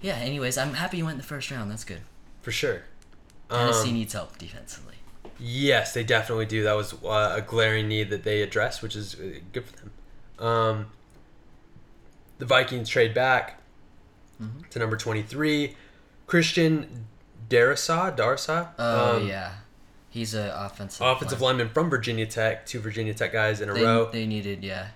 yeah, 0.00 0.14
anyways, 0.16 0.56
I'm 0.56 0.74
happy 0.74 0.98
he 0.98 1.02
went 1.02 1.14
in 1.14 1.18
the 1.20 1.26
first 1.26 1.50
round. 1.50 1.70
That's 1.70 1.84
good. 1.84 2.00
for 2.42 2.52
sure. 2.52 2.82
Tennessee 3.50 3.88
Um, 3.88 3.94
needs 3.94 4.12
help 4.14 4.38
defensively. 4.38 4.94
Yes, 5.38 5.92
they 5.94 6.04
definitely 6.04 6.46
do. 6.46 6.62
That 6.62 6.74
was 6.76 6.94
uh, 7.04 7.34
a 7.36 7.42
glaring 7.42 7.88
need 7.88 8.10
that 8.10 8.22
they 8.22 8.42
addressed, 8.42 8.80
which 8.82 8.94
is 8.96 9.14
uh, 9.16 9.40
good 9.52 9.64
for 9.64 9.76
them. 9.76 9.90
Um, 10.38 10.86
the 12.38 12.46
Vikings 12.46 12.88
trade 12.88 13.12
back 13.14 13.60
Mm-hmm. 14.42 14.60
to 14.70 14.78
number 14.78 14.96
23. 14.96 15.76
Christian 16.26 17.06
Darrisaw, 17.48 18.16
Darsa, 18.16 18.68
Oh 18.78 19.16
um, 19.18 19.26
yeah, 19.28 19.52
he's 20.10 20.34
an 20.34 20.48
offensive 20.50 21.06
offensive 21.06 21.40
line. 21.40 21.58
lineman 21.58 21.74
from 21.74 21.90
Virginia 21.90 22.26
Tech. 22.26 22.64
Two 22.66 22.80
Virginia 22.80 23.12
Tech 23.14 23.32
guys 23.32 23.60
in 23.60 23.68
a 23.68 23.74
They, 23.74 23.82
row. 23.84 24.10
they 24.10 24.26
needed 24.26 24.64
yeah, 24.64 24.88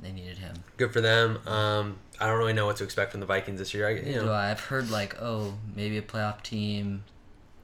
they 0.00 0.10
needed 0.12 0.38
him. 0.38 0.54
Good 0.78 0.92
for 0.92 1.00
them. 1.00 1.38
Um, 1.46 1.98
I 2.18 2.26
don't 2.26 2.38
really 2.38 2.52
know 2.54 2.66
what 2.66 2.76
to 2.76 2.84
expect 2.84 3.10
from 3.10 3.20
the 3.20 3.26
Vikings 3.26 3.58
this 3.58 3.74
year. 3.74 3.88
I, 3.88 3.90
you 3.92 4.22
know? 4.22 4.32
I've 4.32 4.60
heard 4.60 4.90
like, 4.90 5.20
oh, 5.20 5.54
maybe 5.74 5.98
a 5.98 6.02
playoff 6.02 6.42
team, 6.42 7.04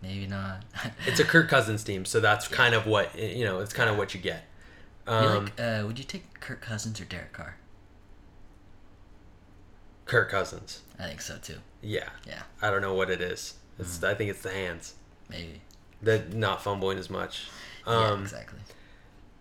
maybe 0.02 0.26
not. 0.26 0.64
it's 1.06 1.20
a 1.20 1.24
Kirk 1.24 1.48
Cousins 1.48 1.82
team, 1.84 2.04
so 2.04 2.20
that's 2.20 2.48
kind 2.48 2.74
of 2.74 2.86
what 2.86 3.16
you 3.18 3.44
know. 3.44 3.60
It's 3.60 3.72
kind 3.72 3.88
of 3.88 3.96
what 3.96 4.14
you 4.14 4.20
get. 4.20 4.44
Um, 5.06 5.44
like, 5.44 5.60
uh, 5.60 5.84
would 5.86 5.98
you 5.98 6.04
take 6.04 6.38
Kirk 6.40 6.60
Cousins 6.60 7.00
or 7.00 7.04
Derek 7.06 7.32
Carr? 7.32 7.56
Kirk 10.04 10.30
Cousins. 10.30 10.82
I 10.98 11.06
think 11.06 11.20
so 11.20 11.36
too. 11.38 11.56
Yeah, 11.82 12.08
Yeah, 12.26 12.42
I 12.60 12.70
don't 12.70 12.82
know 12.82 12.94
what 12.94 13.10
it 13.10 13.20
is. 13.20 13.54
It's 13.78 13.98
Mm-hmm. 13.98 14.06
I 14.06 14.14
think 14.14 14.30
it's 14.30 14.42
the 14.42 14.50
hands. 14.52 14.94
maybe. 15.28 15.60
They're 16.02 16.24
not 16.32 16.62
fumbling 16.62 16.98
as 16.98 17.08
much. 17.10 17.46
yeah, 17.86 17.92
Um, 18.10 18.22
exactly. 18.22 18.58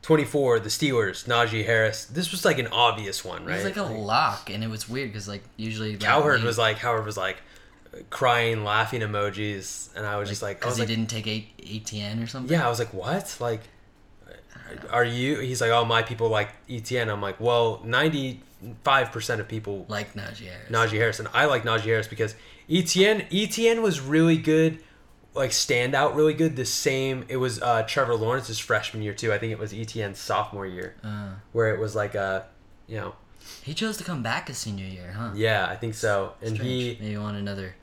24, 0.03 0.59
the 0.59 0.69
Steelers, 0.69 1.25
Najee 1.27 1.65
Harris. 1.65 2.05
This 2.05 2.31
was 2.31 2.45
like 2.45 2.59
an 2.59 2.67
obvious 2.67 3.25
one, 3.25 3.45
right? 3.45 3.53
It 3.59 3.65
was 3.65 3.77
like 3.77 3.77
a 3.77 3.83
lock, 3.93 4.49
and 4.49 4.63
it 4.63 4.69
was 4.69 4.87
weird 4.87 5.09
because 5.09 5.27
like 5.27 5.43
usually 5.57 5.91
like, 5.93 5.99
Cowherd 6.01 6.43
was 6.43 6.57
like, 6.57 6.77
Howard 6.77 7.05
was 7.05 7.17
like 7.17 7.37
crying, 8.09 8.63
laughing 8.63 9.01
emojis, 9.01 9.89
and 9.95 10.05
I 10.05 10.17
was 10.17 10.29
just 10.29 10.41
like, 10.41 10.59
because 10.59 10.75
he 10.77 10.81
like, 10.83 10.87
didn't 10.87 11.07
take 11.09 11.27
A- 11.27 11.47
Etienne 11.61 12.21
or 12.21 12.27
something. 12.27 12.55
yeah, 12.55 12.65
I 12.65 12.69
was 12.69 12.79
like, 12.79 12.93
what? 12.93 13.35
Like, 13.39 13.61
are 14.89 15.03
you? 15.03 15.39
He's 15.39 15.61
like, 15.61 15.71
oh, 15.71 15.83
my 15.85 16.01
people 16.03 16.29
like 16.29 16.49
Etienne. 16.69 17.09
I'm 17.09 17.21
like, 17.21 17.39
well, 17.39 17.81
95% 18.63 19.39
of 19.39 19.47
people 19.47 19.85
like 19.87 20.13
Najee 20.13 20.47
Harris. 20.47 20.69
Najee 20.69 20.97
Harris, 20.97 21.19
and 21.19 21.27
I 21.33 21.45
like 21.45 21.63
Najee 21.63 21.81
Harris 21.81 22.07
because 22.07 22.35
Etienne 22.69 23.25
Etienne 23.31 23.81
was 23.81 23.99
really 23.99 24.37
good 24.37 24.79
like 25.37 25.53
stand 25.53 25.93
out 25.95 26.15
really 26.15 26.33
good. 26.33 26.55
The 26.55 26.65
same 26.65 27.23
it 27.29 27.37
was 27.37 27.61
uh, 27.61 27.83
Trevor 27.83 28.15
Lawrence's 28.15 28.59
freshman 28.59 29.03
year 29.03 29.13
too. 29.13 29.31
I 29.31 29.37
think 29.37 29.51
it 29.51 29.59
was 29.59 29.73
Etienne's 29.73 30.19
sophomore 30.19 30.65
year, 30.65 30.95
Uh, 31.03 31.29
where 31.51 31.73
it 31.73 31.79
was 31.79 31.95
like 31.95 32.15
a, 32.15 32.47
you 32.87 32.97
know, 32.97 33.15
he 33.63 33.73
chose 33.73 33.97
to 33.97 34.03
come 34.03 34.23
back 34.23 34.47
his 34.47 34.57
senior 34.57 34.85
year, 34.85 35.13
huh? 35.15 35.31
yeah, 35.35 35.67
I 35.69 35.75
think 35.75 35.93
so. 35.93 36.33
And 36.41 36.55
Strange. 36.55 36.69
he 36.69 36.97
maybe 36.99 37.17
want 37.17 37.37
another 37.37 37.75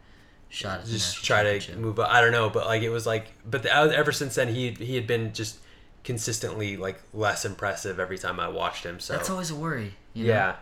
shot 0.49 0.81
at 0.81 0.87
just 0.87 1.25
try 1.25 1.59
to 1.59 1.77
move 1.77 1.99
up. 1.99 2.11
I 2.11 2.21
don't 2.21 2.33
know, 2.33 2.51
but 2.51 2.67
like 2.67 2.83
it 2.83 2.91
was 2.91 3.07
like, 3.07 3.33
but 3.49 3.63
the, 3.63 3.73
ever 3.73 4.13
since 4.13 4.35
then 4.35 4.49
he 4.49 4.73
he 4.73 4.97
had 4.97 5.07
been 5.07 5.33
just 5.33 5.59
consistently 6.03 6.77
like 6.77 7.01
less 7.15 7.45
impressive 7.45 7.99
every 7.99 8.19
time 8.19 8.39
I 8.39 8.49
watched 8.49 8.85
him. 8.85 9.01
So 9.01 9.15
That's 9.15 9.31
always 9.31 9.51
a 9.51 9.55
worry. 9.55 9.95
You 10.13 10.27
know? 10.27 10.33
yeah. 10.33 10.57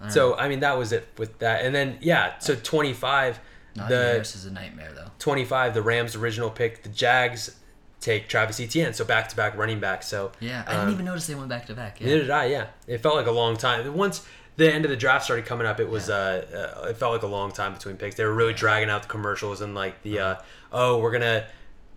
Don't 0.00 0.10
So 0.10 0.36
I 0.36 0.48
mean 0.48 0.60
that 0.60 0.78
was 0.78 0.92
it 0.92 1.06
with 1.18 1.38
that, 1.40 1.64
and 1.64 1.74
then 1.74 1.98
yeah, 2.00 2.38
so 2.38 2.54
twenty 2.54 2.92
five, 2.92 3.38
the 3.74 4.20
is 4.20 4.44
a 4.46 4.50
nightmare 4.50 4.92
though. 4.94 5.10
twenty 5.18 5.44
five, 5.44 5.74
the 5.74 5.82
Rams' 5.82 6.16
original 6.16 6.50
pick, 6.50 6.82
the 6.82 6.88
Jags 6.88 7.56
take 8.00 8.28
Travis 8.28 8.58
Etienne, 8.58 8.94
so 8.94 9.04
back 9.04 9.28
to 9.28 9.36
back 9.36 9.56
running 9.56 9.78
back. 9.78 10.02
So 10.02 10.32
Yeah, 10.40 10.64
I 10.66 10.74
um, 10.74 10.80
didn't 10.80 10.94
even 10.94 11.04
notice 11.04 11.26
they 11.26 11.34
went 11.34 11.50
back 11.50 11.66
to 11.66 11.74
back. 11.74 12.00
Neither 12.00 12.16
Yeah. 12.16 12.20
did 12.22 12.30
I. 12.30 12.44
Yeah, 12.46 12.66
it 12.86 12.98
felt 12.98 13.16
like 13.16 13.26
a 13.26 13.30
long 13.32 13.56
time. 13.56 13.94
Once 13.94 14.26
the 14.56 14.72
end 14.72 14.84
of 14.84 14.90
the 14.90 14.96
draft 14.96 15.24
started 15.24 15.44
coming 15.46 15.66
up, 15.66 15.80
it 15.80 15.88
was 15.88 16.08
uh, 16.08 16.78
uh, 16.82 16.88
it 16.88 16.96
felt 16.96 17.12
like 17.12 17.22
a 17.22 17.26
long 17.26 17.52
time 17.52 17.74
between 17.74 17.96
picks. 17.96 18.14
They 18.16 18.24
were 18.24 18.34
really 18.34 18.54
dragging 18.54 18.88
out 18.90 19.02
the 19.02 19.08
commercials 19.08 19.60
and 19.60 19.74
like 19.74 20.02
the 20.02 20.18
uh, 20.18 20.36
oh 20.72 20.98
we're 20.98 21.12
gonna 21.12 21.46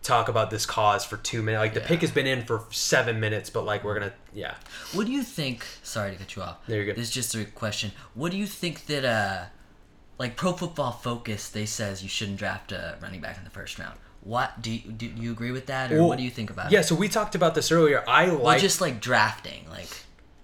talk 0.04 0.28
about 0.28 0.52
this 0.52 0.66
cause 0.66 1.04
for 1.06 1.18
two 1.18 1.42
minutes. 1.42 1.60
Like 1.62 1.74
the 1.74 1.80
Yeah. 1.80 1.88
pick 1.88 2.02
has 2.02 2.12
been 2.12 2.28
in 2.28 2.44
for 2.46 2.64
seven 2.72 3.20
minutes, 3.20 3.50
but 3.50 3.64
like 3.66 3.84
we're 3.84 3.94
gonna 3.98 4.14
yeah. 4.34 4.56
What 4.94 5.06
do 5.06 5.12
you 5.12 5.24
think? 5.24 5.66
Sorry 5.82 6.12
to 6.12 6.18
cut 6.18 6.36
you 6.36 6.42
off. 6.44 6.58
There 6.68 6.82
you 6.82 6.88
go. 6.88 6.94
This 6.94 7.08
is 7.10 7.14
just 7.14 7.36
a 7.36 7.46
question. 7.46 7.92
What 8.14 8.32
do 8.32 8.38
you 8.38 8.46
think 8.48 8.86
that 8.88 9.06
uh, 9.06 9.46
like 10.20 10.36
Pro 10.36 10.54
Football 10.54 10.92
Focus 10.92 11.50
they 11.50 11.66
says 11.66 12.04
you 12.04 12.10
shouldn't 12.10 12.38
draft 12.38 12.72
a 12.72 12.98
running 13.02 13.22
back 13.22 13.38
in 13.38 13.44
the 13.44 13.50
first 13.50 13.80
round. 13.80 13.98
What 14.22 14.62
do 14.62 14.72
you 14.72 14.92
do? 14.92 15.08
You 15.08 15.32
agree 15.32 15.52
with 15.52 15.66
that, 15.66 15.92
or 15.92 15.98
Well, 16.00 16.08
what 16.10 16.18
do 16.18 16.24
you 16.24 16.30
think 16.32 16.50
about 16.50 16.72
Yeah, 16.72 16.80
it? 16.80 16.84
so 16.86 16.96
we 16.96 17.10
talked 17.10 17.36
about 17.36 17.56
this 17.56 17.72
earlier. 17.72 18.04
I 18.08 18.28
Well, 18.28 18.40
like 18.44 18.62
just 18.62 18.80
like 18.80 19.02
drafting, 19.02 19.66
like 19.70 19.90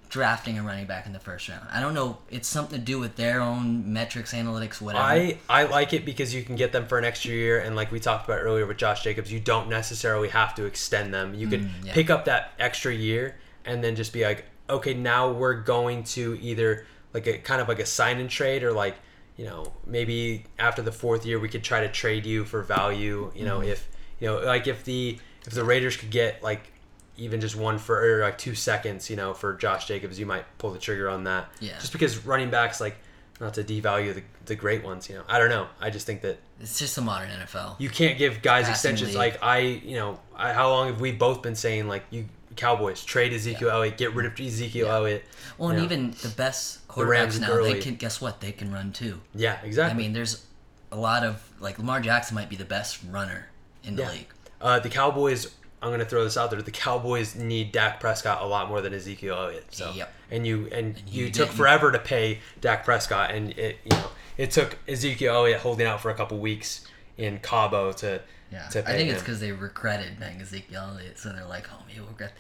drafting 0.10 0.58
a 0.58 0.64
running 0.64 0.86
back 0.88 1.06
in 1.06 1.14
the 1.14 1.20
first 1.20 1.48
round. 1.50 1.66
I 1.72 1.80
don't 1.80 1.94
know. 1.94 2.18
It's 2.30 2.48
something 2.48 2.80
to 2.80 2.84
do 2.84 3.00
with 3.00 3.16
their 3.16 3.40
own 3.42 3.94
metrics, 3.94 4.34
analytics, 4.34 4.82
whatever. 4.82 5.04
I 5.06 5.38
I 5.48 5.64
like 5.66 5.94
it 5.94 6.04
because 6.04 6.34
you 6.34 6.44
can 6.44 6.56
get 6.56 6.72
them 6.72 6.88
for 6.88 6.98
an 6.98 7.06
extra 7.06 7.32
year, 7.32 7.60
and 7.60 7.76
like 7.76 7.92
we 7.92 8.00
talked 8.00 8.26
about 8.28 8.40
earlier 8.40 8.66
with 8.66 8.78
Josh 8.78 9.04
Jacobs, 9.04 9.32
you 9.32 9.40
don't 9.40 9.70
necessarily 9.70 10.30
have 10.30 10.56
to 10.56 10.66
extend 10.66 11.14
them. 11.14 11.34
You 11.36 11.48
could 11.48 11.62
Mm, 11.62 11.86
yeah. 11.86 11.94
pick 11.94 12.10
up 12.10 12.26
that 12.26 12.54
extra 12.60 12.94
year 12.94 13.36
and 13.66 13.84
then 13.84 13.96
just 13.96 14.12
be 14.14 14.24
like, 14.24 14.46
okay, 14.70 14.94
now 14.94 15.32
we're 15.32 15.62
going 15.62 16.04
to 16.06 16.38
either 16.42 16.86
like 17.14 17.28
a 17.28 17.38
kind 17.38 17.62
of 17.62 17.68
like 17.68 17.80
a 17.80 17.86
sign 17.86 18.20
and 18.20 18.30
trade, 18.30 18.64
or 18.64 18.72
like 18.72 18.96
you 19.38 19.46
know 19.46 19.72
maybe 19.86 20.46
after 20.58 20.82
the 20.82 20.92
fourth 20.92 21.26
year 21.26 21.40
we 21.40 21.50
could 21.50 21.64
try 21.64 21.82
to 21.82 21.90
trade 21.90 22.26
you 22.26 22.46
for 22.46 22.64
value. 22.64 23.32
You 23.36 23.46
know 23.46 23.60
Mm-hmm. 23.60 23.70
if 23.70 23.88
you 24.20 24.28
know 24.28 24.40
like 24.40 24.66
if 24.68 24.84
the 24.86 25.20
if 25.46 25.54
the 25.54 25.64
Raiders 25.64 25.98
could 25.98 26.10
get 26.12 26.42
like 26.44 26.72
even 27.20 27.42
just 27.42 27.56
one 27.56 27.78
for 27.78 28.02
or 28.20 28.22
like 28.24 28.38
two 28.38 28.56
seconds, 28.56 29.10
you 29.10 29.16
know, 29.16 29.34
for 29.34 29.54
Josh 29.54 29.88
Jacobs, 29.88 30.20
you 30.20 30.26
might 30.26 30.46
pull 30.58 30.72
the 30.72 30.80
trigger 30.80 31.10
on 31.10 31.24
that. 31.26 31.50
Yeah. 31.60 31.78
Just 31.80 31.92
because 31.92 32.26
running 32.26 32.50
backs 32.50 32.80
like 32.82 32.96
not 33.40 33.54
to 33.54 33.64
devalue 33.64 34.14
the, 34.14 34.24
the 34.46 34.56
great 34.56 34.84
ones, 34.84 35.08
you 35.10 35.16
know. 35.16 35.24
I 35.28 35.40
don't 35.40 35.50
know. 35.50 35.68
I 35.80 35.90
just 35.90 36.06
think 36.06 36.22
that 36.22 36.40
it's 36.60 36.78
just 36.80 36.98
a 36.98 37.02
modern 37.02 37.30
NFL. 37.30 37.76
you 37.80 37.90
can't 37.90 38.18
give 38.18 38.42
guys 38.42 38.66
Passing 38.66 38.72
extensions. 38.92 39.10
league. 39.12 39.18
Like 39.18 39.44
I, 39.44 39.60
you 39.60 39.96
know, 39.96 40.20
I, 40.36 40.54
how 40.54 40.70
long 40.70 40.88
have 40.88 41.00
we 41.00 41.12
both 41.12 41.42
been 41.42 41.56
saying 41.56 41.88
like 41.88 42.04
you 42.10 42.26
Cowboys 42.56 43.04
trade 43.06 43.32
Ezekiel 43.32 43.70
Elliott, 43.70 43.98
get 43.98 44.14
rid 44.14 44.26
of 44.26 44.38
Ezekiel 44.40 44.88
Yeah. 44.88 44.94
Elliott. 44.96 45.26
well, 45.58 45.70
and 45.70 45.78
know. 45.80 45.86
even 45.86 46.12
the 46.22 46.34
best 46.36 46.80
Rams 46.98 47.38
quarterbacks 47.38 47.42
now, 47.42 47.48
Gurley. 47.48 47.74
they 47.74 47.80
can 47.80 47.96
guess 47.96 48.20
what? 48.20 48.42
They 48.42 48.52
can 48.52 48.72
run 48.74 48.92
too. 48.92 49.22
yeah, 49.34 49.60
exactly. 49.64 49.94
I 49.94 49.98
mean, 49.98 50.14
there's 50.14 50.46
a 50.92 50.98
lot 50.98 51.24
of 51.24 51.42
like 51.62 51.78
Lamar 51.80 52.02
Jackson 52.02 52.36
might 52.36 52.50
be 52.50 52.56
the 52.58 52.66
best 52.66 53.00
runner 53.10 53.48
in 53.86 53.96
the 53.96 54.02
Yeah. 54.04 54.10
league. 54.12 54.28
uh, 54.60 54.80
the 54.80 54.90
Cowboys. 54.90 55.48
I'm 55.82 55.92
gonna 55.92 56.06
throw 56.06 56.24
this 56.24 56.36
out 56.38 56.52
there. 56.52 56.62
The 56.62 56.72
Cowboys 56.72 57.36
need 57.36 57.72
Dak 57.72 58.00
Prescott 58.00 58.42
a 58.42 58.46
lot 58.46 58.68
more 58.68 58.82
than 58.82 58.94
Ezekiel 58.94 59.36
Elliott. 59.36 59.66
So, 59.74 59.92
Yep. 59.96 60.14
and 60.32 60.46
you 60.48 60.68
and, 60.72 61.02
you 61.08 61.26
you, 61.26 61.32
took 61.32 61.50
forever 61.50 61.92
to 61.92 62.00
pay 62.00 62.40
Dak 62.62 62.84
Prescott, 62.84 63.32
and 63.32 63.52
it 63.58 63.78
you 63.86 63.92
know 63.98 64.10
it 64.38 64.52
took 64.52 64.78
Ezekiel 64.88 65.34
Elliott 65.36 65.62
holding 65.62 65.88
out 65.88 66.02
for 66.02 66.10
a 66.12 66.16
couple 66.16 66.38
weeks 66.40 66.86
in 67.18 67.40
Cabo 67.40 67.92
to 67.94 68.22
Yeah, 68.52 68.68
to 68.70 68.82
pay 68.84 68.94
I 68.94 68.98
think 68.98 69.10
it's 69.12 69.22
because 69.22 69.40
they 69.40 69.52
regretted 69.52 70.20
paying 70.20 70.42
Ezekiel 70.42 70.90
Elliott, 70.96 71.18
so 71.20 71.30
they're 71.32 71.46
like, 71.46 71.68
"Oh, 71.72 71.82
maybe 71.88 72.00
we'll 72.00 72.10
regret." 72.10 72.34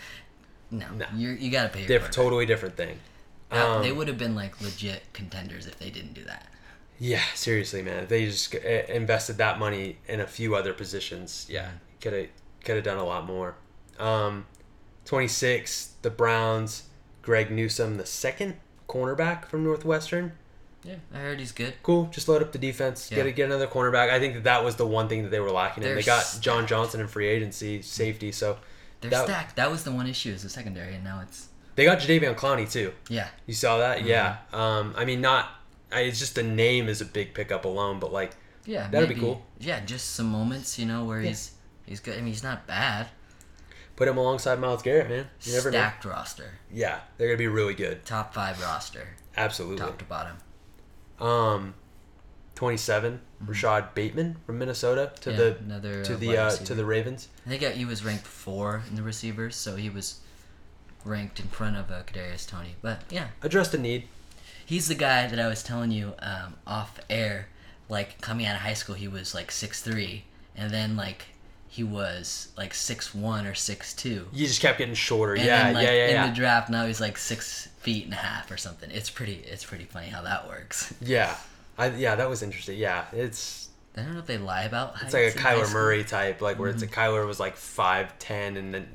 No, 0.71 0.87
No. 0.91 1.05
you 1.15 1.29
you 1.29 1.49
gotta 1.51 1.69
pay. 1.69 1.79
Your 1.85 1.99
Diff- 1.99 2.11
totally 2.11 2.45
different 2.45 2.75
thing. 2.77 2.99
Now, 3.51 3.75
Um, 3.77 3.81
they 3.83 3.91
would 3.91 4.07
have 4.07 4.17
been 4.17 4.35
like 4.35 4.59
legit 4.61 5.03
contenders 5.13 5.65
if 5.65 5.79
they 5.79 5.89
didn't 5.89 6.13
do 6.13 6.23
that. 6.25 6.45
Yeah, 6.99 7.23
seriously, 7.33 7.81
man. 7.81 8.03
If 8.03 8.09
they 8.09 8.25
just 8.25 8.53
uh, 8.53 8.59
invested 8.59 9.37
that 9.37 9.57
money 9.57 9.97
in 10.07 10.19
a 10.19 10.27
few 10.27 10.55
other 10.55 10.73
positions, 10.73 11.45
yeah, 11.49 11.69
could 12.01 12.13
have 12.13 12.27
could 12.63 12.75
have 12.75 12.85
done 12.85 12.97
a 12.97 13.05
lot 13.05 13.25
more. 13.25 13.55
Um, 13.97 14.45
twenty 15.05 15.27
six, 15.27 15.93
the 16.01 16.09
Browns, 16.09 16.83
Greg 17.21 17.51
Newsome, 17.51 17.97
the 17.97 18.05
second 18.05 18.55
cornerback 18.87 19.45
from 19.45 19.63
Northwestern. 19.63 20.33
Yeah, 20.83 20.95
I 21.13 21.17
heard 21.17 21.39
he's 21.39 21.51
good. 21.51 21.73
Cool. 21.83 22.05
Just 22.05 22.29
load 22.29 22.41
up 22.41 22.53
the 22.53 22.57
defense. 22.57 23.09
Get 23.09 23.17
Yeah. 23.19 23.23
a, 23.25 23.31
get 23.31 23.45
another 23.47 23.67
cornerback. 23.67 24.09
I 24.09 24.19
think 24.19 24.33
that 24.35 24.45
that 24.45 24.63
was 24.63 24.77
the 24.77 24.87
one 24.87 25.09
thing 25.09 25.23
that 25.23 25.29
they 25.29 25.41
were 25.41 25.51
lacking. 25.51 25.83
in. 25.83 25.93
They're 25.93 26.01
got 26.03 26.23
stacked. 26.23 26.43
John 26.43 26.67
Johnson 26.67 27.01
in 27.01 27.07
free 27.07 27.27
agency, 27.27 27.81
safety. 27.81 28.31
So 28.31 28.57
They're 29.01 29.11
That- 29.11 29.25
stacked. 29.25 29.55
That 29.57 29.69
was 29.71 29.83
the 29.83 29.91
one 29.91 30.07
issue 30.07 30.31
is 30.31 30.43
the 30.43 30.49
secondary, 30.49 30.93
and 30.95 31.03
now 31.03 31.21
it's 31.21 31.47
they 31.75 31.85
got 31.85 31.99
Jadeveon 31.99 32.35
Clowney 32.35 32.69
too. 32.69 32.93
yeah. 33.09 33.27
You 33.45 33.53
saw 33.53 33.77
that? 33.77 34.03
Yeah. 34.05 34.37
Mm-hmm. 34.51 34.55
Um, 34.55 34.93
I 34.97 35.05
mean, 35.05 35.21
not. 35.21 35.49
I, 35.91 36.01
it's 36.01 36.19
just 36.19 36.35
the 36.35 36.43
name 36.43 36.87
is 36.89 37.01
a 37.01 37.05
big 37.05 37.33
pickup 37.33 37.65
alone, 37.65 37.99
but 37.99 38.11
like 38.13 38.31
Yeah, 38.65 38.87
That'd 38.89 39.09
be 39.09 39.15
cool. 39.15 39.41
Yeah, 39.59 39.79
just 39.85 40.11
some 40.15 40.27
moments, 40.27 40.77
you 40.79 40.85
know, 40.85 41.03
where 41.05 41.19
he's 41.21 41.51
he's 41.89 41.99
good. 41.99 42.13
I 42.13 42.17
mean, 42.21 42.27
he's 42.27 42.43
not 42.43 42.65
bad. 42.65 43.07
put 43.97 44.07
him 44.07 44.17
alongside 44.17 44.59
Myles 44.59 44.81
Garrett, 44.81 45.09
man. 45.09 45.27
You 45.41 45.53
never 45.53 45.69
know. 45.71 45.77
Stacked 45.79 46.05
roster, 46.05 46.51
Yeah, 46.71 46.99
they're 47.17 47.27
gonna 47.27 47.37
be 47.37 47.47
really 47.47 47.73
good. 47.73 48.05
top 48.05 48.33
five 48.33 48.61
roster, 48.61 49.09
Absolutely. 49.35 49.79
top 49.79 49.97
to 49.97 50.05
bottom. 50.05 50.37
Um, 51.19 51.73
twenty-seven. 52.55 53.21
Rashod 53.45 53.93
Bateman 53.95 54.35
from 54.45 54.59
Minnesota 54.59 55.13
to 55.21 55.29
Mm-hmm. 55.29 55.39
Yeah, 55.39 55.49
the 55.49 55.57
another 55.59 56.03
to 56.05 56.13
uh, 56.13 56.17
the 56.17 56.37
uh, 56.37 56.51
to 56.51 56.75
the 56.75 56.85
Ravens. 56.85 57.29
I 57.45 57.49
think 57.49 57.63
uh, 57.63 57.69
he 57.69 57.85
was 57.85 58.03
ranked 58.03 58.25
four 58.27 58.83
in 58.89 58.95
the 58.95 59.03
receivers, 59.03 59.55
so 59.55 59.75
he 59.77 59.89
was 59.89 60.19
ranked 61.05 61.39
in 61.39 61.47
front 61.47 61.77
of 61.77 61.89
uh, 61.89 62.03
Kadarius 62.03 62.45
Toney. 62.47 62.75
But 62.81 63.01
yeah, 63.09 63.27
Addressed 63.41 63.73
a 63.73 63.77
need. 63.77 64.07
he's 64.65 64.87
the 64.89 64.95
guy 64.95 65.27
that 65.27 65.39
I 65.39 65.47
was 65.47 65.63
telling 65.63 65.91
you 65.91 66.13
um, 66.19 66.55
off 66.67 66.99
air. 67.09 67.47
Like 67.87 68.19
coming 68.21 68.45
out 68.45 68.55
of 68.55 68.61
high 68.61 68.73
school, 68.75 68.95
he 68.95 69.07
was 69.07 69.33
like 69.33 69.51
six 69.51 69.81
three, 69.81 70.25
and 70.55 70.69
then 70.71 70.95
like 70.97 71.25
he 71.71 71.83
was 71.83 72.49
like 72.57 72.73
six 72.73 73.13
one 73.13 73.45
or 73.45 73.53
six 73.53 73.93
two. 73.93 74.27
You 74.33 74.47
just 74.47 74.59
kept 74.61 74.79
getting 74.79 74.95
shorter. 74.95 75.35
And 75.35 75.43
yeah, 75.45 75.63
then, 75.65 75.73
like, 75.75 75.85
yeah, 75.85 75.93
yeah, 75.93 76.05
in 76.07 76.11
yeah. 76.13 76.27
the 76.29 76.35
draft, 76.35 76.69
now 76.69 76.85
he's 76.85 76.99
like 76.99 77.17
six 77.17 77.67
feet 77.79 78.05
and 78.05 78.13
a 78.13 78.17
half 78.17 78.49
or 78.51 78.57
something. 78.57 78.89
It's 78.91 79.09
pretty. 79.09 79.35
It's 79.45 79.63
pretty 79.63 79.85
funny 79.85 80.07
how 80.07 80.23
that 80.23 80.47
works. 80.47 80.93
yeah, 81.01 81.37
I, 81.77 81.89
yeah, 81.91 82.15
that 82.15 82.27
was 82.29 82.41
interesting. 82.43 82.77
Yeah, 82.77 83.05
it's 83.13 83.69
I 83.95 84.01
don't 84.01 84.13
know 84.13 84.19
if 84.19 84.25
they 84.25 84.37
lie 84.37 84.63
about. 84.63 84.95
it's 85.01 85.13
like 85.13 85.35
a 85.35 85.37
Kyler. 85.37 85.71
Murray 85.71 86.03
type, 86.03 86.41
like 86.41 86.57
where 86.59 86.69
it's 86.69 86.81
a 86.83 86.87
Mm-hmm. 86.87 86.99
Kyler 86.99 87.25
was 87.27 87.39
like 87.39 87.55
five 87.55 88.17
ten, 88.19 88.57
and 88.57 88.73
then 88.73 88.87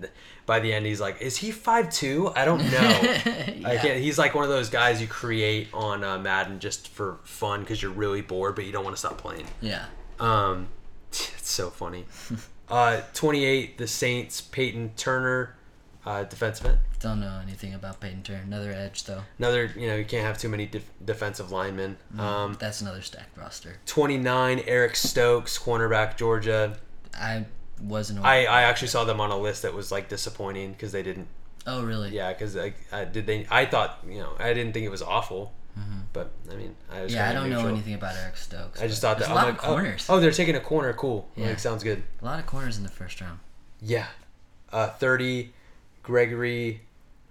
by 0.46 0.60
the 0.60 0.72
end 0.72 0.84
he's 0.84 1.00
like, 1.00 1.22
is 1.22 1.36
he 1.36 1.52
five 1.52 1.90
two? 1.90 2.32
I 2.34 2.44
don't 2.44 2.58
know. 2.70 2.70
yeah. 2.70 3.68
I 3.68 3.76
can't, 3.76 4.00
he's 4.00 4.18
like 4.18 4.34
one 4.34 4.44
of 4.44 4.50
those 4.50 4.68
guys 4.68 5.00
you 5.00 5.06
create 5.06 5.68
on 5.72 6.02
uh, 6.04 6.18
Madden 6.18 6.58
just 6.58 6.88
for 6.88 7.18
fun 7.22 7.60
because 7.60 7.80
you're 7.80 7.92
really 7.92 8.20
bored, 8.20 8.56
but 8.56 8.64
you 8.64 8.72
don't 8.72 8.84
want 8.84 8.96
to 8.96 9.00
stop 9.00 9.16
playing. 9.18 9.46
yeah. 9.60 9.86
Um, 10.20 10.68
it's 11.10 11.50
so 11.50 11.70
funny. 11.70 12.04
Uh, 12.68 13.02
28, 13.12 13.78
the 13.78 13.86
Saints, 13.86 14.40
Peyton 14.40 14.92
Turner, 14.96 15.54
uh, 16.06 16.24
defensive 16.24 16.66
end. 16.66 16.78
Don't 17.00 17.20
know 17.20 17.38
anything 17.42 17.74
about 17.74 18.00
Peyton 18.00 18.22
Turner. 18.22 18.42
Another 18.42 18.72
edge 18.72 19.04
though. 19.04 19.22
Another, 19.38 19.70
you 19.76 19.86
know, 19.86 19.96
you 19.96 20.04
can't 20.04 20.24
have 20.24 20.38
too 20.38 20.48
many 20.48 20.64
def- 20.66 20.90
defensive 21.04 21.52
linemen. 21.52 21.98
Um, 22.18 22.56
That's 22.58 22.80
another 22.80 23.02
stacked 23.02 23.36
roster. 23.36 23.76
29, 23.86 24.62
Eric 24.66 24.96
Stokes, 24.96 25.58
cornerback, 25.58 26.16
Georgia. 26.16 26.78
I 27.14 27.44
wasn't. 27.82 28.24
I, 28.24 28.44
I 28.46 28.62
actually 28.62 28.88
saw 28.88 29.04
them 29.04 29.20
on 29.20 29.30
a 29.30 29.38
list 29.38 29.62
that 29.62 29.74
was 29.74 29.92
like 29.92 30.08
disappointing 30.08 30.72
because 30.72 30.92
they 30.92 31.02
didn't. 31.02 31.28
oh 31.66 31.84
really? 31.84 32.10
Yeah, 32.10 32.32
because 32.32 32.56
I, 32.56 32.72
I 32.90 33.04
did 33.04 33.26
they. 33.26 33.46
I 33.50 33.66
thought 33.66 33.98
you 34.08 34.18
know 34.18 34.32
I 34.38 34.54
didn't 34.54 34.72
think 34.72 34.86
it 34.86 34.90
was 34.90 35.02
awful, 35.02 35.52
but 36.12 36.30
I 36.50 36.54
mean 36.54 36.74
I 36.90 37.02
was. 37.02 37.10
Mm-hmm. 37.10 37.16
Yeah, 37.18 37.30
I 37.30 37.32
don't 37.32 37.50
know 37.50 37.66
anything 37.66 37.94
about 37.94 38.14
Eric 38.16 38.36
Stokes. 38.36 38.80
I 38.80 38.86
just 38.86 39.00
thought 39.00 39.18
that 39.18 39.26
there's 39.26 39.32
a 39.32 39.34
lot 39.34 39.44
I'm 39.44 39.50
of 39.50 39.56
like, 39.56 39.64
oh- 39.68 39.72
corners. 39.72 40.06
Oh, 40.08 40.20
they're 40.20 40.30
taking 40.30 40.54
a 40.56 40.60
corner. 40.60 40.92
Cool. 40.92 41.28
Yeah. 41.36 41.48
Like 41.48 41.58
sounds 41.58 41.82
good. 41.82 42.02
A 42.22 42.24
lot 42.24 42.38
of 42.38 42.46
corners 42.46 42.76
in 42.76 42.82
the 42.84 42.88
first 42.90 43.20
round. 43.20 43.40
Yeah. 43.80 44.06
Uh, 44.72 44.88
30, 44.88 45.52
Gregory 46.02 46.80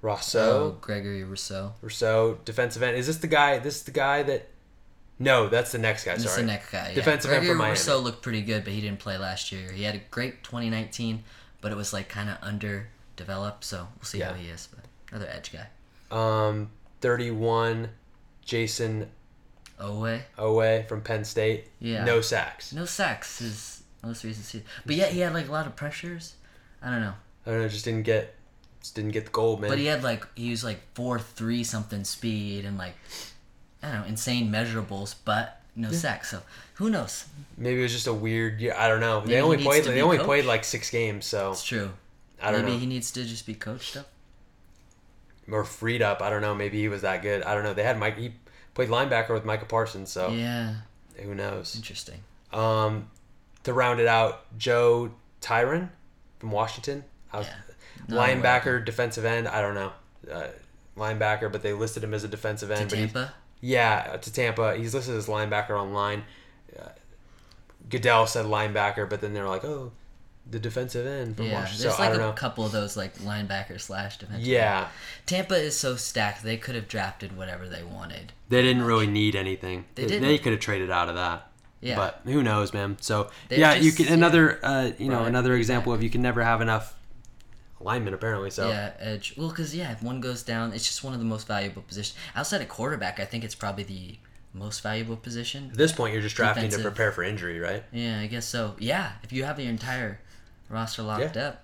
Rousseau. 0.01 0.75
Oh, 0.75 0.77
Gregory 0.81 1.23
Rousseau. 1.23 1.73
Rousseau, 1.81 2.39
defensive 2.45 2.81
end. 2.83 2.95
Is 2.97 3.07
this 3.07 3.17
the 3.17 3.27
guy? 3.27 3.59
This 3.59 3.77
is 3.77 3.83
the 3.83 3.91
guy 3.91 4.23
that? 4.23 4.47
No, 5.19 5.47
that's 5.49 5.71
the 5.71 5.77
next 5.77 6.03
guy. 6.05 6.17
Sorry. 6.17 6.41
the 6.41 6.47
next 6.47 6.71
guy. 6.71 6.89
Yeah. 6.89 6.95
Defensive 6.95 7.31
end 7.31 7.39
Gregory 7.41 7.49
from 7.49 7.57
Miami. 7.59 7.71
Rousseau 7.71 7.99
looked 7.99 8.21
pretty 8.21 8.41
good, 8.41 8.63
but 8.63 8.73
he 8.73 8.81
didn't 8.81 8.99
play 8.99 9.17
last 9.17 9.51
year. 9.51 9.71
He 9.71 9.83
had 9.83 9.95
a 9.95 10.01
great 10.11 10.43
2019, 10.43 11.23
but 11.61 11.71
it 11.71 11.75
was 11.75 11.93
like 11.93 12.09
kind 12.09 12.29
of 12.29 12.37
underdeveloped. 12.41 13.63
So 13.63 13.87
we'll 13.97 14.05
see 14.05 14.19
how 14.19 14.33
he 14.33 14.47
is. 14.49 14.67
But 14.73 14.85
another 15.11 15.29
edge 15.31 15.51
guy. 15.53 15.67
Um, 16.11 16.69
31, 17.01 17.89
Jayson 18.45 19.07
Oweh. 19.79 20.21
Oweh 20.37 20.87
from 20.87 21.01
Penn 21.01 21.23
State. 21.25 21.67
Yeah. 21.79 22.03
No 22.03 22.21
sacks. 22.21 22.73
No 22.73 22.85
sacks 22.85 23.41
is 23.41 23.83
most 24.03 24.23
recent 24.23 24.45
season. 24.45 24.67
But 24.85 24.95
yeah, 24.95 25.07
he 25.07 25.19
had 25.19 25.33
like 25.33 25.47
a 25.47 25.51
lot 25.51 25.67
of 25.67 25.75
pressures. 25.75 26.35
I 26.81 26.89
don't 26.89 27.01
know. 27.01 27.13
I 27.45 27.51
don't 27.51 27.61
know, 27.61 27.67
just 27.67 27.85
didn't 27.85 28.03
get 28.03 28.35
just 28.81 28.95
didn't 28.95 29.11
get 29.11 29.25
the 29.25 29.31
gold, 29.31 29.61
man. 29.61 29.69
But 29.69 29.79
he 29.79 29.85
had 29.85 30.03
like 30.03 30.25
he 30.35 30.51
was 30.51 30.63
like 30.63 30.79
four 30.93 31.19
three 31.19 31.63
something 31.63 32.03
speed 32.03 32.65
and 32.65 32.77
like 32.77 32.95
I 33.81 33.91
don't 33.91 34.01
know 34.01 34.07
insane 34.07 34.51
measurables, 34.51 35.15
but 35.25 35.61
no 35.75 35.91
sacks. 35.91 36.29
So 36.31 36.41
who 36.75 36.89
knows? 36.89 37.25
Maybe 37.57 37.79
it 37.79 37.83
was 37.83 37.93
just 37.93 38.07
a 38.07 38.13
weird. 38.13 38.61
Yeah, 38.61 38.81
I 38.81 38.87
don't 38.87 38.99
know. 38.99 39.21
Maybe 39.21 39.33
they 39.33 39.41
only 39.41 39.57
played. 39.57 39.83
to 39.85 39.91
They 39.91 40.01
only 40.01 40.17
coached. 40.17 40.27
played 40.27 40.45
like 40.45 40.63
six 40.63 40.89
games, 40.89 41.25
so 41.25 41.51
It's 41.51 41.63
true. 41.63 41.91
I 42.41 42.51
don't 42.51 42.61
know. 42.61 42.67
Maybe 42.67 42.73
know. 42.75 42.79
he 42.81 42.85
needs 42.87 43.11
to 43.11 43.23
just 43.23 43.45
be 43.45 43.53
coached 43.53 43.95
up. 43.97 44.07
Or 45.51 45.63
freed 45.63 46.01
up. 46.01 46.21
I 46.21 46.29
don't 46.29 46.41
know. 46.41 46.55
Maybe 46.55 46.79
he 46.79 46.87
was 46.87 47.01
that 47.01 47.21
good. 47.21 47.43
I 47.43 47.53
don't 47.53 47.63
know. 47.63 47.73
They 47.73 47.83
had 47.83 47.97
Mike. 47.99 48.17
He 48.17 48.33
played 48.73 48.89
linebacker 48.89 49.29
with 49.33 49.43
Micah 49.45 49.65
Parsons, 49.65 50.09
so 50.11 50.29
Yeah, 50.29 50.75
who 51.21 51.35
knows? 51.35 51.75
interesting. 51.75 52.21
Um, 52.53 53.09
to 53.63 53.73
round 53.73 53.99
it 53.99 54.07
out, 54.07 54.45
Joe 54.57 55.11
Tryon 55.41 55.89
from 56.39 56.51
Washington. 56.51 57.03
Was, 57.33 57.47
Yeah. 58.07 58.15
Linebacker, 58.15 58.83
defensive 58.85 59.25
end. 59.25 59.47
I 59.47 59.61
don't 59.61 59.75
know. 59.75 59.91
Uh, 60.31 60.47
linebacker, 60.97 61.51
but 61.51 61.61
they 61.61 61.73
listed 61.73 62.03
him 62.03 62.13
as 62.13 62.23
a 62.23 62.27
defensive 62.27 62.69
end. 62.71 62.91
he- 62.91 62.97
Tampa. 62.99 63.33
yeah, 63.61 64.11
uh, 64.13 64.17
to 64.17 64.31
Tampa. 64.33 64.75
He's 64.75 64.93
listed 64.93 65.15
as 65.15 65.27
linebacker 65.27 65.71
online. 65.71 66.23
Uh, 66.79 66.89
Goodell 67.89 68.27
said 68.27 68.45
linebacker, 68.45 69.09
but 69.09 69.21
then 69.21 69.33
they 69.33 69.41
were 69.41 69.47
like, 69.49 69.63
oh, 69.65 69.91
the 70.49 70.59
defensive 70.59 71.05
end 71.07 71.37
from 71.37 71.45
Yeah, 71.45 71.53
Washington. 71.61 71.83
there's 71.83 71.95
So 71.95 72.01
like 72.03 72.13
a 72.13 72.17
know. 72.17 72.31
couple 72.33 72.65
of 72.65 72.71
those 72.71 72.95
like 72.97 73.17
linebacker 73.19 73.79
slash 73.79 74.17
defensive. 74.17 74.45
Yeah, 74.45 74.89
Tampa 75.25 75.55
is 75.55 75.77
so 75.77 75.95
stacked. 75.95 76.43
They 76.43 76.57
could 76.57 76.75
have 76.75 76.87
drafted 76.87 77.35
whatever 77.37 77.67
they 77.67 77.83
wanted. 77.83 78.33
they 78.49 78.61
didn't 78.61 78.83
really 78.83 79.07
need 79.07 79.35
anything. 79.35 79.85
They 79.95 80.05
They, 80.05 80.19
they 80.19 80.37
could 80.37 80.51
have 80.51 80.61
traded 80.61 80.91
out 80.91 81.09
of 81.09 81.15
that. 81.15 81.47
Yeah. 81.81 81.95
But 81.97 82.21
who 82.25 82.43
knows, 82.43 82.73
man? 82.73 82.97
So 83.01 83.29
They're 83.49 83.59
yeah, 83.59 83.73
you 83.75 83.91
can 83.91 84.07
another 84.07 84.59
uh, 84.63 84.91
you 84.97 85.09
know 85.09 85.23
another 85.25 85.53
example 85.55 85.91
of 85.93 86.01
you 86.03 86.09
can 86.09 86.21
never 86.21 86.41
have 86.43 86.61
enough 86.61 86.97
linemen 87.79 88.13
apparently. 88.13 88.49
So 88.51 88.69
Yeah, 88.69 88.91
edge. 88.99 89.33
Well, 89.37 89.49
because 89.49 89.75
yeah, 89.75 89.91
if 89.91 90.01
one 90.03 90.21
goes 90.21 90.43
down, 90.43 90.71
it's 90.73 90.85
just 90.87 91.03
one 91.03 91.13
of 91.13 91.19
the 91.19 91.25
most 91.25 91.47
valuable 91.47 91.81
positions. 91.81 92.17
Outside 92.35 92.61
of 92.61 92.69
quarterback, 92.69 93.19
I 93.19 93.25
think 93.25 93.43
it's 93.43 93.55
probably 93.55 93.83
the 93.83 94.15
most 94.53 94.81
valuable 94.81 95.17
position. 95.17 95.69
at 95.71 95.77
this 95.77 95.91
point, 95.91 96.13
you're 96.13 96.21
just 96.21 96.35
drafting 96.35 96.65
Defensive. 96.65 96.83
to 96.83 96.89
prepare 96.89 97.11
for 97.11 97.23
injury, 97.23 97.59
right? 97.59 97.83
Yeah, 97.91 98.19
I 98.19 98.27
guess 98.27 98.45
so. 98.45 98.75
Yeah, 98.79 99.13
if 99.23 99.33
you 99.33 99.43
have 99.43 99.59
your 99.59 99.69
entire 99.69 100.19
roster 100.73 101.03
locked 101.03 101.37
up, 101.37 101.63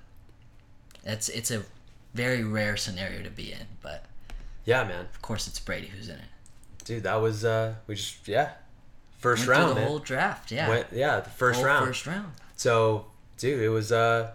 it's 1.04 1.30
it's 1.30 1.52
a 1.52 1.64
very 2.14 2.44
rare 2.44 2.78
scenario 2.78 3.24
to 3.24 3.30
be 3.30 3.52
in. 3.52 3.68
But 3.82 4.06
Yeah, 4.66 4.84
man, 4.84 5.06
of 5.14 5.22
course, 5.22 5.48
it's 5.48 5.60
Brady 5.60 5.88
who's 5.88 6.08
in 6.10 6.16
it. 6.16 6.86
dude, 6.86 7.04
that 7.04 7.16
was 7.16 7.44
uh, 7.46 7.76
we 7.88 7.96
just 7.96 8.28
yeah, 8.28 8.52
first 9.20 9.48
Went 9.48 9.50
round, 9.60 9.72
the 9.72 9.76
man. 9.76 9.88
whole 9.88 10.00
draft. 10.00 10.52
Yeah, 10.52 10.70
Went, 10.70 10.88
yeah, 10.92 11.20
the 11.22 11.30
first 11.30 11.58
Whole 11.58 11.66
round. 11.66 11.86
First 11.88 12.06
round. 12.08 12.32
So, 12.56 13.06
dude, 13.38 13.62
it 13.62 13.70
was 13.70 13.92
uh, 13.92 14.32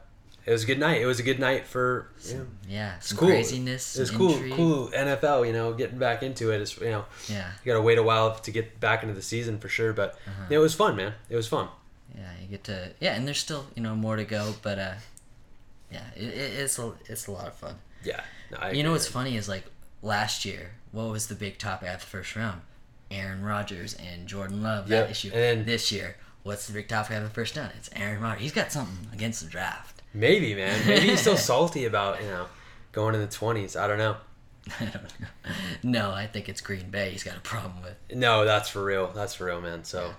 it 0.46 0.52
was 0.52 0.62
a 0.64 0.66
good 0.66 0.78
night. 0.78 1.01
It 1.01 1.06
was 1.06 1.18
a 1.20 1.22
good 1.22 1.38
night 1.40 1.66
for 1.66 2.09
you 2.26 2.34
know, 2.38 2.46
Yeah, 2.68 2.98
some 3.01 3.18
cool. 3.18 3.28
craziness. 3.28 3.96
It 3.96 4.01
was 4.01 4.10
cool, 4.10 4.38
cool 4.52 4.88
NFL. 4.88 5.46
You 5.46 5.52
know, 5.52 5.72
getting 5.74 5.98
back 5.98 6.22
into 6.22 6.51
it 6.52 6.60
is 6.60 6.76
you 6.78 6.90
know 6.90 7.05
Yeah, 7.28 7.51
you 7.64 7.72
gotta 7.72 7.82
wait 7.82 7.98
a 7.98 8.02
while 8.02 8.34
to 8.36 8.51
get 8.51 8.78
back 8.80 9.02
into 9.02 9.14
the 9.14 9.22
season 9.22 9.59
for 9.59 9.68
sure. 9.68 9.92
But 9.92 10.12
Uh-huh. 10.26 10.44
yeah, 10.51 10.59
it 10.59 10.60
was 10.60 10.74
fun, 10.74 10.96
man. 10.96 11.14
It 11.28 11.36
was 11.36 11.48
fun. 11.48 11.68
Yeah, 12.16 12.31
you 12.41 12.49
get 12.49 12.65
to 12.65 12.91
yeah, 13.01 13.15
and 13.15 13.27
there's 13.27 13.39
still 13.39 13.66
you 13.74 13.82
know 13.82 13.95
more 13.95 14.16
to 14.16 14.24
go, 14.24 14.55
but 14.62 14.78
uh, 14.78 14.95
yeah, 15.91 16.05
it, 16.16 16.24
it, 16.24 16.53
it's 16.61 16.78
a 16.78 16.93
it's 17.07 17.27
a 17.27 17.31
lot 17.32 17.47
of 17.47 17.55
fun. 17.55 17.77
Yeah. 18.05 18.20
No, 18.51 18.59
I 18.61 18.70
You 18.73 18.82
know 18.82 18.93
what's 18.93 19.07
funny 19.07 19.36
is 19.36 19.49
like 19.49 19.65
last 20.03 20.45
year, 20.45 20.73
what 20.93 21.09
was 21.11 21.27
the 21.28 21.35
big 21.35 21.59
topic 21.59 21.89
at 21.89 22.01
the 22.01 22.07
first 22.07 22.36
round? 22.36 22.61
Aaron 23.11 23.43
Rodgers 23.43 23.95
and 23.95 24.27
Jordan 24.27 24.62
Love. 24.62 24.91
Yep, 24.91 25.07
That 25.07 25.11
issue. 25.11 25.31
and 25.32 25.65
this 25.66 25.93
year, 25.93 26.16
what's 26.43 26.66
the 26.66 26.73
big 26.73 26.89
topic 26.89 27.12
after 27.12 27.24
the 27.28 27.35
first 27.35 27.57
round? 27.57 27.70
It's 27.78 27.89
Aaron 27.95 28.20
Rodgers. 28.20 28.43
He's 28.43 28.53
got 28.53 28.73
something 28.73 29.09
against 29.12 29.43
the 29.43 29.49
draft. 29.49 30.03
Maybe, 30.12 30.55
man. 30.55 30.86
Maybe 30.86 31.09
he's 31.09 31.20
still 31.20 31.36
salty 31.53 31.85
about 31.86 32.20
you 32.23 32.28
know 32.28 32.47
going 32.93 33.15
in 33.15 33.20
the 33.20 33.27
twenties. 33.27 33.77
I 33.77 33.86
don't 33.89 33.99
know. 33.99 34.16
I 34.81 34.85
don't 34.86 35.20
know. 35.20 35.27
No, 35.82 36.11
I 36.12 36.27
think 36.27 36.49
it's 36.49 36.61
Green 36.61 36.91
Bay. 36.91 37.11
He's 37.11 37.23
got 37.23 37.36
a 37.36 37.41
problem 37.41 37.82
with. 37.82 37.97
No, 38.16 38.45
that's 38.45 38.69
for 38.69 38.82
real. 38.85 39.09
That's 39.15 39.35
for 39.35 39.45
real, 39.47 39.61
man. 39.61 39.85
So. 39.85 40.07
yeah, 40.07 40.12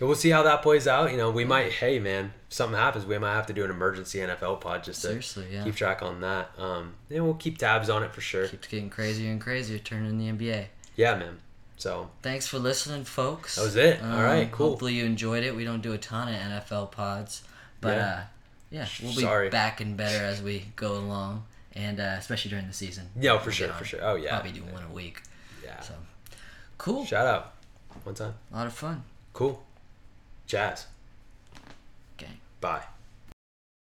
We'll 0.00 0.14
see 0.14 0.30
how 0.30 0.42
that 0.44 0.62
plays 0.62 0.86
out. 0.86 1.10
You 1.10 1.16
know, 1.16 1.30
we 1.30 1.44
might. 1.44 1.72
Hey, 1.72 1.98
man, 1.98 2.32
if 2.48 2.54
something 2.54 2.78
happens, 2.78 3.04
we 3.04 3.18
might 3.18 3.32
have 3.34 3.46
to 3.46 3.52
do 3.52 3.64
an 3.64 3.70
emergency 3.70 4.18
NFL 4.18 4.60
pod 4.60 4.84
just 4.84 5.00
to 5.02 5.08
Seriously, 5.08 5.46
yeah. 5.52 5.64
keep 5.64 5.74
track 5.74 6.02
on 6.02 6.20
that. 6.20 6.50
Um, 6.56 6.94
yeah, 7.08 7.20
we'll 7.20 7.34
keep 7.34 7.58
tabs 7.58 7.90
on 7.90 8.02
it 8.04 8.12
for 8.14 8.20
sure. 8.20 8.46
Keeps 8.46 8.68
getting 8.68 8.90
crazier 8.90 9.30
and 9.30 9.40
crazier, 9.40 9.78
turning 9.78 10.18
the 10.18 10.26
NBA. 10.30 10.66
Yeah, 10.96 11.16
man. 11.16 11.38
So 11.78 12.10
Thanks 12.22 12.46
for 12.46 12.58
listening, 12.58 13.04
folks. 13.04 13.56
That 13.56 13.62
was 13.62 13.76
it. 13.76 14.02
All 14.02 14.22
right, 14.22 14.50
cool. 14.50 14.70
Hopefully 14.70 14.94
you 14.94 15.04
enjoyed 15.04 15.44
it. 15.44 15.54
We 15.54 15.64
don't 15.64 15.80
do 15.82 15.92
a 15.92 15.98
ton 15.98 16.28
of 16.28 16.34
NFL 16.34 16.90
pods, 16.92 17.42
but 17.80 17.96
Yeah. 17.96 18.06
uh, 18.06 18.20
yeah, 18.70 18.86
we'll 19.02 19.14
be 19.16 19.22
Sorry. 19.22 19.48
back 19.48 19.80
and 19.80 19.96
better 19.96 20.24
as 20.24 20.42
we 20.42 20.66
go 20.76 20.92
along, 20.98 21.44
and 21.74 22.00
uh, 22.00 22.16
especially 22.18 22.50
during 22.50 22.66
the 22.66 22.72
season. 22.72 23.08
Yeah, 23.18 23.38
for 23.38 23.46
We'll 23.46 23.52
sure, 23.54 23.68
for 23.74 23.84
sure. 23.84 24.00
Oh, 24.02 24.14
yeah. 24.16 24.38
Probably 24.40 24.52
do 24.58 24.64
one 24.64 24.82
a 24.82 24.92
week. 24.92 25.22
yeah, 25.64 25.80
So 25.80 25.94
cool. 26.78 27.04
shout 27.04 27.26
out 27.26 27.54
one 28.04 28.14
time. 28.16 28.34
A 28.52 28.56
lot 28.56 28.66
of 28.66 28.72
fun. 28.74 29.02
Cool. 29.32 29.62
Jazz. 30.48 30.86
Okay. 32.16 32.32
Bye. 32.60 32.82